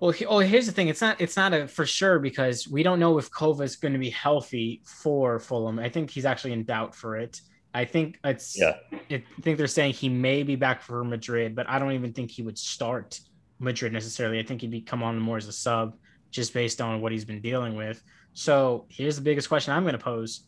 Well, 0.00 0.12
he, 0.12 0.26
oh, 0.26 0.38
here's 0.38 0.66
the 0.66 0.72
thing. 0.72 0.88
It's 0.88 1.00
not. 1.00 1.20
It's 1.20 1.36
not 1.36 1.52
a 1.52 1.66
for 1.66 1.84
sure 1.84 2.18
because 2.18 2.68
we 2.68 2.82
don't 2.82 3.00
know 3.00 3.18
if 3.18 3.30
Kova 3.30 3.62
is 3.62 3.76
going 3.76 3.94
to 3.94 3.98
be 3.98 4.10
healthy 4.10 4.82
for 4.84 5.40
Fulham. 5.40 5.78
I 5.78 5.88
think 5.88 6.10
he's 6.10 6.24
actually 6.24 6.52
in 6.52 6.64
doubt 6.64 6.94
for 6.94 7.16
it. 7.16 7.40
I 7.74 7.84
think 7.84 8.18
it's. 8.22 8.58
Yeah. 8.58 8.76
It, 9.08 9.24
I 9.36 9.40
think 9.40 9.58
they're 9.58 9.66
saying 9.66 9.94
he 9.94 10.08
may 10.08 10.42
be 10.44 10.56
back 10.56 10.82
for 10.82 11.02
Madrid, 11.02 11.56
but 11.56 11.68
I 11.68 11.78
don't 11.78 11.92
even 11.92 12.12
think 12.12 12.30
he 12.30 12.42
would 12.42 12.58
start 12.58 13.18
Madrid 13.58 13.92
necessarily. 13.92 14.38
I 14.38 14.44
think 14.44 14.60
he'd 14.60 14.70
be 14.70 14.80
come 14.80 15.02
on 15.02 15.18
more 15.18 15.36
as 15.36 15.48
a 15.48 15.52
sub, 15.52 15.96
just 16.30 16.54
based 16.54 16.80
on 16.80 17.00
what 17.00 17.10
he's 17.10 17.24
been 17.24 17.40
dealing 17.40 17.74
with. 17.74 18.00
So 18.34 18.86
here's 18.88 19.16
the 19.16 19.22
biggest 19.22 19.48
question 19.48 19.72
I'm 19.72 19.82
going 19.82 19.98
to 19.98 19.98
pose: 19.98 20.44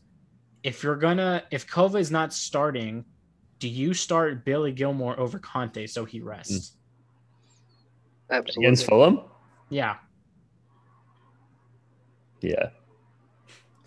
If 0.62 0.84
you're 0.84 0.96
gonna, 0.96 1.42
if 1.50 1.66
Kova 1.66 1.98
is 1.98 2.12
not 2.12 2.32
starting, 2.32 3.04
do 3.58 3.68
you 3.68 3.94
start 3.94 4.44
Billy 4.44 4.72
Gilmour 4.72 5.18
over 5.18 5.40
Kanté 5.40 5.88
so 5.88 6.04
he 6.04 6.20
rests? 6.20 6.70
Mm. 6.70 6.76
Absolutely. 8.30 8.64
Against 8.64 8.86
Fulham? 8.86 9.20
Yeah. 9.68 9.96
Yeah. 12.40 12.70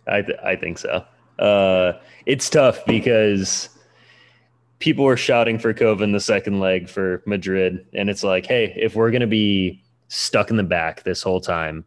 I 0.07 0.21
th- 0.21 0.39
I 0.43 0.55
think 0.55 0.77
so. 0.77 1.05
Uh, 1.39 1.93
it's 2.25 2.49
tough 2.49 2.85
because 2.85 3.69
people 4.79 5.05
were 5.05 5.17
shouting 5.17 5.57
for 5.57 5.73
Coven 5.73 6.11
the 6.11 6.19
second 6.19 6.59
leg 6.59 6.89
for 6.89 7.23
Madrid, 7.25 7.85
and 7.93 8.09
it's 8.09 8.23
like, 8.23 8.45
hey, 8.45 8.73
if 8.75 8.95
we're 8.95 9.11
gonna 9.11 9.27
be 9.27 9.81
stuck 10.09 10.49
in 10.49 10.57
the 10.57 10.63
back 10.63 11.03
this 11.03 11.23
whole 11.23 11.41
time, 11.41 11.85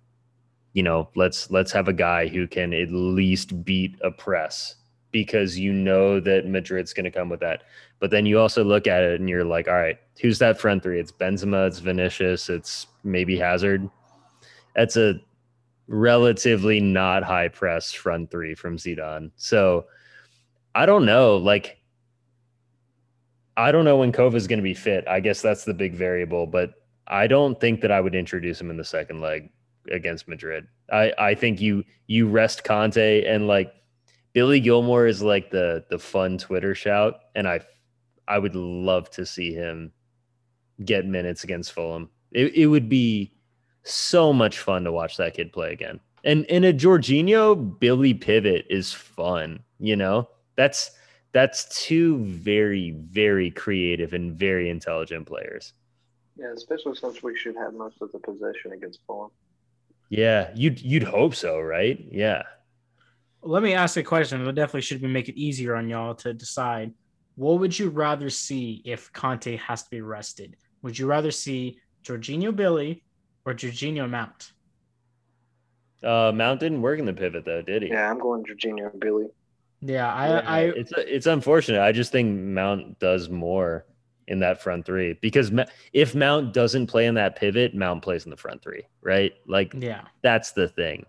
you 0.73 0.83
know, 0.83 1.09
let's 1.15 1.51
let's 1.51 1.73
have 1.73 1.89
a 1.89 1.93
guy 1.93 2.27
who 2.27 2.47
can 2.47 2.73
at 2.73 2.91
least 2.91 3.65
beat 3.65 3.97
a 4.03 4.11
press 4.11 4.77
because 5.17 5.59
you 5.59 5.73
know 5.73 6.21
that 6.21 6.45
Madrid's 6.45 6.93
gonna 6.93 7.11
come 7.11 7.31
with 7.31 7.41
that. 7.41 7.63
But 8.01 8.11
then 8.11 8.27
you 8.27 8.39
also 8.39 8.63
look 8.63 8.87
at 8.87 9.03
it 9.03 9.19
and 9.19 9.31
you're 9.31 9.47
like, 9.47 9.67
all 9.67 9.73
right, 9.73 9.99
who's 10.21 10.39
that 10.41 10.61
front 10.61 10.83
three? 10.83 11.01
It's 11.01 11.11
Benzema, 11.11 11.67
it's 11.67 11.79
Vinicius, 11.79 12.51
it's 12.51 12.87
maybe 13.03 13.39
Hazard. 13.39 13.89
That's 14.75 14.99
a 14.99 15.15
relatively 15.89 16.81
not 16.81 17.23
high 17.23 17.49
press 17.49 17.93
front 17.93 18.31
three 18.31 18.55
from 18.55 18.77
Zidane. 18.77 19.31
So 19.37 19.87
I 20.75 20.85
don't 20.85 21.07
know. 21.07 21.39
Like, 21.39 21.79
I 23.57 23.73
don't 23.73 23.87
know 23.87 23.97
when 23.97 24.13
Kova 24.13 24.35
is 24.35 24.47
going 24.47 24.59
to 24.59 24.63
be 24.63 24.75
fit. 24.75 25.09
I 25.09 25.21
guess 25.21 25.41
that's 25.41 25.65
the 25.65 25.73
big 25.73 25.95
variable, 25.95 26.47
but 26.47 26.75
I 27.07 27.27
don't 27.27 27.59
think 27.59 27.81
that 27.81 27.91
I 27.91 28.03
would 28.03 28.15
introduce 28.15 28.61
him 28.61 28.69
in 28.69 28.77
the 28.77 28.85
second 28.85 29.23
leg 29.23 29.49
against 29.91 30.29
Madrid. 30.29 30.67
I, 30.93 31.15
I 31.19 31.35
think 31.35 31.59
you 31.59 31.85
you 32.07 32.29
rest 32.29 32.65
Kanté 32.65 33.27
and 33.27 33.49
like 33.49 33.73
Billy 34.37 34.61
Gilmour 34.61 35.09
is 35.09 35.23
like 35.23 35.51
the 35.51 35.83
the 35.89 35.99
fun 35.99 36.37
Twitter 36.37 36.75
shout, 36.75 37.21
and 37.35 37.49
I 37.49 37.61
I 38.29 38.39
would 38.39 38.55
love 38.55 39.09
to 39.13 39.25
see 39.25 39.55
him 39.55 39.93
get 40.85 41.07
minutes 41.07 41.43
against 41.43 41.73
Fulham. 41.73 42.11
It, 42.33 42.55
it 42.55 42.67
would 42.67 42.87
be 42.87 43.33
so 43.83 44.35
much 44.35 44.59
fun 44.59 44.85
to 44.85 44.93
watch 44.93 45.17
that 45.17 45.33
kid 45.33 45.55
play 45.55 45.73
again. 45.73 46.01
And 46.23 46.45
in 46.47 46.65
a 46.65 46.73
Jorginho 46.75 47.81
Billy 47.81 48.13
pivot 48.13 48.67
is 48.69 48.93
fun, 48.93 49.61
you 49.79 49.97
know? 49.97 50.29
That's 50.55 50.91
that's 51.33 51.83
two 51.83 52.19
very 52.27 52.91
very 52.91 53.51
creative 53.51 54.13
and 54.13 54.35
very 54.35 54.69
intelligent 54.69 55.25
players. 55.27 55.73
Yeah, 56.37 56.53
especially 56.55 56.95
since 56.97 57.23
we 57.23 57.39
should 57.39 57.57
have 57.57 57.73
most 57.73 58.03
of 58.03 58.13
the 58.13 58.19
possession 58.19 58.73
against 58.73 59.01
Fulham. 59.07 59.31
Yeah, 60.11 60.51
you'd 60.55 60.79
you'd 60.83 61.05
hope 61.05 61.35
so, 61.35 61.59
right? 61.59 62.07
Yeah. 62.13 62.43
Let 63.47 63.63
me 63.63 63.75
ask 63.75 63.97
a 63.97 64.03
question. 64.03 64.47
It 64.47 64.53
definitely 64.55 64.83
should 64.83 65.01
be 65.01 65.07
make 65.07 65.29
it 65.29 65.39
easier 65.39 65.77
on 65.77 65.89
y'all 65.89 66.15
to 66.17 66.35
decide. 66.35 66.93
What 67.37 67.61
would 67.61 67.79
you 67.79 67.91
rather 67.91 68.29
see 68.29 68.83
if 68.85 69.13
Kanté 69.13 69.59
has 69.59 69.85
to 69.85 69.91
be 69.91 70.01
rested? 70.01 70.57
Would 70.83 70.99
you 70.99 71.07
rather 71.07 71.31
see 71.31 71.79
Jorginho 72.03 72.55
Billy 72.55 73.05
or 73.45 73.55
Jorginho 73.55 74.09
Mount? 74.09 74.53
Uh, 76.03 76.33
Mount 76.35 76.61
didn't 76.61 76.83
work 76.83 76.99
in 76.99 77.05
the 77.05 77.13
pivot 77.13 77.45
though, 77.45 77.63
did 77.63 77.83
he? 77.83 77.89
Yeah, 77.89 78.11
I'm 78.11 78.19
going 78.19 78.45
Jorginho 78.45 78.99
Billy. 78.99 79.27
Yeah, 79.81 80.13
I, 80.13 80.29
yeah, 80.29 80.43
I, 80.47 80.61
it's 80.63 80.93
it's 80.97 81.27
unfortunate. 81.27 81.81
I 81.81 81.93
just 81.93 82.11
think 82.11 82.39
Mount 82.39 82.99
does 82.99 83.29
more 83.29 83.87
in 84.29 84.41
that 84.41 84.61
front 84.61 84.85
three 84.85 85.19
because 85.21 85.53
if 85.93 86.15
Mount 86.15 86.53
doesn't 86.53 86.87
play 86.89 87.07
in 87.07 87.15
that 87.15 87.37
pivot, 87.37 87.75
Mount 87.75 88.03
plays 88.03 88.25
in 88.25 88.31
the 88.31 88.37
front 88.37 88.63
three, 88.63 88.83
right? 89.03 89.35
Like, 89.47 89.75
yeah, 89.79 90.03
that's 90.23 90.53
the 90.53 90.69
thing. 90.69 91.07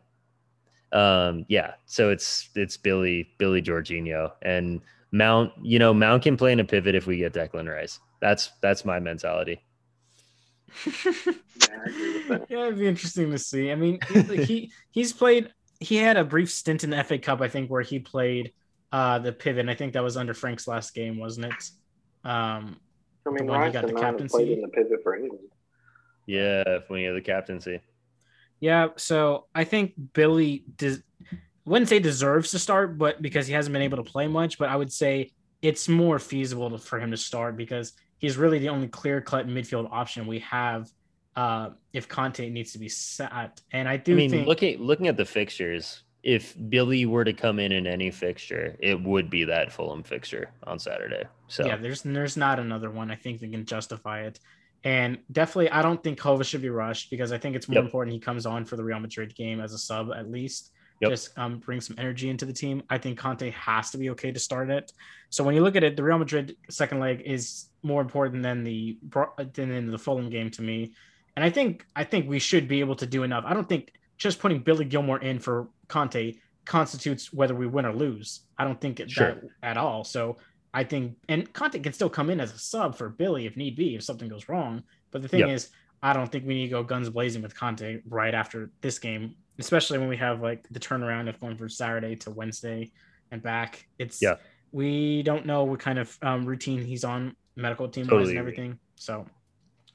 Um, 0.92 1.46
yeah. 1.48 1.74
So 1.86 2.10
it's 2.10 2.50
it's 2.56 2.78
Billy 2.78 3.30
Billy 3.38 3.62
Jorginho 3.62 4.32
and 4.42 4.82
Mount, 5.12 5.54
you 5.62 5.80
know, 5.80 5.94
Mount 5.94 6.24
can 6.24 6.38
play 6.38 6.52
in 6.52 6.60
a 6.60 6.66
pivot 6.66 6.96
if 6.96 7.08
we 7.08 7.18
get 7.18 7.34
Declan 7.34 7.72
Rice. 7.72 8.00
That's 8.20 8.52
that's 8.62 8.84
my 8.84 9.00
mentality. 9.00 9.62
yeah, 10.86 12.68
it'd 12.68 12.78
be 12.78 12.88
interesting 12.88 13.32
to 13.32 13.40
see. 13.40 13.72
I 13.72 13.76
mean, 13.76 14.00
he 14.28 14.72
he's 14.92 15.14
played. 15.14 15.52
He 15.80 15.96
had 15.96 16.18
a 16.18 16.24
brief 16.24 16.52
stint 16.52 16.84
in 16.84 16.90
the 16.90 17.04
FA 17.04 17.20
Cup, 17.20 17.42
I 17.42 17.48
think, 17.48 17.70
where 17.70 17.84
he 17.84 18.00
played 18.00 18.52
uh, 18.92 19.20
the 19.20 19.32
pivot. 19.32 19.62
And 19.62 19.70
I 19.70 19.76
think 19.76 19.94
that 19.94 20.04
was 20.04 20.18
under 20.18 20.34
Frank's 20.34 20.68
last 20.68 20.94
game, 20.94 21.20
wasn't 21.20 21.48
it? 21.48 21.72
Um, 22.28 22.78
I 23.26 23.30
mean, 23.30 23.46
when 23.46 23.64
he 23.64 23.72
got 23.72 23.86
the 23.86 23.94
captaincy. 23.94 24.54
in 24.54 24.62
the 24.62 24.68
pivot 24.68 25.04
for 25.04 25.16
England. 25.16 25.48
Yeah, 26.26 26.80
when 26.88 27.00
he 27.00 27.06
had 27.06 27.16
the 27.16 27.22
captaincy. 27.22 27.80
Yeah, 28.60 28.90
so 28.96 29.46
I 29.54 29.64
think 29.64 29.94
Billy 30.14 30.64
des- 30.78 31.04
wouldn't 31.66 31.90
say 31.90 32.00
deserves 32.00 32.52
to 32.52 32.60
start, 32.60 32.98
but 32.98 33.22
because 33.22 33.48
he 33.48 33.54
hasn't 33.54 33.74
been 33.74 33.82
able 33.82 33.98
to 33.98 34.10
play 34.10 34.28
much, 34.28 34.58
but 34.58 34.70
I 34.70 34.76
would 34.76 34.92
say 34.92 35.32
it's 35.62 35.88
more 35.88 36.20
feasible 36.20 36.70
to, 36.72 36.78
for 36.78 37.00
him 37.00 37.12
to 37.12 37.18
start 37.18 37.58
because 37.58 37.94
he's 38.18 38.38
really 38.38 38.60
the 38.60 38.70
only 38.70 38.88
clear 38.88 39.22
cut 39.22 39.48
midfield 39.48 39.90
option 39.92 40.28
we 40.28 40.40
have 40.40 40.90
uh, 41.36 41.70
if 41.94 42.10
Kanté 42.10 42.52
needs 42.52 42.72
to 42.74 42.80
be 42.80 42.90
sat. 42.90 43.62
And 43.72 43.88
I 43.88 43.98
do 43.98 44.14
I 44.14 44.16
mean, 44.16 44.30
think 44.30 44.48
looking 44.48 44.82
looking 44.82 45.08
at 45.08 45.18
the 45.18 45.26
fixtures, 45.26 46.04
if 46.24 46.56
Billy 46.70 47.06
were 47.06 47.24
to 47.24 47.34
come 47.34 47.60
in 47.60 47.72
in 47.72 47.86
any 47.86 48.12
fixture, 48.12 48.76
it 48.80 49.02
would 49.02 49.30
be 49.30 49.44
that 49.46 49.72
Fulham 49.72 50.04
fixture 50.04 50.50
on 50.64 50.80
Saturday. 50.80 51.24
So 51.48 51.66
yeah, 51.66 51.78
there's 51.78 52.02
there's 52.02 52.38
not 52.38 52.60
another 52.60 52.90
one 52.90 53.12
I 53.12 53.16
think 53.16 53.40
that 53.42 53.52
can 53.52 53.66
justify 53.66 54.22
it. 54.22 54.40
And 54.84 55.18
definitely, 55.32 55.70
I 55.72 55.82
don't 55.82 56.02
think 56.04 56.20
Kova 56.20 56.44
should 56.46 56.62
be 56.62 56.70
rushed 56.70 57.10
because 57.10 57.32
I 57.32 57.38
think 57.38 57.56
it's 57.56 57.68
more 57.68 57.76
Yep. 57.76 57.86
important 57.86 58.14
he 58.14 58.20
comes 58.20 58.46
on 58.46 58.64
for 58.66 58.76
the 58.78 58.84
Real 58.84 59.00
Madrid 59.00 59.36
game 59.36 59.60
as 59.60 59.74
a 59.74 59.78
sub 59.78 60.12
at 60.16 60.30
least. 60.32 60.72
Yep. 61.02 61.12
Just 61.12 61.38
um, 61.38 61.60
bring 61.60 61.80
some 61.82 61.96
energy 62.00 62.30
into 62.30 62.46
the 62.46 62.54
team. 62.54 62.82
I 62.90 62.98
think 62.98 63.20
Kanté 63.20 63.52
has 63.54 63.92
to 63.92 63.98
be 63.98 64.10
okay 64.12 64.32
to 64.32 64.40
start 64.40 64.70
it. 64.72 64.92
So 65.30 65.44
when 65.44 65.54
you 65.56 65.62
look 65.62 65.76
at 65.76 65.84
it, 65.84 65.96
the 65.96 66.04
Real 66.04 66.18
Madrid 66.18 66.56
second 66.70 67.00
leg 67.00 67.22
is 67.26 67.70
more 67.84 68.02
important 68.02 68.42
than 68.44 68.64
the 68.64 68.98
than 69.54 69.72
in 69.72 69.92
the 69.92 69.98
Fulham 70.00 70.30
game 70.30 70.50
to 70.52 70.62
me. 70.64 70.94
And 71.36 71.46
I 71.46 71.52
think 71.52 71.86
I 71.96 72.04
think 72.04 72.28
we 72.28 72.40
should 72.40 72.68
be 72.68 72.80
able 72.80 72.96
to 72.96 73.06
do 73.06 73.22
enough. 73.24 73.44
I 73.46 73.54
don't 73.54 73.70
think 73.70 73.92
just 74.18 74.40
putting 74.40 74.60
Billy 74.60 74.86
Gilmour 74.86 75.22
in 75.22 75.38
for 75.40 75.68
Kanté 75.88 76.40
constitutes 76.66 77.32
whether 77.32 77.54
we 77.54 77.68
win 77.68 77.86
or 77.86 77.94
lose. 77.94 78.42
I 78.58 78.64
don't 78.66 78.82
think 78.82 79.00
it, 79.00 79.12
Sure. 79.12 79.36
that 79.36 79.44
at 79.62 79.78
all. 79.78 80.04
So 80.04 80.38
I 80.78 80.84
think, 80.84 81.18
and 81.28 81.52
Kanté 81.54 81.82
can 81.82 81.92
still 81.92 82.10
come 82.10 82.30
in 82.30 82.40
as 82.40 82.54
a 82.54 82.60
sub 82.60 82.96
for 82.96 83.10
Billy 83.10 83.48
if 83.48 83.58
need 83.58 83.76
be, 83.76 83.96
if 83.96 84.04
something 84.04 84.30
goes 84.30 84.48
wrong. 84.48 84.84
But 85.10 85.24
the 85.24 85.28
thing 85.28 85.40
Yep. 85.40 85.50
is, 85.50 85.72
I 86.04 86.14
don't 86.14 86.32
think 86.32 86.46
we 86.46 86.54
need 86.54 86.66
to 86.66 86.70
go 86.70 86.84
guns 86.84 87.10
blazing 87.10 87.42
with 87.42 87.56
Kanté 87.56 88.04
right 88.08 88.36
after 88.36 88.70
this 88.82 89.00
game, 89.00 89.38
especially 89.58 89.98
when 89.98 90.08
we 90.08 90.18
have 90.18 90.40
like 90.40 90.68
the 90.70 90.80
turnaround 90.80 91.30
of 91.30 91.40
going 91.40 91.58
from 91.58 91.70
Saturday 91.70 92.16
to 92.18 92.30
Wednesday 92.30 92.92
and 93.32 93.42
back. 93.42 93.88
It's 93.98 94.22
Yeah. 94.22 94.36
we 94.72 95.24
don't 95.24 95.48
know 95.48 95.64
what 95.64 95.80
kind 95.80 95.98
of 95.98 96.16
um, 96.22 96.46
routine 96.46 96.86
he's 96.86 97.04
on, 97.04 97.36
medical 97.56 97.90
team 97.90 98.04
wise 98.04 98.10
Totally 98.12 98.30
and 98.34 98.38
everything. 98.40 98.80
So, 98.98 99.26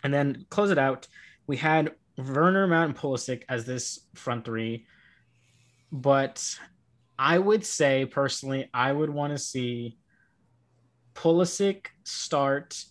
and 0.03 0.13
then 0.13 0.47
close 0.51 0.73
it 0.73 0.79
out. 0.79 1.07
We 1.47 1.59
had 1.59 1.95
Werner, 2.19 2.67
Mount, 2.67 2.89
and 2.91 2.99
Pulisic 2.99 3.45
as 3.49 3.65
this 3.65 4.01
front 4.17 4.45
three, 4.45 4.87
but 5.93 6.59
I 7.17 7.39
would 7.39 7.65
say 7.65 8.05
personally, 8.05 8.69
I 8.75 8.91
would 8.91 9.11
want 9.11 9.33
to 9.33 9.39
see 9.39 9.97
Pulisic 11.15 11.87
start, 12.05 12.85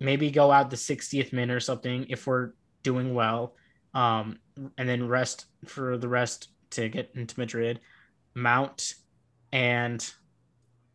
maybe 0.00 0.30
go 0.30 0.50
out 0.50 0.70
the 0.70 0.76
60th 0.76 1.32
minute 1.32 1.54
or 1.54 1.60
something 1.60 2.06
if 2.08 2.26
we're 2.26 2.52
doing 2.82 3.14
well, 3.14 3.54
um, 3.94 4.38
and 4.76 4.88
then 4.88 5.08
rest 5.08 5.46
for 5.66 5.98
the 5.98 6.08
rest 6.08 6.48
to 6.70 6.88
get 6.88 7.10
into 7.14 7.38
Madrid, 7.38 7.80
Mount, 8.34 8.94
and 9.52 10.00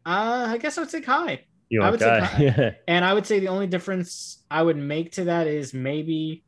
uh, 0.05 0.45
I 0.49 0.57
guess 0.57 0.77
I 0.77 0.81
would 0.81 0.91
say 0.91 1.01
Kai. 1.01 1.45
you 1.69 1.81
I 1.81 1.89
would 1.89 1.99
say 1.99 2.19
Kai? 2.19 2.27
Kai. 2.27 2.43
Yeah. 2.43 2.71
And 2.87 3.05
I 3.05 3.13
would 3.13 3.25
say 3.25 3.39
the 3.39 3.47
only 3.47 3.67
difference 3.67 4.43
I 4.51 4.61
would 4.61 4.77
make 4.77 5.13
to 5.13 5.25
that 5.25 5.47
is 5.47 5.73
maybe 5.73 6.43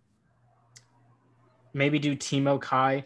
maybe 1.74 2.00
do 2.00 2.16
Timo 2.16 2.60
Kai 2.62 3.06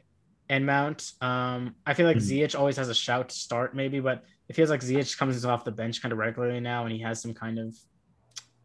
and 0.50 0.66
Mount. 0.66 1.12
Um, 1.22 1.76
I 1.86 1.94
feel 1.94 2.08
like 2.08 2.18
Hmm. 2.18 2.24
Ziyech 2.24 2.58
always 2.58 2.78
has 2.78 2.90
a 2.90 2.96
shout 2.96 3.30
to 3.30 3.36
start, 3.36 3.76
maybe, 3.76 4.00
but 4.00 4.24
it 4.48 4.56
feels 4.56 4.70
like 4.70 4.82
Ziyech 4.82 5.18
comes 5.18 5.46
off 5.46 5.64
the 5.64 5.72
bench 5.72 6.02
kind 6.02 6.12
of 6.12 6.18
regularly 6.18 6.60
now, 6.60 6.84
and 6.86 6.92
he 6.92 7.00
has 7.00 7.22
some 7.22 7.34
kind 7.34 7.60
of 7.60 7.76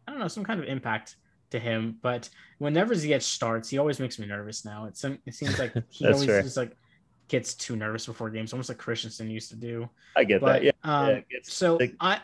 I 0.07 0.11
don't 0.11 0.19
know 0.19 0.27
some 0.27 0.43
kind 0.43 0.59
of 0.59 0.67
impact 0.67 1.15
to 1.51 1.59
him. 1.59 1.97
But 2.01 2.29
whenever 2.59 2.93
Ziyech 2.93 3.21
starts, 3.21 3.69
he 3.69 3.77
always 3.77 3.99
makes 3.99 4.19
me 4.19 4.25
nervous 4.27 4.65
now. 4.65 4.85
It, 4.85 4.97
seem- 4.97 5.19
it 5.25 5.33
seems 5.35 5.57
like 5.59 5.73
he 5.89 6.05
always 6.07 6.25
fair. 6.25 6.41
just 6.41 6.57
like 6.57 6.75
gets 7.27 7.53
too 7.55 7.75
nervous 7.75 8.05
before 8.05 8.29
games, 8.29 8.53
almost 8.53 8.69
like 8.69 8.77
Christensen 8.77 9.29
used 9.29 9.49
to 9.49 9.55
do. 9.55 9.89
I 10.15 10.23
get 10.23 10.41
But 10.41 10.61
that. 10.61 10.63
Yeah. 10.63 10.71
um, 10.83 11.09
yeah, 11.09 11.15
it's- 11.31 11.53
so 11.53 11.79
I 11.99 12.19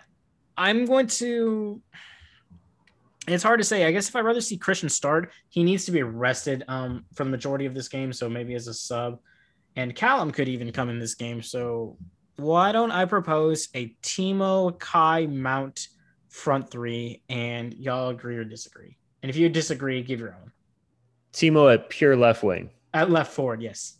I'm 0.58 0.86
going 0.86 1.08
to 1.08 1.82
it's 3.28 3.44
hard 3.44 3.60
to 3.60 3.64
say. 3.64 3.86
I 3.86 3.92
guess 3.92 4.10
if 4.10 4.16
I'd 4.16 4.26
rather 4.26 4.42
see 4.42 4.58
Christian 4.58 4.90
start, 4.90 5.32
he 5.50 5.64
needs 5.64 5.86
to 5.86 5.92
be 5.92 6.02
rested 6.04 6.64
um 6.68 7.06
for 7.14 7.24
the 7.24 7.30
majority 7.30 7.66
of 7.68 7.74
this 7.76 7.88
game, 7.88 8.12
so 8.14 8.28
maybe 8.30 8.56
as 8.56 8.68
a 8.68 8.74
sub. 8.74 9.20
And 9.76 9.96
Callum 9.96 10.32
could 10.32 10.48
even 10.48 10.72
come 10.72 10.90
in 10.90 11.00
this 11.00 11.16
game. 11.16 11.42
So 11.42 11.98
why 12.38 12.72
don't 12.72 12.92
I 12.92 13.06
propose 13.06 13.70
a 13.74 13.96
Timo 14.02 14.78
Kai 14.80 15.28
Mount 15.28 15.88
front 16.30 16.70
three 16.70 17.22
and 17.30 17.74
y'all 17.74 18.10
agree 18.10 18.38
or 18.38 18.44
disagree? 18.44 18.98
And 19.24 19.30
if 19.30 19.38
you 19.38 19.50
disagree, 19.50 20.02
give 20.02 20.20
your 20.20 20.34
own. 20.34 20.52
Timo 21.34 21.74
at 21.74 21.90
pure 21.90 22.16
left 22.16 22.44
wing. 22.44 22.70
At 22.94 23.10
left 23.10 23.32
forward, 23.32 23.62
yes. 23.62 23.98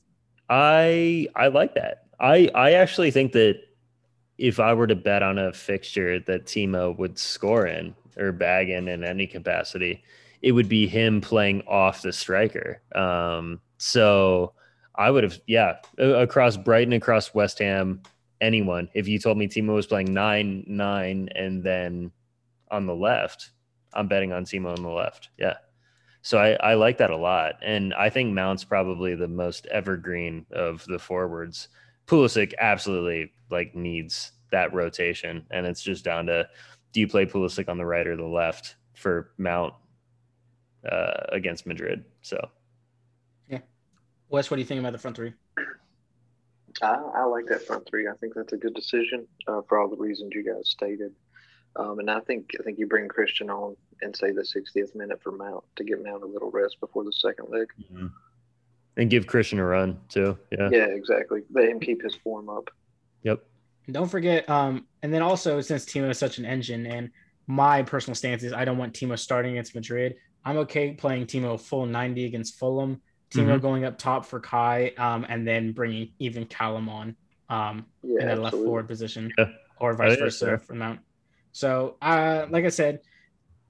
I 0.50 1.28
I 1.36 1.48
like 1.48 1.76
that. 1.76 2.08
I 2.20 2.50
I 2.54 2.74
actually 2.74 3.12
think 3.12 3.32
that 3.34 3.62
if 4.38 4.60
I 4.60 4.74
were 4.74 4.88
to 4.88 4.96
bet 4.96 5.24
on 5.24 5.38
a 5.38 5.54
fixture 5.54 6.20
that 6.22 6.46
Timo 6.46 6.98
would 6.98 7.18
score 7.18 7.68
in 7.68 7.96
or 8.18 8.32
bag 8.32 8.70
in 8.70 8.88
in 8.88 9.04
any 9.04 9.28
capacity, 9.28 10.04
it 10.42 10.52
would 10.52 10.68
be 10.68 10.88
him 10.88 11.22
playing 11.22 11.62
off 11.68 12.02
the 12.02 12.12
striker. 12.12 12.82
Um, 12.96 13.62
so 13.78 14.54
I 14.96 15.10
would 15.10 15.24
have, 15.24 15.40
yeah, 15.48 15.76
across 15.98 16.58
Brighton, 16.58 16.94
across 16.94 17.34
West 17.34 17.60
Ham, 17.60 18.02
anyone. 18.42 18.90
If 18.94 19.08
you 19.08 19.20
told 19.20 19.38
me 19.38 19.48
Timo 19.48 19.76
was 19.76 19.88
playing 19.88 20.14
nine 20.14 20.64
nine 20.68 21.30
and 21.36 21.64
then 21.64 22.12
on 22.70 22.86
the 22.86 22.96
left, 22.96 23.52
I'm 23.94 24.08
betting 24.08 24.34
on 24.34 24.46
Timo 24.46 24.76
on 24.78 24.84
the 24.84 24.90
left. 24.90 25.30
Yeah. 25.38 25.56
So 26.22 26.38
I, 26.38 26.52
I 26.54 26.74
like 26.76 26.98
that 27.00 27.10
a 27.10 27.18
lot. 27.18 27.56
And 27.62 27.94
I 27.94 28.10
think 28.10 28.34
Mount's 28.34 28.64
probably 28.64 29.16
the 29.16 29.28
most 29.28 29.66
evergreen 29.68 30.46
of 30.52 30.86
the 30.86 31.00
forwards. 31.00 31.70
Pulisic 32.06 32.54
absolutely 32.60 33.34
like 33.50 33.76
needs 33.76 34.32
that 34.52 34.74
rotation. 34.74 35.46
And 35.52 35.66
it's 35.66 35.82
just 35.82 36.04
down 36.04 36.28
to 36.28 36.48
do 36.94 37.00
you 37.00 37.08
play 37.08 37.26
Pulisic 37.26 37.70
on 37.70 37.78
the 37.78 37.86
right 37.86 38.06
or 38.06 38.18
the 38.18 38.26
left 38.26 38.76
for 38.94 39.32
Mount 39.38 39.74
uh, 40.90 41.26
against 41.30 41.66
Madrid? 41.66 42.06
So 42.22 42.50
Wes, 44.32 44.50
what 44.50 44.56
do 44.56 44.62
you 44.62 44.68
think 44.68 44.80
about 44.80 44.94
the 44.94 44.98
front 44.98 45.16
three? 45.16 45.34
I, 46.82 46.96
I 47.16 47.24
like 47.26 47.46
that 47.48 47.68
front 47.68 47.88
three. 47.88 48.08
I 48.08 48.14
think 48.14 48.34
that's 48.34 48.54
a 48.54 48.58
good 48.58 48.74
decision 48.74 49.28
uh, 49.48 49.62
for 49.68 49.78
all 49.78 49.90
the 49.90 49.98
reasons 49.98 50.32
you 50.34 50.44
guys 50.44 50.70
stated. 50.70 51.12
Um, 51.76 52.00
and 52.00 52.10
I 52.10 52.20
think 52.22 52.52
I 52.60 52.64
think 52.64 52.80
you 52.80 52.88
bring 52.88 53.08
Christian 53.08 53.50
on 53.50 53.76
and 54.02 54.16
say 54.16 54.32
the 54.32 54.42
60th 54.42 54.96
minute 54.96 55.22
for 55.22 55.32
Mount 55.32 55.64
to 55.76 55.84
give 55.84 56.04
Mount 56.04 56.24
a 56.24 56.26
little 56.26 56.50
rest 56.50 56.80
before 56.80 57.04
the 57.04 57.14
second 57.14 57.50
leg. 57.50 57.68
and 58.98 59.10
give 59.10 59.28
Christian 59.28 59.60
a 59.60 59.66
run 59.66 60.00
too. 60.10 60.38
Yeah. 60.52 60.70
Yeah, 60.72 60.86
exactly. 60.86 61.42
Let 61.52 61.70
him 61.70 61.80
keep 61.80 62.02
his 62.02 62.16
form 62.16 62.50
up. 62.50 62.70
Yep. 63.24 63.44
And 63.86 63.94
don't 63.94 64.10
forget, 64.10 64.50
um, 64.50 64.86
and 65.02 65.14
then 65.14 65.22
also 65.22 65.62
since 65.62 65.86
Timo 65.86 66.10
is 66.10 66.18
such 66.18 66.38
an 66.38 66.46
engine, 66.46 66.86
and 66.86 67.10
my 67.48 67.84
personal 67.84 68.16
stance 68.16 68.44
is 68.44 68.54
I 68.54 68.66
don't 68.66 68.78
want 68.78 68.94
Timo 68.94 69.18
starting 69.18 69.52
against 69.52 69.76
Madrid. 69.76 70.16
I'm 70.44 70.58
okay 70.58 70.94
playing 70.94 71.26
Timo 71.26 71.60
full 71.60 71.86
90 71.86 72.26
against 72.26 72.58
Fulham. 72.58 73.02
Timo 73.32 73.58
Mhm. 73.58 73.62
going 73.62 73.86
up 73.86 73.98
top 73.98 74.26
for 74.26 74.40
Kai, 74.40 74.92
um, 74.98 75.26
and 75.30 75.48
then 75.48 75.72
bringing 75.72 76.12
even 76.20 76.46
Callum 76.46 76.90
on 76.90 77.16
um, 77.50 77.86
Yeah, 78.02 78.22
in 78.22 78.28
that 78.28 78.40
left 78.42 78.56
forward 78.56 78.88
position, 78.88 79.34
Yeah. 79.38 79.50
or 79.78 79.94
vice 79.94 80.18
versa 80.18 80.46
fair. 80.46 80.58
for 80.58 80.74
Mount. 80.74 81.02
So, 81.52 81.98
uh, 82.02 82.46
like 82.50 82.64
I 82.64 82.70
said, 82.70 83.02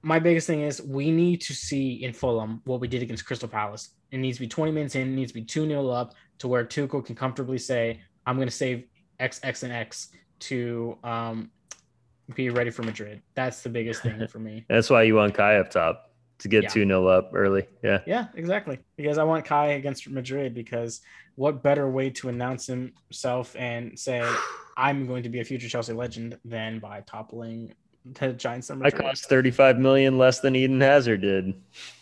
my 0.02 0.20
biggest 0.20 0.46
thing 0.46 0.62
is 0.62 0.80
we 0.80 1.10
need 1.10 1.40
to 1.42 1.52
see 1.54 2.04
in 2.04 2.12
Fulham 2.12 2.60
what 2.64 2.80
we 2.80 2.86
did 2.86 3.02
against 3.02 3.24
Crystal 3.26 3.48
Palace. 3.48 3.90
It 4.12 4.18
needs 4.18 4.36
to 4.38 4.42
be 4.42 4.46
20 4.48 4.70
minutes 4.70 4.94
in, 4.94 5.02
it 5.08 5.10
needs 5.16 5.32
to 5.32 5.34
be 5.40 5.44
2 5.44 5.66
0 5.66 5.88
up 5.88 6.14
to 6.38 6.46
where 6.48 6.64
Tuchel 6.64 7.04
can 7.04 7.16
comfortably 7.16 7.58
say, 7.58 8.00
I'm 8.24 8.36
going 8.36 8.46
to 8.48 8.54
save 8.54 8.84
X, 9.18 9.40
X, 9.42 9.64
and 9.64 9.72
X 9.72 10.10
to 10.40 10.96
um, 11.02 11.50
be 12.36 12.50
ready 12.50 12.70
for 12.70 12.82
Madrid. 12.84 13.20
That's 13.34 13.62
the 13.62 13.68
biggest 13.68 14.02
thing 14.02 14.26
for 14.30 14.38
me. 14.38 14.64
That's 14.68 14.90
why 14.90 15.02
you 15.02 15.16
want 15.16 15.34
Kai 15.34 15.56
up 15.58 15.70
top 15.70 16.11
to 16.42 16.48
get 16.48 16.64
Yeah. 16.64 16.68
2 16.68 16.86
0 16.86 17.06
up 17.06 17.30
early. 17.34 17.66
Yeah. 17.82 18.00
Yeah, 18.06 18.26
exactly. 18.34 18.78
Because 18.96 19.18
I 19.18 19.24
want 19.24 19.44
Kai 19.44 19.68
against 19.72 20.08
Madrid 20.08 20.54
because 20.54 21.00
what 21.36 21.62
better 21.62 21.88
way 21.90 22.10
to 22.10 22.28
announce 22.28 22.66
himself 22.66 23.56
and 23.58 23.98
say, 23.98 24.22
I'm 24.76 25.06
going 25.06 25.22
to 25.24 25.28
be 25.28 25.40
a 25.40 25.44
future 25.44 25.68
Chelsea 25.68 25.92
legend 25.92 26.38
than 26.44 26.78
by 26.78 27.00
toppling 27.06 27.74
the 28.04 28.32
Giants 28.32 28.68
of 28.70 28.78
I 28.78 28.84
Madrid. 28.86 29.02
cost 29.02 29.28
35 29.28 29.78
million 29.78 30.18
less 30.18 30.40
than 30.40 30.56
Eden 30.56 30.80
Hazard 30.80 31.20
did. 31.20 31.54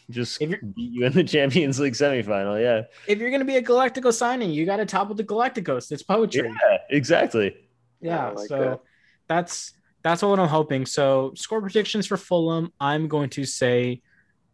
Just 0.08 0.40
If 0.40 0.50
you're- 0.50 0.62
beat 0.74 0.90
you 0.92 1.04
in 1.06 1.12
the 1.12 1.24
Champions 1.36 1.78
League 1.78 1.92
semifinal. 1.94 2.60
Yeah. 2.60 2.82
if 3.06 3.18
you're 3.18 3.30
going 3.30 3.40
to 3.40 3.46
be 3.46 3.56
a 3.56 3.62
Galactico 3.62 4.12
signing, 4.12 4.50
you 4.50 4.64
got 4.66 4.76
to 4.78 4.86
topple 4.86 5.14
the 5.14 5.24
Galacticos. 5.24 5.92
It's 5.92 6.02
poetry. 6.02 6.48
Yeah, 6.48 6.78
exactly. 6.88 7.54
Yeah. 8.00 8.28
I 8.28 8.32
like 8.32 8.48
so 8.48 8.58
that. 8.60 8.80
that's 9.28 9.74
that's 10.02 10.22
what 10.22 10.40
I'm 10.40 10.48
hoping. 10.48 10.86
So 10.86 11.32
score 11.36 11.60
predictions 11.60 12.06
for 12.06 12.16
Fulham, 12.16 12.72
I'm 12.80 13.06
going 13.06 13.28
to 13.30 13.44
say 13.44 14.00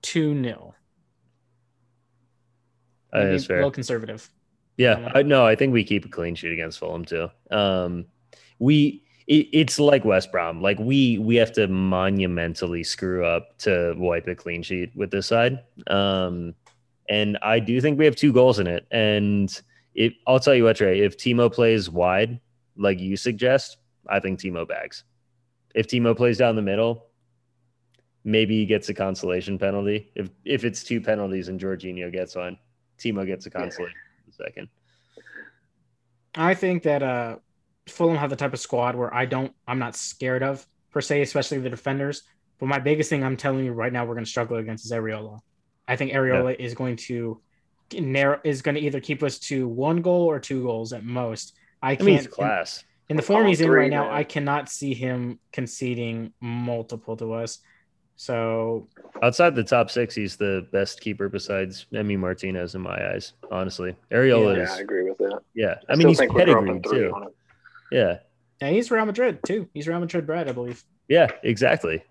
2 0.06 0.40
0. 0.40 0.74
I 3.12 3.18
think 3.18 3.30
that's 3.32 3.50
A 3.50 3.54
little 3.54 3.70
conservative. 3.72 4.30
Yeah, 4.76 5.10
I, 5.14 5.22
no, 5.22 5.44
I 5.44 5.56
think 5.56 5.72
we 5.72 5.82
keep 5.82 6.04
a 6.04 6.08
clean 6.08 6.34
sheet 6.36 6.52
against 6.52 6.78
Fulham 6.78 7.04
too. 7.04 7.28
Um, 7.50 8.04
we 8.60 9.02
it, 9.26 9.48
it's 9.52 9.80
like 9.80 10.04
West 10.04 10.30
Brom. 10.30 10.62
Like 10.62 10.78
we 10.78 11.18
we 11.18 11.34
have 11.36 11.52
to 11.54 11.66
monumentally 11.66 12.84
screw 12.84 13.24
up 13.24 13.58
to 13.58 13.94
wipe 13.96 14.28
a 14.28 14.36
clean 14.36 14.62
sheet 14.62 14.92
with 14.94 15.10
this 15.10 15.26
side. 15.26 15.64
Um, 15.88 16.54
and 17.08 17.36
I 17.42 17.58
do 17.58 17.80
think 17.80 17.98
we 17.98 18.04
have 18.04 18.16
two 18.16 18.32
goals 18.32 18.60
in 18.60 18.68
it. 18.68 18.86
And 18.92 19.50
it, 19.94 20.14
I'll 20.26 20.40
tell 20.40 20.54
you 20.54 20.64
what, 20.64 20.76
Trey, 20.76 21.00
if 21.00 21.16
Timo 21.16 21.52
plays 21.52 21.90
wide, 21.90 22.38
like 22.76 23.00
you 23.00 23.16
suggest, 23.16 23.78
I 24.08 24.20
think 24.20 24.38
Timo 24.38 24.68
bags. 24.68 25.02
If 25.74 25.88
Timo 25.88 26.16
plays 26.16 26.38
down 26.38 26.54
the 26.54 26.62
middle, 26.62 27.06
maybe 28.26 28.58
he 28.58 28.66
gets 28.66 28.88
a 28.90 28.94
consolation 28.94 29.58
penalty. 29.58 30.10
If 30.14 30.28
if 30.44 30.64
it's 30.64 30.82
two 30.84 31.00
penalties 31.00 31.48
and 31.48 31.58
Jorginho 31.58 32.12
gets 32.12 32.34
one, 32.34 32.58
Timo 32.98 33.24
gets 33.24 33.46
a 33.46 33.50
consolation 33.50 33.96
yeah. 34.26 34.46
second. 34.46 34.68
I 36.34 36.52
think 36.52 36.82
that 36.82 37.02
uh 37.02 37.36
Fulham 37.86 38.16
have 38.16 38.28
the 38.28 38.36
type 38.36 38.52
of 38.52 38.58
squad 38.58 38.96
where 38.96 39.14
I 39.14 39.24
don't 39.24 39.52
I'm 39.66 39.78
not 39.78 39.96
scared 39.96 40.42
of 40.42 40.66
per 40.90 41.00
se, 41.00 41.22
especially 41.22 41.58
the 41.58 41.70
defenders. 41.70 42.24
But 42.58 42.66
my 42.66 42.80
biggest 42.80 43.08
thing 43.08 43.22
I'm 43.22 43.36
telling 43.36 43.64
you 43.64 43.72
right 43.72 43.92
now 43.92 44.04
we're 44.04 44.14
going 44.14 44.24
to 44.24 44.30
struggle 44.30 44.56
against 44.56 44.84
is 44.84 44.92
Areola. 44.92 45.40
I 45.86 45.96
think 45.96 46.12
Areola 46.12 46.58
yeah. 46.58 46.66
is 46.66 46.74
going 46.74 46.96
to 46.96 47.40
narrow 47.94 48.40
is 48.42 48.60
going 48.60 48.74
to 48.74 48.80
either 48.80 49.00
keep 49.00 49.22
us 49.22 49.38
to 49.38 49.68
one 49.68 50.02
goal 50.02 50.24
or 50.24 50.40
two 50.40 50.64
goals 50.64 50.92
at 50.92 51.04
most. 51.04 51.54
I 51.80 51.94
can't. 51.94 52.08
I 52.08 52.12
mean, 52.12 52.24
class. 52.26 52.82
In, 53.08 53.12
in 53.12 53.16
the 53.18 53.22
form 53.22 53.46
he's 53.46 53.60
in 53.60 53.70
right 53.70 53.90
now, 53.90 54.10
I 54.10 54.24
cannot 54.24 54.68
see 54.68 54.94
him 54.94 55.38
conceding 55.52 56.32
multiple 56.40 57.16
to 57.18 57.34
us. 57.34 57.60
So 58.16 58.88
outside 59.22 59.54
the 59.54 59.62
top 59.62 59.90
six, 59.90 60.14
he's 60.14 60.36
the 60.36 60.66
best 60.72 61.00
keeper 61.00 61.28
besides 61.28 61.86
Emi 61.92 62.18
Martinez 62.18 62.74
in 62.74 62.80
my 62.80 63.12
eyes. 63.12 63.34
Honestly, 63.50 63.94
Areola 64.10 64.56
yeah, 64.56 64.62
is. 64.62 64.70
I 64.70 64.80
agree 64.80 65.02
with 65.04 65.18
that. 65.18 65.40
Yeah, 65.54 65.74
I, 65.88 65.92
I 65.92 65.96
mean 65.96 66.08
he's 66.08 66.18
pedigree 66.18 66.80
too. 66.80 67.32
Yeah. 67.92 68.18
Yeah, 68.60 68.70
he's 68.70 68.90
Real 68.90 69.04
Madrid 69.04 69.40
too. 69.46 69.68
He's 69.74 69.86
Real 69.86 70.00
Madrid 70.00 70.26
bred, 70.26 70.48
I 70.48 70.52
believe. 70.52 70.82
Yeah, 71.08 71.30
exactly. 71.42 72.02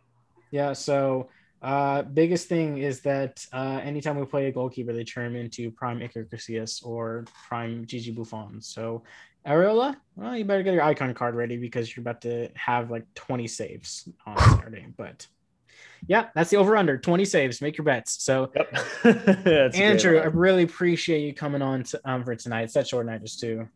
Yeah, 0.52 0.74
so 0.74 1.30
uh, 1.64 2.04
biggest 2.04 2.48
thing 2.48 2.78
is 2.78 3.02
that 3.02 3.44
uh, 3.52 3.80
anytime 3.84 4.20
we 4.20 4.26
play 4.26 4.46
a 4.46 4.52
goalkeeper, 4.52 4.94
they 4.94 5.04
turn 5.04 5.32
him 5.32 5.36
into 5.36 5.72
prime 5.72 6.00
Iker 6.00 6.30
Casillas 6.30 6.86
or 6.86 7.26
prime 7.48 7.86
Gigi 7.88 8.12
Buffon. 8.12 8.62
So 8.62 9.04
Areola, 9.48 9.96
well, 10.16 10.38
you 10.38 10.46
better 10.46 10.64
get 10.64 10.76
your 10.76 10.84
icon 10.84 11.14
card 11.16 11.36
ready 11.36 11.58
because 11.58 11.96
you're 11.96 12.02
about 12.02 12.22
to 12.22 12.50
have 12.56 12.92
like 12.92 13.12
20 13.16 13.48
saves 13.48 14.08
on 14.26 14.38
Saturday. 14.38 14.86
But 14.96 15.26
yeah, 16.08 16.28
that's 16.36 16.50
the 16.50 16.58
over 16.58 16.78
under 16.78 16.98
20 16.98 17.26
saves. 17.26 17.62
Make 17.62 17.78
your 17.78 17.86
bets. 17.86 18.24
So, 18.24 18.52
yep. 18.56 18.76
Andrew, 19.76 20.20
I 20.20 20.26
really 20.26 20.64
appreciate 20.64 21.20
you 21.20 21.34
coming 21.34 21.62
on 21.62 21.84
to, 21.84 22.02
um, 22.06 22.24
for 22.24 22.36
tonight. 22.36 22.64
It's 22.64 22.74
that 22.74 22.88
short 22.88 23.06
night 23.06 23.22
just 23.22 23.40
too. 23.40 23.68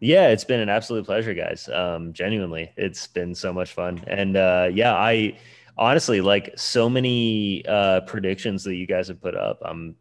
Yeah, 0.00 0.28
it's 0.28 0.44
been 0.44 0.60
an 0.60 0.68
absolute 0.68 1.04
pleasure, 1.04 1.34
guys. 1.34 1.68
Um, 1.68 2.12
genuinely, 2.12 2.72
it's 2.76 3.06
been 3.06 3.34
so 3.34 3.52
much 3.52 3.72
fun. 3.72 4.02
And 4.06 4.36
uh, 4.36 4.68
yeah, 4.72 4.94
I 4.94 5.38
honestly 5.76 6.20
like 6.20 6.54
so 6.56 6.88
many 6.88 7.64
uh, 7.66 8.02
predictions 8.02 8.64
that 8.64 8.76
you 8.76 8.86
guys 8.86 9.08
have 9.08 9.20
put 9.20 9.34
up. 9.34 9.60
I'm 9.64 9.96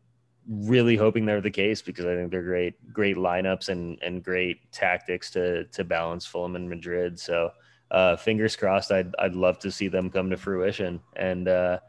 really 0.48 0.96
hoping 0.96 1.26
they're 1.26 1.42
the 1.42 1.52
case 1.52 1.82
because 1.82 2.06
I 2.06 2.16
think 2.16 2.32
they're 2.32 2.44
great, 2.44 2.94
great 2.94 3.18
lineups 3.18 3.70
and 3.70 3.98
and 4.02 4.24
great 4.24 4.72
tactics 4.72 5.32
to 5.32 5.66
to 5.66 5.84
balance 5.84 6.26
Fulham 6.26 6.56
and 6.56 6.70
Madrid. 6.70 7.20
So 7.20 7.52
uh, 7.92 8.16
fingers 8.16 8.56
crossed. 8.56 8.92
I'd 8.92 9.14
I'd 9.20 9.36
love 9.36 9.60
to 9.60 9.72
see 9.72 9.88
them 9.88 10.10
come 10.10 10.30
to 10.30 10.38
fruition. 10.38 11.00
And 11.16 11.48
uh, 11.48 11.80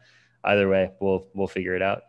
either 0.45 0.69
way, 0.69 0.93
we'll 1.01 1.29
we'll 1.35 1.49
figure 1.49 1.75
it 1.75 1.83
out. 1.83 2.03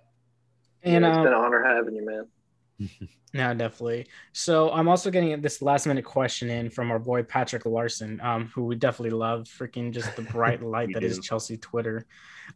And 0.84 1.04
yeah, 1.04 1.10
it's 1.10 1.18
um, 1.18 1.24
been 1.24 1.34
an 1.34 1.40
honor 1.40 1.64
having 1.64 1.96
you, 1.96 2.06
man. 2.06 3.00
No, 3.34 3.54
definitely. 3.54 4.08
So 4.34 4.72
I'm 4.72 4.88
also 4.88 5.12
getting 5.12 5.40
this 5.42 5.62
last 5.62 5.86
minute 5.86 6.06
question 6.06 6.50
in 6.50 6.70
from 6.70 6.90
our 6.90 6.98
boy 6.98 7.22
Patrick 7.22 7.66
Larson, 7.66 8.20
um, 8.22 8.48
who 8.56 8.66
we 8.66 8.76
definitely 8.76 9.16
love. 9.16 9.44
Freaking 9.44 9.92
just 9.92 10.16
the 10.16 10.24
bright 10.24 10.64
light 10.64 10.94
that 10.94 11.02
do. 11.02 11.06
is 11.06 11.20
Chelsea 11.20 11.58
Twitter. 11.58 12.08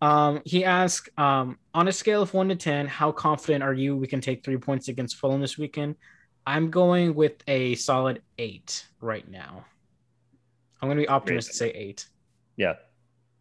Um, 0.02 0.42
he 0.46 0.66
asked, 0.66 1.10
um, 1.20 1.60
on 1.76 1.88
a 1.88 1.92
scale 1.92 2.24
of 2.24 2.34
one 2.34 2.50
to 2.50 2.56
ten, 2.56 2.88
how 2.88 3.12
confident 3.12 3.64
are 3.64 3.74
you 3.74 3.96
we 3.96 4.08
can 4.08 4.20
take 4.20 4.44
three 4.44 4.58
points 4.58 4.88
against 4.88 5.18
Fulham 5.18 5.42
this 5.42 5.60
weekend? 5.60 5.96
I'm 6.46 6.72
going 6.72 7.14
with 7.14 7.36
a 7.48 7.76
solid 7.76 8.24
eight 8.40 8.86
right 9.00 9.30
now. 9.30 9.66
I'm 10.84 10.90
going 10.90 10.98
to 10.98 11.04
be 11.04 11.10
optimistic, 11.10 11.52
and 11.52 11.58
say 11.58 11.70
eight. 11.70 12.08
Yeah, 12.58 12.74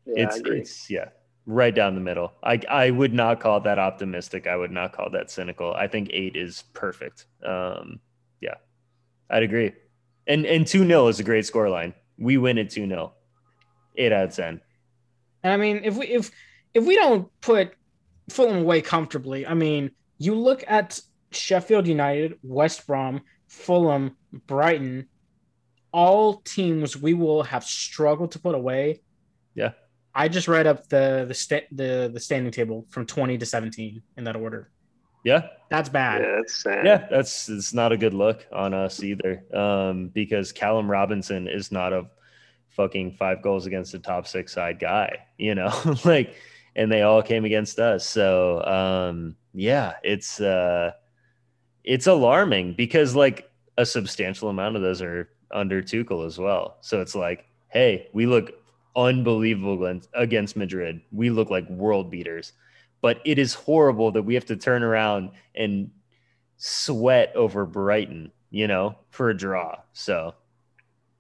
yeah 0.07 0.25
it's 0.25 0.41
it's 0.45 0.89
yeah 0.89 1.09
right 1.45 1.75
down 1.75 1.97
the 1.97 2.01
middle. 2.01 2.35
I 2.41 2.61
I 2.71 2.91
would 2.91 3.13
not 3.13 3.41
call 3.41 3.59
that 3.63 3.81
optimistic. 3.81 4.47
I 4.47 4.55
would 4.55 4.71
not 4.71 4.93
call 4.93 5.11
that 5.11 5.29
cynical. 5.29 5.75
I 5.75 5.89
think 5.89 6.11
eight 6.13 6.37
is 6.37 6.63
perfect. 6.73 7.27
Um, 7.45 7.99
yeah, 8.41 8.55
I'd 9.29 9.43
agree. 9.43 9.73
And 10.29 10.47
and 10.47 10.65
two 10.65 10.87
0 10.87 11.09
is 11.09 11.19
a 11.19 11.25
great 11.25 11.45
score 11.45 11.69
line. 11.69 11.95
We 12.17 12.39
win 12.39 12.59
at 12.59 12.71
two 12.71 12.87
0 12.87 13.13
Eight 13.97 14.13
out 14.13 14.27
of 14.27 14.37
ten. 14.37 14.61
And 15.43 15.53
I 15.53 15.57
mean, 15.57 15.81
if 15.83 15.97
we 15.97 16.07
if 16.07 16.31
if 16.75 16.87
we 16.87 16.95
don't 16.95 17.29
put 17.41 17.75
Fulham 18.31 18.59
away 18.59 18.83
comfortably, 18.83 19.49
I 19.49 19.55
mean, 19.55 19.91
you 20.19 20.37
look 20.37 20.63
at 20.69 21.01
Sheffield 21.33 21.89
United, 21.89 22.39
West 22.45 22.87
Brom, 22.87 23.21
Fulham, 23.49 24.17
Brighton, 24.47 25.09
all 25.93 26.37
teams 26.39 26.97
we 26.97 27.15
will 27.15 27.43
have 27.43 27.65
struggled 27.65 28.33
to 28.33 28.39
put 28.39 28.55
away. 28.55 29.03
Yeah. 29.55 29.73
I 30.15 30.29
just 30.29 30.49
read 30.49 30.67
up 30.67 30.89
the 30.89 31.25
the 31.27 31.35
sta- 31.35 31.69
the 31.73 32.11
the 32.13 32.21
standing 32.21 32.53
table 32.53 32.87
from 32.91 33.07
20 33.07 33.39
to 33.39 33.47
17 33.47 34.03
in 34.17 34.25
that 34.25 34.37
order. 34.37 34.71
Yeah, 35.25 35.49
that's 35.71 35.89
bad. 35.89 36.23
Yeah, 36.23 36.37
that's 36.37 36.63
sad. 36.63 36.87
Yeah, 36.87 37.07
that's 37.11 37.49
it's 37.49 37.73
not 37.73 37.93
a 37.93 37.97
good 37.97 38.13
look 38.13 38.45
on 38.53 38.75
us 38.75 39.03
either. 39.03 39.45
Um, 39.55 40.09
because 40.09 40.53
Callum 40.53 40.91
Robinson 40.91 41.47
is 41.47 41.71
not 41.71 41.93
a 41.93 42.07
fucking 42.71 43.13
five 43.13 43.43
goals 43.43 43.67
against 43.67 43.93
the 43.93 43.99
top 43.99 44.27
six 44.27 44.53
side 44.53 44.79
guy, 44.79 45.19
you 45.39 45.55
know, 45.55 45.73
like, 46.05 46.35
and 46.75 46.91
they 46.91 47.03
all 47.03 47.23
came 47.23 47.45
against 47.45 47.79
us. 47.79 48.07
So, 48.07 48.65
um, 48.65 49.37
yeah, 49.55 49.95
it's 50.03 50.41
uh, 50.41 50.93
it's 51.85 52.07
alarming 52.07 52.75
because 52.75 53.15
like 53.15 53.51
a 53.79 53.87
substantial 53.87 54.49
amount 54.49 54.77
of 54.77 54.83
those 54.83 55.03
are 55.03 55.29
under 55.53 55.83
Tuchel 55.83 56.27
as 56.27 56.39
well. 56.39 56.77
So 56.81 57.01
it's 57.01 57.15
like, 57.15 57.47
hey, 57.69 58.09
we 58.13 58.27
look 58.27 58.53
unbelievable 58.95 60.01
against 60.15 60.57
Madrid. 60.57 61.01
We 61.11 61.31
look 61.31 61.51
like 61.51 61.69
world 61.69 62.11
beaters, 62.11 62.53
but 63.01 63.21
it 63.25 63.39
is 63.39 63.55
horrible 63.55 64.13
that 64.13 64.23
we 64.23 64.35
have 64.35 64.47
to 64.47 64.57
turn 64.57 64.83
around 64.83 65.31
and 65.55 65.91
sweat 66.57 67.33
over 67.35 67.65
Brighton, 67.67 68.33
you 68.51 68.69
know, 68.69 68.97
for 69.11 69.31
a 69.31 69.37
draw. 69.37 69.77
So, 69.93 70.35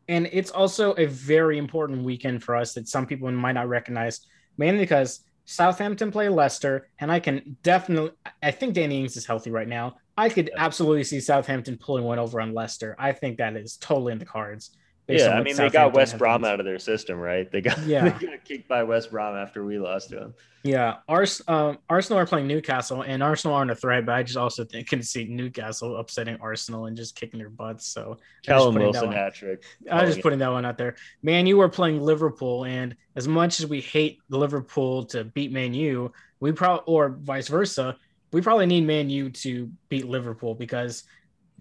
and 0.08 0.28
it's 0.32 0.50
also 0.50 0.92
a 0.92 1.06
very 1.06 1.58
important 1.58 2.04
weekend 2.04 2.42
for 2.42 2.56
us 2.56 2.74
that 2.74 2.88
some 2.88 3.06
people 3.06 3.30
might 3.32 3.52
not 3.52 3.68
recognize, 3.68 4.20
mainly 4.58 4.80
because 4.80 5.20
Southampton 5.44 6.12
play 6.12 6.28
Leicester, 6.28 6.88
and 6.98 7.10
I 7.10 7.20
can 7.20 7.56
definitely, 7.62 8.12
I 8.42 8.50
think 8.50 8.74
Danny 8.74 9.00
Ings 9.00 9.16
is 9.16 9.26
healthy 9.26 9.50
right 9.50 9.68
now. 9.68 9.96
I 10.16 10.28
could 10.28 10.50
absolutely 10.56 11.04
see 11.04 11.20
Southampton 11.20 11.78
pulling 11.78 12.04
one 12.04 12.18
over 12.18 12.40
on 12.40 12.54
Leicester. 12.54 12.94
I 12.98 13.12
think 13.12 13.38
that 13.38 13.56
is 13.56 13.76
totally 13.76 14.12
in 14.12 14.18
the 14.18 14.24
cards 14.24 14.70
yeah, 15.08 15.30
I 15.30 15.42
mean, 15.42 15.56
they 15.56 15.68
got 15.68 15.92
West 15.94 16.16
Brom 16.16 16.44
out 16.44 16.60
of 16.60 16.66
their 16.66 16.78
system, 16.78 17.18
right? 17.18 17.50
They 17.50 17.60
got 17.60 17.78
yeah, 17.86 18.08
they 18.08 18.26
got 18.26 18.44
kicked 18.44 18.68
by 18.68 18.82
West 18.82 19.10
Brom 19.10 19.36
after 19.36 19.64
we 19.64 19.78
lost 19.78 20.10
to 20.10 20.16
them. 20.16 20.34
Yeah, 20.62 20.98
Ars- 21.08 21.42
um, 21.48 21.78
Arsenal 21.90 22.20
are 22.20 22.26
playing 22.26 22.46
Newcastle, 22.46 23.02
and 23.02 23.20
Arsenal 23.20 23.56
aren't 23.56 23.72
a 23.72 23.74
threat, 23.74 24.06
but 24.06 24.14
I 24.14 24.22
just 24.22 24.36
also 24.36 24.64
think 24.64 24.88
can 24.88 25.02
see 25.02 25.24
Newcastle 25.24 25.96
upsetting 25.96 26.38
Arsenal 26.40 26.86
and 26.86 26.96
just 26.96 27.16
kicking 27.16 27.38
their 27.38 27.50
butts. 27.50 27.86
So 27.88 28.18
Callum 28.44 28.76
Wilson 28.76 29.10
hat 29.10 29.34
trick. 29.34 29.64
I 29.90 30.04
was 30.04 30.14
just 30.14 30.22
putting 30.22 30.38
that 30.38 30.52
one 30.52 30.64
out 30.64 30.78
there. 30.78 30.94
Man, 31.22 31.46
you 31.46 31.56
were 31.56 31.68
playing 31.68 32.00
Liverpool, 32.00 32.64
and 32.64 32.96
as 33.16 33.26
much 33.26 33.58
as 33.58 33.66
we 33.66 33.80
hate 33.80 34.18
Liverpool 34.28 35.04
to 35.06 35.24
beat 35.24 35.50
Man 35.50 35.74
U, 35.74 36.12
we 36.38 36.52
probably 36.52 36.84
or 36.86 37.08
vice 37.08 37.48
versa, 37.48 37.96
we 38.32 38.40
probably 38.40 38.66
need 38.66 38.86
Man 38.86 39.10
U 39.10 39.30
to 39.30 39.70
beat 39.88 40.06
Liverpool 40.06 40.54
because 40.54 41.04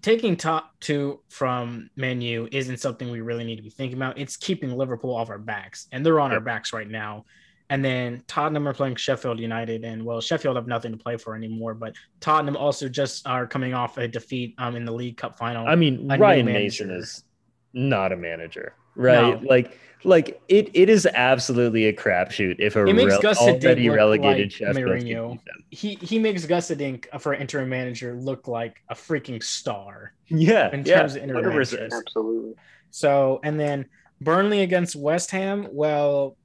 taking 0.00 0.36
top 0.36 0.72
two 0.80 1.20
from 1.28 1.88
Man 1.96 2.20
U 2.20 2.48
isn't 2.50 2.80
something 2.80 3.10
we 3.10 3.20
really 3.20 3.44
need 3.44 3.56
to 3.56 3.62
be 3.62 3.70
thinking 3.70 3.96
about. 3.96 4.18
It's 4.18 4.36
keeping 4.36 4.76
Liverpool 4.76 5.14
off 5.14 5.30
our 5.30 5.38
backs, 5.38 5.86
and 5.92 6.04
they're 6.04 6.20
on 6.20 6.32
our 6.32 6.40
backs 6.40 6.72
right 6.72 6.88
now. 6.88 7.24
And 7.70 7.82
then 7.82 8.22
Tottenham 8.26 8.68
are 8.68 8.74
playing 8.74 8.96
Sheffield 8.96 9.38
United, 9.40 9.84
and 9.84 10.04
well, 10.04 10.20
Sheffield 10.20 10.56
have 10.56 10.66
nothing 10.66 10.92
to 10.92 10.98
play 10.98 11.16
for 11.16 11.34
anymore. 11.34 11.72
But 11.72 11.94
Tottenham 12.20 12.56
also 12.56 12.88
just 12.88 13.26
are 13.26 13.46
coming 13.46 13.72
off 13.72 13.96
a 13.96 14.08
defeat 14.08 14.54
um, 14.58 14.76
in 14.76 14.84
the 14.84 14.92
League 14.92 15.16
Cup 15.16 15.38
final. 15.38 15.66
I 15.66 15.76
mean, 15.76 16.06
Ryan 16.08 16.46
Mason 16.46 16.90
is 16.90 17.24
not 17.72 18.12
a 18.12 18.16
manager, 18.16 18.74
right? 18.94 19.40
No. 19.40 19.48
Like 19.48 19.78
like 20.04 20.40
it, 20.48 20.70
it 20.74 20.88
is 20.88 21.06
absolutely 21.06 21.86
a 21.86 21.92
crapshoot 21.92 22.56
if 22.58 22.76
a 22.76 22.84
it 22.84 22.94
makes 22.94 23.22
rel- 23.22 23.34
already 23.34 23.88
relegated 23.88 24.46
like 24.46 24.52
chef 24.52 24.76
Mourinho. 24.76 25.38
He 25.70 25.94
he 25.96 26.18
makes 26.18 26.44
Guus 26.46 26.74
Hiddink 26.74 27.20
for 27.20 27.34
interim 27.34 27.68
manager 27.68 28.14
look 28.14 28.48
like 28.48 28.82
a 28.88 28.94
freaking 28.94 29.42
star. 29.42 30.12
Yeah, 30.28 30.72
in 30.72 30.84
yeah, 30.84 31.00
terms 31.00 31.16
of 31.16 31.22
interim 31.22 31.48
managers. 31.48 31.92
absolutely. 31.92 32.54
So 32.90 33.40
and 33.44 33.58
then 33.58 33.86
Burnley 34.20 34.62
against 34.62 34.96
West 34.96 35.30
Ham. 35.30 35.68
Well, 35.70 36.36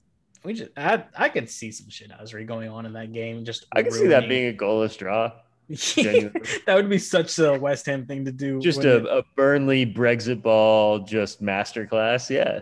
we 0.43 0.53
just 0.53 0.71
I 0.77 1.03
I 1.15 1.29
could 1.29 1.49
see 1.49 1.71
some 1.71 1.89
shit 1.89 2.11
shithousery 2.11 2.45
going 2.45 2.69
on 2.69 2.85
in 2.85 2.93
that 2.93 3.13
game. 3.13 3.45
Just 3.45 3.65
I 3.71 3.84
can 3.84 3.91
see 3.91 4.07
that 4.07 4.29
being 4.29 4.53
a 4.53 4.57
goalless 4.57 4.97
draw. 4.97 5.31
that 5.69 6.75
would 6.75 6.89
be 6.89 6.97
such 6.97 7.38
a 7.39 7.59
West 7.59 7.85
Ham 7.88 8.05
thing 8.05 8.23
to 8.23 8.31
do. 8.31 8.59
Just 8.61 8.85
a, 8.85 9.05
a 9.17 9.23
Burnley 9.35 9.85
Brexit 9.85 10.41
ball, 10.41 10.99
just 10.99 11.43
masterclass. 11.43 12.29
Yeah. 12.29 12.61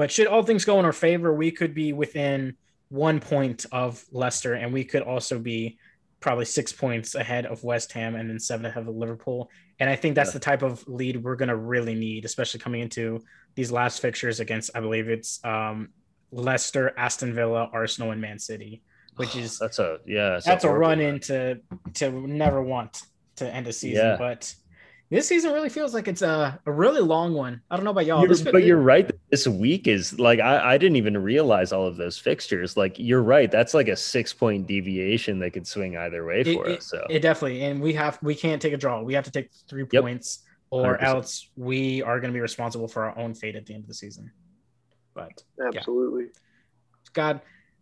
But 0.00 0.10
should 0.10 0.28
all 0.28 0.42
things 0.42 0.64
go 0.64 0.78
in 0.78 0.86
our 0.86 0.94
favor, 0.94 1.30
we 1.34 1.50
could 1.50 1.74
be 1.74 1.92
within 1.92 2.56
one 2.88 3.20
point 3.20 3.66
of 3.70 4.02
Leicester, 4.10 4.54
and 4.54 4.72
we 4.72 4.82
could 4.82 5.02
also 5.02 5.38
be 5.38 5.76
probably 6.20 6.46
six 6.46 6.72
points 6.72 7.14
ahead 7.14 7.44
of 7.44 7.62
West 7.64 7.92
Ham 7.92 8.14
and 8.14 8.30
then 8.30 8.38
seven 8.40 8.64
ahead 8.64 8.88
of 8.88 8.96
Liverpool. 8.96 9.50
And 9.78 9.90
I 9.90 9.96
think 9.96 10.14
that's 10.14 10.30
Yeah. 10.30 10.38
the 10.38 10.40
type 10.40 10.62
of 10.62 10.88
lead 10.88 11.22
we're 11.22 11.36
going 11.36 11.50
to 11.50 11.56
really 11.56 11.94
need, 11.94 12.24
especially 12.24 12.60
coming 12.60 12.80
into 12.80 13.22
these 13.56 13.70
last 13.70 14.00
fixtures 14.00 14.40
against, 14.40 14.70
I 14.74 14.80
believe 14.80 15.10
it's 15.10 15.38
um, 15.44 15.90
Leicester, 16.32 16.94
Aston 16.96 17.34
Villa, 17.34 17.68
Arsenal, 17.70 18.12
and 18.12 18.22
Man 18.22 18.38
City, 18.38 18.82
which 19.16 19.36
is 19.36 19.58
That's 19.58 19.80
a 19.80 19.98
yeah. 20.06 20.40
that's 20.42 20.64
a 20.64 20.70
run 20.70 20.80
run. 20.80 21.00
into 21.00 21.60
to 21.94 22.10
never 22.26 22.62
want 22.62 23.02
to 23.36 23.54
end 23.54 23.66
a 23.66 23.72
season. 23.74 24.06
Yeah. 24.06 24.16
But 24.16 24.54
this 25.10 25.26
season 25.26 25.52
really 25.52 25.68
feels 25.68 25.92
like 25.92 26.06
it's 26.06 26.22
a, 26.22 26.58
a 26.66 26.72
really 26.72 27.00
long 27.00 27.34
one. 27.34 27.60
I 27.70 27.76
don't 27.76 27.84
know 27.84 27.90
about 27.90 28.06
y'all. 28.06 28.18
You're- 28.20 28.28
This, 28.28 28.42
but 28.42 28.62
you're 28.64 28.76
right. 28.80 29.10
This 29.30 29.46
week 29.46 29.88
is 29.88 30.18
like 30.20 30.38
I, 30.40 30.74
I 30.74 30.78
didn't 30.78 30.96
even 30.96 31.18
realize 31.18 31.72
all 31.72 31.86
of 31.86 31.96
those 31.96 32.16
fixtures. 32.18 32.76
Like 32.76 32.96
you're 32.98 33.22
right. 33.22 33.50
That's 33.50 33.74
like 33.74 33.88
a 33.88 33.96
six 33.96 34.32
point 34.32 34.66
deviation 34.66 35.38
that 35.40 35.50
could 35.50 35.66
swing 35.66 35.96
either 35.96 36.24
way 36.24 36.40
It- 36.42 36.54
for 36.54 36.68
us. 36.68 36.86
So 36.86 37.04
It 37.10 37.20
definitely, 37.20 37.62
and 37.64 37.80
we 37.82 37.92
have 37.94 38.18
we 38.22 38.34
can't 38.34 38.62
take 38.62 38.72
a 38.72 38.76
draw. 38.76 39.02
We 39.02 39.14
have 39.14 39.24
to 39.24 39.30
take 39.32 39.50
three 39.68 39.84
Yep. 39.90 40.02
points, 40.02 40.44
or 40.70 40.96
100%. 40.98 41.02
else 41.02 41.50
we 41.56 42.02
are 42.02 42.20
going 42.20 42.32
to 42.32 42.36
be 42.36 42.40
responsible 42.40 42.86
for 42.86 43.04
our 43.04 43.18
own 43.18 43.34
fate 43.34 43.56
at 43.56 43.66
the 43.66 43.74
end 43.74 43.82
of 43.84 43.88
the 43.88 43.94
season. 43.94 44.30
But 45.14 45.42
Absolutely. 45.74 46.26
God, 47.12 47.40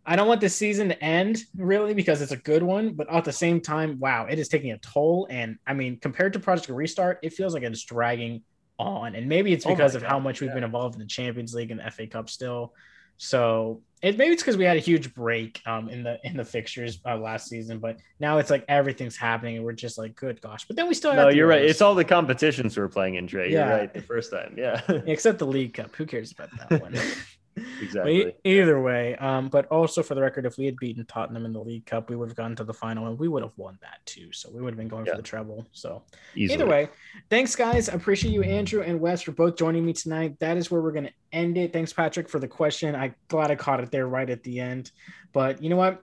I 0.09 0.15
don't 0.15 0.27
want 0.27 0.41
this 0.41 0.55
season 0.55 0.89
to 0.89 1.03
end 1.03 1.43
really 1.55 1.93
because 1.93 2.23
it's 2.23 2.31
a 2.31 2.37
good 2.37 2.63
one, 2.63 2.93
but 2.93 3.07
at 3.13 3.25
the 3.25 3.31
same 3.31 3.61
time, 3.61 3.99
wow, 3.99 4.25
it 4.25 4.39
is 4.39 4.47
taking 4.47 4.71
a 4.71 4.77
toll. 4.79 5.27
And 5.29 5.59
I 5.67 5.73
mean, 5.75 5.97
compared 5.97 6.33
to 6.33 6.39
Project 6.39 6.69
Restart, 6.69 7.19
it 7.21 7.33
feels 7.33 7.53
like 7.53 7.61
it's 7.61 7.83
dragging 7.83 8.41
on. 8.79 9.13
And 9.13 9.29
maybe 9.29 9.53
it's 9.53 9.67
Oh 9.67 9.69
because 9.69 9.93
of 9.93 10.01
how 10.01 10.15
God, 10.15 10.23
much 10.23 10.41
we've 10.41 10.51
been 10.51 10.63
involved 10.63 10.95
in 10.95 10.99
the 10.99 11.05
Champions 11.05 11.53
League 11.53 11.69
and 11.69 11.79
the 11.79 11.91
FA 11.91 12.07
Cup 12.07 12.27
still. 12.27 12.73
So 13.17 13.83
it 14.01 14.17
maybe 14.17 14.33
it's 14.33 14.41
because 14.41 14.57
we 14.57 14.63
had 14.63 14.77
a 14.77 14.79
huge 14.79 15.13
break 15.13 15.61
um, 15.67 15.89
in 15.89 16.01
the 16.01 16.17
in 16.23 16.35
the 16.35 16.45
fixtures 16.45 16.99
uh, 17.05 17.15
last 17.15 17.47
season, 17.47 17.77
but 17.77 17.97
now 18.19 18.39
it's 18.39 18.49
like 18.49 18.65
everything's 18.67 19.15
happening 19.15 19.57
and 19.57 19.65
we're 19.65 19.73
just 19.73 19.99
like, 19.99 20.15
good 20.15 20.41
gosh. 20.41 20.65
But 20.65 20.75
then 20.75 20.87
we 20.87 20.95
still 20.95 21.13
no, 21.13 21.29
you're 21.29 21.45
right. 21.45 21.61
It's 21.61 21.81
all 21.81 21.93
the 21.93 22.05
competitions 22.05 22.75
we're 22.75 22.87
playing 22.87 23.13
in 23.13 23.27
Trey. 23.27 23.51
Yeah. 23.51 23.67
You're 23.67 23.77
right. 23.77 23.93
The 23.93 24.01
first 24.01 24.31
time. 24.31 24.55
Yeah. 24.57 24.81
except 25.05 25.37
the 25.37 25.45
League 25.45 25.75
Cup. 25.75 25.95
Who 25.97 26.07
cares 26.07 26.31
about 26.31 26.49
that 26.57 26.81
one? 26.81 26.95
exactly. 27.81 28.23
But 28.25 28.39
either 28.43 28.81
way, 28.81 29.15
um, 29.17 29.49
but 29.49 29.65
also 29.67 30.03
for 30.03 30.15
the 30.15 30.21
record, 30.21 30.45
if 30.45 30.57
we 30.57 30.65
had 30.65 30.77
beaten 30.77 31.05
Tottenham 31.05 31.45
in 31.45 31.53
the 31.53 31.59
League 31.61 31.85
Cup, 31.85 32.09
we 32.09 32.15
would 32.15 32.29
have 32.29 32.35
gone 32.37 32.55
to 32.57 32.63
the 32.63 32.73
final 32.73 33.07
and 33.07 33.17
we 33.19 33.27
would 33.27 33.43
have 33.43 33.53
won 33.57 33.77
that 33.81 33.99
too. 34.05 34.31
So 34.31 34.49
we 34.51 34.61
would 34.61 34.71
have 34.73 34.77
been 34.77 34.87
going 34.87 35.05
Yeah. 35.05 35.13
for 35.13 35.17
the 35.17 35.23
treble. 35.23 35.67
So 35.71 36.03
Easily. 36.35 36.55
either 36.55 36.65
way, 36.67 36.89
thanks 37.29 37.55
guys. 37.55 37.89
I 37.89 37.93
appreciate 37.93 38.31
you, 38.31 38.43
Andrew 38.43 38.81
and 38.81 38.99
Wes, 38.99 39.21
for 39.21 39.31
both 39.31 39.55
joining 39.55 39.85
me 39.85 39.93
tonight. 39.93 40.39
That 40.39 40.57
is 40.57 40.69
where 40.71 40.81
we're 40.81 40.91
gonna 40.91 41.11
end 41.31 41.57
it. 41.57 41.73
Thanks, 41.73 41.93
Patrick, 41.93 42.29
for 42.29 42.39
the 42.39 42.47
question. 42.47 42.95
I 42.95 43.13
glad 43.27 43.51
I 43.51 43.55
caught 43.55 43.81
it 43.81 43.91
there 43.91 44.07
right 44.07 44.29
at 44.29 44.43
the 44.43 44.59
end. 44.59 44.91
But 45.33 45.61
you 45.61 45.69
know 45.69 45.77
what? 45.77 46.01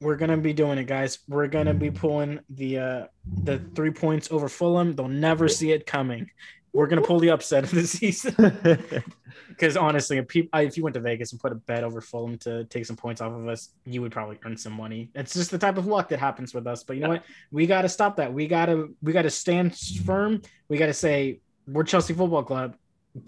We're 0.00 0.16
gonna 0.16 0.36
be 0.36 0.52
doing 0.52 0.78
it, 0.78 0.84
guys. 0.84 1.18
We're 1.26 1.48
gonna 1.48 1.74
be 1.74 1.90
pulling 1.90 2.38
the 2.50 2.78
uh 2.78 3.06
the 3.42 3.58
three 3.74 3.90
points 3.90 4.30
over 4.30 4.48
Fulham. 4.48 4.94
They'll 4.94 5.08
never 5.08 5.48
see 5.48 5.72
it 5.72 5.86
coming. 5.86 6.30
We're 6.72 6.86
gonna 6.86 7.02
pull 7.02 7.20
the 7.20 7.30
upset 7.30 7.64
of 7.64 7.70
the 7.70 7.86
season. 7.86 9.04
Because 9.58 9.76
honestly, 9.76 10.18
if, 10.18 10.26
if 10.54 10.76
you 10.76 10.84
went 10.84 10.94
to 10.94 11.00
Vegas 11.00 11.32
and 11.32 11.40
put 11.40 11.50
a 11.50 11.56
bet 11.56 11.82
over 11.82 12.00
Fulham 12.00 12.38
to 12.38 12.64
take 12.66 12.86
some 12.86 12.94
points 12.94 13.20
off 13.20 13.32
of 13.32 13.48
us, 13.48 13.70
you 13.84 14.00
would 14.02 14.12
probably 14.12 14.38
earn 14.44 14.56
some 14.56 14.72
money. 14.72 15.10
It's 15.16 15.34
just 15.34 15.50
the 15.50 15.58
type 15.58 15.78
of 15.78 15.86
luck 15.86 16.10
that 16.10 16.20
happens 16.20 16.54
with 16.54 16.66
us. 16.68 16.84
But 16.84 16.96
you 16.96 17.02
know 17.02 17.08
what? 17.08 17.24
We 17.50 17.66
got 17.66 17.82
to 17.82 17.88
stop 17.88 18.16
that. 18.16 18.32
We 18.32 18.46
got 18.46 18.66
to 18.66 18.94
we 19.02 19.12
got 19.12 19.22
to 19.22 19.30
stand 19.30 19.76
firm. 19.76 20.42
We 20.68 20.78
got 20.78 20.86
to 20.86 20.94
say 20.94 21.40
we're 21.66 21.82
Chelsea 21.82 22.14
Football 22.14 22.44
Club. 22.44 22.76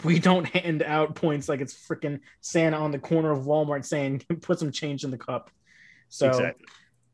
We 0.04 0.20
don't 0.20 0.44
hand 0.44 0.84
out 0.84 1.16
points 1.16 1.48
like 1.48 1.60
it's 1.60 1.74
freaking 1.74 2.20
Santa 2.40 2.76
on 2.76 2.92
the 2.92 2.98
corner 3.00 3.32
of 3.32 3.44
Walmart 3.44 3.84
saying 3.84 4.22
put 4.40 4.60
some 4.60 4.70
change 4.70 5.02
in 5.02 5.10
the 5.10 5.18
cup. 5.18 5.50
So 6.10 6.28
exactly. 6.28 6.66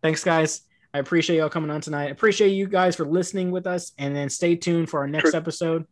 thanks, 0.02 0.24
guys. 0.24 0.60
I 0.92 0.98
appreciate 0.98 1.38
y'all 1.38 1.48
coming 1.48 1.70
on 1.70 1.80
tonight. 1.80 2.06
I 2.06 2.10
appreciate 2.10 2.48
you 2.50 2.66
guys 2.66 2.96
for 2.96 3.06
listening 3.06 3.50
with 3.50 3.66
us, 3.66 3.92
and 3.98 4.14
then 4.14 4.28
stay 4.28 4.56
tuned 4.56 4.90
for 4.90 5.00
our 5.00 5.06
next 5.06 5.34
episode. 5.34 5.86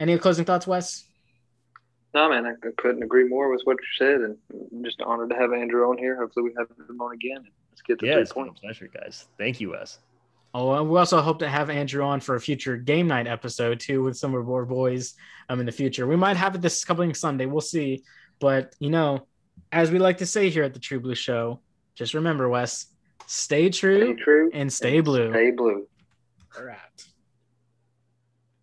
Any 0.00 0.18
closing 0.18 0.44
thoughts, 0.44 0.66
Wes? 0.66 1.04
No, 2.14 2.28
man, 2.28 2.46
I 2.46 2.50
I 2.50 2.70
couldn't 2.76 3.02
agree 3.02 3.24
more 3.28 3.50
with 3.50 3.62
what 3.64 3.76
you 3.80 3.86
said, 3.98 4.20
and 4.20 4.36
I'm 4.72 4.84
just 4.84 5.00
honored 5.02 5.30
to 5.30 5.36
have 5.36 5.52
Andrew 5.52 5.88
on 5.88 5.98
here. 5.98 6.16
Hopefully, 6.16 6.44
we 6.44 6.54
have 6.56 6.68
him 6.70 7.00
on 7.00 7.12
again. 7.12 7.44
Let's 7.70 7.82
get 7.82 7.98
the 7.98 8.06
Yeah, 8.06 8.12
three 8.14 8.22
it's 8.22 8.32
been 8.32 8.42
a 8.42 8.46
points. 8.46 8.60
pleasure, 8.60 8.88
guys. 8.92 9.26
Thank 9.38 9.60
you, 9.60 9.70
Wes. 9.70 9.98
Oh, 10.56 10.72
and 10.74 10.88
we 10.88 10.96
also 10.98 11.20
hope 11.20 11.40
to 11.40 11.48
have 11.48 11.68
Andrew 11.70 12.04
on 12.04 12.20
for 12.20 12.36
a 12.36 12.40
future 12.40 12.76
game 12.76 13.08
night 13.08 13.26
episode 13.26 13.80
too 13.80 14.04
with 14.04 14.16
some 14.16 14.34
of 14.36 14.48
our 14.48 14.64
boys 14.64 15.14
um 15.48 15.58
in 15.58 15.66
the 15.66 15.72
future. 15.72 16.06
We 16.06 16.14
might 16.14 16.36
have 16.36 16.54
it 16.54 16.62
this 16.62 16.84
coming 16.84 17.12
Sunday. 17.14 17.46
We'll 17.46 17.60
see. 17.60 18.04
But 18.38 18.74
you 18.78 18.90
know, 18.90 19.26
as 19.72 19.90
we 19.90 19.98
like 19.98 20.18
to 20.18 20.26
say 20.26 20.50
here 20.50 20.62
at 20.62 20.72
the 20.72 20.78
True 20.78 21.00
Blue 21.00 21.16
Show, 21.16 21.58
just 21.96 22.14
remember, 22.14 22.48
Wes, 22.48 22.86
stay 23.26 23.70
Stay 23.72 23.80
true 23.80 24.14
true 24.16 24.50
and 24.54 24.72
stay 24.72 25.00
blue. 25.00 25.32
Stay 25.32 25.50
blue. 25.50 25.88
All 26.56 26.64
right. 26.64 26.76